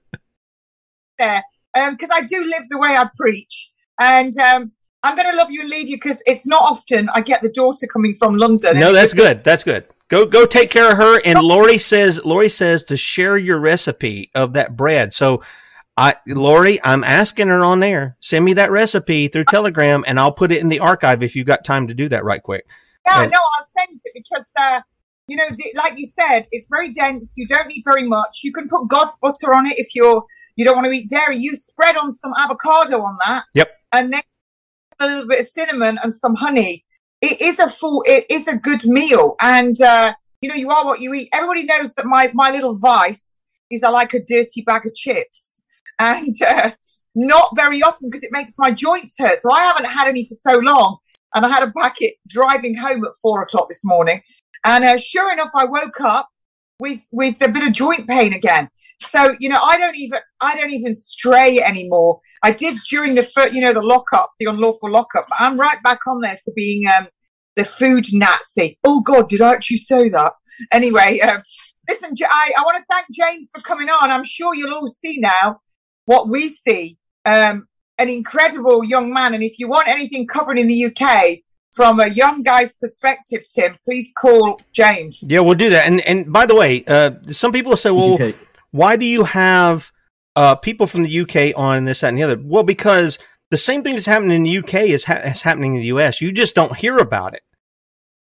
there, 1.20 1.44
because 1.74 2.10
um, 2.10 2.16
I 2.16 2.22
do 2.22 2.46
live 2.46 2.64
the 2.70 2.78
way 2.78 2.96
I 2.96 3.10
preach, 3.18 3.72
and 4.00 4.34
um, 4.38 4.72
I'm 5.04 5.18
going 5.18 5.30
to 5.30 5.36
love 5.36 5.52
you 5.52 5.60
and 5.62 5.70
leave 5.70 5.90
you 5.90 5.98
because 5.98 6.24
it's 6.26 6.48
not 6.48 6.62
often 6.64 7.10
I 7.14 7.20
get 7.20 7.42
the 7.42 7.50
daughter 7.50 7.88
coming 7.88 8.16
from 8.16 8.36
London. 8.36 8.80
No, 8.80 8.94
that's 8.94 9.12
good. 9.12 9.44
That's 9.44 9.66
good. 9.66 9.86
Go 10.10 10.26
go 10.26 10.46
take 10.46 10.70
care 10.70 10.92
of 10.92 10.98
her. 10.98 11.22
And 11.26 11.40
Lori 11.40 11.78
says 11.78 12.24
Lori 12.24 12.50
says 12.50 12.84
to 12.84 12.98
share 12.98 13.38
your 13.38 13.60
recipe 13.60 14.32
of 14.34 14.54
that 14.54 14.78
bread. 14.78 15.14
So 15.14 15.44
I 15.98 16.16
Lori, 16.28 16.80
I'm 16.84 17.04
asking 17.04 17.48
her 17.48 17.64
on 17.64 17.80
there. 17.80 18.16
Send 18.20 18.46
me 18.46 18.54
that 18.54 18.72
recipe 18.72 19.28
through 19.28 19.46
Telegram 19.46 20.04
and 20.08 20.20
I'll 20.20 20.32
put 20.32 20.52
it 20.52 20.62
in 20.62 20.70
the 20.70 20.80
archive 20.80 21.24
if 21.24 21.36
you've 21.36 21.48
got 21.48 21.66
time 21.66 21.88
to 21.88 21.94
do 21.94 22.08
that 22.10 22.24
right 22.24 22.42
quick. 22.42 22.66
Yeah, 23.06 23.26
no, 23.26 23.40
I'll 23.58 23.68
send 23.78 24.00
it 24.04 24.12
because 24.14 24.46
uh, 24.56 24.82
you 25.28 25.36
know, 25.36 25.48
the, 25.50 25.66
like 25.76 25.94
you 25.98 26.08
said, 26.08 26.48
it's 26.52 26.70
very 26.70 26.94
dense. 26.94 27.34
You 27.36 27.48
don't 27.48 27.68
need 27.68 27.84
very 27.84 28.08
much. 28.08 28.40
You 28.44 28.54
can 28.54 28.70
put 28.70 28.88
God's 28.88 29.18
butter 29.18 29.54
on 29.54 29.66
it 29.66 29.74
if 29.78 29.94
you're 29.94 30.24
you 30.56 30.66
don't 30.66 30.76
want 30.76 30.88
to 30.88 30.92
eat 30.92 31.10
dairy. 31.10 31.38
You 31.38 31.56
spread 31.56 31.98
on 31.98 32.12
some 32.12 32.34
avocado 32.38 32.98
on 33.02 33.18
that. 33.26 33.44
Yep. 33.54 33.70
And 33.92 34.14
then 34.14 34.22
a 35.00 35.08
little 35.08 35.28
bit 35.28 35.42
of 35.42 35.48
cinnamon 35.48 36.00
and 36.02 36.14
some 36.14 36.34
honey 36.36 36.84
it 37.22 37.42
is 37.42 37.60
a 37.60 37.70
full, 37.70 38.04
it 38.06 38.26
is 38.30 38.48
a 38.48 38.58
good 38.58 38.86
meal. 38.86 39.36
And, 39.42 39.80
uh, 39.82 40.14
you 40.42 40.50
know, 40.50 40.56
you 40.56 40.70
are 40.70 40.86
what 40.86 41.02
you 41.02 41.14
eat. 41.14 41.30
Everybody 41.34 41.64
knows 41.64 41.94
that 41.96 42.06
my, 42.06 42.32
my 42.34 42.52
little 42.52 42.76
vice 42.76 43.42
is 43.72 43.84
I 43.84 43.90
like 43.90 44.14
a 44.14 44.24
dirty 44.24 44.62
bag 44.66 44.86
of 44.86 44.94
chips 44.94 45.64
and, 46.00 46.36
uh, 46.42 46.72
not 47.16 47.50
very 47.56 47.82
often 47.82 48.10
because 48.10 48.24
it 48.24 48.32
makes 48.32 48.60
my 48.60 48.70
joints 48.72 49.16
hurt. 49.18 49.40
So 49.40 49.52
I 49.52 49.62
haven't 49.62 49.86
had 49.86 50.08
any 50.08 50.24
for 50.24 50.36
so 50.36 50.58
long. 50.60 50.98
And 51.34 51.46
I 51.46 51.50
had 51.50 51.68
a 51.68 51.72
packet 51.72 52.14
driving 52.28 52.78
home 52.78 53.04
at 53.04 53.12
four 53.22 53.42
o'clock 53.42 53.70
this 53.70 53.84
morning. 53.84 54.22
And 54.64 54.84
uh, 54.84 54.98
sure 54.98 55.34
enough, 55.34 55.50
I 55.56 55.66
woke 55.66 56.00
up 56.02 56.30
with 56.80 57.00
with 57.12 57.42
a 57.42 57.50
bit 57.50 57.64
of 57.64 57.74
joint 57.74 58.08
pain 58.08 58.34
again. 58.34 58.70
So 59.00 59.36
you 59.40 59.50
know, 59.50 59.60
I 59.62 59.78
don't 59.78 59.98
even 59.98 60.20
I 60.42 60.56
don't 60.56 60.72
even 60.72 60.94
stray 60.94 61.62
anymore. 61.62 62.20
I 62.44 62.52
did 62.52 62.78
during 62.90 63.16
the 63.16 63.24
first, 63.24 63.54
you 63.54 63.62
know, 63.62 63.74
the 63.74 63.82
lockup, 63.82 64.32
the 64.40 64.48
unlawful 64.48 64.92
lockup. 64.92 65.28
I'm 65.40 65.60
right 65.60 65.82
back 65.84 66.00
on 66.08 66.22
there 66.22 66.38
to 66.42 66.52
being 66.56 66.88
um, 66.98 67.08
the 67.56 67.66
food 67.66 68.06
Nazi. 68.14 68.78
Oh 68.84 69.02
God, 69.02 69.30
did 69.30 69.42
I 69.42 69.54
actually 69.54 69.78
say 69.78 70.10
that? 70.10 70.34
Anyway, 70.72 71.20
uh, 71.22 71.40
listen, 71.88 72.16
I, 72.24 72.52
I 72.58 72.62
want 72.64 72.78
to 72.78 72.84
thank 72.90 73.08
James 73.12 73.50
for 73.54 73.62
coming 73.62 73.90
on. 73.90 74.12
I'm 74.12 74.24
sure 74.24 74.56
you'll 74.56 74.74
all 74.74 74.88
see 74.88 75.20
now 75.20 75.60
what 76.06 76.30
we 76.30 76.50
see. 76.50 76.98
Um, 77.26 77.68
an 78.00 78.10
incredible 78.10 78.84
young 78.84 79.12
man, 79.12 79.34
and 79.34 79.44
if 79.44 79.58
you 79.58 79.68
want 79.68 79.88
anything 79.88 80.28
covered 80.28 80.60
in 80.60 80.68
the 80.68 80.86
UK, 80.86 81.40
from 81.78 82.00
a 82.00 82.08
young 82.08 82.42
guy's 82.42 82.74
perspective, 82.74 83.44
Tim, 83.54 83.78
please 83.86 84.12
call 84.18 84.60
James. 84.74 85.24
Yeah, 85.26 85.42
we'll 85.42 85.54
do 85.54 85.70
that. 85.70 85.86
And 85.86 86.02
and 86.02 86.34
by 86.34 86.48
the 86.48 86.56
way, 86.56 86.84
uh, 86.88 87.12
some 87.32 87.52
people 87.52 87.78
say, 87.78 87.92
well, 87.92 88.16
okay. 88.16 88.34
why 88.72 88.96
do 88.96 89.06
you 89.06 89.24
have 89.24 89.92
uh, 90.36 90.56
people 90.56 90.88
from 90.88 91.04
the 91.04 91.20
UK 91.20 91.56
on 91.56 91.86
this, 91.86 92.02
that, 92.02 92.10
and 92.10 92.18
the 92.18 92.24
other? 92.24 92.42
Well, 92.44 92.64
because 92.64 93.20
the 93.52 93.58
same 93.58 93.84
thing 93.84 93.94
that's 93.94 94.08
happening 94.08 94.38
in 94.38 94.44
the 94.44 94.58
UK 94.58 94.90
is, 94.90 95.04
ha- 95.06 95.22
is 95.24 95.44
happening 95.44 95.76
in 95.76 95.82
the 95.82 95.88
US. 95.88 96.20
You 96.20 96.32
just 96.32 96.56
don't 96.56 96.76
hear 96.76 96.98
about 96.98 97.36
it. 97.36 97.44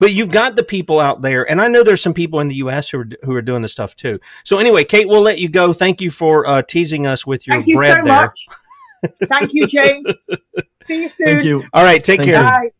But 0.00 0.12
you've 0.12 0.30
got 0.30 0.56
the 0.56 0.64
people 0.64 0.98
out 0.98 1.20
there, 1.22 1.48
and 1.48 1.60
I 1.60 1.68
know 1.68 1.84
there's 1.84 2.00
some 2.00 2.14
people 2.14 2.40
in 2.40 2.48
the 2.48 2.56
U.S. 2.56 2.88
who 2.88 3.00
are 3.00 3.08
who 3.22 3.36
are 3.36 3.42
doing 3.42 3.62
this 3.62 3.70
stuff 3.70 3.94
too. 3.94 4.18
So 4.42 4.58
anyway, 4.58 4.82
Kate, 4.82 5.06
we'll 5.06 5.20
let 5.20 5.38
you 5.38 5.48
go. 5.48 5.72
Thank 5.72 6.00
you 6.00 6.10
for 6.10 6.44
uh, 6.44 6.62
teasing 6.62 7.06
us 7.06 7.24
with 7.24 7.46
your 7.46 7.62
Thank 7.62 7.76
bread 7.76 7.98
you 7.98 8.02
so 8.02 8.04
there. 8.04 8.22
Much. 8.22 8.46
Thank 9.28 9.50
you, 9.52 9.66
James. 9.68 10.06
See 10.08 10.36
See 10.86 11.02
you 11.02 11.08
soon. 11.08 11.26
Thank 11.26 11.44
you. 11.44 11.64
All 11.72 11.84
right, 11.84 12.02
take 12.02 12.18
Thank 12.18 12.30
care. 12.30 12.42
you. 12.42 12.50
Bye. 12.50 12.70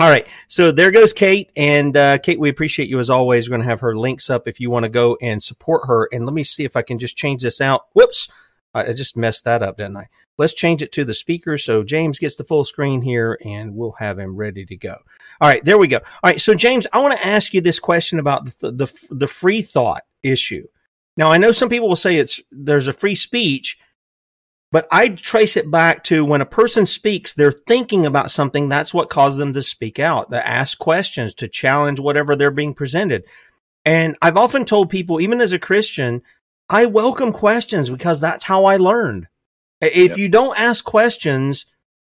All 0.00 0.08
right, 0.08 0.26
so 0.48 0.72
there 0.72 0.90
goes 0.90 1.12
Kate, 1.12 1.52
and 1.56 1.94
uh, 1.94 2.16
Kate, 2.16 2.40
we 2.40 2.48
appreciate 2.48 2.88
you 2.88 2.98
as 3.00 3.10
always. 3.10 3.46
We're 3.46 3.58
going 3.58 3.66
to 3.66 3.68
have 3.68 3.80
her 3.80 3.98
links 3.98 4.30
up 4.30 4.48
if 4.48 4.58
you 4.58 4.70
want 4.70 4.84
to 4.84 4.88
go 4.88 5.18
and 5.20 5.42
support 5.42 5.86
her. 5.88 6.08
And 6.10 6.24
let 6.24 6.32
me 6.32 6.42
see 6.42 6.64
if 6.64 6.74
I 6.74 6.80
can 6.80 6.98
just 6.98 7.18
change 7.18 7.42
this 7.42 7.60
out. 7.60 7.88
Whoops, 7.92 8.30
I 8.72 8.94
just 8.94 9.14
messed 9.14 9.44
that 9.44 9.62
up, 9.62 9.76
didn't 9.76 9.98
I? 9.98 10.08
Let's 10.38 10.54
change 10.54 10.80
it 10.80 10.90
to 10.92 11.04
the 11.04 11.12
speaker 11.12 11.58
so 11.58 11.82
James 11.82 12.18
gets 12.18 12.36
the 12.36 12.44
full 12.44 12.64
screen 12.64 13.02
here, 13.02 13.38
and 13.44 13.76
we'll 13.76 13.92
have 13.98 14.18
him 14.18 14.36
ready 14.36 14.64
to 14.64 14.74
go. 14.74 14.96
All 15.38 15.48
right, 15.48 15.62
there 15.66 15.76
we 15.76 15.86
go. 15.86 15.98
All 15.98 16.30
right, 16.30 16.40
so 16.40 16.54
James, 16.54 16.86
I 16.94 16.98
want 17.00 17.18
to 17.18 17.26
ask 17.26 17.52
you 17.52 17.60
this 17.60 17.78
question 17.78 18.18
about 18.18 18.46
the 18.60 18.70
the, 18.70 19.06
the 19.10 19.26
free 19.26 19.60
thought 19.60 20.04
issue. 20.22 20.66
Now, 21.18 21.30
I 21.30 21.36
know 21.36 21.52
some 21.52 21.68
people 21.68 21.90
will 21.90 21.94
say 21.96 22.16
it's 22.16 22.40
there's 22.50 22.88
a 22.88 22.94
free 22.94 23.16
speech, 23.16 23.78
but 24.72 24.86
I 24.90 25.08
trace 25.08 25.56
it 25.56 25.70
back 25.70 26.04
to 26.04 26.24
when 26.24 26.40
a 26.40 26.46
person 26.46 26.86
speaks, 26.86 27.34
they're 27.34 27.50
thinking 27.52 28.06
about 28.06 28.30
something. 28.30 28.68
That's 28.68 28.94
what 28.94 29.10
caused 29.10 29.38
them 29.38 29.52
to 29.54 29.62
speak 29.62 29.98
out, 29.98 30.30
to 30.30 30.46
ask 30.46 30.78
questions, 30.78 31.34
to 31.34 31.48
challenge 31.48 31.98
whatever 31.98 32.36
they're 32.36 32.50
being 32.50 32.74
presented. 32.74 33.26
And 33.84 34.16
I've 34.22 34.36
often 34.36 34.64
told 34.64 34.90
people, 34.90 35.20
even 35.20 35.40
as 35.40 35.52
a 35.52 35.58
Christian, 35.58 36.22
I 36.68 36.86
welcome 36.86 37.32
questions 37.32 37.90
because 37.90 38.20
that's 38.20 38.44
how 38.44 38.64
I 38.64 38.76
learned. 38.76 39.26
If 39.80 40.16
you 40.18 40.28
don't 40.28 40.58
ask 40.58 40.84
questions, 40.84 41.66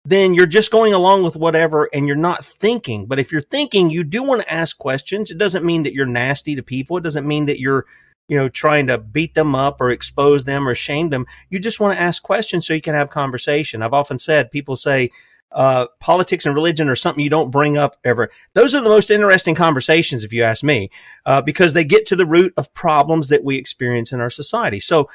then 0.05 0.33
you're 0.33 0.45
just 0.45 0.71
going 0.71 0.93
along 0.93 1.23
with 1.23 1.35
whatever 1.35 1.89
and 1.91 2.07
you're 2.07 2.15
not 2.15 2.45
thinking. 2.45 3.07
But 3.07 3.19
if 3.19 3.31
you're 3.31 3.41
thinking, 3.41 3.89
you 3.89 4.03
do 4.03 4.23
want 4.23 4.43
to 4.43 4.53
ask 4.53 4.77
questions. 4.77 5.31
It 5.31 5.39
doesn't 5.39 5.65
mean 5.65 5.83
that 5.83 5.93
you're 5.93 6.05
nasty 6.05 6.55
to 6.55 6.63
people. 6.63 6.95
It 6.97 7.03
doesn't 7.03 7.27
mean 7.27 7.47
that 7.47 7.59
you're 7.59 7.85
you 8.27 8.37
know, 8.37 8.49
trying 8.49 8.87
to 8.87 8.97
beat 8.97 9.33
them 9.33 9.53
up 9.53 9.79
or 9.79 9.89
expose 9.89 10.45
them 10.45 10.67
or 10.67 10.75
shame 10.75 11.09
them. 11.09 11.25
You 11.49 11.59
just 11.59 11.79
want 11.79 11.95
to 11.95 12.01
ask 12.01 12.23
questions 12.23 12.65
so 12.65 12.73
you 12.73 12.81
can 12.81 12.95
have 12.95 13.09
conversation. 13.09 13.81
I've 13.81 13.93
often 13.93 14.17
said, 14.17 14.51
people 14.51 14.75
say, 14.75 15.11
uh, 15.51 15.85
politics 15.99 16.45
and 16.45 16.55
religion 16.55 16.89
are 16.89 16.95
something 16.95 17.23
you 17.23 17.29
don't 17.29 17.51
bring 17.51 17.77
up 17.77 17.97
ever. 18.03 18.29
Those 18.55 18.75
are 18.75 18.81
the 18.81 18.89
most 18.89 19.09
interesting 19.09 19.55
conversations, 19.55 20.23
if 20.23 20.33
you 20.33 20.43
ask 20.43 20.63
me, 20.63 20.89
uh, 21.25 21.41
because 21.41 21.73
they 21.73 21.85
get 21.85 22.05
to 22.07 22.15
the 22.15 22.25
root 22.25 22.53
of 22.57 22.73
problems 22.73 23.29
that 23.29 23.43
we 23.43 23.55
experience 23.55 24.11
in 24.11 24.19
our 24.19 24.29
society. 24.29 24.79
So 24.79 25.09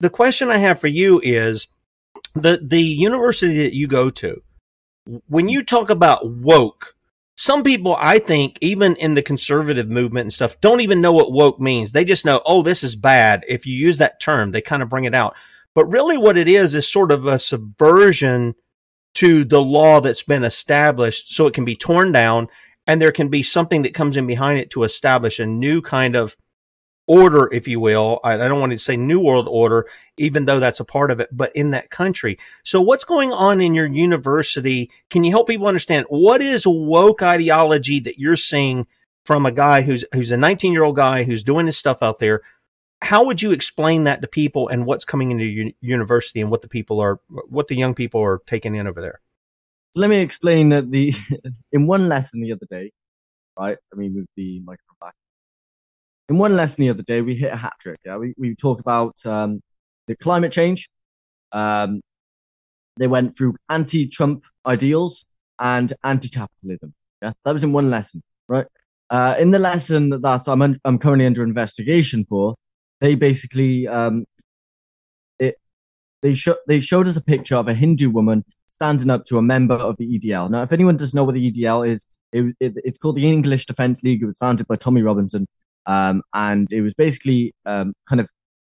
the 0.00 0.10
question 0.10 0.50
I 0.50 0.56
have 0.56 0.80
for 0.80 0.88
you 0.88 1.20
is 1.22 1.68
the, 2.34 2.58
the 2.60 2.82
university 2.82 3.58
that 3.58 3.74
you 3.74 3.86
go 3.86 4.10
to, 4.10 4.42
when 5.28 5.48
you 5.48 5.62
talk 5.62 5.90
about 5.90 6.28
woke, 6.28 6.93
some 7.36 7.64
people, 7.64 7.96
I 7.98 8.20
think, 8.20 8.58
even 8.60 8.94
in 8.96 9.14
the 9.14 9.22
conservative 9.22 9.90
movement 9.90 10.24
and 10.24 10.32
stuff, 10.32 10.60
don't 10.60 10.80
even 10.80 11.00
know 11.00 11.12
what 11.12 11.32
woke 11.32 11.58
means. 11.58 11.92
They 11.92 12.04
just 12.04 12.24
know, 12.24 12.40
oh, 12.46 12.62
this 12.62 12.84
is 12.84 12.94
bad. 12.94 13.44
If 13.48 13.66
you 13.66 13.74
use 13.74 13.98
that 13.98 14.20
term, 14.20 14.52
they 14.52 14.60
kind 14.60 14.82
of 14.82 14.88
bring 14.88 15.04
it 15.04 15.14
out. 15.14 15.34
But 15.74 15.86
really, 15.86 16.16
what 16.16 16.38
it 16.38 16.46
is 16.46 16.74
is 16.76 16.88
sort 16.88 17.10
of 17.10 17.26
a 17.26 17.38
subversion 17.38 18.54
to 19.14 19.44
the 19.44 19.62
law 19.62 20.00
that's 20.00 20.22
been 20.22 20.44
established 20.44 21.34
so 21.34 21.46
it 21.46 21.54
can 21.54 21.64
be 21.64 21.76
torn 21.76 22.12
down 22.12 22.48
and 22.86 23.00
there 23.00 23.12
can 23.12 23.28
be 23.28 23.42
something 23.42 23.82
that 23.82 23.94
comes 23.94 24.16
in 24.16 24.26
behind 24.26 24.58
it 24.58 24.70
to 24.70 24.82
establish 24.82 25.38
a 25.38 25.46
new 25.46 25.80
kind 25.80 26.16
of 26.16 26.36
order, 27.06 27.48
if 27.52 27.68
you 27.68 27.80
will. 27.80 28.20
I, 28.24 28.34
I 28.34 28.48
don't 28.48 28.60
want 28.60 28.72
to 28.72 28.78
say 28.78 28.96
new 28.96 29.20
world 29.20 29.48
order, 29.48 29.86
even 30.16 30.44
though 30.44 30.60
that's 30.60 30.80
a 30.80 30.84
part 30.84 31.10
of 31.10 31.20
it, 31.20 31.28
but 31.32 31.54
in 31.54 31.70
that 31.70 31.90
country. 31.90 32.38
So 32.64 32.80
what's 32.80 33.04
going 33.04 33.32
on 33.32 33.60
in 33.60 33.74
your 33.74 33.86
university? 33.86 34.90
Can 35.10 35.24
you 35.24 35.30
help 35.30 35.46
people 35.46 35.66
understand 35.66 36.06
what 36.08 36.40
is 36.40 36.66
woke 36.66 37.22
ideology 37.22 38.00
that 38.00 38.18
you're 38.18 38.36
seeing 38.36 38.86
from 39.24 39.46
a 39.46 39.52
guy 39.52 39.82
who's, 39.82 40.04
who's 40.12 40.30
a 40.30 40.36
19 40.36 40.72
year 40.72 40.84
old 40.84 40.96
guy 40.96 41.24
who's 41.24 41.42
doing 41.42 41.66
this 41.66 41.78
stuff 41.78 42.02
out 42.02 42.18
there? 42.18 42.42
How 43.02 43.24
would 43.26 43.42
you 43.42 43.52
explain 43.52 44.04
that 44.04 44.22
to 44.22 44.26
people 44.26 44.68
and 44.68 44.86
what's 44.86 45.04
coming 45.04 45.30
into 45.30 45.44
your 45.44 45.72
university 45.82 46.40
and 46.40 46.50
what 46.50 46.62
the 46.62 46.68
people 46.68 47.00
are, 47.00 47.20
what 47.28 47.68
the 47.68 47.76
young 47.76 47.94
people 47.94 48.22
are 48.22 48.40
taking 48.46 48.74
in 48.74 48.86
over 48.86 49.02
there? 49.02 49.20
Let 49.94 50.10
me 50.10 50.20
explain 50.20 50.70
that 50.70 50.90
the 50.90 51.14
in 51.72 51.86
one 51.86 52.08
lesson 52.08 52.40
the 52.40 52.52
other 52.52 52.66
day, 52.68 52.92
right? 53.58 53.76
I 53.92 53.96
mean, 53.96 54.14
with 54.14 54.26
the 54.36 54.60
microphone 54.60 54.96
back. 55.00 55.14
In 56.28 56.38
one 56.38 56.56
lesson 56.56 56.82
the 56.82 56.90
other 56.90 57.02
day, 57.02 57.20
we 57.20 57.36
hit 57.36 57.52
a 57.52 57.56
hat 57.56 57.74
trick. 57.80 57.98
Yeah, 58.04 58.16
we 58.16 58.34
we 58.38 58.54
talked 58.54 58.80
about 58.80 59.14
um, 59.26 59.60
the 60.06 60.16
climate 60.16 60.52
change. 60.52 60.88
Um, 61.52 62.00
they 62.96 63.06
went 63.06 63.36
through 63.36 63.56
anti-Trump 63.68 64.44
ideals 64.66 65.26
and 65.58 65.92
anti-capitalism. 66.02 66.94
Yeah, 67.22 67.32
that 67.44 67.52
was 67.52 67.64
in 67.64 67.72
one 67.72 67.90
lesson, 67.90 68.22
right? 68.48 68.66
Uh, 69.10 69.34
in 69.38 69.50
the 69.50 69.58
lesson 69.58 70.10
that 70.10 70.42
I'm 70.46 70.62
un- 70.62 70.80
I'm 70.84 70.98
currently 70.98 71.26
under 71.26 71.42
investigation 71.42 72.24
for, 72.28 72.54
they 73.00 73.14
basically 73.14 73.86
um, 73.86 74.24
it 75.38 75.56
they 76.22 76.34
show 76.34 76.56
they 76.66 76.80
showed 76.80 77.06
us 77.06 77.16
a 77.16 77.22
picture 77.22 77.56
of 77.56 77.68
a 77.68 77.74
Hindu 77.74 78.10
woman 78.10 78.44
standing 78.66 79.10
up 79.10 79.26
to 79.26 79.38
a 79.38 79.42
member 79.42 79.74
of 79.74 79.96
the 79.98 80.18
EDL. 80.18 80.50
Now, 80.50 80.62
if 80.62 80.72
anyone 80.72 80.96
doesn't 80.96 81.16
know 81.16 81.24
what 81.24 81.34
the 81.34 81.50
EDL 81.50 81.88
is, 81.88 82.04
it, 82.32 82.56
it, 82.60 82.74
it's 82.76 82.98
called 82.98 83.16
the 83.16 83.30
English 83.30 83.66
Defence 83.66 84.02
League. 84.02 84.22
It 84.22 84.26
was 84.26 84.38
founded 84.38 84.66
by 84.66 84.76
Tommy 84.76 85.02
Robinson, 85.02 85.46
um, 85.86 86.22
and 86.34 86.72
it 86.72 86.80
was 86.80 86.94
basically 86.94 87.54
um, 87.66 87.92
kind 88.08 88.20
of 88.20 88.28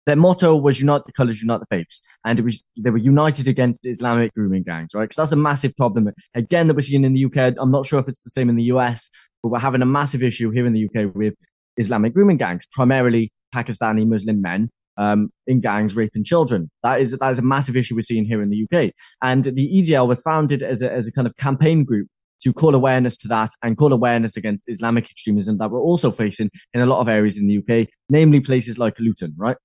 their 0.06 0.16
motto 0.16 0.56
was 0.56 0.80
"Unite 0.80 1.04
the 1.06 1.12
colours, 1.12 1.40
unite 1.40 1.60
the 1.60 1.66
faiths," 1.70 2.00
and 2.24 2.38
it 2.38 2.42
was 2.42 2.62
they 2.76 2.90
were 2.90 2.98
united 2.98 3.46
against 3.46 3.80
Islamic 3.84 4.34
grooming 4.34 4.64
gangs, 4.64 4.90
right? 4.94 5.04
Because 5.04 5.16
that's 5.16 5.32
a 5.32 5.36
massive 5.36 5.76
problem 5.76 6.10
again 6.34 6.66
that 6.66 6.74
we're 6.74 6.82
seeing 6.82 7.04
in 7.04 7.12
the 7.12 7.24
UK. 7.24 7.54
I'm 7.58 7.70
not 7.70 7.86
sure 7.86 8.00
if 8.00 8.08
it's 8.08 8.24
the 8.24 8.30
same 8.30 8.48
in 8.48 8.56
the 8.56 8.64
US, 8.64 9.10
but 9.42 9.50
we're 9.50 9.60
having 9.60 9.82
a 9.82 9.86
massive 9.86 10.22
issue 10.22 10.50
here 10.50 10.66
in 10.66 10.72
the 10.72 10.86
UK 10.86 11.14
with 11.14 11.34
Islamic 11.76 12.14
grooming 12.14 12.36
gangs, 12.36 12.66
primarily 12.72 13.32
Pakistani 13.54 14.06
Muslim 14.06 14.40
men 14.42 14.70
um, 14.96 15.30
in 15.46 15.60
gangs 15.60 15.96
raping 15.96 16.24
children. 16.24 16.70
That 16.82 17.00
is 17.00 17.12
that 17.12 17.32
is 17.32 17.38
a 17.38 17.42
massive 17.42 17.76
issue 17.76 17.94
we're 17.94 18.02
seeing 18.02 18.24
here 18.24 18.42
in 18.42 18.50
the 18.50 18.64
UK. 18.64 18.92
And 19.22 19.44
the 19.44 19.70
EDL 19.80 20.08
was 20.08 20.20
founded 20.22 20.62
as 20.62 20.82
a, 20.82 20.92
as 20.92 21.06
a 21.06 21.12
kind 21.12 21.26
of 21.26 21.36
campaign 21.36 21.84
group 21.84 22.08
to 22.42 22.52
call 22.52 22.74
awareness 22.74 23.16
to 23.18 23.28
that 23.28 23.50
and 23.62 23.76
call 23.76 23.92
awareness 23.92 24.36
against 24.36 24.64
Islamic 24.68 25.10
extremism 25.10 25.58
that 25.58 25.70
we're 25.70 25.80
also 25.80 26.10
facing 26.10 26.50
in 26.74 26.80
a 26.80 26.86
lot 26.86 27.00
of 27.00 27.08
areas 27.08 27.38
in 27.38 27.46
the 27.46 27.58
UK, 27.58 27.88
namely 28.08 28.40
places 28.40 28.78
like 28.78 28.98
Luton, 28.98 29.34
right? 29.36 29.56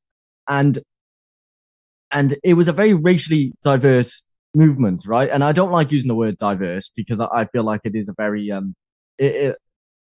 And 0.47 0.79
and 2.11 2.35
it 2.43 2.53
was 2.53 2.67
a 2.67 2.73
very 2.73 2.93
racially 2.93 3.53
diverse 3.63 4.23
movement, 4.55 5.05
right? 5.05 5.29
And 5.29 5.43
I 5.43 5.51
don't 5.51 5.71
like 5.71 5.91
using 5.91 6.07
the 6.07 6.15
word 6.15 6.37
diverse 6.37 6.89
because 6.95 7.19
I, 7.19 7.27
I 7.33 7.45
feel 7.45 7.63
like 7.63 7.81
it 7.83 7.95
is 7.95 8.07
a 8.07 8.13
very 8.17 8.51
um, 8.51 8.75
it, 9.17 9.35
it, 9.35 9.55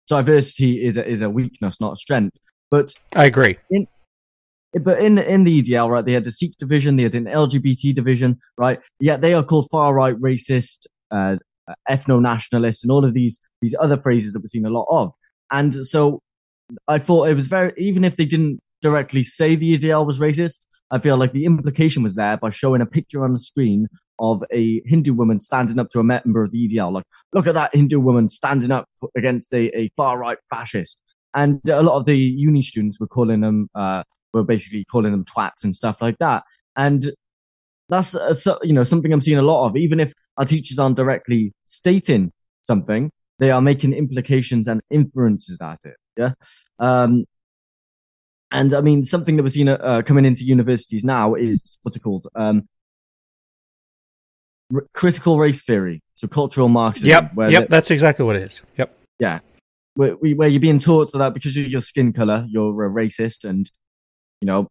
diversity 0.06 0.84
is 0.84 0.96
a, 0.96 1.08
is 1.08 1.22
a 1.22 1.30
weakness, 1.30 1.80
not 1.80 1.92
a 1.92 1.96
strength. 1.96 2.38
But 2.70 2.92
I 3.14 3.26
agree. 3.26 3.56
In, 3.70 3.86
but 4.82 5.00
in 5.00 5.18
in 5.18 5.44
the 5.44 5.62
EDL, 5.62 5.88
right, 5.88 6.04
they 6.04 6.12
had 6.12 6.26
a 6.26 6.32
Sikh 6.32 6.56
division, 6.58 6.96
they 6.96 7.04
had 7.04 7.14
an 7.14 7.26
LGBT 7.26 7.94
division, 7.94 8.40
right? 8.58 8.80
Yet 8.98 9.20
they 9.20 9.34
are 9.34 9.44
called 9.44 9.68
far 9.70 9.94
right, 9.94 10.16
racist, 10.16 10.86
uh, 11.10 11.36
ethno 11.88 12.20
nationalists, 12.20 12.82
and 12.82 12.92
all 12.92 13.04
of 13.04 13.14
these 13.14 13.38
these 13.60 13.74
other 13.78 13.96
phrases 13.96 14.32
that 14.32 14.40
we've 14.40 14.50
seen 14.50 14.66
a 14.66 14.70
lot 14.70 14.86
of. 14.90 15.14
And 15.50 15.74
so 15.74 16.20
I 16.88 16.98
thought 16.98 17.28
it 17.28 17.34
was 17.34 17.46
very, 17.46 17.72
even 17.76 18.04
if 18.04 18.16
they 18.16 18.24
didn't 18.24 18.60
directly 18.80 19.24
say 19.24 19.54
the 19.54 19.78
EDL 19.78 20.06
was 20.06 20.18
racist, 20.20 20.66
I 20.90 20.98
feel 20.98 21.16
like 21.16 21.32
the 21.32 21.44
implication 21.44 22.02
was 22.02 22.16
there 22.16 22.36
by 22.36 22.50
showing 22.50 22.80
a 22.80 22.86
picture 22.86 23.24
on 23.24 23.32
the 23.32 23.38
screen 23.38 23.88
of 24.18 24.44
a 24.52 24.80
Hindu 24.86 25.12
woman 25.12 25.40
standing 25.40 25.78
up 25.78 25.90
to 25.90 26.00
a 26.00 26.04
member 26.04 26.42
of 26.42 26.52
the 26.52 26.68
EDL. 26.68 26.92
Like, 26.92 27.04
look 27.32 27.46
at 27.46 27.54
that 27.54 27.74
Hindu 27.74 27.98
woman 28.00 28.28
standing 28.28 28.70
up 28.70 28.86
against 29.16 29.52
a, 29.52 29.76
a 29.76 29.90
far 29.96 30.18
right 30.18 30.38
fascist. 30.50 30.96
And 31.34 31.60
a 31.68 31.82
lot 31.82 31.96
of 31.96 32.04
the 32.04 32.16
uni 32.16 32.62
students 32.62 33.00
were 33.00 33.08
calling 33.08 33.40
them, 33.40 33.68
uh, 33.74 34.04
were 34.32 34.44
basically 34.44 34.84
calling 34.84 35.10
them 35.10 35.24
twats 35.24 35.64
and 35.64 35.74
stuff 35.74 35.96
like 36.00 36.18
that. 36.18 36.44
And 36.76 37.12
that's, 37.88 38.14
uh, 38.14 38.34
so, 38.34 38.58
you 38.62 38.72
know, 38.72 38.84
something 38.84 39.12
I'm 39.12 39.20
seeing 39.20 39.38
a 39.38 39.42
lot 39.42 39.66
of. 39.66 39.76
Even 39.76 39.98
if 39.98 40.12
our 40.36 40.44
teachers 40.44 40.78
aren't 40.78 40.96
directly 40.96 41.52
stating 41.64 42.32
something, 42.62 43.10
they 43.38 43.50
are 43.50 43.60
making 43.60 43.92
implications 43.92 44.68
and 44.68 44.80
inferences 44.90 45.58
at 45.60 45.78
it. 45.84 45.96
Yeah. 46.16 46.32
Um, 46.78 47.24
and 48.50 48.72
I 48.72 48.80
mean, 48.80 49.04
something 49.04 49.36
that 49.36 49.42
we're 49.42 49.48
seeing 49.48 49.68
uh, 49.68 50.02
coming 50.06 50.24
into 50.24 50.44
universities 50.44 51.04
now 51.04 51.34
is 51.34 51.76
what's 51.82 51.96
it 51.96 52.00
called? 52.00 52.28
Um, 52.36 52.68
r- 54.72 54.86
critical 54.94 55.38
race 55.38 55.62
theory, 55.62 56.02
so 56.14 56.28
cultural 56.28 56.68
Marxism. 56.68 57.08
Yep, 57.08 57.32
yep, 57.50 57.68
that's 57.68 57.90
exactly 57.90 58.24
what 58.24 58.36
it 58.36 58.42
is. 58.42 58.62
Yep. 58.78 58.96
yeah, 59.18 59.40
where, 59.94 60.12
where 60.12 60.48
you're 60.48 60.60
being 60.60 60.78
taught 60.78 61.12
that 61.12 61.34
because 61.34 61.56
of 61.56 61.66
your 61.66 61.80
skin 61.80 62.12
color, 62.12 62.46
you're 62.48 62.84
a 62.84 62.90
racist, 62.90 63.42
and 63.42 63.68
you 64.40 64.46
know 64.46 64.68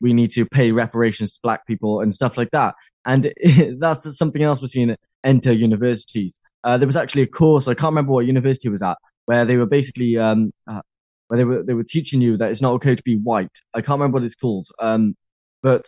we 0.00 0.12
need 0.12 0.30
to 0.32 0.46
pay 0.46 0.72
reparations 0.72 1.34
to 1.34 1.40
black 1.42 1.66
people 1.66 2.00
and 2.00 2.14
stuff 2.14 2.36
like 2.36 2.50
that. 2.52 2.74
And 3.04 3.32
that's 3.78 4.16
something 4.16 4.42
else 4.42 4.60
we're 4.60 4.68
seeing 4.68 4.96
enter 5.24 5.52
universities. 5.52 6.38
Uh, 6.64 6.76
there 6.76 6.86
was 6.86 6.96
actually 6.96 7.22
a 7.22 7.26
course 7.26 7.68
I 7.68 7.74
can't 7.74 7.92
remember 7.92 8.12
what 8.12 8.26
university 8.26 8.68
it 8.68 8.72
was 8.72 8.82
at 8.82 8.96
where 9.26 9.44
they 9.44 9.56
were 9.56 9.66
basically 9.66 10.16
um, 10.16 10.50
uh, 10.66 10.80
where 11.28 11.36
they 11.36 11.44
were 11.44 11.62
they 11.62 11.74
were 11.74 11.84
teaching 11.84 12.20
you 12.20 12.36
that 12.38 12.50
it's 12.50 12.62
not 12.62 12.72
okay 12.74 12.94
to 12.94 13.02
be 13.02 13.16
white. 13.16 13.50
I 13.74 13.80
can't 13.80 13.98
remember 14.00 14.16
what 14.16 14.24
it's 14.24 14.34
called. 14.34 14.68
Um, 14.80 15.16
but 15.62 15.86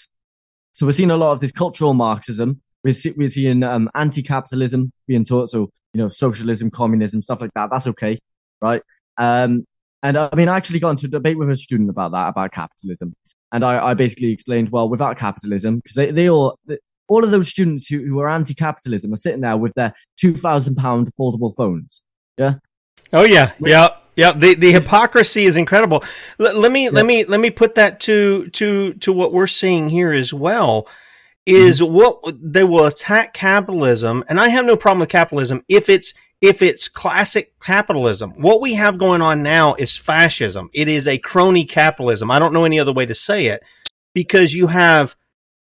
so 0.72 0.84
we're 0.84 0.92
seeing 0.92 1.10
a 1.10 1.16
lot 1.16 1.32
of 1.32 1.40
this 1.40 1.52
cultural 1.52 1.94
Marxism. 1.94 2.60
We're, 2.84 2.94
see, 2.94 3.12
we're 3.16 3.30
seeing 3.30 3.62
um, 3.62 3.90
anti-capitalism 3.94 4.92
being 5.06 5.24
taught. 5.24 5.50
So 5.50 5.70
you 5.94 6.02
know, 6.02 6.08
socialism, 6.10 6.70
communism, 6.70 7.22
stuff 7.22 7.40
like 7.40 7.50
that. 7.54 7.70
That's 7.70 7.86
okay, 7.86 8.18
right? 8.60 8.82
Um, 9.16 9.64
and 10.02 10.16
I 10.16 10.30
mean, 10.36 10.48
I 10.48 10.56
actually 10.56 10.78
got 10.80 10.90
into 10.90 11.06
a 11.06 11.10
debate 11.10 11.38
with 11.38 11.50
a 11.50 11.56
student 11.56 11.90
about 11.90 12.12
that, 12.12 12.28
about 12.28 12.52
capitalism. 12.52 13.14
And 13.52 13.64
I, 13.64 13.88
I 13.88 13.94
basically 13.94 14.32
explained, 14.32 14.70
well, 14.70 14.88
without 14.88 15.16
capitalism, 15.16 15.76
because 15.76 15.94
they, 15.94 16.10
they 16.10 16.28
all, 16.28 16.58
all 17.08 17.24
of 17.24 17.30
those 17.30 17.48
students 17.48 17.86
who, 17.86 18.04
who 18.04 18.18
are 18.20 18.28
anti-capitalism 18.28 19.12
are 19.12 19.16
sitting 19.16 19.40
there 19.40 19.56
with 19.56 19.72
their 19.74 19.94
two 20.18 20.34
thousand 20.34 20.74
pound 20.74 21.10
foldable 21.18 21.54
phones. 21.56 22.02
Yeah. 22.36 22.54
Oh 23.12 23.24
yeah, 23.24 23.52
yeah, 23.58 23.88
yeah. 24.16 24.32
The 24.32 24.54
the 24.54 24.72
hypocrisy 24.72 25.46
is 25.46 25.56
incredible. 25.56 26.04
Let, 26.38 26.56
let 26.56 26.70
me 26.70 26.90
let 26.90 27.06
me 27.06 27.24
let 27.24 27.40
me 27.40 27.50
put 27.50 27.74
that 27.76 28.00
to 28.00 28.48
to 28.50 28.92
to 28.94 29.12
what 29.12 29.32
we're 29.32 29.46
seeing 29.46 29.88
here 29.88 30.12
as 30.12 30.34
well. 30.34 30.86
Is 31.46 31.80
mm-hmm. 31.80 31.94
what 31.94 32.22
they 32.42 32.64
will 32.64 32.84
attack 32.84 33.32
capitalism, 33.32 34.22
and 34.28 34.38
I 34.38 34.48
have 34.48 34.66
no 34.66 34.76
problem 34.76 35.00
with 35.00 35.08
capitalism 35.08 35.64
if 35.66 35.88
it's 35.88 36.12
if 36.40 36.62
it's 36.62 36.88
classic 36.88 37.58
capitalism. 37.60 38.32
What 38.40 38.60
we 38.60 38.74
have 38.74 38.98
going 38.98 39.22
on 39.22 39.42
now 39.42 39.74
is 39.74 39.96
fascism. 39.96 40.70
It 40.72 40.88
is 40.88 41.08
a 41.08 41.18
crony 41.18 41.64
capitalism. 41.64 42.30
I 42.30 42.38
don't 42.38 42.52
know 42.52 42.64
any 42.64 42.78
other 42.78 42.92
way 42.92 43.06
to 43.06 43.14
say 43.14 43.46
it 43.46 43.62
because 44.14 44.54
you 44.54 44.68
have 44.68 45.16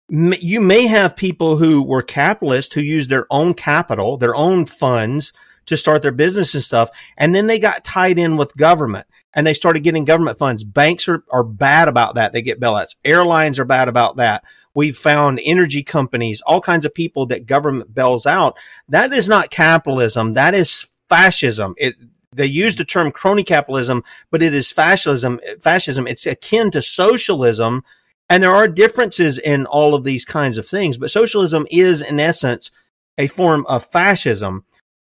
you 0.08 0.60
may 0.60 0.86
have 0.86 1.16
people 1.16 1.56
who 1.56 1.82
were 1.82 2.02
capitalists 2.02 2.74
who 2.74 2.80
used 2.80 3.10
their 3.10 3.26
own 3.28 3.54
capital, 3.54 4.16
their 4.16 4.36
own 4.36 4.64
funds 4.64 5.32
to 5.66 5.76
start 5.76 6.02
their 6.02 6.12
business 6.12 6.54
and 6.54 6.62
stuff. 6.62 6.90
And 7.16 7.34
then 7.34 7.48
they 7.48 7.58
got 7.58 7.82
tied 7.82 8.18
in 8.18 8.36
with 8.36 8.56
government 8.56 9.08
and 9.34 9.46
they 9.46 9.54
started 9.54 9.82
getting 9.82 10.04
government 10.04 10.38
funds. 10.38 10.62
Banks 10.62 11.08
are, 11.08 11.24
are 11.30 11.42
bad 11.42 11.88
about 11.88 12.14
that. 12.14 12.32
They 12.32 12.40
get 12.40 12.60
bailouts. 12.60 12.94
Airlines 13.04 13.58
are 13.58 13.64
bad 13.64 13.88
about 13.88 14.16
that. 14.16 14.44
We've 14.76 14.96
found 14.96 15.40
energy 15.44 15.82
companies, 15.82 16.42
all 16.42 16.60
kinds 16.60 16.84
of 16.84 16.94
people 16.94 17.26
that 17.26 17.46
government 17.46 17.92
bails 17.92 18.26
out. 18.26 18.56
That 18.88 19.12
is 19.12 19.28
not 19.28 19.50
capitalism. 19.50 20.34
That 20.34 20.54
is 20.54 20.96
fascism. 21.08 21.74
It, 21.76 21.96
they 22.32 22.46
use 22.46 22.76
the 22.76 22.84
term 22.84 23.10
crony 23.10 23.42
capitalism, 23.42 24.04
but 24.30 24.42
it 24.42 24.54
is 24.54 24.70
fascism. 24.70 25.40
Fascism. 25.60 26.06
It's 26.06 26.26
akin 26.26 26.70
to 26.70 26.82
socialism 26.82 27.82
and 28.28 28.42
there 28.42 28.54
are 28.54 28.68
differences 28.68 29.38
in 29.38 29.66
all 29.66 29.94
of 29.94 30.04
these 30.04 30.24
kinds 30.24 30.58
of 30.58 30.66
things, 30.66 30.96
but 30.96 31.10
socialism 31.10 31.66
is 31.70 32.02
in 32.02 32.18
essence 32.18 32.70
a 33.18 33.28
form 33.28 33.64
of 33.66 33.84
fascism. 33.84 34.64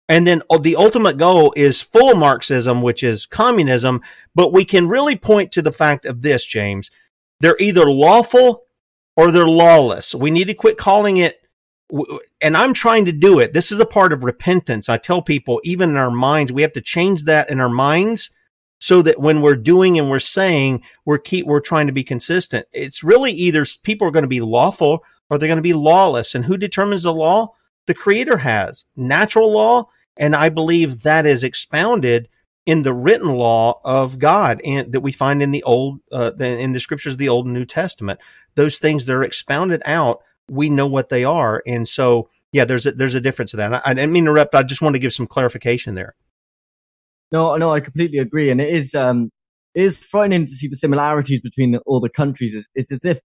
And 0.07 0.25
then 0.25 0.41
uh, 0.49 0.57
the 0.57 0.75
ultimate 0.75 1.17
goal 1.17 1.53
is 1.55 1.81
full 1.81 2.15
Marxism, 2.15 2.81
which 2.81 3.03
is 3.03 3.25
communism. 3.25 4.01
But 4.33 4.53
we 4.53 4.65
can 4.65 4.87
really 4.87 5.15
point 5.15 5.51
to 5.51 5.61
the 5.61 5.71
fact 5.71 6.05
of 6.05 6.21
this, 6.21 6.45
James. 6.45 6.89
They're 7.41 7.57
either 7.59 7.91
lawful 7.91 8.63
or 9.19 9.33
they're 9.33 9.45
lawless. 9.45 10.15
We 10.15 10.31
need 10.31 10.47
to 10.47 10.53
quit 10.53 10.77
calling 10.77 11.17
it, 11.17 11.41
and 12.39 12.55
I'm 12.55 12.73
trying 12.73 13.03
to 13.03 13.11
do 13.11 13.39
it. 13.39 13.51
This 13.51 13.69
is 13.69 13.77
a 13.77 13.85
part 13.85 14.13
of 14.13 14.23
repentance. 14.23 14.87
I 14.87 14.97
tell 14.97 15.21
people, 15.21 15.59
even 15.65 15.89
in 15.89 15.97
our 15.97 16.09
minds, 16.09 16.53
we 16.53 16.61
have 16.61 16.71
to 16.71 16.81
change 16.81 17.25
that 17.25 17.49
in 17.49 17.59
our 17.59 17.67
minds 17.67 18.29
so 18.79 19.01
that 19.01 19.19
when 19.19 19.41
we're 19.41 19.57
doing 19.57 19.99
and 19.99 20.09
we're 20.09 20.19
saying 20.19 20.81
we're 21.03 21.17
keep 21.17 21.45
we're 21.45 21.59
trying 21.59 21.85
to 21.87 21.91
be 21.91 22.01
consistent 22.01 22.65
it's 22.71 23.03
really 23.03 23.33
either 23.33 23.65
people 23.83 24.07
are 24.07 24.11
going 24.11 24.23
to 24.23 24.29
be 24.29 24.39
lawful 24.39 25.03
or 25.29 25.37
they're 25.37 25.49
going 25.49 25.57
to 25.57 25.61
be 25.61 25.73
lawless 25.73 26.33
and 26.33 26.45
who 26.45 26.55
determines 26.55 27.03
the 27.03 27.13
law 27.13 27.53
the 27.87 27.93
creator 27.93 28.37
has 28.37 28.85
natural 28.95 29.51
law 29.51 29.83
and 30.15 30.33
i 30.33 30.47
believe 30.47 31.01
that 31.01 31.25
is 31.25 31.43
expounded 31.43 32.29
in 32.69 32.83
the 32.83 32.93
written 32.93 33.29
law 33.29 33.79
of 33.83 34.19
god 34.19 34.61
and 34.63 34.91
that 34.91 35.01
we 35.01 35.11
find 35.11 35.41
in 35.41 35.51
the 35.51 35.63
old 35.63 35.99
uh, 36.11 36.31
in 36.39 36.73
the 36.73 36.79
scriptures 36.79 37.13
of 37.13 37.19
the 37.19 37.29
old 37.29 37.45
and 37.45 37.53
new 37.53 37.65
testament 37.65 38.19
those 38.55 38.77
things 38.77 39.05
that 39.05 39.13
are 39.13 39.23
expounded 39.23 39.81
out 39.85 40.21
we 40.49 40.69
know 40.69 40.87
what 40.87 41.09
they 41.09 41.23
are 41.23 41.63
and 41.65 41.87
so 41.87 42.29
yeah 42.51 42.65
there's 42.65 42.85
a 42.85 42.91
there's 42.91 43.15
a 43.15 43.21
difference 43.21 43.53
in 43.53 43.57
that 43.57 43.73
i, 43.73 43.81
I 43.85 43.93
didn't 43.93 44.11
mean 44.11 44.25
to 44.25 44.31
interrupt 44.31 44.55
i 44.55 44.63
just 44.63 44.81
want 44.81 44.95
to 44.95 44.99
give 44.99 45.13
some 45.13 45.27
clarification 45.27 45.95
there 45.95 46.15
no, 47.31 47.55
no, 47.57 47.71
I 47.73 47.79
completely 47.79 48.17
agree, 48.17 48.49
and 48.49 48.59
it 48.59 48.73
is 48.73 48.95
um, 48.95 49.29
it 49.75 49.83
is 49.83 50.03
frightening 50.03 50.47
to 50.47 50.51
see 50.51 50.67
the 50.67 50.75
similarities 50.75 51.41
between 51.41 51.71
the, 51.71 51.79
all 51.85 51.99
the 51.99 52.09
countries. 52.09 52.55
It's, 52.55 52.67
it's, 52.73 52.91
as 52.91 53.05
if 53.05 53.19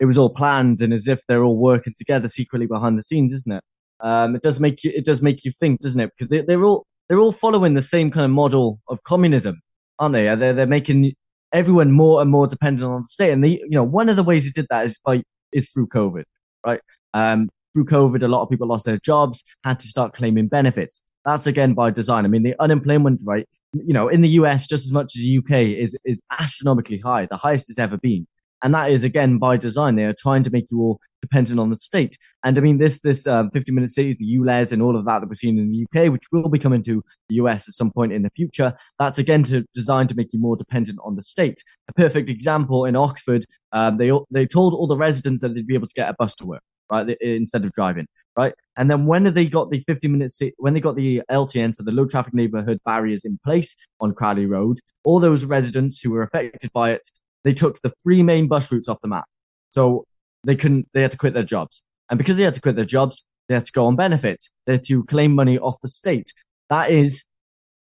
it 0.00 0.06
was 0.06 0.16
all 0.16 0.30
planned 0.30 0.80
and 0.80 0.92
as 0.92 1.06
if 1.06 1.20
they're 1.28 1.44
all 1.44 1.58
working 1.58 1.92
together 1.96 2.28
secretly 2.28 2.66
behind 2.66 2.98
the 2.98 3.02
scenes, 3.02 3.32
isn't 3.32 3.52
it? 3.52 3.64
Um, 4.00 4.34
it 4.34 4.42
does 4.42 4.58
make 4.58 4.82
you 4.84 4.92
it 4.94 5.04
does 5.04 5.20
make 5.20 5.44
you 5.44 5.52
think, 5.52 5.80
doesn't 5.80 6.00
it? 6.00 6.10
Because 6.16 6.28
they, 6.28 6.40
they're 6.40 6.64
all 6.64 6.86
they're 7.08 7.20
all 7.20 7.32
following 7.32 7.74
the 7.74 7.82
same 7.82 8.10
kind 8.10 8.24
of 8.24 8.30
model 8.30 8.80
of 8.88 9.02
communism, 9.04 9.60
aren't 9.98 10.14
they? 10.14 10.24
They're 10.34 10.52
they're 10.52 10.66
making 10.66 11.14
everyone 11.52 11.92
more 11.92 12.22
and 12.22 12.30
more 12.30 12.46
dependent 12.46 12.84
on 12.84 13.02
the 13.02 13.08
state, 13.08 13.32
and 13.32 13.44
they 13.44 13.60
you 13.60 13.70
know 13.70 13.84
one 13.84 14.08
of 14.08 14.16
the 14.16 14.22
ways 14.22 14.44
they 14.44 14.50
did 14.50 14.66
that 14.70 14.84
is 14.84 14.98
by 15.04 15.22
is 15.52 15.68
through 15.70 15.88
COVID, 15.88 16.24
right? 16.66 16.80
Um, 17.14 17.50
through 17.74 17.86
COVID, 17.86 18.22
a 18.22 18.28
lot 18.28 18.42
of 18.42 18.50
people 18.50 18.66
lost 18.66 18.84
their 18.84 18.98
jobs, 18.98 19.42
had 19.64 19.80
to 19.80 19.86
start 19.86 20.14
claiming 20.14 20.48
benefits. 20.48 21.02
That's 21.24 21.46
again 21.46 21.74
by 21.74 21.90
design. 21.90 22.24
I 22.24 22.28
mean, 22.28 22.42
the 22.42 22.54
unemployment 22.60 23.20
rate, 23.24 23.46
you 23.72 23.94
know, 23.94 24.08
in 24.08 24.22
the 24.22 24.28
US, 24.30 24.66
just 24.66 24.84
as 24.84 24.92
much 24.92 25.16
as 25.16 25.22
the 25.22 25.38
UK, 25.38 25.78
is 25.78 25.96
is 26.04 26.20
astronomically 26.30 26.98
high, 26.98 27.26
the 27.26 27.36
highest 27.36 27.70
it's 27.70 27.78
ever 27.78 27.96
been. 27.96 28.26
And 28.62 28.74
that 28.74 28.90
is 28.90 29.04
again 29.04 29.38
by 29.38 29.56
design. 29.56 29.96
They 29.96 30.04
are 30.04 30.14
trying 30.16 30.44
to 30.44 30.50
make 30.50 30.70
you 30.70 30.80
all 30.80 31.00
dependent 31.20 31.58
on 31.58 31.70
the 31.70 31.76
state. 31.76 32.18
And 32.44 32.58
I 32.58 32.60
mean, 32.60 32.78
this 32.78 33.00
this 33.00 33.26
um, 33.26 33.50
50 33.50 33.72
minute 33.72 33.90
cities, 33.90 34.18
the 34.18 34.36
ULEZ, 34.36 34.72
and 34.72 34.82
all 34.82 34.96
of 34.96 35.04
that 35.06 35.20
that 35.20 35.28
we're 35.28 35.34
seeing 35.34 35.58
in 35.58 35.70
the 35.72 35.86
UK, 35.86 36.12
which 36.12 36.24
will 36.32 36.48
be 36.48 36.58
coming 36.58 36.82
to 36.82 37.02
the 37.28 37.36
US 37.36 37.68
at 37.68 37.74
some 37.74 37.90
point 37.90 38.12
in 38.12 38.22
the 38.22 38.30
future. 38.36 38.74
That's 38.98 39.18
again 39.18 39.42
to 39.44 39.64
designed 39.74 40.08
to 40.10 40.16
make 40.16 40.32
you 40.32 40.40
more 40.40 40.56
dependent 40.56 40.98
on 41.02 41.16
the 41.16 41.22
state. 41.22 41.62
A 41.88 41.92
perfect 41.92 42.30
example 42.30 42.84
in 42.84 42.96
Oxford, 42.96 43.44
um, 43.72 43.98
they 43.98 44.12
they 44.30 44.46
told 44.46 44.74
all 44.74 44.86
the 44.86 44.96
residents 44.96 45.42
that 45.42 45.54
they'd 45.54 45.66
be 45.66 45.74
able 45.74 45.88
to 45.88 45.94
get 45.94 46.08
a 46.08 46.14
bus 46.18 46.34
to 46.36 46.46
work 46.46 46.62
right? 46.92 47.16
Instead 47.22 47.64
of 47.64 47.72
driving, 47.72 48.06
right? 48.36 48.52
And 48.76 48.90
then 48.90 49.06
when 49.06 49.32
they 49.32 49.46
got 49.46 49.70
the 49.70 49.82
50 49.86 50.08
minutes, 50.08 50.40
when 50.58 50.74
they 50.74 50.80
got 50.80 50.94
the 50.94 51.22
LTN, 51.30 51.74
so 51.74 51.82
the 51.82 51.90
low 51.90 52.06
traffic 52.06 52.34
neighborhood 52.34 52.80
barriers 52.84 53.24
in 53.24 53.38
place 53.42 53.74
on 54.00 54.14
Cowley 54.14 54.46
Road, 54.46 54.78
all 55.04 55.18
those 55.18 55.44
residents 55.46 56.00
who 56.00 56.10
were 56.10 56.22
affected 56.22 56.70
by 56.72 56.90
it, 56.90 57.10
they 57.44 57.54
took 57.54 57.80
the 57.82 57.92
three 58.02 58.22
main 58.22 58.48
bus 58.48 58.70
routes 58.70 58.88
off 58.88 59.00
the 59.02 59.08
map. 59.08 59.24
So 59.70 60.04
they 60.44 60.56
couldn't, 60.56 60.88
they 60.92 61.02
had 61.02 61.12
to 61.12 61.18
quit 61.18 61.34
their 61.34 61.42
jobs. 61.42 61.82
And 62.10 62.18
because 62.18 62.36
they 62.36 62.42
had 62.42 62.54
to 62.54 62.60
quit 62.60 62.76
their 62.76 62.84
jobs, 62.84 63.24
they 63.48 63.54
had 63.54 63.64
to 63.64 63.72
go 63.72 63.86
on 63.86 63.96
benefits. 63.96 64.50
They 64.66 64.74
had 64.74 64.84
to 64.84 65.04
claim 65.04 65.34
money 65.34 65.58
off 65.58 65.80
the 65.80 65.88
state. 65.88 66.32
That 66.70 66.90
is, 66.90 67.24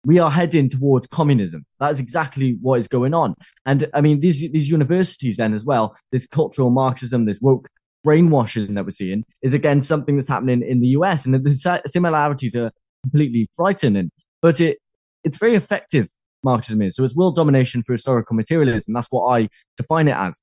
we 0.06 0.20
are 0.20 0.32
heading 0.32 0.70
towards 0.70 1.08
communism. 1.08 1.66
That 1.80 1.92
is 1.92 2.00
exactly 2.00 2.58
what 2.62 2.80
is 2.80 2.88
going 2.88 3.14
on. 3.14 3.36
And 3.66 3.88
I 3.94 4.02
mean, 4.02 4.20
these, 4.20 4.40
these 4.40 4.70
universities 4.70 5.38
then 5.38 5.54
as 5.54 5.66
well, 5.66 5.98
this 6.12 6.28
cultural 6.28 6.70
Marxism, 6.70 7.26
this 7.26 7.40
woke 7.42 7.68
brainwashing 8.04 8.76
that 8.76 8.86
we're 8.86 8.92
seeing 8.92 9.24
is 9.42 9.54
again 9.54 9.82
something 9.82 10.16
that's 10.16 10.30
happening 10.30 10.62
in 10.62 10.80
the 10.80 10.88
US, 11.00 11.26
and 11.26 11.36
the 11.36 11.82
similarities 11.88 12.56
are 12.56 12.72
completely 13.04 13.50
frightening. 13.56 14.12
But 14.42 14.62
it 14.62 14.78
it's 15.24 15.38
very 15.38 15.56
effective. 15.56 16.08
Marxism 16.52 16.82
is 16.82 16.96
so 16.96 17.04
it's 17.04 17.16
world 17.16 17.36
domination 17.36 17.84
for 17.84 17.92
historical 17.94 18.36
materialism. 18.42 18.94
That's 18.94 19.12
what 19.16 19.26
I 19.36 19.50
define 19.78 20.08
it 20.08 20.18
as. 20.26 20.34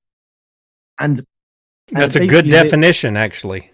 And 0.99 1.15
that's 1.91 2.17
a 2.17 2.27
good 2.27 2.49
definition, 2.49 3.15
they, 3.15 3.21
actually. 3.21 3.71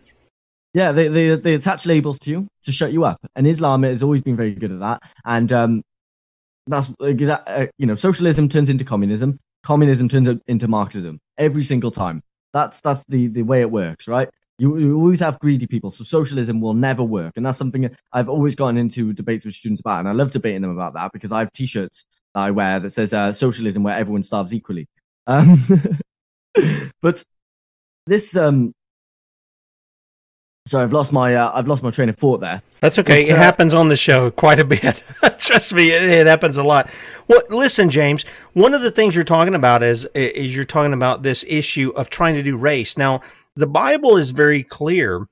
Yeah, 0.73 0.93
they, 0.93 1.09
they 1.09 1.35
they 1.37 1.55
attach 1.55 1.87
labels 1.87 2.19
to 2.21 2.31
you 2.31 2.49
to 2.67 2.73
shut 2.73 2.93
you 2.93 3.05
up, 3.05 3.19
and 3.37 3.47
Islam 3.47 3.83
has 3.83 4.03
always 4.03 4.23
been 4.23 4.37
very 4.37 4.55
good 4.55 4.73
at 4.73 4.81
that. 4.81 5.03
And 5.25 5.53
um, 5.53 5.83
that's 6.67 6.91
uh, 7.01 7.67
you 7.79 7.87
know, 7.87 7.95
socialism 7.95 8.49
turns 8.49 8.69
into 8.69 8.85
communism, 8.85 9.39
communism 9.63 10.09
turns 10.09 10.29
into 10.47 10.69
Marxism 10.69 11.19
every 11.39 11.65
single 11.65 11.91
time. 11.91 12.23
That's 12.53 12.81
that's 12.81 13.05
the 13.09 13.27
the 13.29 13.43
way 13.43 13.61
it 13.61 13.71
works, 13.71 14.09
right? 14.09 14.29
You, 14.59 14.77
you 14.79 14.97
always 14.99 15.21
have 15.21 15.39
greedy 15.39 15.67
people, 15.67 15.91
so 15.91 16.05
socialism 16.05 16.61
will 16.61 16.75
never 16.75 17.03
work, 17.03 17.33
and 17.37 17.47
that's 17.47 17.59
something 17.59 17.89
I've 18.13 18.29
always 18.29 18.55
gotten 18.55 18.77
into 18.77 19.13
debates 19.13 19.45
with 19.45 19.55
students 19.55 19.81
about, 19.81 20.01
and 20.01 20.09
I 20.09 20.13
love 20.13 20.33
debating 20.33 20.63
them 20.63 20.71
about 20.71 20.95
that 20.95 21.13
because 21.13 21.33
I 21.33 21.39
have 21.39 21.51
T-shirts 21.51 22.05
that 22.05 22.20
I 22.35 22.51
wear 22.51 22.81
that 22.81 22.91
says 22.91 23.13
uh, 23.13 23.33
"Socialism 23.33 23.83
where 23.83 23.97
everyone 23.97 24.23
starves 24.23 24.55
equally." 24.55 24.89
Um, 25.27 25.63
but 27.03 27.23
this 28.07 28.37
um, 28.37 28.75
so 30.67 30.81
I've 30.81 30.93
lost 30.93 31.11
my 31.11 31.35
uh, 31.35 31.51
I've 31.55 31.67
lost 31.67 31.83
my 31.83 31.91
train 31.91 32.09
of 32.09 32.17
thought 32.17 32.41
there. 32.41 32.63
That's 32.81 32.99
okay. 32.99 33.23
It's, 33.23 33.31
it 33.31 33.35
uh, 33.35 33.39
happens 33.39 33.75
on 33.75 33.89
the 33.89 33.97
show 33.97 34.31
quite 34.31 34.59
a 34.59 34.65
bit. 34.65 35.03
Trust 35.39 35.73
me, 35.73 35.91
it, 35.91 36.03
it, 36.03 36.27
happens 36.27 36.57
a 36.57 36.63
lot. 36.63 36.91
Well, 37.29 37.43
listen, 37.49 37.91
James. 37.91 38.25
One 38.53 38.75
of 38.75 38.83
the 38.83 38.91
things 38.91 39.15
you're 39.15 39.25
talking 39.25 39.55
about 39.55 39.83
is 39.83 40.05
is 40.15 40.55
you're 40.55 40.65
talking 40.65 40.93
about 40.93 41.23
this 41.23 41.45
issue 41.49 41.93
of 41.97 42.11
trying 42.11 42.35
to 42.35 42.43
do 42.43 42.57
race. 42.57 42.99
Now, 42.99 43.23
the 43.57 43.67
Bible 43.67 44.17
is 44.17 44.31
very 44.31 44.63
clear. 44.63 45.27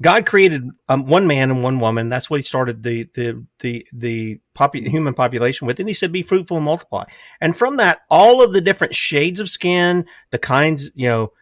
God 0.00 0.26
created 0.26 0.68
um, 0.88 1.06
one 1.06 1.26
man 1.26 1.50
and 1.50 1.62
one 1.62 1.80
woman. 1.80 2.08
That's 2.08 2.30
what 2.30 2.40
He 2.40 2.44
started 2.44 2.82
the 2.82 3.08
the 3.14 3.44
the 3.58 3.86
the 3.92 4.40
popu- 4.56 4.86
human 4.86 5.14
population 5.14 5.66
with, 5.66 5.80
and 5.80 5.88
He 5.88 5.94
said, 5.94 6.12
"Be 6.12 6.22
fruitful 6.22 6.58
and 6.58 6.66
multiply." 6.66 7.04
And 7.40 7.56
from 7.56 7.76
that, 7.78 8.00
all 8.08 8.42
of 8.42 8.52
the 8.52 8.60
different 8.60 8.94
shades 8.94 9.40
of 9.40 9.50
skin, 9.50 10.06
the 10.30 10.38
kinds, 10.38 10.92
you 10.94 11.08
know 11.08 11.32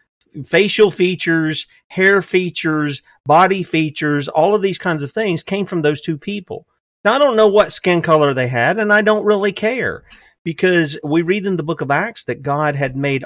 facial 0.45 0.91
features, 0.91 1.67
hair 1.87 2.21
features, 2.21 3.01
body 3.25 3.63
features, 3.63 4.27
all 4.27 4.55
of 4.55 4.61
these 4.61 4.77
kinds 4.77 5.01
of 5.01 5.11
things 5.11 5.43
came 5.43 5.65
from 5.65 5.81
those 5.81 6.01
two 6.01 6.17
people. 6.17 6.67
Now, 7.03 7.15
I 7.15 7.19
don't 7.19 7.37
know 7.37 7.47
what 7.47 7.71
skin 7.71 8.01
color 8.01 8.33
they 8.33 8.47
had, 8.47 8.77
and 8.77 8.91
I 8.91 9.01
don't 9.01 9.25
really 9.25 9.51
care 9.51 10.03
because 10.47 10.97
we 11.03 11.21
read 11.21 11.45
in 11.45 11.57
the 11.57 11.61
book 11.61 11.81
of 11.81 11.91
Acts 11.91 12.23
that 12.23 12.41
God 12.41 12.73
had 12.73 12.95
made 12.95 13.25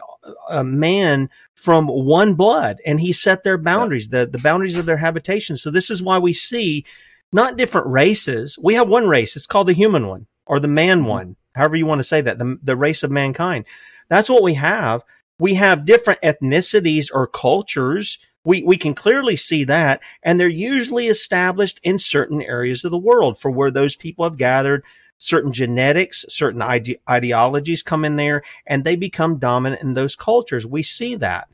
a 0.49 0.63
man 0.63 1.29
from 1.53 1.85
one 1.85 2.33
blood 2.33 2.79
and 2.83 2.99
he 2.99 3.13
set 3.13 3.43
their 3.43 3.59
boundaries, 3.59 4.09
the, 4.09 4.25
the 4.25 4.39
boundaries 4.39 4.75
of 4.75 4.87
their 4.87 4.97
habitation. 4.97 5.55
So 5.55 5.69
this 5.69 5.91
is 5.91 6.01
why 6.01 6.17
we 6.17 6.33
see 6.33 6.83
not 7.31 7.57
different 7.57 7.85
races. 7.85 8.57
We 8.59 8.73
have 8.73 8.89
one 8.89 9.07
race. 9.07 9.35
It's 9.35 9.45
called 9.45 9.67
the 9.67 9.73
human 9.73 10.07
one 10.07 10.25
or 10.47 10.59
the 10.59 10.67
man 10.67 11.01
mm-hmm. 11.01 11.09
one, 11.09 11.35
however 11.53 11.75
you 11.75 11.85
want 11.85 11.99
to 11.99 12.03
say 12.03 12.21
that, 12.21 12.39
the, 12.39 12.57
the 12.63 12.75
race 12.75 13.03
of 13.03 13.11
mankind. 13.11 13.65
That's 14.09 14.27
what 14.27 14.41
we 14.41 14.55
have 14.55 15.03
we 15.37 15.53
have 15.55 15.85
different 15.85 16.21
ethnicities 16.21 17.09
or 17.13 17.27
cultures 17.27 18.17
We, 18.43 18.63
we 18.63 18.77
can 18.77 18.95
clearly 18.95 19.35
see 19.35 19.63
that. 19.65 20.01
And 20.23 20.39
they're 20.39 20.47
usually 20.47 21.07
established 21.07 21.79
in 21.83 21.99
certain 21.99 22.41
areas 22.41 22.83
of 22.83 22.89
the 22.89 22.97
world 22.97 23.37
for 23.37 23.51
where 23.51 23.69
those 23.69 23.95
people 23.95 24.25
have 24.25 24.37
gathered. 24.37 24.83
Certain 25.21 25.53
genetics, 25.53 26.25
certain 26.29 26.63
ide- 26.63 26.97
ideologies 27.07 27.83
come 27.83 28.03
in 28.03 28.15
there 28.15 28.41
and 28.65 28.83
they 28.83 28.95
become 28.95 29.37
dominant 29.37 29.83
in 29.83 29.93
those 29.93 30.15
cultures. 30.15 30.65
We 30.65 30.81
see 30.81 31.13
that. 31.15 31.47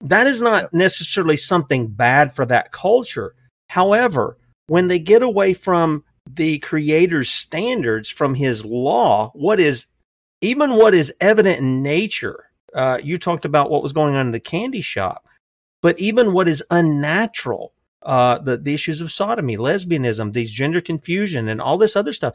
That 0.00 0.26
is 0.26 0.42
not 0.42 0.74
necessarily 0.74 1.36
something 1.36 1.86
bad 1.86 2.34
for 2.34 2.44
that 2.46 2.72
culture. 2.72 3.36
However, 3.70 4.36
when 4.66 4.88
they 4.88 4.98
get 4.98 5.22
away 5.22 5.54
from 5.54 6.02
the 6.28 6.58
creator's 6.58 7.30
standards, 7.30 8.10
from 8.10 8.34
his 8.34 8.64
law, 8.64 9.30
what 9.34 9.60
is 9.60 9.86
even 10.40 10.72
what 10.76 10.92
is 10.92 11.14
evident 11.20 11.60
in 11.60 11.84
nature, 11.84 12.50
uh, 12.74 12.98
you 13.00 13.18
talked 13.18 13.44
about 13.44 13.70
what 13.70 13.84
was 13.84 13.92
going 13.92 14.16
on 14.16 14.26
in 14.26 14.32
the 14.32 14.40
candy 14.40 14.80
shop, 14.80 15.28
but 15.80 15.96
even 16.00 16.32
what 16.32 16.48
is 16.48 16.64
unnatural, 16.72 17.72
uh, 18.02 18.38
the, 18.38 18.56
the 18.56 18.74
issues 18.74 19.00
of 19.00 19.12
sodomy, 19.12 19.56
lesbianism, 19.56 20.32
these 20.32 20.50
gender 20.50 20.80
confusion, 20.80 21.48
and 21.48 21.60
all 21.60 21.78
this 21.78 21.94
other 21.94 22.12
stuff. 22.12 22.34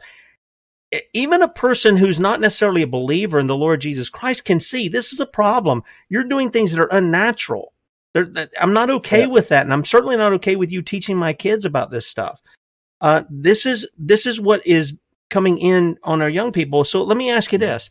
Even 1.12 1.42
a 1.42 1.48
person 1.48 1.96
who's 1.96 2.20
not 2.20 2.40
necessarily 2.40 2.82
a 2.82 2.86
believer 2.86 3.38
in 3.38 3.46
the 3.46 3.56
Lord 3.56 3.80
Jesus 3.80 4.08
Christ 4.08 4.44
can 4.44 4.60
see 4.60 4.88
this 4.88 5.12
is 5.12 5.20
a 5.20 5.26
problem. 5.26 5.82
You're 6.08 6.24
doing 6.24 6.50
things 6.50 6.72
that 6.72 6.82
are 6.82 6.96
unnatural. 6.96 7.72
I'm 8.14 8.74
not 8.74 8.90
okay 8.90 9.20
yeah. 9.20 9.26
with 9.26 9.48
that, 9.48 9.64
and 9.64 9.72
I'm 9.72 9.86
certainly 9.86 10.16
not 10.16 10.34
okay 10.34 10.56
with 10.56 10.70
you 10.70 10.82
teaching 10.82 11.16
my 11.16 11.32
kids 11.32 11.64
about 11.64 11.90
this 11.90 12.06
stuff. 12.06 12.42
Uh, 13.00 13.24
this 13.30 13.64
is 13.64 13.88
this 13.96 14.26
is 14.26 14.40
what 14.40 14.66
is 14.66 14.98
coming 15.30 15.58
in 15.58 15.96
on 16.02 16.20
our 16.20 16.28
young 16.28 16.52
people. 16.52 16.84
So 16.84 17.02
let 17.02 17.16
me 17.16 17.30
ask 17.30 17.52
you 17.52 17.58
this: 17.58 17.88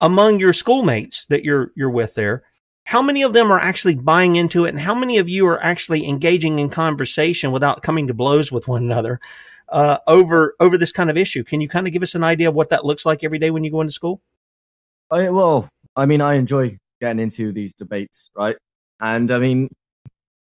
among 0.00 0.40
your 0.40 0.52
schoolmates 0.52 1.26
that 1.26 1.44
you're 1.44 1.70
you're 1.76 1.90
with 1.90 2.14
there, 2.14 2.42
how 2.84 3.00
many 3.00 3.22
of 3.22 3.32
them 3.32 3.52
are 3.52 3.60
actually 3.60 3.94
buying 3.94 4.34
into 4.34 4.64
it, 4.64 4.70
and 4.70 4.80
how 4.80 4.94
many 4.94 5.18
of 5.18 5.28
you 5.28 5.46
are 5.46 5.62
actually 5.62 6.08
engaging 6.08 6.58
in 6.58 6.68
conversation 6.68 7.52
without 7.52 7.82
coming 7.82 8.08
to 8.08 8.14
blows 8.14 8.50
with 8.50 8.66
one 8.66 8.82
another 8.82 9.20
uh, 9.68 9.98
over 10.06 10.54
over 10.60 10.78
this 10.78 10.92
kind 10.92 11.10
of 11.10 11.16
issue? 11.16 11.44
Can 11.44 11.60
you 11.60 11.68
kind 11.68 11.86
of 11.86 11.92
give 11.92 12.02
us 12.02 12.14
an 12.14 12.24
idea 12.24 12.48
of 12.48 12.54
what 12.54 12.70
that 12.70 12.84
looks 12.84 13.04
like 13.06 13.24
every 13.24 13.38
day 13.38 13.50
when 13.50 13.64
you 13.64 13.70
go 13.70 13.80
into 13.80 13.92
school? 13.92 14.20
I, 15.10 15.28
well, 15.28 15.68
I 15.96 16.06
mean, 16.06 16.20
I 16.20 16.34
enjoy 16.34 16.78
getting 17.00 17.20
into 17.20 17.52
these 17.52 17.74
debates, 17.74 18.30
right? 18.36 18.56
And 19.00 19.30
I 19.30 19.38
mean, 19.38 19.68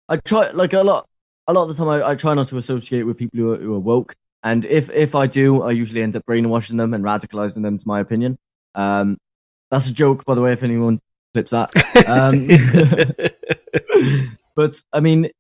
I 0.08 0.18
try 0.18 0.50
like 0.50 0.72
a 0.72 0.82
lot. 0.82 1.06
A 1.46 1.52
lot 1.52 1.68
of 1.68 1.68
the 1.68 1.74
time, 1.74 1.88
I, 1.88 2.10
I 2.10 2.14
try 2.14 2.32
not 2.32 2.48
to 2.48 2.56
associate 2.56 3.02
with 3.02 3.18
people 3.18 3.38
who 3.38 3.52
are, 3.52 3.56
who 3.58 3.74
are 3.74 3.78
woke. 3.78 4.14
And 4.42 4.64
if 4.64 4.90
if 4.90 5.14
I 5.14 5.26
do, 5.26 5.62
I 5.62 5.72
usually 5.72 6.02
end 6.02 6.16
up 6.16 6.24
brainwashing 6.26 6.76
them 6.76 6.94
and 6.94 7.04
radicalizing 7.04 7.62
them, 7.62 7.78
to 7.78 7.88
my 7.88 8.00
opinion. 8.00 8.38
Um, 8.74 9.18
that's 9.70 9.88
a 9.88 9.92
joke, 9.92 10.24
by 10.24 10.34
the 10.34 10.40
way, 10.40 10.52
if 10.52 10.62
anyone 10.62 11.00
clips 11.32 11.50
that. 11.50 11.70
Um, 12.08 12.46
but 14.56 14.80
I 14.92 15.00
mean, 15.00 15.30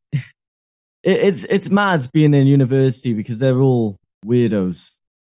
it, 1.04 1.20
it's 1.20 1.44
it's 1.44 1.68
mad 1.68 2.08
being 2.12 2.34
in 2.34 2.46
university 2.46 3.12
because 3.12 3.38
they're 3.38 3.60
all 3.60 3.98
weirdos. 4.24 4.90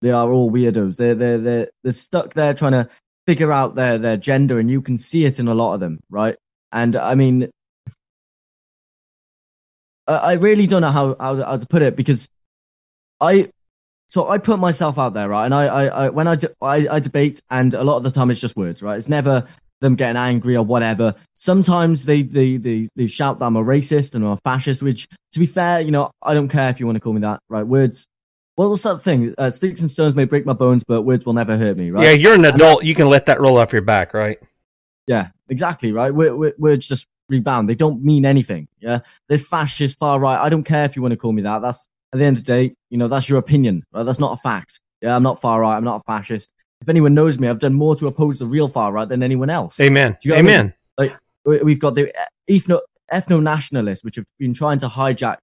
They 0.03 0.11
are 0.11 0.31
all 0.31 0.51
weirdos. 0.51 0.97
They're 0.97 1.15
they're 1.15 1.39
they're 1.39 1.69
they're 1.83 1.93
stuck 1.93 2.35
there 2.35 2.55
trying 2.55 2.73
to 2.73 2.89
figure 3.27 3.53
out 3.53 3.75
their 3.75 3.99
their 3.99 4.17
gender, 4.17 4.59
and 4.59 4.71
you 4.71 4.83
can 4.83 4.99
see 4.99 5.25
it 5.25 5.41
in 5.41 5.49
a 5.49 5.55
lot 5.55 5.75
of 5.75 5.81
them, 5.81 6.01
right? 6.11 6.37
And 6.71 6.97
I 6.97 7.15
mean, 7.15 7.51
I 10.07 10.35
really 10.35 10.67
don't 10.67 10.83
know 10.83 10.91
how, 10.91 11.17
how, 11.19 11.37
how 11.37 11.57
to 11.57 11.67
put 11.67 11.83
it 11.83 11.97
because 11.97 12.29
I 13.21 13.51
so 14.07 14.29
I 14.29 14.39
put 14.39 14.59
myself 14.59 14.99
out 14.99 15.15
there, 15.15 15.29
right? 15.29 15.47
And 15.47 15.55
I, 15.55 15.67
I, 15.67 15.85
I 15.87 16.09
when 16.11 16.29
I, 16.29 16.37
de- 16.37 16.55
I, 16.61 16.87
I 16.89 17.01
debate, 17.01 17.41
and 17.51 17.73
a 17.73 17.83
lot 17.83 17.97
of 17.97 18.03
the 18.03 18.11
time 18.11 18.31
it's 18.31 18.41
just 18.41 18.57
words, 18.57 18.83
right? 18.83 18.99
It's 18.99 19.09
never 19.09 19.47
them 19.81 19.95
getting 19.95 20.17
angry 20.17 20.57
or 20.57 20.65
whatever. 20.65 21.15
Sometimes 21.35 22.05
they, 22.05 22.23
they, 22.23 22.57
they, 22.57 22.89
they 22.97 23.07
shout 23.07 23.39
that 23.39 23.47
I'm 23.47 23.57
a 23.57 23.65
racist 23.65 24.15
and 24.15 24.25
I'm 24.25 24.33
a 24.33 24.39
fascist, 24.39 24.83
which, 24.83 25.09
to 25.33 25.41
be 25.41 25.47
fair, 25.47 25.81
you 25.81 25.91
know, 25.91 26.11
I 26.23 26.35
don't 26.35 26.49
care 26.49 26.71
if 26.71 26.81
you 26.81 26.87
want 26.87 26.97
to 26.97 27.01
call 27.01 27.13
me 27.13 27.21
that, 27.21 27.41
right? 27.49 27.67
Words. 27.67 28.07
What 28.57 28.71
was 28.71 28.83
that 28.85 29.03
thing? 29.03 29.35
Uh, 29.37 29.51
sticks 29.51 29.81
and 29.81 29.91
stones 29.91 30.15
may 30.15 30.27
break 30.27 30.47
my 30.47 30.53
bones, 30.53 30.85
but 30.87 31.03
words 31.03 31.27
will 31.27 31.33
never 31.33 31.57
hurt 31.57 31.77
me, 31.77 31.91
right? 31.91 32.05
Yeah, 32.05 32.13
you're 32.13 32.35
an 32.35 32.45
adult. 32.45 32.85
you 32.85 32.95
can 32.95 33.09
let 33.09 33.27
that 33.27 33.41
roll 33.41 33.59
off 33.59 33.73
your 33.73 33.83
back, 33.83 34.15
right? 34.15 34.39
Yeah, 35.07 35.29
exactly, 35.49 35.93
right? 35.93 36.15
Words 36.15 36.87
just 36.87 37.07
rebound. 37.29 37.69
They 37.69 37.75
don't 37.75 38.03
mean 38.03 38.25
anything. 38.25 38.69
Yeah, 38.79 39.01
this 39.29 39.45
fascist 39.45 39.99
far 39.99 40.21
right. 40.21 40.39
I 40.39 40.49
don't 40.49 40.65
care 40.65 40.85
if 40.85 40.95
you 40.97 41.03
want 41.03 41.13
to 41.13 41.17
call 41.17 41.33
me 41.33 41.43
that. 41.43 41.63
That's 41.63 41.89
at 42.13 42.19
the 42.19 42.25
end 42.25 42.37
of 42.37 42.45
the 42.45 42.53
day, 42.53 42.75
you 42.91 42.99
know, 42.99 43.09
that's 43.09 43.29
your 43.29 43.39
opinion. 43.39 43.83
Right? 43.93 44.05
That's 44.05 44.21
not 44.21 44.33
a 44.33 44.37
fact. 44.37 44.81
Yeah, 45.01 45.17
I'm 45.17 45.23
not 45.23 45.41
far 45.41 45.61
right. 45.61 45.77
I'm 45.77 45.85
not 45.85 46.01
a 46.01 46.05
fascist. 46.05 46.53
If 46.85 46.91
anyone 46.91 47.15
knows 47.15 47.39
me, 47.39 47.49
I've 47.49 47.61
done 47.61 47.73
more 47.73 47.97
to 47.97 48.07
oppose 48.07 48.41
the 48.41 48.47
real 48.47 48.69
far 48.69 48.93
right 48.93 49.09
than 49.09 49.23
anyone 49.23 49.49
else. 49.49 49.81
Amen. 49.81 50.19
Amen. 50.27 50.75
I 50.99 51.03
mean? 51.03 51.15
Like 51.47 51.65
we've 51.65 51.79
got 51.79 51.95
the 51.95 52.13
ethno 52.51 52.79
ethno 53.11 53.43
nationalists, 53.43 54.05
which 54.05 54.17
have 54.17 54.27
been 54.39 54.53
trying 54.53 54.79
to 54.81 54.89
hijack, 54.89 55.39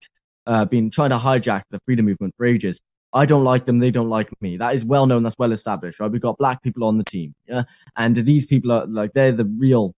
uh, 0.46 0.66
been 0.66 0.92
trying 0.92 1.10
to 1.10 1.18
hijack 1.18 1.64
the 1.72 1.80
freedom 1.80 2.06
movement 2.06 2.36
for 2.38 2.46
ages. 2.46 2.80
I 3.12 3.26
don't 3.26 3.44
like 3.44 3.66
them. 3.66 3.80
They 3.80 3.90
don't 3.90 4.08
like 4.08 4.30
me. 4.40 4.58
That 4.58 4.76
is 4.76 4.86
well 4.86 5.08
known. 5.08 5.24
That's 5.24 5.40
well 5.40 5.52
established, 5.52 6.00
right? 6.00 6.12
We've 6.12 6.22
got 6.22 6.38
black 6.38 6.62
people 6.62 6.84
on 6.84 7.00
the 7.00 7.04
team, 7.04 7.34
yeah, 7.48 7.64
and 7.96 8.16
these 8.16 8.46
people 8.46 8.72
are 8.72 8.86
like 8.86 9.14
they're 9.14 9.32
the 9.32 9.46
real 9.46 9.96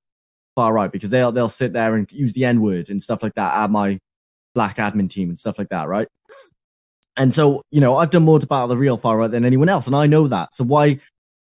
far 0.56 0.72
right 0.72 0.94
because 0.94 1.10
they'll 1.10 1.34
they'll 1.34 1.50
sit 1.50 1.74
there 1.74 1.96
and 1.96 2.10
use 2.10 2.34
the 2.36 2.46
N 2.46 2.62
word 2.62 2.90
and 2.90 3.04
stuff 3.04 3.22
like 3.22 3.36
that 3.36 3.54
at 3.54 3.70
my 3.70 4.00
black 4.56 4.78
admin 4.78 5.10
team 5.10 5.28
and 5.28 5.38
stuff 5.38 5.60
like 5.60 5.70
that, 5.70 5.90
right? 5.90 6.08
And 7.16 7.34
so, 7.34 7.62
you 7.70 7.82
know, 7.82 7.98
I've 7.98 8.10
done 8.10 8.24
more 8.24 8.40
to 8.40 8.48
battle 8.48 8.70
the 8.70 8.78
real 8.78 8.98
far 8.98 9.18
right 9.18 9.30
than 9.30 9.46
anyone 9.46 9.70
else, 9.70 9.88
and 9.88 9.96
I 9.96 10.08
know 10.08 10.30
that. 10.30 10.54
So 10.56 10.64
why 10.64 11.00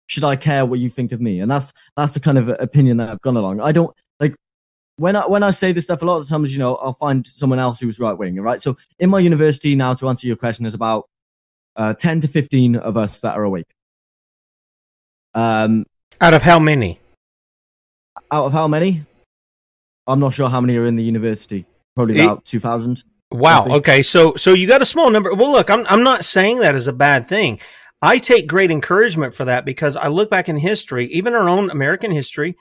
should 0.08 0.24
I 0.24 0.36
care 0.36 0.66
what 0.66 0.80
you 0.80 0.90
think 0.90 1.12
of 1.12 1.22
me? 1.22 1.40
And 1.40 1.52
that's 1.52 1.74
that's 1.96 2.14
the 2.14 2.20
kind 2.20 2.38
of 2.38 2.50
opinion 2.50 2.98
that 2.98 3.10
I've 3.10 3.22
gone 3.22 3.38
along. 3.38 3.62
I 3.62 3.72
don't 3.72 3.94
like 4.20 4.36
when 4.96 5.16
I 5.16 5.28
when 5.28 5.44
I 5.44 5.52
say 5.52 5.72
this 5.74 5.84
stuff. 5.84 6.02
A 6.02 6.06
lot 6.06 6.18
of 6.18 6.28
times, 6.28 6.52
you 6.52 6.60
know, 6.60 6.76
I'll 6.76 6.94
find 6.94 7.28
someone 7.28 7.60
else 7.60 7.80
who's 7.80 8.00
right 8.00 8.18
wing. 8.18 8.40
Right. 8.40 8.62
So 8.62 8.78
in 9.00 9.10
my 9.10 9.20
university 9.20 9.76
now, 9.76 9.94
to 9.94 10.10
answer 10.10 10.26
your 10.26 10.38
question, 10.38 10.66
is 10.66 10.74
about 10.74 11.08
uh, 11.76 11.94
ten 11.94 12.22
to 12.22 12.28
fifteen 12.28 12.76
of 12.76 12.98
us 12.98 13.22
that 13.22 13.38
are 13.38 13.44
awake. 13.44 13.68
Um, 15.36 15.86
out 16.20 16.34
of 16.34 16.42
how 16.42 16.58
many? 16.58 17.00
Out 18.32 18.46
of 18.46 18.54
how 18.54 18.68
many? 18.68 19.04
I'm 20.08 20.20
not 20.20 20.34
sure 20.34 20.50
how 20.50 20.62
many 20.62 20.78
are 20.78 20.86
in 20.86 20.96
the 20.96 21.04
university. 21.04 21.66
Probably 21.96 22.20
about 22.22 22.46
two 22.46 22.60
thousand. 22.60 23.04
Wow. 23.30 23.68
Okay. 23.68 24.02
So 24.02 24.36
so 24.36 24.54
you 24.54 24.68
got 24.68 24.82
a 24.82 24.86
small 24.86 25.10
number. 25.10 25.34
Well, 25.34 25.52
look, 25.52 25.70
I'm 25.70 25.86
I'm 25.88 26.02
not 26.02 26.24
saying 26.24 26.60
that 26.60 26.76
is 26.76 26.88
a 26.88 26.94
bad 26.94 27.28
thing. 27.28 27.60
I 28.02 28.20
take 28.20 28.48
great 28.48 28.72
encouragement 28.72 29.34
for 29.34 29.46
that 29.46 29.66
because 29.66 29.96
I 29.96 30.08
look 30.08 30.30
back 30.30 30.50
in 30.50 30.58
history, 30.58 31.06
even 31.08 31.34
our 31.34 31.50
own 31.50 31.72
American 31.72 32.12
history. 32.12 32.56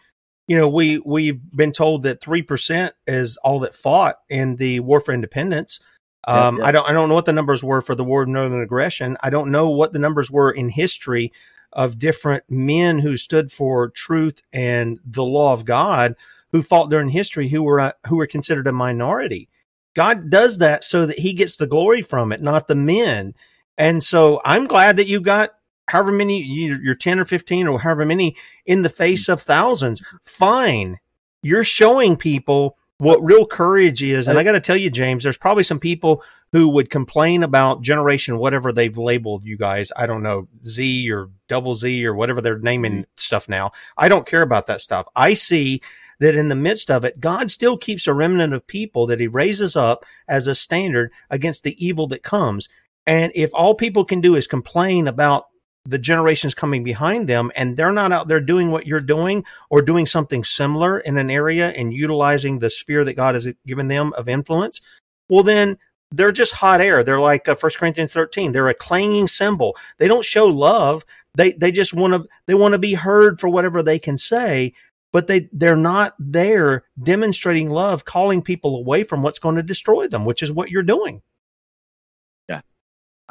You 0.48 0.56
know, 0.56 0.68
we 0.68 0.98
we've 0.98 1.40
been 1.50 1.72
told 1.72 2.04
that 2.04 2.20
three 2.20 2.42
percent 2.42 2.94
is 3.06 3.36
all 3.38 3.60
that 3.60 3.74
fought 3.74 4.16
in 4.28 4.56
the 4.56 4.80
war 4.80 5.00
for 5.00 5.12
independence. 5.12 5.80
Um, 6.26 6.56
yeah, 6.56 6.62
yeah. 6.62 6.68
I 6.68 6.72
don't 6.72 6.88
I 6.88 6.92
don't 6.92 7.08
know 7.08 7.14
what 7.14 7.24
the 7.24 7.32
numbers 7.32 7.62
were 7.62 7.80
for 7.80 7.94
the 7.94 8.04
war 8.04 8.22
of 8.22 8.28
northern 8.28 8.62
aggression. 8.62 9.16
I 9.22 9.30
don't 9.30 9.50
know 9.50 9.68
what 9.68 9.92
the 9.92 9.98
numbers 9.98 10.30
were 10.30 10.50
in 10.50 10.70
history 10.70 11.32
of 11.72 11.98
different 11.98 12.44
men 12.48 13.00
who 13.00 13.16
stood 13.16 13.52
for 13.52 13.90
truth 13.90 14.40
and 14.52 14.98
the 15.04 15.24
law 15.24 15.52
of 15.52 15.64
God 15.64 16.14
who 16.52 16.62
fought 16.62 16.90
during 16.90 17.10
history 17.10 17.48
who 17.48 17.62
were 17.62 17.80
uh, 17.80 17.92
who 18.06 18.16
were 18.16 18.26
considered 18.26 18.66
a 18.66 18.72
minority. 18.72 19.48
God 19.94 20.30
does 20.30 20.58
that 20.58 20.84
so 20.84 21.06
that 21.06 21.18
he 21.18 21.32
gets 21.32 21.56
the 21.56 21.66
glory 21.66 22.02
from 22.02 22.32
it, 22.32 22.40
not 22.40 22.68
the 22.68 22.74
men. 22.74 23.34
And 23.78 24.02
so 24.02 24.40
I'm 24.44 24.66
glad 24.66 24.96
that 24.96 25.06
you 25.06 25.20
got 25.20 25.54
however 25.88 26.12
many 26.12 26.42
you're 26.42 26.94
10 26.94 27.20
or 27.20 27.24
15 27.24 27.68
or 27.68 27.78
however 27.80 28.04
many 28.04 28.36
in 28.64 28.82
the 28.82 28.88
face 28.88 29.28
of 29.28 29.40
thousands. 29.40 30.02
Fine. 30.22 30.98
You're 31.42 31.64
showing 31.64 32.16
people 32.16 32.76
what 32.98 33.22
real 33.22 33.44
courage 33.44 34.02
is. 34.02 34.26
And 34.26 34.38
I 34.38 34.42
got 34.42 34.52
to 34.52 34.60
tell 34.60 34.76
you, 34.76 34.90
James, 34.90 35.22
there's 35.22 35.36
probably 35.36 35.62
some 35.62 35.78
people 35.78 36.22
who 36.52 36.68
would 36.68 36.88
complain 36.88 37.42
about 37.42 37.82
generation, 37.82 38.38
whatever 38.38 38.72
they've 38.72 38.96
labeled 38.96 39.44
you 39.44 39.56
guys. 39.56 39.92
I 39.94 40.06
don't 40.06 40.22
know, 40.22 40.48
Z 40.64 41.10
or 41.12 41.28
double 41.48 41.74
Z 41.74 42.06
or 42.06 42.14
whatever 42.14 42.40
they're 42.40 42.58
naming 42.58 42.92
mm-hmm. 42.92 43.10
stuff 43.16 43.48
now. 43.48 43.72
I 43.98 44.08
don't 44.08 44.26
care 44.26 44.42
about 44.42 44.66
that 44.66 44.80
stuff. 44.80 45.06
I 45.14 45.34
see 45.34 45.82
that 46.20 46.34
in 46.34 46.48
the 46.48 46.54
midst 46.54 46.90
of 46.90 47.04
it, 47.04 47.20
God 47.20 47.50
still 47.50 47.76
keeps 47.76 48.06
a 48.06 48.14
remnant 48.14 48.54
of 48.54 48.66
people 48.66 49.06
that 49.06 49.20
he 49.20 49.26
raises 49.26 49.76
up 49.76 50.06
as 50.26 50.46
a 50.46 50.54
standard 50.54 51.12
against 51.28 51.62
the 51.62 51.84
evil 51.84 52.06
that 52.08 52.22
comes. 52.22 52.70
And 53.06 53.32
if 53.34 53.50
all 53.54 53.74
people 53.74 54.04
can 54.04 54.20
do 54.20 54.34
is 54.34 54.46
complain 54.46 55.06
about 55.06 55.46
the 55.84 55.98
generations 55.98 56.54
coming 56.54 56.82
behind 56.82 57.28
them 57.28 57.52
and 57.54 57.76
they're 57.76 57.92
not 57.92 58.10
out 58.10 58.26
there 58.26 58.40
doing 58.40 58.72
what 58.72 58.86
you're 58.86 58.98
doing 58.98 59.44
or 59.70 59.80
doing 59.80 60.04
something 60.04 60.42
similar 60.42 60.98
in 60.98 61.16
an 61.16 61.30
area 61.30 61.68
and 61.70 61.92
utilizing 61.92 62.58
the 62.58 62.68
sphere 62.68 63.04
that 63.04 63.14
God 63.14 63.34
has 63.34 63.48
given 63.66 63.86
them 63.86 64.12
of 64.14 64.28
influence, 64.28 64.80
well, 65.28 65.44
then 65.44 65.78
they're 66.10 66.32
just 66.32 66.54
hot 66.54 66.80
air. 66.80 67.04
They're 67.04 67.20
like 67.20 67.48
uh, 67.48 67.54
1 67.54 67.72
Corinthians 67.78 68.12
13. 68.12 68.52
They're 68.52 68.68
a 68.68 68.74
clanging 68.74 69.28
cymbal. 69.28 69.76
They 69.98 70.08
don't 70.08 70.24
show 70.24 70.46
love. 70.46 71.04
They, 71.36 71.52
they 71.52 71.70
just 71.70 71.94
want 71.94 72.14
to, 72.14 72.28
they 72.46 72.54
want 72.54 72.72
to 72.72 72.78
be 72.78 72.94
heard 72.94 73.40
for 73.40 73.48
whatever 73.48 73.82
they 73.82 73.98
can 73.98 74.18
say 74.18 74.72
but 75.12 75.28
they 75.28 75.48
they're 75.50 75.76
not 75.76 76.14
there 76.18 76.84
demonstrating 77.02 77.70
love, 77.70 78.04
calling 78.04 78.42
people 78.42 78.76
away 78.76 79.02
from 79.02 79.22
what's 79.22 79.38
going 79.38 79.56
to 79.56 79.62
destroy 79.62 80.06
them, 80.06 80.26
which 80.26 80.42
is 80.42 80.52
what 80.52 80.70
you're 80.70 80.82
doing. 80.82 81.22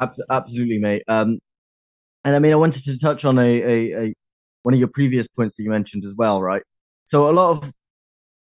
Absolutely, 0.00 0.78
mate. 0.78 1.02
Um, 1.08 1.38
and 2.24 2.36
I 2.36 2.38
mean, 2.38 2.52
I 2.52 2.56
wanted 2.56 2.84
to 2.84 2.98
touch 2.98 3.24
on 3.24 3.38
a, 3.38 3.62
a, 3.62 4.04
a 4.04 4.14
one 4.62 4.74
of 4.74 4.80
your 4.80 4.88
previous 4.88 5.28
points 5.28 5.56
that 5.56 5.62
you 5.62 5.70
mentioned 5.70 6.04
as 6.04 6.14
well, 6.14 6.42
right? 6.42 6.62
So 7.04 7.30
a 7.30 7.32
lot 7.32 7.50
of 7.52 7.72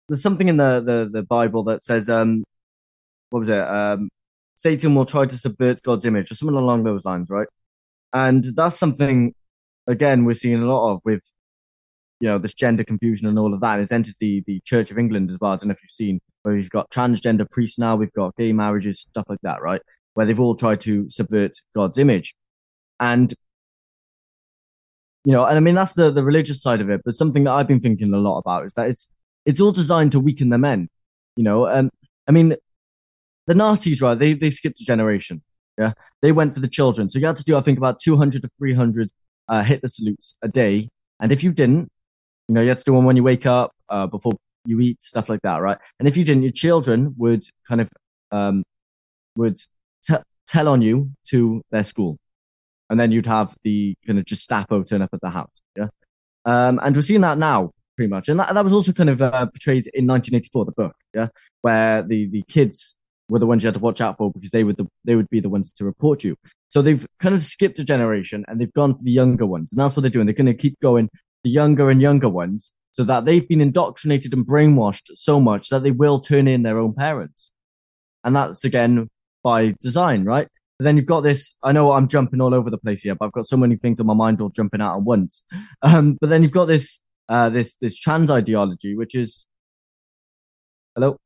there's 0.07 0.21
something 0.21 0.47
in 0.47 0.57
the, 0.57 0.79
the, 0.79 1.09
the 1.11 1.23
Bible 1.23 1.63
that 1.65 1.83
says, 1.83 2.09
um, 2.09 2.43
what 3.29 3.41
was 3.41 3.49
it? 3.49 3.59
Um, 3.59 4.09
Satan 4.55 4.95
will 4.95 5.05
try 5.05 5.25
to 5.25 5.37
subvert 5.37 5.81
God's 5.83 6.05
image 6.05 6.31
or 6.31 6.35
something 6.35 6.55
along 6.55 6.83
those 6.83 7.03
lines, 7.03 7.29
right? 7.29 7.47
And 8.13 8.43
that's 8.55 8.77
something, 8.77 9.33
again, 9.85 10.23
we're 10.25 10.33
seeing 10.33 10.63
a 10.63 10.65
lot 10.65 10.93
of 10.93 11.01
with, 11.03 11.21
you 12.19 12.29
know, 12.29 12.37
this 12.37 12.53
gender 12.53 12.83
confusion 12.83 13.27
and 13.27 13.37
all 13.37 13.53
of 13.53 13.59
that. 13.61 13.79
It's 13.79 13.91
entered 13.91 14.15
the, 14.19 14.43
the 14.47 14.61
Church 14.63 14.91
of 14.91 14.97
England 14.97 15.29
as 15.29 15.37
well. 15.39 15.51
I 15.51 15.57
don't 15.57 15.67
know 15.67 15.73
if 15.73 15.83
you've 15.83 15.91
seen 15.91 16.19
where 16.43 16.55
we've 16.55 16.69
got 16.69 16.89
transgender 16.89 17.49
priests 17.51 17.77
now, 17.77 17.97
we've 17.97 18.13
got 18.13 18.35
gay 18.37 18.53
marriages, 18.53 19.01
stuff 19.01 19.25
like 19.27 19.41
that, 19.43 19.61
right? 19.61 19.81
Where 20.17 20.25
they've 20.25 20.39
all 20.39 20.55
tried 20.55 20.81
to 20.81 21.07
subvert 21.11 21.57
God's 21.75 21.99
image. 21.99 22.33
And 22.99 23.31
you 25.23 25.31
know, 25.31 25.45
and 25.45 25.57
I 25.57 25.59
mean 25.59 25.75
that's 25.75 25.93
the 25.93 26.09
the 26.09 26.23
religious 26.23 26.59
side 26.59 26.81
of 26.81 26.89
it. 26.89 27.01
But 27.05 27.13
something 27.13 27.43
that 27.43 27.51
I've 27.51 27.67
been 27.67 27.79
thinking 27.79 28.11
a 28.11 28.17
lot 28.17 28.39
about 28.39 28.65
is 28.65 28.73
that 28.73 28.89
it's 28.89 29.05
it's 29.45 29.61
all 29.61 29.71
designed 29.71 30.11
to 30.13 30.19
weaken 30.19 30.49
the 30.49 30.57
men. 30.57 30.89
You 31.35 31.43
know, 31.43 31.67
and 31.67 31.91
I 32.27 32.31
mean, 32.31 32.55
the 33.45 33.53
Nazis, 33.53 34.01
right? 34.01 34.17
They 34.17 34.33
they 34.33 34.49
skipped 34.49 34.81
a 34.81 34.85
generation. 34.85 35.43
Yeah, 35.77 35.93
they 36.23 36.31
went 36.31 36.55
for 36.55 36.61
the 36.61 36.67
children. 36.67 37.09
So 37.09 37.19
you 37.19 37.27
had 37.27 37.37
to 37.37 37.43
do, 37.43 37.55
I 37.55 37.61
think, 37.61 37.77
about 37.77 37.99
200 37.99 38.41
to 38.41 38.49
300 38.57 39.11
uh, 39.47 39.61
Hitler 39.61 39.89
salutes 39.89 40.33
a 40.41 40.47
day. 40.47 40.89
And 41.19 41.31
if 41.31 41.43
you 41.43 41.51
didn't, 41.51 41.91
you 42.47 42.55
know, 42.55 42.61
you 42.61 42.69
had 42.69 42.79
to 42.79 42.83
do 42.83 42.93
one 42.93 43.05
when 43.05 43.17
you 43.17 43.23
wake 43.23 43.45
up, 43.45 43.75
uh, 43.87 44.07
before 44.07 44.33
you 44.65 44.79
eat, 44.79 45.03
stuff 45.03 45.29
like 45.29 45.43
that, 45.43 45.57
right? 45.57 45.77
And 45.99 46.07
if 46.07 46.17
you 46.17 46.23
didn't, 46.23 46.41
your 46.41 46.51
children 46.51 47.13
would 47.17 47.43
kind 47.67 47.81
of 47.81 47.89
um, 48.31 48.63
would 49.35 49.59
tell 50.47 50.67
on 50.67 50.81
you 50.81 51.11
to 51.29 51.61
their 51.71 51.83
school 51.83 52.17
and 52.89 52.99
then 52.99 53.11
you'd 53.11 53.25
have 53.25 53.55
the 53.63 53.95
kind 54.05 54.19
of 54.19 54.25
Gestapo 54.25 54.83
turn 54.83 55.01
up 55.01 55.09
at 55.13 55.21
the 55.21 55.29
house. 55.29 55.51
Yeah, 55.75 55.87
um, 56.45 56.79
and 56.83 56.95
we're 56.95 57.01
seeing 57.01 57.21
that 57.21 57.37
now 57.37 57.71
pretty 57.95 58.09
much, 58.09 58.29
and 58.29 58.39
that, 58.39 58.53
that 58.53 58.63
was 58.63 58.73
also 58.73 58.93
kind 58.93 59.09
of 59.09 59.21
uh, 59.21 59.47
portrayed 59.47 59.87
in 59.93 60.07
1984, 60.07 60.65
the 60.65 60.71
book. 60.71 60.95
Yeah, 61.13 61.27
where 61.61 62.03
the 62.03 62.27
the 62.27 62.43
kids 62.47 62.95
were 63.29 63.39
the 63.39 63.45
ones 63.45 63.63
you 63.63 63.67
had 63.67 63.73
to 63.73 63.79
watch 63.79 63.99
out 63.99 64.17
for 64.17 64.31
because 64.31 64.51
they 64.51 64.63
would 64.63 64.77
the, 64.77 64.87
they 65.03 65.15
would 65.15 65.29
be 65.29 65.39
the 65.39 65.49
ones 65.49 65.71
to 65.73 65.85
report 65.85 66.23
you. 66.23 66.37
So 66.69 66.81
they've 66.81 67.05
kind 67.19 67.35
of 67.35 67.43
skipped 67.43 67.79
a 67.79 67.83
generation 67.83 68.45
and 68.47 68.59
they've 68.59 68.73
gone 68.73 68.95
for 68.95 69.03
the 69.03 69.11
younger 69.11 69.45
ones, 69.45 69.71
and 69.71 69.79
that's 69.79 69.95
what 69.95 70.01
they're 70.01 70.09
doing. 70.09 70.25
They're 70.25 70.33
going 70.33 70.47
to 70.47 70.53
keep 70.53 70.79
going 70.79 71.09
the 71.43 71.49
younger 71.49 71.89
and 71.89 72.01
younger 72.01 72.29
ones, 72.29 72.71
so 72.91 73.03
that 73.03 73.25
they've 73.25 73.47
been 73.47 73.61
indoctrinated 73.61 74.33
and 74.33 74.45
brainwashed 74.45 75.09
so 75.15 75.39
much 75.39 75.69
that 75.69 75.83
they 75.83 75.91
will 75.91 76.19
turn 76.19 76.47
in 76.47 76.63
their 76.63 76.79
own 76.79 76.93
parents, 76.93 77.51
and 78.23 78.35
that's 78.35 78.63
again 78.63 79.09
by 79.47 79.73
design, 79.79 80.25
right? 80.25 80.49
But 80.77 80.83
then 80.83 80.97
you've 80.97 81.05
got 81.05 81.21
this. 81.21 81.55
I 81.63 81.71
know 81.71 81.93
I'm 81.93 82.09
jumping 82.09 82.41
all 82.41 82.53
over 82.53 82.69
the 82.69 82.77
place 82.77 83.03
here, 83.03 83.15
but 83.15 83.27
I've 83.27 83.31
got 83.31 83.47
so 83.47 83.55
many 83.55 83.77
things 83.77 84.01
on 84.01 84.05
my 84.05 84.13
mind 84.13 84.41
all 84.41 84.49
jumping 84.49 84.81
out 84.81 84.97
at 84.97 85.03
once. 85.03 85.41
Um, 85.83 86.17
but 86.19 86.29
then 86.29 86.41
you've 86.43 86.59
got 86.61 86.65
this 86.65 86.99
uh, 87.29 87.49
this 87.49 87.75
this 87.79 87.97
trans 87.97 88.29
ideology, 88.29 88.95
which 88.95 89.15
is 89.15 89.45
hello. 90.95 91.17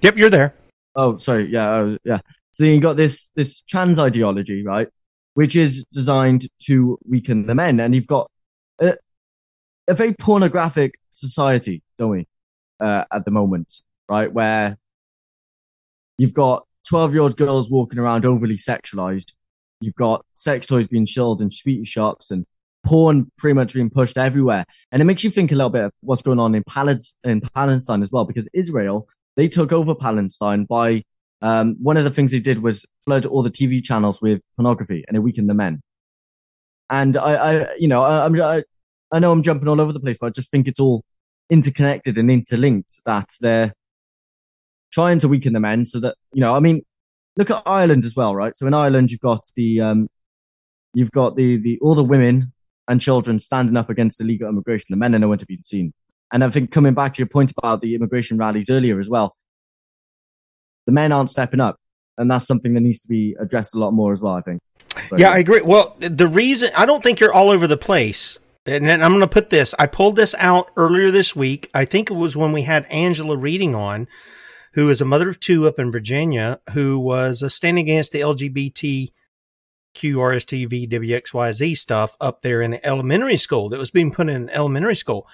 Yep, 0.00 0.16
you're 0.16 0.30
there. 0.30 0.54
Oh, 0.94 1.18
sorry. 1.18 1.46
Yeah, 1.50 1.70
uh, 1.70 1.96
yeah. 2.04 2.20
So 2.52 2.64
you've 2.64 2.82
got 2.82 2.96
this 2.96 3.30
this 3.34 3.60
trans 3.62 3.98
ideology, 3.98 4.64
right, 4.64 4.88
which 5.34 5.54
is 5.54 5.84
designed 5.92 6.48
to 6.66 6.98
weaken 7.04 7.46
the 7.46 7.54
men, 7.54 7.80
and 7.80 7.94
you've 7.94 8.12
got 8.16 8.30
a, 8.80 8.94
a 9.86 9.94
very 9.94 10.14
pornographic 10.14 10.94
society, 11.10 11.82
don't 11.98 12.10
we, 12.10 12.26
uh, 12.80 13.04
at 13.12 13.24
the 13.24 13.30
moment, 13.30 13.82
right, 14.08 14.32
where 14.32 14.78
you've 16.16 16.34
got 16.34 16.66
12 16.88 17.12
year 17.12 17.22
old 17.22 17.36
girls 17.36 17.70
walking 17.70 17.98
around 17.98 18.26
overly 18.26 18.56
sexualized. 18.56 19.32
You've 19.80 19.94
got 19.94 20.24
sex 20.34 20.66
toys 20.66 20.86
being 20.86 21.06
sold 21.06 21.42
in 21.42 21.50
sweetie 21.50 21.84
shops 21.84 22.30
and 22.30 22.46
porn 22.84 23.30
pretty 23.38 23.54
much 23.54 23.74
being 23.74 23.90
pushed 23.90 24.18
everywhere. 24.18 24.64
And 24.92 25.02
it 25.02 25.04
makes 25.04 25.24
you 25.24 25.30
think 25.30 25.52
a 25.52 25.54
little 25.54 25.70
bit 25.70 25.84
of 25.84 25.92
what's 26.00 26.22
going 26.22 26.38
on 26.38 26.54
in, 26.54 26.64
in 27.24 27.40
Palestine 27.54 28.02
as 28.02 28.10
well, 28.10 28.24
because 28.24 28.48
Israel, 28.52 29.08
they 29.36 29.48
took 29.48 29.72
over 29.72 29.94
Palestine 29.94 30.64
by 30.64 31.02
um, 31.42 31.76
one 31.82 31.96
of 31.96 32.04
the 32.04 32.10
things 32.10 32.32
they 32.32 32.40
did 32.40 32.62
was 32.62 32.86
flood 33.04 33.26
all 33.26 33.42
the 33.42 33.50
TV 33.50 33.82
channels 33.82 34.22
with 34.22 34.40
pornography 34.56 35.04
and 35.08 35.16
it 35.16 35.20
weakened 35.20 35.50
the 35.50 35.54
men. 35.54 35.82
And 36.90 37.16
I, 37.16 37.34
I 37.34 37.74
you 37.76 37.88
know, 37.88 38.02
I, 38.02 38.56
I, 38.56 38.62
I 39.10 39.18
know 39.18 39.32
I'm 39.32 39.42
jumping 39.42 39.68
all 39.68 39.80
over 39.80 39.92
the 39.92 40.00
place, 40.00 40.16
but 40.20 40.28
I 40.28 40.30
just 40.30 40.50
think 40.50 40.68
it's 40.68 40.80
all 40.80 41.04
interconnected 41.50 42.16
and 42.16 42.30
interlinked 42.30 42.98
that 43.04 43.30
they're 43.40 43.74
trying 44.94 45.18
to 45.18 45.28
weaken 45.28 45.52
the 45.52 45.60
men 45.60 45.84
so 45.84 45.98
that 46.00 46.14
you 46.32 46.40
know. 46.40 46.54
I 46.54 46.60
mean, 46.60 46.84
look 47.36 47.50
at 47.50 47.62
Ireland 47.66 48.04
as 48.04 48.14
well, 48.14 48.34
right? 48.34 48.56
So 48.56 48.66
in 48.66 48.74
Ireland, 48.74 49.10
you've 49.10 49.20
got 49.20 49.42
the 49.56 49.80
um, 49.80 50.08
you've 50.94 51.10
got 51.10 51.36
the 51.36 51.56
the 51.56 51.78
all 51.82 51.94
the 51.94 52.04
women 52.04 52.52
and 52.88 53.00
children 53.00 53.40
standing 53.40 53.76
up 53.76 53.90
against 53.90 54.20
illegal 54.20 54.48
immigration. 54.48 54.86
The 54.90 54.96
men 54.96 55.14
are 55.14 55.18
nowhere 55.18 55.38
to 55.38 55.46
be 55.46 55.58
seen. 55.62 55.92
And 56.32 56.44
I 56.44 56.50
think 56.50 56.70
coming 56.70 56.94
back 56.94 57.14
to 57.14 57.18
your 57.18 57.28
point 57.28 57.52
about 57.56 57.80
the 57.80 57.94
immigration 57.94 58.38
rallies 58.38 58.68
earlier 58.70 58.98
as 59.00 59.08
well, 59.08 59.36
the 60.86 60.92
men 60.92 61.12
aren't 61.12 61.30
stepping 61.30 61.60
up. 61.60 61.76
And 62.18 62.30
that's 62.30 62.46
something 62.46 62.74
that 62.74 62.80
needs 62.80 63.00
to 63.00 63.08
be 63.08 63.36
addressed 63.40 63.74
a 63.74 63.78
lot 63.78 63.92
more 63.92 64.12
as 64.12 64.20
well, 64.20 64.34
I 64.34 64.40
think. 64.40 64.60
Yeah, 65.16 65.30
I 65.30 65.38
agree. 65.38 65.62
Well, 65.62 65.96
the 65.98 66.28
reason 66.28 66.70
I 66.76 66.86
don't 66.86 67.02
think 67.02 67.18
you're 67.18 67.32
all 67.32 67.50
over 67.50 67.66
the 67.66 67.76
place, 67.76 68.38
and 68.66 68.88
I'm 68.88 69.10
going 69.10 69.20
to 69.20 69.26
put 69.26 69.50
this, 69.50 69.74
I 69.78 69.86
pulled 69.86 70.16
this 70.16 70.34
out 70.38 70.70
earlier 70.76 71.10
this 71.10 71.34
week. 71.34 71.70
I 71.74 71.84
think 71.84 72.10
it 72.10 72.14
was 72.14 72.36
when 72.36 72.52
we 72.52 72.62
had 72.62 72.86
Angela 72.86 73.36
reading 73.36 73.74
on 73.74 74.06
who 74.74 74.90
is 74.90 75.00
a 75.00 75.04
mother 75.04 75.28
of 75.28 75.40
two 75.40 75.66
up 75.66 75.78
in 75.78 75.92
Virginia, 75.92 76.60
who 76.72 76.98
was 76.98 77.42
uh, 77.42 77.48
standing 77.48 77.84
against 77.84 78.12
the 78.12 78.20
LGBT 78.20 79.12
QRSTV 79.94 80.90
WXYZ 80.90 81.76
stuff 81.76 82.16
up 82.20 82.42
there 82.42 82.60
in 82.60 82.72
the 82.72 82.84
elementary 82.84 83.36
school 83.36 83.68
that 83.68 83.78
was 83.78 83.92
being 83.92 84.10
put 84.10 84.28
in 84.28 84.50
elementary 84.50 84.96
school. 84.96 85.28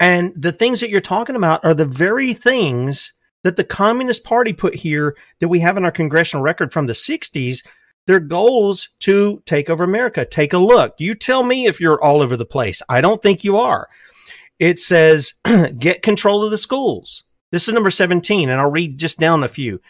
And 0.00 0.32
the 0.34 0.52
things 0.52 0.80
that 0.80 0.88
you're 0.88 1.00
talking 1.00 1.36
about 1.36 1.64
are 1.64 1.74
the 1.74 1.86
very 1.86 2.32
things 2.32 3.12
that 3.44 3.56
the 3.56 3.64
Communist 3.64 4.24
Party 4.24 4.54
put 4.54 4.74
here 4.74 5.16
that 5.40 5.48
we 5.48 5.60
have 5.60 5.76
in 5.76 5.84
our 5.84 5.92
congressional 5.92 6.42
record 6.42 6.72
from 6.72 6.86
the 6.86 6.92
60s. 6.94 7.66
Their 8.06 8.20
goals 8.20 8.88
to 9.00 9.42
take 9.44 9.70
over 9.70 9.84
America. 9.84 10.24
Take 10.24 10.52
a 10.52 10.58
look. 10.58 10.94
You 10.98 11.14
tell 11.14 11.44
me 11.44 11.66
if 11.66 11.80
you're 11.80 12.02
all 12.02 12.22
over 12.22 12.36
the 12.36 12.46
place. 12.46 12.82
I 12.88 13.00
don't 13.00 13.22
think 13.22 13.44
you 13.44 13.58
are. 13.58 13.88
It 14.58 14.78
says, 14.78 15.34
get 15.78 16.02
control 16.02 16.42
of 16.44 16.50
the 16.50 16.58
schools. 16.58 17.24
This 17.52 17.68
is 17.68 17.74
number 17.74 17.90
17, 17.90 18.48
and 18.48 18.60
I'll 18.60 18.70
read 18.70 18.98
just 18.98 19.20
down 19.20 19.44
a 19.44 19.48
few. 19.48 19.80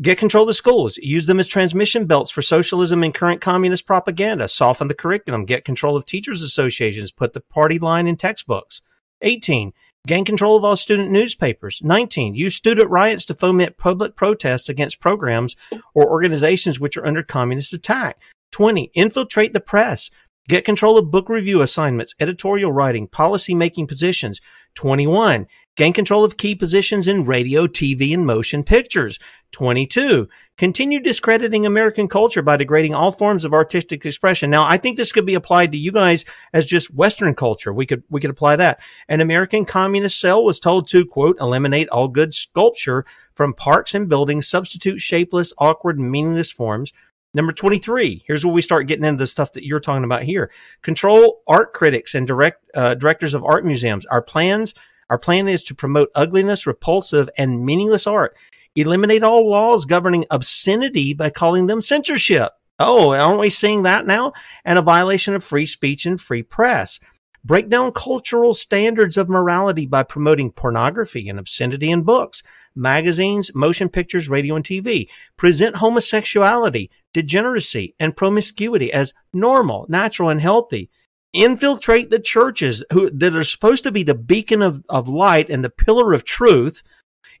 Get 0.00 0.18
control 0.18 0.44
of 0.44 0.48
the 0.48 0.54
schools. 0.54 0.96
Use 0.96 1.26
them 1.26 1.38
as 1.38 1.46
transmission 1.46 2.06
belts 2.06 2.30
for 2.30 2.40
socialism 2.40 3.02
and 3.02 3.14
current 3.14 3.42
communist 3.42 3.86
propaganda. 3.86 4.48
Soften 4.48 4.88
the 4.88 4.94
curriculum. 4.94 5.44
Get 5.44 5.64
control 5.64 5.94
of 5.94 6.06
teachers' 6.06 6.42
associations. 6.42 7.12
Put 7.12 7.34
the 7.34 7.40
party 7.40 7.78
line 7.78 8.06
in 8.06 8.16
textbooks. 8.16 8.80
18. 9.20 9.72
Gain 10.06 10.24
control 10.24 10.56
of 10.56 10.64
all 10.64 10.76
student 10.76 11.10
newspapers. 11.10 11.80
19. 11.82 12.34
Use 12.34 12.54
student 12.54 12.90
riots 12.90 13.26
to 13.26 13.34
foment 13.34 13.76
public 13.76 14.16
protests 14.16 14.68
against 14.68 15.00
programs 15.00 15.54
or 15.94 16.10
organizations 16.10 16.80
which 16.80 16.96
are 16.96 17.06
under 17.06 17.22
communist 17.22 17.74
attack. 17.74 18.18
20. 18.52 18.90
Infiltrate 18.94 19.52
the 19.52 19.60
press. 19.60 20.10
Get 20.48 20.64
control 20.64 20.96
of 20.96 21.10
book 21.10 21.28
review 21.28 21.60
assignments, 21.60 22.14
editorial 22.20 22.72
writing, 22.72 23.08
policy 23.08 23.54
making 23.54 23.86
positions. 23.86 24.40
21. 24.76 25.46
Gain 25.76 25.92
control 25.92 26.24
of 26.24 26.38
key 26.38 26.54
positions 26.54 27.06
in 27.06 27.26
radio, 27.26 27.66
TV, 27.66 28.14
and 28.14 28.24
motion 28.24 28.64
pictures. 28.64 29.18
22. 29.52 30.26
Continue 30.56 31.00
discrediting 31.00 31.66
American 31.66 32.08
culture 32.08 32.40
by 32.40 32.56
degrading 32.56 32.94
all 32.94 33.12
forms 33.12 33.44
of 33.44 33.52
artistic 33.52 34.06
expression. 34.06 34.48
Now, 34.48 34.64
I 34.64 34.78
think 34.78 34.96
this 34.96 35.12
could 35.12 35.26
be 35.26 35.34
applied 35.34 35.72
to 35.72 35.78
you 35.78 35.92
guys 35.92 36.24
as 36.54 36.64
just 36.64 36.94
Western 36.94 37.34
culture. 37.34 37.74
We 37.74 37.84
could, 37.84 38.02
we 38.08 38.22
could 38.22 38.30
apply 38.30 38.56
that. 38.56 38.80
An 39.06 39.20
American 39.20 39.66
communist 39.66 40.18
cell 40.18 40.42
was 40.42 40.60
told 40.60 40.88
to, 40.88 41.04
quote, 41.04 41.36
eliminate 41.40 41.90
all 41.90 42.08
good 42.08 42.32
sculpture 42.32 43.04
from 43.34 43.52
parks 43.52 43.94
and 43.94 44.08
buildings, 44.08 44.48
substitute 44.48 45.00
shapeless, 45.00 45.52
awkward, 45.58 46.00
meaningless 46.00 46.50
forms. 46.50 46.94
Number 47.34 47.52
23. 47.52 48.24
Here's 48.26 48.46
where 48.46 48.54
we 48.54 48.62
start 48.62 48.86
getting 48.86 49.04
into 49.04 49.18
the 49.18 49.26
stuff 49.26 49.52
that 49.52 49.66
you're 49.66 49.80
talking 49.80 50.04
about 50.04 50.22
here. 50.22 50.50
Control 50.80 51.42
art 51.46 51.74
critics 51.74 52.14
and 52.14 52.26
direct, 52.26 52.64
uh, 52.74 52.94
directors 52.94 53.34
of 53.34 53.44
art 53.44 53.66
museums. 53.66 54.06
Our 54.06 54.22
plans 54.22 54.74
our 55.08 55.18
plan 55.18 55.48
is 55.48 55.62
to 55.64 55.74
promote 55.74 56.10
ugliness, 56.14 56.66
repulsive, 56.66 57.30
and 57.38 57.64
meaningless 57.64 58.06
art. 58.06 58.36
Eliminate 58.74 59.22
all 59.22 59.48
laws 59.48 59.84
governing 59.84 60.26
obscenity 60.30 61.14
by 61.14 61.30
calling 61.30 61.66
them 61.66 61.80
censorship. 61.80 62.52
Oh, 62.78 63.14
aren't 63.14 63.40
we 63.40 63.48
seeing 63.48 63.84
that 63.84 64.06
now? 64.06 64.32
And 64.64 64.78
a 64.78 64.82
violation 64.82 65.34
of 65.34 65.42
free 65.42 65.64
speech 65.64 66.04
and 66.04 66.20
free 66.20 66.42
press. 66.42 67.00
Break 67.42 67.68
down 67.68 67.92
cultural 67.92 68.52
standards 68.52 69.16
of 69.16 69.28
morality 69.28 69.86
by 69.86 70.02
promoting 70.02 70.50
pornography 70.50 71.28
and 71.28 71.38
obscenity 71.38 71.90
in 71.90 72.02
books, 72.02 72.42
magazines, 72.74 73.54
motion 73.54 73.88
pictures, 73.88 74.28
radio, 74.28 74.56
and 74.56 74.64
TV. 74.64 75.08
Present 75.36 75.76
homosexuality, 75.76 76.90
degeneracy, 77.14 77.94
and 78.00 78.16
promiscuity 78.16 78.92
as 78.92 79.14
normal, 79.32 79.86
natural, 79.88 80.28
and 80.28 80.40
healthy 80.40 80.90
infiltrate 81.36 82.10
the 82.10 82.18
churches 82.18 82.82
who, 82.92 83.10
that 83.10 83.36
are 83.36 83.44
supposed 83.44 83.84
to 83.84 83.92
be 83.92 84.02
the 84.02 84.14
beacon 84.14 84.62
of, 84.62 84.82
of 84.88 85.08
light 85.08 85.50
and 85.50 85.62
the 85.62 85.70
pillar 85.70 86.12
of 86.12 86.24
truth, 86.24 86.82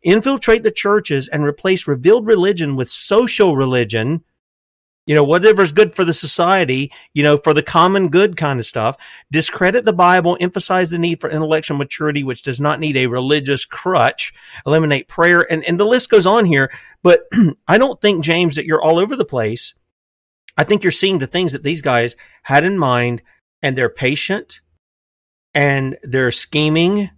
infiltrate 0.02 0.62
the 0.62 0.70
churches 0.70 1.28
and 1.28 1.44
replace 1.44 1.88
revealed 1.88 2.26
religion 2.26 2.76
with 2.76 2.88
social 2.88 3.56
religion. 3.56 4.22
you 5.06 5.14
know, 5.14 5.24
whatever's 5.24 5.70
good 5.72 5.94
for 5.94 6.04
the 6.04 6.12
society, 6.12 6.92
you 7.14 7.22
know, 7.22 7.36
for 7.36 7.54
the 7.54 7.62
common 7.62 8.08
good 8.08 8.36
kind 8.36 8.58
of 8.58 8.66
stuff, 8.66 8.96
discredit 9.30 9.84
the 9.84 9.92
Bible, 9.92 10.36
emphasize 10.40 10.90
the 10.90 10.98
need 10.98 11.20
for 11.20 11.30
intellectual 11.30 11.78
maturity, 11.78 12.24
which 12.24 12.42
does 12.42 12.60
not 12.60 12.80
need 12.80 12.96
a 12.96 13.06
religious 13.06 13.64
crutch, 13.64 14.34
eliminate 14.66 15.06
prayer, 15.08 15.50
and, 15.50 15.64
and 15.64 15.78
the 15.78 15.86
list 15.86 16.10
goes 16.10 16.26
on 16.26 16.44
here. 16.44 16.72
But 17.02 17.28
I 17.68 17.78
don't 17.78 18.00
think, 18.00 18.24
James, 18.24 18.56
that 18.56 18.66
you're 18.66 18.82
all 18.82 18.98
over 18.98 19.14
the 19.14 19.24
place. 19.24 19.74
I 20.58 20.64
think 20.64 20.82
you're 20.82 20.90
seeing 20.90 21.18
the 21.18 21.26
things 21.26 21.52
that 21.52 21.62
these 21.62 21.82
guys 21.82 22.16
had 22.42 22.64
in 22.64 22.76
mind, 22.78 23.22
and 23.62 23.76
they're 23.76 23.88
patient, 23.88 24.60
and 25.54 25.96
they're 26.02 26.32
scheming, 26.32 27.10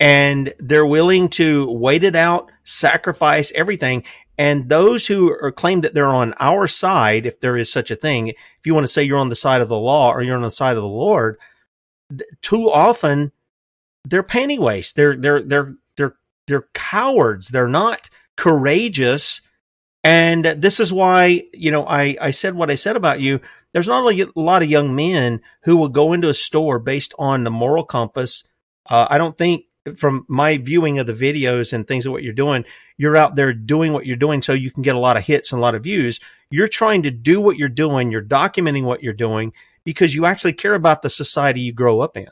and 0.00 0.54
they're 0.58 0.86
willing 0.86 1.28
to 1.30 1.70
wait 1.70 2.04
it 2.04 2.16
out, 2.16 2.50
sacrifice 2.62 3.52
everything. 3.54 4.04
And 4.36 4.68
those 4.68 5.06
who 5.06 5.30
are 5.30 5.52
claim 5.52 5.82
that 5.82 5.94
they're 5.94 6.06
on 6.06 6.34
our 6.40 6.66
side, 6.66 7.24
if 7.24 7.40
there 7.40 7.56
is 7.56 7.70
such 7.70 7.90
a 7.90 7.96
thing, 7.96 8.28
if 8.28 8.36
you 8.64 8.74
want 8.74 8.84
to 8.84 8.92
say 8.92 9.04
you're 9.04 9.18
on 9.18 9.28
the 9.28 9.36
side 9.36 9.60
of 9.60 9.68
the 9.68 9.76
law 9.76 10.12
or 10.12 10.22
you're 10.22 10.36
on 10.36 10.42
the 10.42 10.50
side 10.50 10.76
of 10.76 10.82
the 10.82 10.88
Lord, 10.88 11.38
too 12.42 12.70
often 12.70 13.30
they're 14.04 14.22
panty. 14.22 14.92
They're 14.94 15.16
they're 15.16 15.42
they're 15.42 15.74
they're 15.96 16.16
they're 16.46 16.68
cowards. 16.74 17.48
They're 17.48 17.68
not 17.68 18.10
courageous. 18.36 19.40
And 20.02 20.44
this 20.44 20.80
is 20.80 20.92
why, 20.92 21.44
you 21.54 21.70
know, 21.70 21.86
I, 21.86 22.16
I 22.20 22.30
said 22.32 22.54
what 22.54 22.70
I 22.70 22.74
said 22.74 22.96
about 22.96 23.20
you. 23.20 23.40
There's 23.74 23.88
not 23.88 24.10
a 24.10 24.32
lot 24.36 24.62
of 24.62 24.70
young 24.70 24.94
men 24.94 25.40
who 25.64 25.76
will 25.76 25.88
go 25.88 26.12
into 26.12 26.28
a 26.28 26.34
store 26.34 26.78
based 26.78 27.12
on 27.18 27.42
the 27.42 27.50
moral 27.50 27.84
compass. 27.84 28.44
Uh, 28.88 29.08
I 29.10 29.18
don't 29.18 29.36
think 29.36 29.64
from 29.96 30.24
my 30.28 30.58
viewing 30.58 31.00
of 31.00 31.08
the 31.08 31.12
videos 31.12 31.72
and 31.72 31.86
things 31.86 32.06
of 32.06 32.12
what 32.12 32.22
you're 32.22 32.32
doing, 32.32 32.64
you're 32.96 33.16
out 33.16 33.34
there 33.34 33.52
doing 33.52 33.92
what 33.92 34.06
you're 34.06 34.16
doing 34.16 34.40
so 34.40 34.52
you 34.52 34.70
can 34.70 34.84
get 34.84 34.94
a 34.94 35.00
lot 35.00 35.16
of 35.16 35.26
hits 35.26 35.52
and 35.52 35.58
a 35.58 35.62
lot 35.62 35.74
of 35.74 35.82
views. 35.82 36.20
You're 36.50 36.68
trying 36.68 37.02
to 37.02 37.10
do 37.10 37.40
what 37.40 37.56
you're 37.56 37.68
doing, 37.68 38.12
you're 38.12 38.22
documenting 38.22 38.84
what 38.84 39.02
you're 39.02 39.12
doing 39.12 39.52
because 39.84 40.14
you 40.14 40.24
actually 40.24 40.52
care 40.52 40.74
about 40.74 41.02
the 41.02 41.10
society 41.10 41.60
you 41.60 41.72
grow 41.72 42.00
up 42.00 42.16
in. 42.16 42.28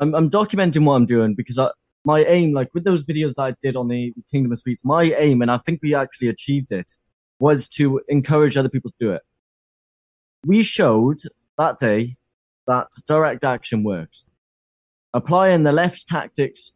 I'm, 0.00 0.14
I'm 0.14 0.30
documenting 0.30 0.84
what 0.84 0.96
I'm 0.96 1.06
doing 1.06 1.34
because 1.34 1.58
I, 1.58 1.70
my 2.04 2.24
aim, 2.24 2.52
like 2.52 2.68
with 2.74 2.84
those 2.84 3.04
videos 3.06 3.34
I 3.38 3.54
did 3.62 3.74
on 3.74 3.88
the 3.88 4.12
Kingdom 4.30 4.52
of 4.52 4.60
Sweets, 4.60 4.82
my 4.84 5.04
aim, 5.04 5.40
and 5.40 5.50
I 5.50 5.58
think 5.58 5.80
we 5.82 5.94
actually 5.94 6.28
achieved 6.28 6.72
it, 6.72 6.94
was 7.40 7.68
to 7.68 8.00
encourage 8.08 8.58
other 8.58 8.68
people 8.68 8.90
to 8.90 8.96
do 9.00 9.12
it. 9.12 9.22
We 10.46 10.62
showed 10.62 11.20
that 11.56 11.78
day 11.78 12.16
that 12.66 12.88
direct 13.06 13.44
action 13.44 13.82
works 13.82 14.24
applying 15.14 15.62
the 15.62 15.72
left 15.72 16.06
tactics 16.06 16.72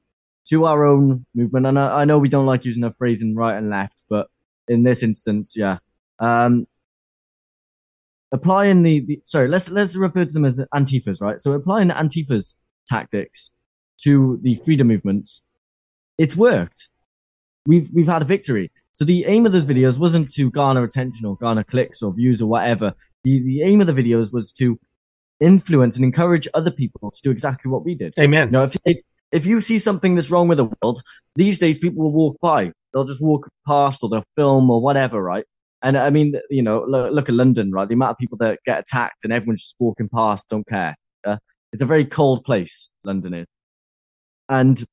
to 0.48 0.64
our 0.64 0.84
own 0.84 1.26
movement. 1.34 1.66
And 1.66 1.78
I, 1.78 2.02
I 2.02 2.04
know 2.04 2.18
we 2.18 2.28
don't 2.28 2.46
like 2.46 2.64
using 2.64 2.82
the 2.82 2.94
phrasing 2.98 3.34
right 3.34 3.56
and 3.56 3.70
left, 3.70 4.02
but 4.08 4.28
in 4.68 4.82
this 4.82 5.02
instance, 5.02 5.54
yeah. 5.56 5.78
Um, 6.18 6.66
applying 8.32 8.82
the, 8.82 9.00
the 9.00 9.22
sorry, 9.24 9.48
let's 9.48 9.70
let's 9.70 9.94
refer 9.96 10.24
to 10.24 10.32
them 10.32 10.44
as 10.44 10.60
antifas, 10.74 11.20
right? 11.20 11.40
So 11.40 11.52
applying 11.52 11.88
antifas 11.88 12.54
tactics 12.86 13.50
to 14.02 14.38
the 14.42 14.56
freedom 14.64 14.88
movements, 14.88 15.42
it's 16.18 16.36
worked. 16.36 16.88
We've 17.66 17.88
we've 17.92 18.06
had 18.06 18.22
a 18.22 18.26
victory. 18.26 18.70
So 18.92 19.04
the 19.04 19.24
aim 19.24 19.46
of 19.46 19.52
those 19.52 19.64
videos 19.64 19.98
wasn't 19.98 20.30
to 20.34 20.50
garner 20.50 20.84
attention 20.84 21.24
or 21.24 21.36
garner 21.36 21.64
clicks 21.64 22.02
or 22.02 22.12
views 22.12 22.42
or 22.42 22.46
whatever. 22.46 22.94
The 23.24 23.42
the 23.42 23.62
aim 23.62 23.80
of 23.80 23.86
the 23.86 23.92
videos 23.92 24.32
was 24.32 24.52
to 24.52 24.78
influence 25.40 25.96
and 25.96 26.04
encourage 26.04 26.46
other 26.54 26.70
people 26.70 27.10
to 27.10 27.20
do 27.22 27.30
exactly 27.30 27.70
what 27.70 27.84
we 27.84 27.94
did. 27.94 28.14
Amen. 28.18 28.48
You 28.48 28.52
know, 28.52 28.70
if 28.84 28.96
if 29.32 29.46
you 29.46 29.60
see 29.60 29.78
something 29.78 30.14
that's 30.14 30.30
wrong 30.30 30.48
with 30.48 30.58
the 30.58 30.70
world, 30.82 31.02
these 31.36 31.58
days 31.58 31.78
people 31.78 32.04
will 32.04 32.12
walk 32.12 32.36
by. 32.40 32.72
They'll 32.92 33.04
just 33.04 33.22
walk 33.22 33.48
past 33.66 34.02
or 34.02 34.10
they'll 34.10 34.24
film 34.36 34.70
or 34.70 34.80
whatever, 34.82 35.22
right? 35.22 35.44
And 35.82 35.96
I 35.96 36.10
mean, 36.10 36.34
you 36.50 36.62
know, 36.62 36.84
look, 36.86 37.12
look 37.12 37.28
at 37.28 37.34
London, 37.34 37.72
right? 37.72 37.88
The 37.88 37.94
amount 37.94 38.12
of 38.12 38.18
people 38.18 38.38
that 38.38 38.60
get 38.64 38.78
attacked 38.78 39.24
and 39.24 39.32
everyone's 39.32 39.62
just 39.62 39.76
walking 39.78 40.08
past, 40.08 40.48
don't 40.48 40.66
care. 40.68 40.94
Uh, 41.24 41.38
it's 41.72 41.82
a 41.82 41.86
very 41.86 42.04
cold 42.04 42.44
place, 42.44 42.90
London 43.04 43.34
is. 43.34 43.46
And 44.48 44.84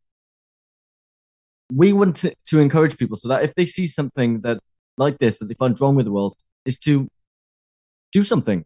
we 1.71 1.93
want 1.93 2.15
to, 2.17 2.33
to 2.47 2.59
encourage 2.59 2.97
people 2.97 3.17
so 3.17 3.27
that 3.27 3.43
if 3.43 3.53
they 3.55 3.65
see 3.65 3.85
something 3.87 4.41
that 4.41 4.59
like 4.97 5.19
this 5.19 5.39
that 5.39 5.47
they 5.47 5.53
find 5.53 5.79
wrong 5.79 5.95
with 5.95 6.05
the 6.05 6.11
world, 6.11 6.35
is 6.65 6.79
to 6.79 7.07
do 8.11 8.23
something 8.23 8.65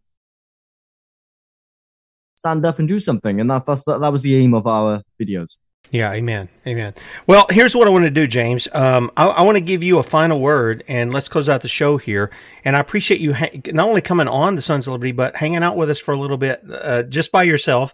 stand 2.44 2.66
up 2.66 2.78
and 2.78 2.86
do 2.86 3.00
something. 3.00 3.40
And 3.40 3.50
that, 3.50 3.64
that's, 3.64 3.84
that, 3.84 4.12
was 4.12 4.20
the 4.20 4.36
aim 4.36 4.52
of 4.52 4.66
our 4.66 5.02
videos. 5.18 5.56
Yeah, 5.90 6.12
amen, 6.12 6.50
amen. 6.66 6.94
Well, 7.26 7.46
here's 7.48 7.74
what 7.74 7.86
I 7.86 7.90
want 7.90 8.04
to 8.04 8.10
do, 8.10 8.26
James. 8.26 8.68
Um, 8.72 9.10
I, 9.16 9.26
I, 9.26 9.42
want 9.42 9.56
to 9.56 9.62
give 9.62 9.82
you 9.82 9.98
a 9.98 10.02
final 10.02 10.40
word, 10.40 10.84
and 10.88 11.12
let's 11.12 11.28
close 11.28 11.48
out 11.48 11.62
the 11.62 11.68
show 11.68 11.96
here. 11.96 12.30
And 12.64 12.76
I 12.76 12.80
appreciate 12.80 13.20
you 13.20 13.32
ha- 13.32 13.50
not 13.72 13.88
only 13.88 14.00
coming 14.02 14.28
on 14.28 14.56
the 14.56 14.62
Sons 14.62 14.86
of 14.86 14.92
Liberty, 14.92 15.12
but 15.12 15.36
hanging 15.36 15.62
out 15.62 15.76
with 15.76 15.88
us 15.88 15.98
for 15.98 16.12
a 16.12 16.18
little 16.18 16.36
bit, 16.36 16.62
uh, 16.70 17.04
just 17.04 17.32
by 17.32 17.44
yourself. 17.44 17.92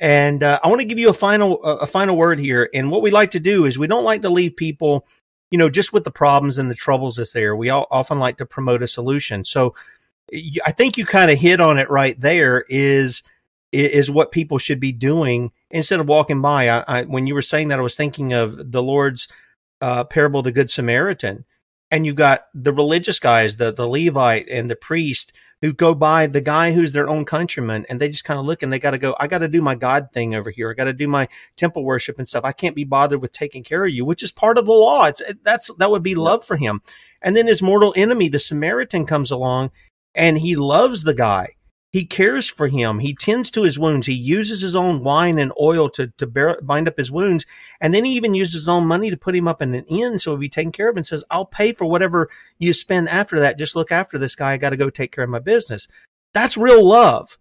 And 0.00 0.42
uh, 0.42 0.60
I 0.62 0.68
want 0.68 0.80
to 0.80 0.86
give 0.86 0.98
you 0.98 1.10
a 1.10 1.14
final 1.14 1.60
uh, 1.64 1.76
a 1.76 1.86
final 1.86 2.16
word 2.16 2.38
here. 2.38 2.70
And 2.72 2.90
what 2.90 3.02
we 3.02 3.10
like 3.10 3.32
to 3.32 3.40
do 3.40 3.66
is 3.66 3.78
we 3.78 3.86
don't 3.86 4.04
like 4.04 4.22
to 4.22 4.30
leave 4.30 4.56
people, 4.56 5.06
you 5.50 5.58
know, 5.58 5.68
just 5.68 5.92
with 5.92 6.04
the 6.04 6.10
problems 6.10 6.58
and 6.58 6.70
the 6.70 6.74
troubles 6.74 7.16
that's 7.16 7.32
there. 7.32 7.56
We 7.56 7.70
all, 7.70 7.86
often 7.90 8.18
like 8.18 8.36
to 8.38 8.46
promote 8.46 8.82
a 8.82 8.86
solution. 8.86 9.44
So 9.44 9.74
I 10.64 10.72
think 10.72 10.96
you 10.96 11.06
kind 11.06 11.30
of 11.30 11.38
hit 11.38 11.60
on 11.60 11.78
it 11.78 11.90
right 11.90 12.18
there. 12.20 12.64
Is 12.68 13.22
is 13.72 14.10
what 14.10 14.32
people 14.32 14.58
should 14.58 14.80
be 14.80 14.92
doing 14.92 15.52
instead 15.70 16.00
of 16.00 16.08
walking 16.08 16.42
by. 16.42 16.68
I, 16.68 16.84
I, 16.88 17.02
when 17.04 17.26
you 17.26 17.34
were 17.34 17.42
saying 17.42 17.68
that, 17.68 17.78
I 17.78 17.82
was 17.82 17.96
thinking 17.96 18.32
of 18.32 18.72
the 18.72 18.82
Lord's 18.82 19.28
uh, 19.80 20.04
parable, 20.04 20.42
the 20.42 20.52
Good 20.52 20.70
Samaritan, 20.70 21.44
and 21.90 22.04
you've 22.04 22.16
got 22.16 22.46
the 22.54 22.72
religious 22.72 23.20
guys, 23.20 23.56
the 23.56 23.72
the 23.72 23.88
Levite 23.88 24.48
and 24.48 24.70
the 24.70 24.76
priest 24.76 25.32
who 25.62 25.72
go 25.74 25.94
by 25.94 26.26
the 26.26 26.40
guy 26.40 26.72
who's 26.72 26.92
their 26.92 27.08
own 27.08 27.24
countryman, 27.24 27.84
and 27.88 28.00
they 28.00 28.08
just 28.08 28.24
kind 28.24 28.40
of 28.40 28.46
look 28.46 28.62
and 28.62 28.72
they 28.72 28.78
got 28.78 28.92
to 28.92 28.98
go. 28.98 29.14
I 29.20 29.26
got 29.26 29.38
to 29.38 29.48
do 29.48 29.60
my 29.60 29.74
God 29.74 30.08
thing 30.12 30.34
over 30.34 30.50
here. 30.50 30.70
I 30.70 30.74
got 30.74 30.84
to 30.84 30.92
do 30.92 31.06
my 31.06 31.28
temple 31.56 31.84
worship 31.84 32.18
and 32.18 32.26
stuff. 32.26 32.44
I 32.44 32.52
can't 32.52 32.76
be 32.76 32.84
bothered 32.84 33.20
with 33.20 33.32
taking 33.32 33.62
care 33.62 33.84
of 33.84 33.90
you, 33.90 34.04
which 34.04 34.22
is 34.22 34.32
part 34.32 34.56
of 34.56 34.66
the 34.66 34.72
law. 34.72 35.04
It's 35.04 35.22
that's 35.42 35.70
that 35.78 35.90
would 35.90 36.02
be 36.02 36.14
love 36.14 36.44
for 36.44 36.56
him. 36.56 36.80
And 37.22 37.36
then 37.36 37.46
his 37.46 37.60
mortal 37.60 37.92
enemy, 37.96 38.28
the 38.28 38.38
Samaritan, 38.38 39.04
comes 39.04 39.30
along, 39.30 39.72
and 40.14 40.38
he 40.38 40.56
loves 40.56 41.04
the 41.04 41.14
guy 41.14 41.54
he 41.92 42.04
cares 42.04 42.48
for 42.48 42.68
him. 42.68 43.00
He 43.00 43.14
tends 43.14 43.50
to 43.50 43.62
his 43.62 43.78
wounds. 43.78 44.06
He 44.06 44.14
uses 44.14 44.62
his 44.62 44.76
own 44.76 45.02
wine 45.02 45.38
and 45.38 45.52
oil 45.60 45.88
to, 45.90 46.06
to 46.18 46.26
bear, 46.26 46.60
bind 46.62 46.86
up 46.86 46.96
his 46.96 47.10
wounds. 47.10 47.46
And 47.80 47.92
then 47.92 48.04
he 48.04 48.12
even 48.14 48.34
uses 48.34 48.54
his 48.54 48.68
own 48.68 48.86
money 48.86 49.10
to 49.10 49.16
put 49.16 49.34
him 49.34 49.48
up 49.48 49.60
in 49.60 49.74
an 49.74 49.84
inn 49.86 50.18
so 50.18 50.30
he'll 50.30 50.38
be 50.38 50.48
taken 50.48 50.70
care 50.70 50.88
of 50.88 50.96
and 50.96 51.04
says, 51.04 51.24
I'll 51.30 51.46
pay 51.46 51.72
for 51.72 51.86
whatever 51.86 52.28
you 52.58 52.72
spend 52.72 53.08
after 53.08 53.40
that. 53.40 53.58
Just 53.58 53.74
look 53.74 53.90
after 53.90 54.18
this 54.18 54.36
guy. 54.36 54.52
I 54.52 54.56
got 54.56 54.70
to 54.70 54.76
go 54.76 54.88
take 54.88 55.10
care 55.10 55.24
of 55.24 55.30
my 55.30 55.40
business. 55.40 55.88
That's 56.32 56.56
real 56.56 56.86
love. 56.86 57.38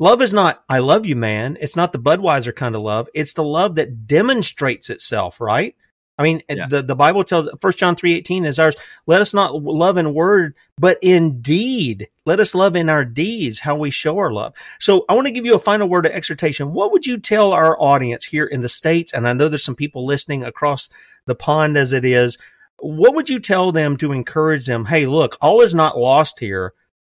Love 0.00 0.20
is 0.20 0.34
not, 0.34 0.64
I 0.68 0.80
love 0.80 1.06
you, 1.06 1.14
man. 1.14 1.56
It's 1.60 1.76
not 1.76 1.92
the 1.92 1.98
Budweiser 1.98 2.54
kind 2.54 2.74
of 2.74 2.82
love. 2.82 3.08
It's 3.14 3.34
the 3.34 3.44
love 3.44 3.76
that 3.76 4.06
demonstrates 4.08 4.90
itself, 4.90 5.40
right? 5.40 5.76
I 6.18 6.22
mean, 6.22 6.42
yeah. 6.48 6.66
the, 6.66 6.82
the 6.82 6.96
Bible 6.96 7.24
tells 7.24 7.48
First 7.60 7.78
John 7.78 7.94
three 7.94 8.14
eighteen 8.14 8.44
is 8.46 8.58
ours. 8.58 8.74
Let 9.06 9.20
us 9.20 9.34
not 9.34 9.62
love 9.62 9.98
in 9.98 10.14
word, 10.14 10.54
but 10.78 10.98
in 11.02 11.42
deed. 11.42 12.08
Let 12.24 12.40
us 12.40 12.54
love 12.54 12.74
in 12.74 12.88
our 12.88 13.04
deeds, 13.04 13.60
how 13.60 13.76
we 13.76 13.90
show 13.90 14.16
our 14.18 14.32
love. 14.32 14.54
So 14.80 15.04
I 15.08 15.14
want 15.14 15.26
to 15.26 15.32
give 15.32 15.44
you 15.44 15.54
a 15.54 15.58
final 15.58 15.88
word 15.88 16.06
of 16.06 16.12
exhortation. 16.12 16.72
What 16.72 16.90
would 16.92 17.06
you 17.06 17.18
tell 17.18 17.52
our 17.52 17.78
audience 17.80 18.24
here 18.24 18.46
in 18.46 18.62
the 18.62 18.68
States? 18.68 19.12
And 19.12 19.28
I 19.28 19.34
know 19.34 19.48
there's 19.48 19.62
some 19.62 19.76
people 19.76 20.06
listening 20.06 20.42
across 20.42 20.88
the 21.26 21.34
pond 21.34 21.76
as 21.76 21.92
it 21.92 22.04
is. 22.04 22.38
What 22.78 23.14
would 23.14 23.28
you 23.28 23.38
tell 23.38 23.70
them 23.70 23.96
to 23.98 24.12
encourage 24.12 24.66
them? 24.66 24.86
Hey, 24.86 25.06
look, 25.06 25.36
all 25.40 25.60
is 25.60 25.74
not 25.74 25.98
lost 25.98 26.40
here. 26.40 26.72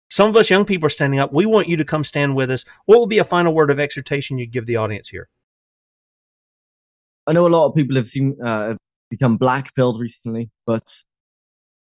Some 0.08 0.30
of 0.30 0.36
us 0.36 0.50
young 0.50 0.64
people 0.64 0.86
are 0.86 0.90
standing 0.90 1.18
up. 1.18 1.32
We 1.32 1.46
want 1.46 1.68
you 1.68 1.76
to 1.76 1.84
come 1.84 2.04
stand 2.04 2.36
with 2.36 2.50
us. 2.50 2.64
What 2.84 3.00
would 3.00 3.08
be 3.08 3.18
a 3.18 3.24
final 3.24 3.52
word 3.52 3.70
of 3.70 3.80
exhortation 3.80 4.38
you'd 4.38 4.52
give 4.52 4.66
the 4.66 4.76
audience 4.76 5.08
here? 5.08 5.28
I 7.26 7.32
know 7.32 7.46
a 7.46 7.48
lot 7.48 7.66
of 7.66 7.74
people 7.74 7.96
have 7.96 8.08
seen 8.08 8.36
uh, 8.44 8.74
become 9.10 9.36
black 9.36 9.74
pilled 9.74 10.00
recently, 10.00 10.50
but 10.66 10.86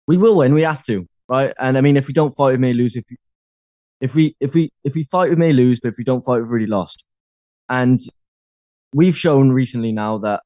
we 0.06 0.16
will 0.16 0.36
win. 0.36 0.54
We 0.54 0.62
have 0.62 0.84
to, 0.84 1.08
right? 1.28 1.52
And 1.58 1.76
I 1.76 1.80
mean, 1.80 1.96
if 1.96 2.06
we 2.06 2.14
don't 2.14 2.36
fight, 2.36 2.52
we 2.52 2.58
may 2.58 2.72
lose. 2.72 2.96
If 2.96 3.04
we, 3.10 3.16
if 4.00 4.14
we, 4.14 4.36
if 4.40 4.54
we, 4.54 4.70
if 4.84 4.94
we 4.94 5.04
fight, 5.04 5.30
we 5.30 5.36
may 5.36 5.52
lose. 5.52 5.80
But 5.80 5.88
if 5.88 5.98
we 5.98 6.04
don't 6.04 6.24
fight, 6.24 6.38
we've 6.38 6.48
really 6.48 6.66
lost. 6.66 7.04
And 7.68 8.00
we've 8.94 9.16
shown 9.16 9.50
recently 9.50 9.92
now 9.92 10.18
that 10.18 10.42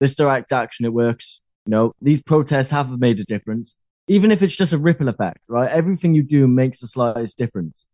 this 0.00 0.14
direct 0.14 0.52
action 0.52 0.86
it 0.86 0.92
works. 0.92 1.40
You 1.66 1.70
know, 1.70 1.92
these 2.00 2.22
protests 2.22 2.70
have 2.70 2.90
made 2.98 3.20
a 3.20 3.24
difference, 3.24 3.74
even 4.08 4.30
if 4.32 4.42
it's 4.42 4.56
just 4.56 4.72
a 4.72 4.78
ripple 4.78 5.08
effect, 5.08 5.40
right? 5.48 5.70
Everything 5.70 6.14
you 6.14 6.22
do 6.22 6.48
makes 6.48 6.80
the 6.80 6.88
slightest 6.88 7.36
difference. 7.36 7.86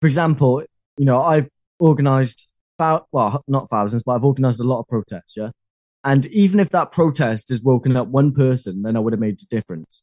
For 0.00 0.06
example, 0.06 0.62
you 0.96 1.04
know, 1.04 1.22
I've 1.22 1.48
organized, 1.78 2.48
well, 3.12 3.44
not 3.46 3.70
thousands, 3.70 4.02
but 4.02 4.12
I've 4.12 4.24
organized 4.24 4.60
a 4.60 4.64
lot 4.64 4.80
of 4.80 4.88
protests, 4.88 5.36
yeah. 5.36 5.50
And 6.02 6.26
even 6.26 6.60
if 6.60 6.70
that 6.70 6.92
protest 6.92 7.50
has 7.50 7.60
woken 7.60 7.96
up 7.96 8.08
one 8.08 8.32
person, 8.32 8.82
then 8.82 8.96
I 8.96 9.00
would 9.00 9.12
have 9.12 9.20
made 9.20 9.40
a 9.42 9.46
difference 9.46 10.02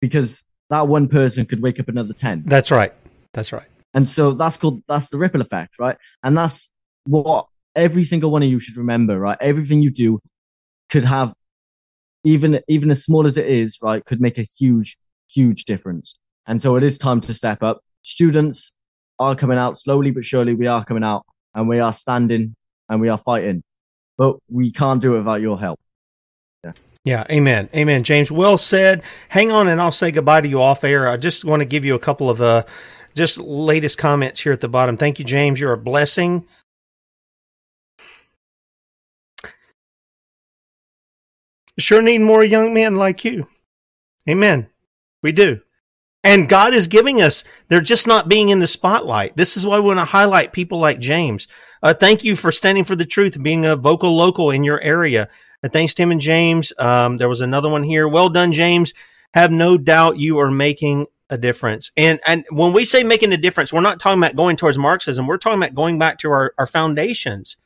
because 0.00 0.42
that 0.68 0.88
one 0.88 1.08
person 1.08 1.46
could 1.46 1.62
wake 1.62 1.78
up 1.78 1.88
another 1.88 2.12
10. 2.12 2.42
That's 2.46 2.70
right. 2.70 2.92
That's 3.32 3.52
right. 3.52 3.66
And 3.94 4.08
so 4.08 4.32
that's 4.32 4.56
called, 4.56 4.82
that's 4.88 5.10
the 5.10 5.18
ripple 5.18 5.40
effect, 5.40 5.78
right? 5.78 5.96
And 6.22 6.36
that's 6.36 6.70
what 7.04 7.46
every 7.76 8.04
single 8.04 8.30
one 8.30 8.42
of 8.42 8.48
you 8.48 8.58
should 8.58 8.76
remember, 8.76 9.18
right? 9.18 9.38
Everything 9.40 9.82
you 9.82 9.90
do 9.90 10.20
could 10.90 11.04
have, 11.04 11.34
even, 12.24 12.60
even 12.68 12.90
as 12.90 13.02
small 13.02 13.26
as 13.26 13.36
it 13.36 13.46
is, 13.46 13.78
right, 13.80 14.04
could 14.04 14.20
make 14.20 14.38
a 14.38 14.46
huge, 14.58 14.96
huge 15.30 15.64
difference. 15.66 16.18
And 16.46 16.60
so 16.60 16.76
it 16.76 16.82
is 16.82 16.98
time 16.98 17.20
to 17.22 17.34
step 17.34 17.62
up. 17.62 17.80
Students 18.02 18.72
are 19.18 19.36
coming 19.36 19.58
out 19.58 19.78
slowly 19.78 20.10
but 20.10 20.24
surely. 20.24 20.54
We 20.54 20.66
are 20.66 20.84
coming 20.84 21.04
out 21.04 21.24
and 21.54 21.68
we 21.68 21.78
are 21.80 21.92
standing 21.92 22.54
and 22.88 23.00
we 23.00 23.08
are 23.08 23.18
fighting, 23.18 23.62
but 24.16 24.36
we 24.48 24.70
can't 24.70 25.00
do 25.00 25.14
it 25.14 25.18
without 25.18 25.40
your 25.40 25.58
help. 25.58 25.80
Yeah. 26.64 26.72
Yeah, 27.04 27.24
amen. 27.30 27.68
Amen. 27.74 28.04
James, 28.04 28.30
well 28.30 28.56
said. 28.56 29.02
Hang 29.28 29.50
on 29.50 29.68
and 29.68 29.80
I'll 29.80 29.90
say 29.90 30.12
goodbye 30.12 30.42
to 30.42 30.48
you 30.48 30.62
off 30.62 30.84
air. 30.84 31.08
I 31.08 31.16
just 31.16 31.44
want 31.44 31.60
to 31.60 31.66
give 31.66 31.84
you 31.84 31.94
a 31.94 31.98
couple 31.98 32.30
of 32.30 32.40
uh 32.40 32.64
just 33.14 33.38
latest 33.38 33.98
comments 33.98 34.40
here 34.40 34.52
at 34.52 34.60
the 34.60 34.68
bottom. 34.68 34.96
Thank 34.96 35.18
you, 35.18 35.24
James. 35.24 35.60
You're 35.60 35.72
a 35.72 35.78
blessing. 35.78 36.46
Sure 41.78 42.02
need 42.02 42.18
more 42.18 42.44
young 42.44 42.72
men 42.74 42.96
like 42.96 43.24
you. 43.24 43.48
Amen. 44.28 44.68
We 45.22 45.32
do. 45.32 45.60
And 46.24 46.48
God 46.48 46.72
is 46.72 46.86
giving 46.86 47.20
us, 47.20 47.42
they're 47.68 47.80
just 47.80 48.06
not 48.06 48.28
being 48.28 48.50
in 48.50 48.60
the 48.60 48.66
spotlight. 48.66 49.36
This 49.36 49.56
is 49.56 49.66
why 49.66 49.80
we 49.80 49.86
want 49.86 49.98
to 49.98 50.04
highlight 50.04 50.52
people 50.52 50.78
like 50.78 51.00
James. 51.00 51.48
Uh, 51.82 51.94
thank 51.94 52.22
you 52.22 52.36
for 52.36 52.52
standing 52.52 52.84
for 52.84 52.94
the 52.94 53.04
truth, 53.04 53.42
being 53.42 53.64
a 53.64 53.74
vocal 53.74 54.16
local 54.16 54.50
in 54.50 54.62
your 54.62 54.80
area. 54.80 55.28
And 55.62 55.72
thanks, 55.72 55.94
Tim 55.94 56.12
and 56.12 56.20
James. 56.20 56.72
Um, 56.78 57.16
there 57.16 57.28
was 57.28 57.40
another 57.40 57.68
one 57.68 57.82
here. 57.82 58.06
Well 58.06 58.28
done, 58.28 58.52
James. 58.52 58.94
Have 59.34 59.50
no 59.50 59.76
doubt 59.76 60.18
you 60.18 60.38
are 60.38 60.50
making 60.50 61.06
a 61.30 61.38
difference. 61.38 61.90
And 61.96 62.20
and 62.26 62.44
when 62.50 62.72
we 62.72 62.84
say 62.84 63.02
making 63.02 63.32
a 63.32 63.38
difference, 63.38 63.72
we're 63.72 63.80
not 63.80 63.98
talking 63.98 64.22
about 64.22 64.36
going 64.36 64.56
towards 64.56 64.78
Marxism. 64.78 65.26
We're 65.26 65.38
talking 65.38 65.58
about 65.58 65.74
going 65.74 65.98
back 65.98 66.18
to 66.18 66.30
our, 66.30 66.52
our 66.58 66.66
foundations, 66.66 67.56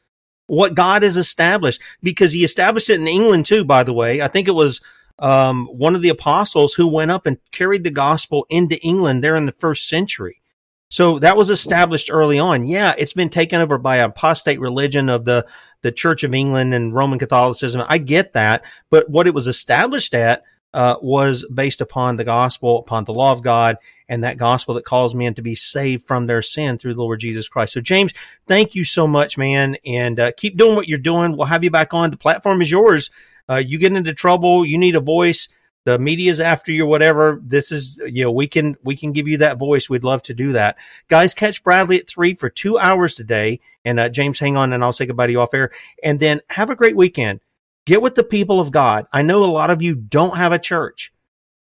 what 0.47 0.75
God 0.75 1.03
has 1.03 1.17
established, 1.17 1.83
because 2.03 2.33
He 2.33 2.45
established 2.45 2.89
it 2.89 3.01
in 3.01 3.09
England 3.09 3.45
too. 3.45 3.65
By 3.65 3.83
the 3.83 3.93
way, 3.93 4.23
I 4.23 4.29
think 4.29 4.47
it 4.47 4.53
was 4.53 4.81
um, 5.19 5.67
one 5.67 5.95
of 5.95 6.03
the 6.03 6.09
apostles 6.09 6.75
who 6.75 6.87
went 6.87 7.11
up 7.11 7.27
and 7.27 7.39
carried 7.53 7.85
the 7.85 7.91
gospel 7.91 8.47
into 8.51 8.81
England 8.83 9.25
there 9.25 9.37
in 9.37 9.47
the 9.47 9.53
first 9.53 9.89
century. 9.89 10.43
So 10.89 11.19
that 11.19 11.37
was 11.37 11.51
established 11.51 12.11
early 12.13 12.39
on. 12.39 12.67
Yeah, 12.67 12.95
it's 12.97 13.13
been 13.13 13.29
taken 13.29 13.61
over 13.61 13.77
by 13.77 13.97
apostate 13.97 14.61
religion 14.61 15.09
of 15.09 15.25
the 15.25 15.47
the 15.83 15.93
Church 15.93 16.25
of 16.25 16.35
England 16.35 16.75
and 16.75 16.93
Roman 16.93 17.19
Catholicism. 17.19 17.85
I 17.89 17.99
get 17.99 18.33
that, 18.33 18.65
but 18.91 19.09
what 19.09 19.27
it 19.27 19.35
was 19.35 19.47
established 19.47 20.15
at 20.15 20.43
uh, 20.75 20.97
was 21.01 21.47
based 21.53 21.81
upon 21.81 22.17
the 22.17 22.25
gospel, 22.25 22.81
upon 22.81 23.05
the 23.05 23.15
law 23.15 23.33
of 23.33 23.43
God, 23.43 23.79
and 24.09 24.23
that 24.23 24.37
gospel 24.37 24.75
that 24.75 24.85
calls 24.85 25.15
men 25.15 25.35
to 25.35 25.43
be 25.43 25.55
saved 25.55 26.05
from 26.05 26.27
their 26.27 26.43
sin 26.43 26.77
through 26.77 26.95
the 26.95 27.03
Lord 27.03 27.21
Jesus 27.21 27.49
Christ. 27.49 27.73
So, 27.73 27.81
James, 27.81 28.13
thank 28.47 28.75
you 28.75 28.85
so 28.85 29.07
much, 29.07 29.39
man, 29.39 29.77
and 29.87 30.21
uh, 30.21 30.33
keep 30.37 30.57
doing 30.57 30.77
what 30.77 30.89
you're 30.89 30.99
doing. 30.99 31.37
We'll 31.37 31.47
have 31.47 31.65
you 31.65 31.71
back 31.71 31.95
on. 31.95 32.11
The 32.11 32.17
platform 32.17 32.61
is 32.61 32.71
yours. 32.71 33.11
Uh, 33.49 33.57
you 33.57 33.79
get 33.79 33.93
into 33.93 34.13
trouble, 34.15 34.67
you 34.67 34.79
need 34.79 34.97
a 34.97 35.01
voice. 35.01 35.49
The 35.85 36.01
media's 36.01 36.41
after 36.41 36.73
you, 36.73 36.85
whatever. 36.85 37.41
This 37.45 37.71
is, 37.71 38.01
you 38.05 38.25
know, 38.25 38.33
we 38.33 38.49
can 38.49 38.77
we 38.83 38.97
can 38.97 39.13
give 39.13 39.29
you 39.29 39.39
that 39.39 39.57
voice. 39.57 39.89
We'd 39.89 40.03
love 40.03 40.21
to 40.25 40.35
do 40.35 40.53
that, 40.53 40.77
guys. 41.07 41.33
Catch 41.33 41.63
Bradley 41.63 42.01
at 42.01 42.09
three 42.09 42.35
for 42.35 42.51
two 42.51 42.77
hours 42.77 43.15
today, 43.15 43.61
and 43.85 44.01
uh, 44.01 44.09
James, 44.09 44.41
hang 44.41 44.57
on, 44.57 44.73
and 44.73 44.83
I'll 44.83 44.93
say 44.93 45.07
goodbye 45.07 45.29
to 45.29 45.33
you 45.33 45.41
off 45.41 45.55
air, 45.55 45.71
and 46.03 46.19
then 46.19 46.41
have 46.51 46.71
a 46.71 46.77
great 46.77 46.97
weekend. 46.97 47.39
Get 47.87 48.03
with 48.03 48.17
the 48.17 48.25
people 48.25 48.59
of 48.59 48.73
God. 48.73 49.07
I 49.13 49.23
know 49.23 49.45
a 49.45 49.47
lot 49.47 49.71
of 49.71 49.81
you 49.81 49.95
don't 49.95 50.37
have 50.37 50.51
a 50.51 50.59
church. 50.59 51.13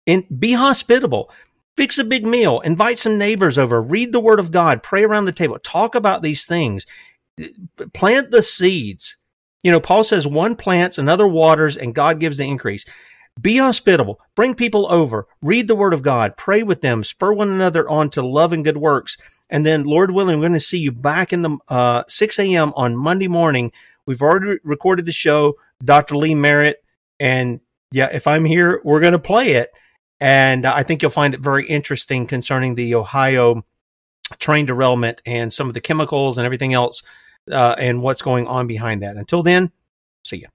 And 0.07 0.25
be 0.41 0.53
hospitable. 0.53 1.31
Fix 1.77 1.99
a 1.99 2.05
big 2.05 2.27
meal. 2.27 2.59
Invite 2.61 2.99
some 2.99 3.17
neighbors 3.17 3.59
over. 3.59 3.81
Read 3.81 4.13
the 4.13 4.19
word 4.19 4.41
of 4.41 4.51
God. 4.51 4.83
Pray 4.83 5.05
around 5.05 5.27
the 5.27 5.33
table. 5.33 5.59
Talk 5.61 5.95
about 5.95 6.21
these 6.21 6.47
things. 6.47 6.85
Plant 7.95 8.33
the 8.33 8.43
seeds. 8.43 9.19
You 9.63 9.71
know, 9.71 9.81
Paul 9.81 10.05
says 10.05 10.27
one 10.27 10.57
plants, 10.57 10.99
another 10.99 11.27
waters, 11.27 11.77
and 11.77 11.95
God 11.95 12.21
gives 12.21 12.39
the 12.39 12.45
increase. 12.45 12.85
Be 13.41 13.59
hospitable. 13.59 14.21
Bring 14.35 14.55
people 14.55 14.91
over. 14.91 15.27
Read 15.43 15.69
the 15.69 15.75
word 15.75 15.95
of 15.95 16.03
God. 16.03 16.37
Pray 16.37 16.63
with 16.63 16.81
them. 16.81 17.05
Spur 17.05 17.33
one 17.33 17.51
another 17.51 17.89
on 17.89 18.11
to 18.11 18.23
love 18.23 18.53
and 18.53 18.65
good 18.65 18.77
works. 18.77 19.17
And 19.49 19.65
then, 19.65 19.85
Lord 19.85 20.11
willing, 20.11 20.37
we're 20.37 20.49
going 20.49 20.53
to 20.55 20.61
see 20.61 20.79
you 20.79 20.93
back 20.93 21.33
in 21.33 21.43
the 21.43 21.59
uh, 21.69 22.05
6 22.09 22.39
a.m. 22.39 22.73
on 22.77 22.97
Monday 22.97 23.29
morning. 23.29 23.73
We've 24.07 24.23
already 24.23 24.59
recorded 24.65 25.07
the 25.07 25.13
show. 25.13 25.57
Dr. 25.83 26.17
Lee 26.17 26.35
Merritt. 26.35 26.83
And 27.19 27.61
yeah, 27.93 28.09
if 28.13 28.27
I'm 28.27 28.45
here, 28.45 28.81
we're 28.85 29.01
going 29.01 29.13
to 29.13 29.19
play 29.19 29.53
it. 29.53 29.71
And 30.21 30.67
I 30.67 30.83
think 30.83 31.01
you'll 31.01 31.11
find 31.11 31.33
it 31.33 31.41
very 31.41 31.67
interesting 31.67 32.27
concerning 32.27 32.75
the 32.75 32.95
Ohio 32.95 33.65
train 34.39 34.67
derailment 34.67 35.23
and 35.25 35.53
some 35.53 35.69
of 35.69 35.75
the 35.75 35.81
chemicals 35.81 36.39
and 36.39 36.45
everything 36.45 36.75
else 36.75 37.03
uh, 37.53 37.75
and 37.79 38.03
what's 38.03 38.23
going 38.23 38.47
on 38.47 38.67
behind 38.67 39.03
that. 39.03 39.17
Until 39.17 39.43
then, 39.43 39.73
see 40.23 40.39
you. 40.39 40.49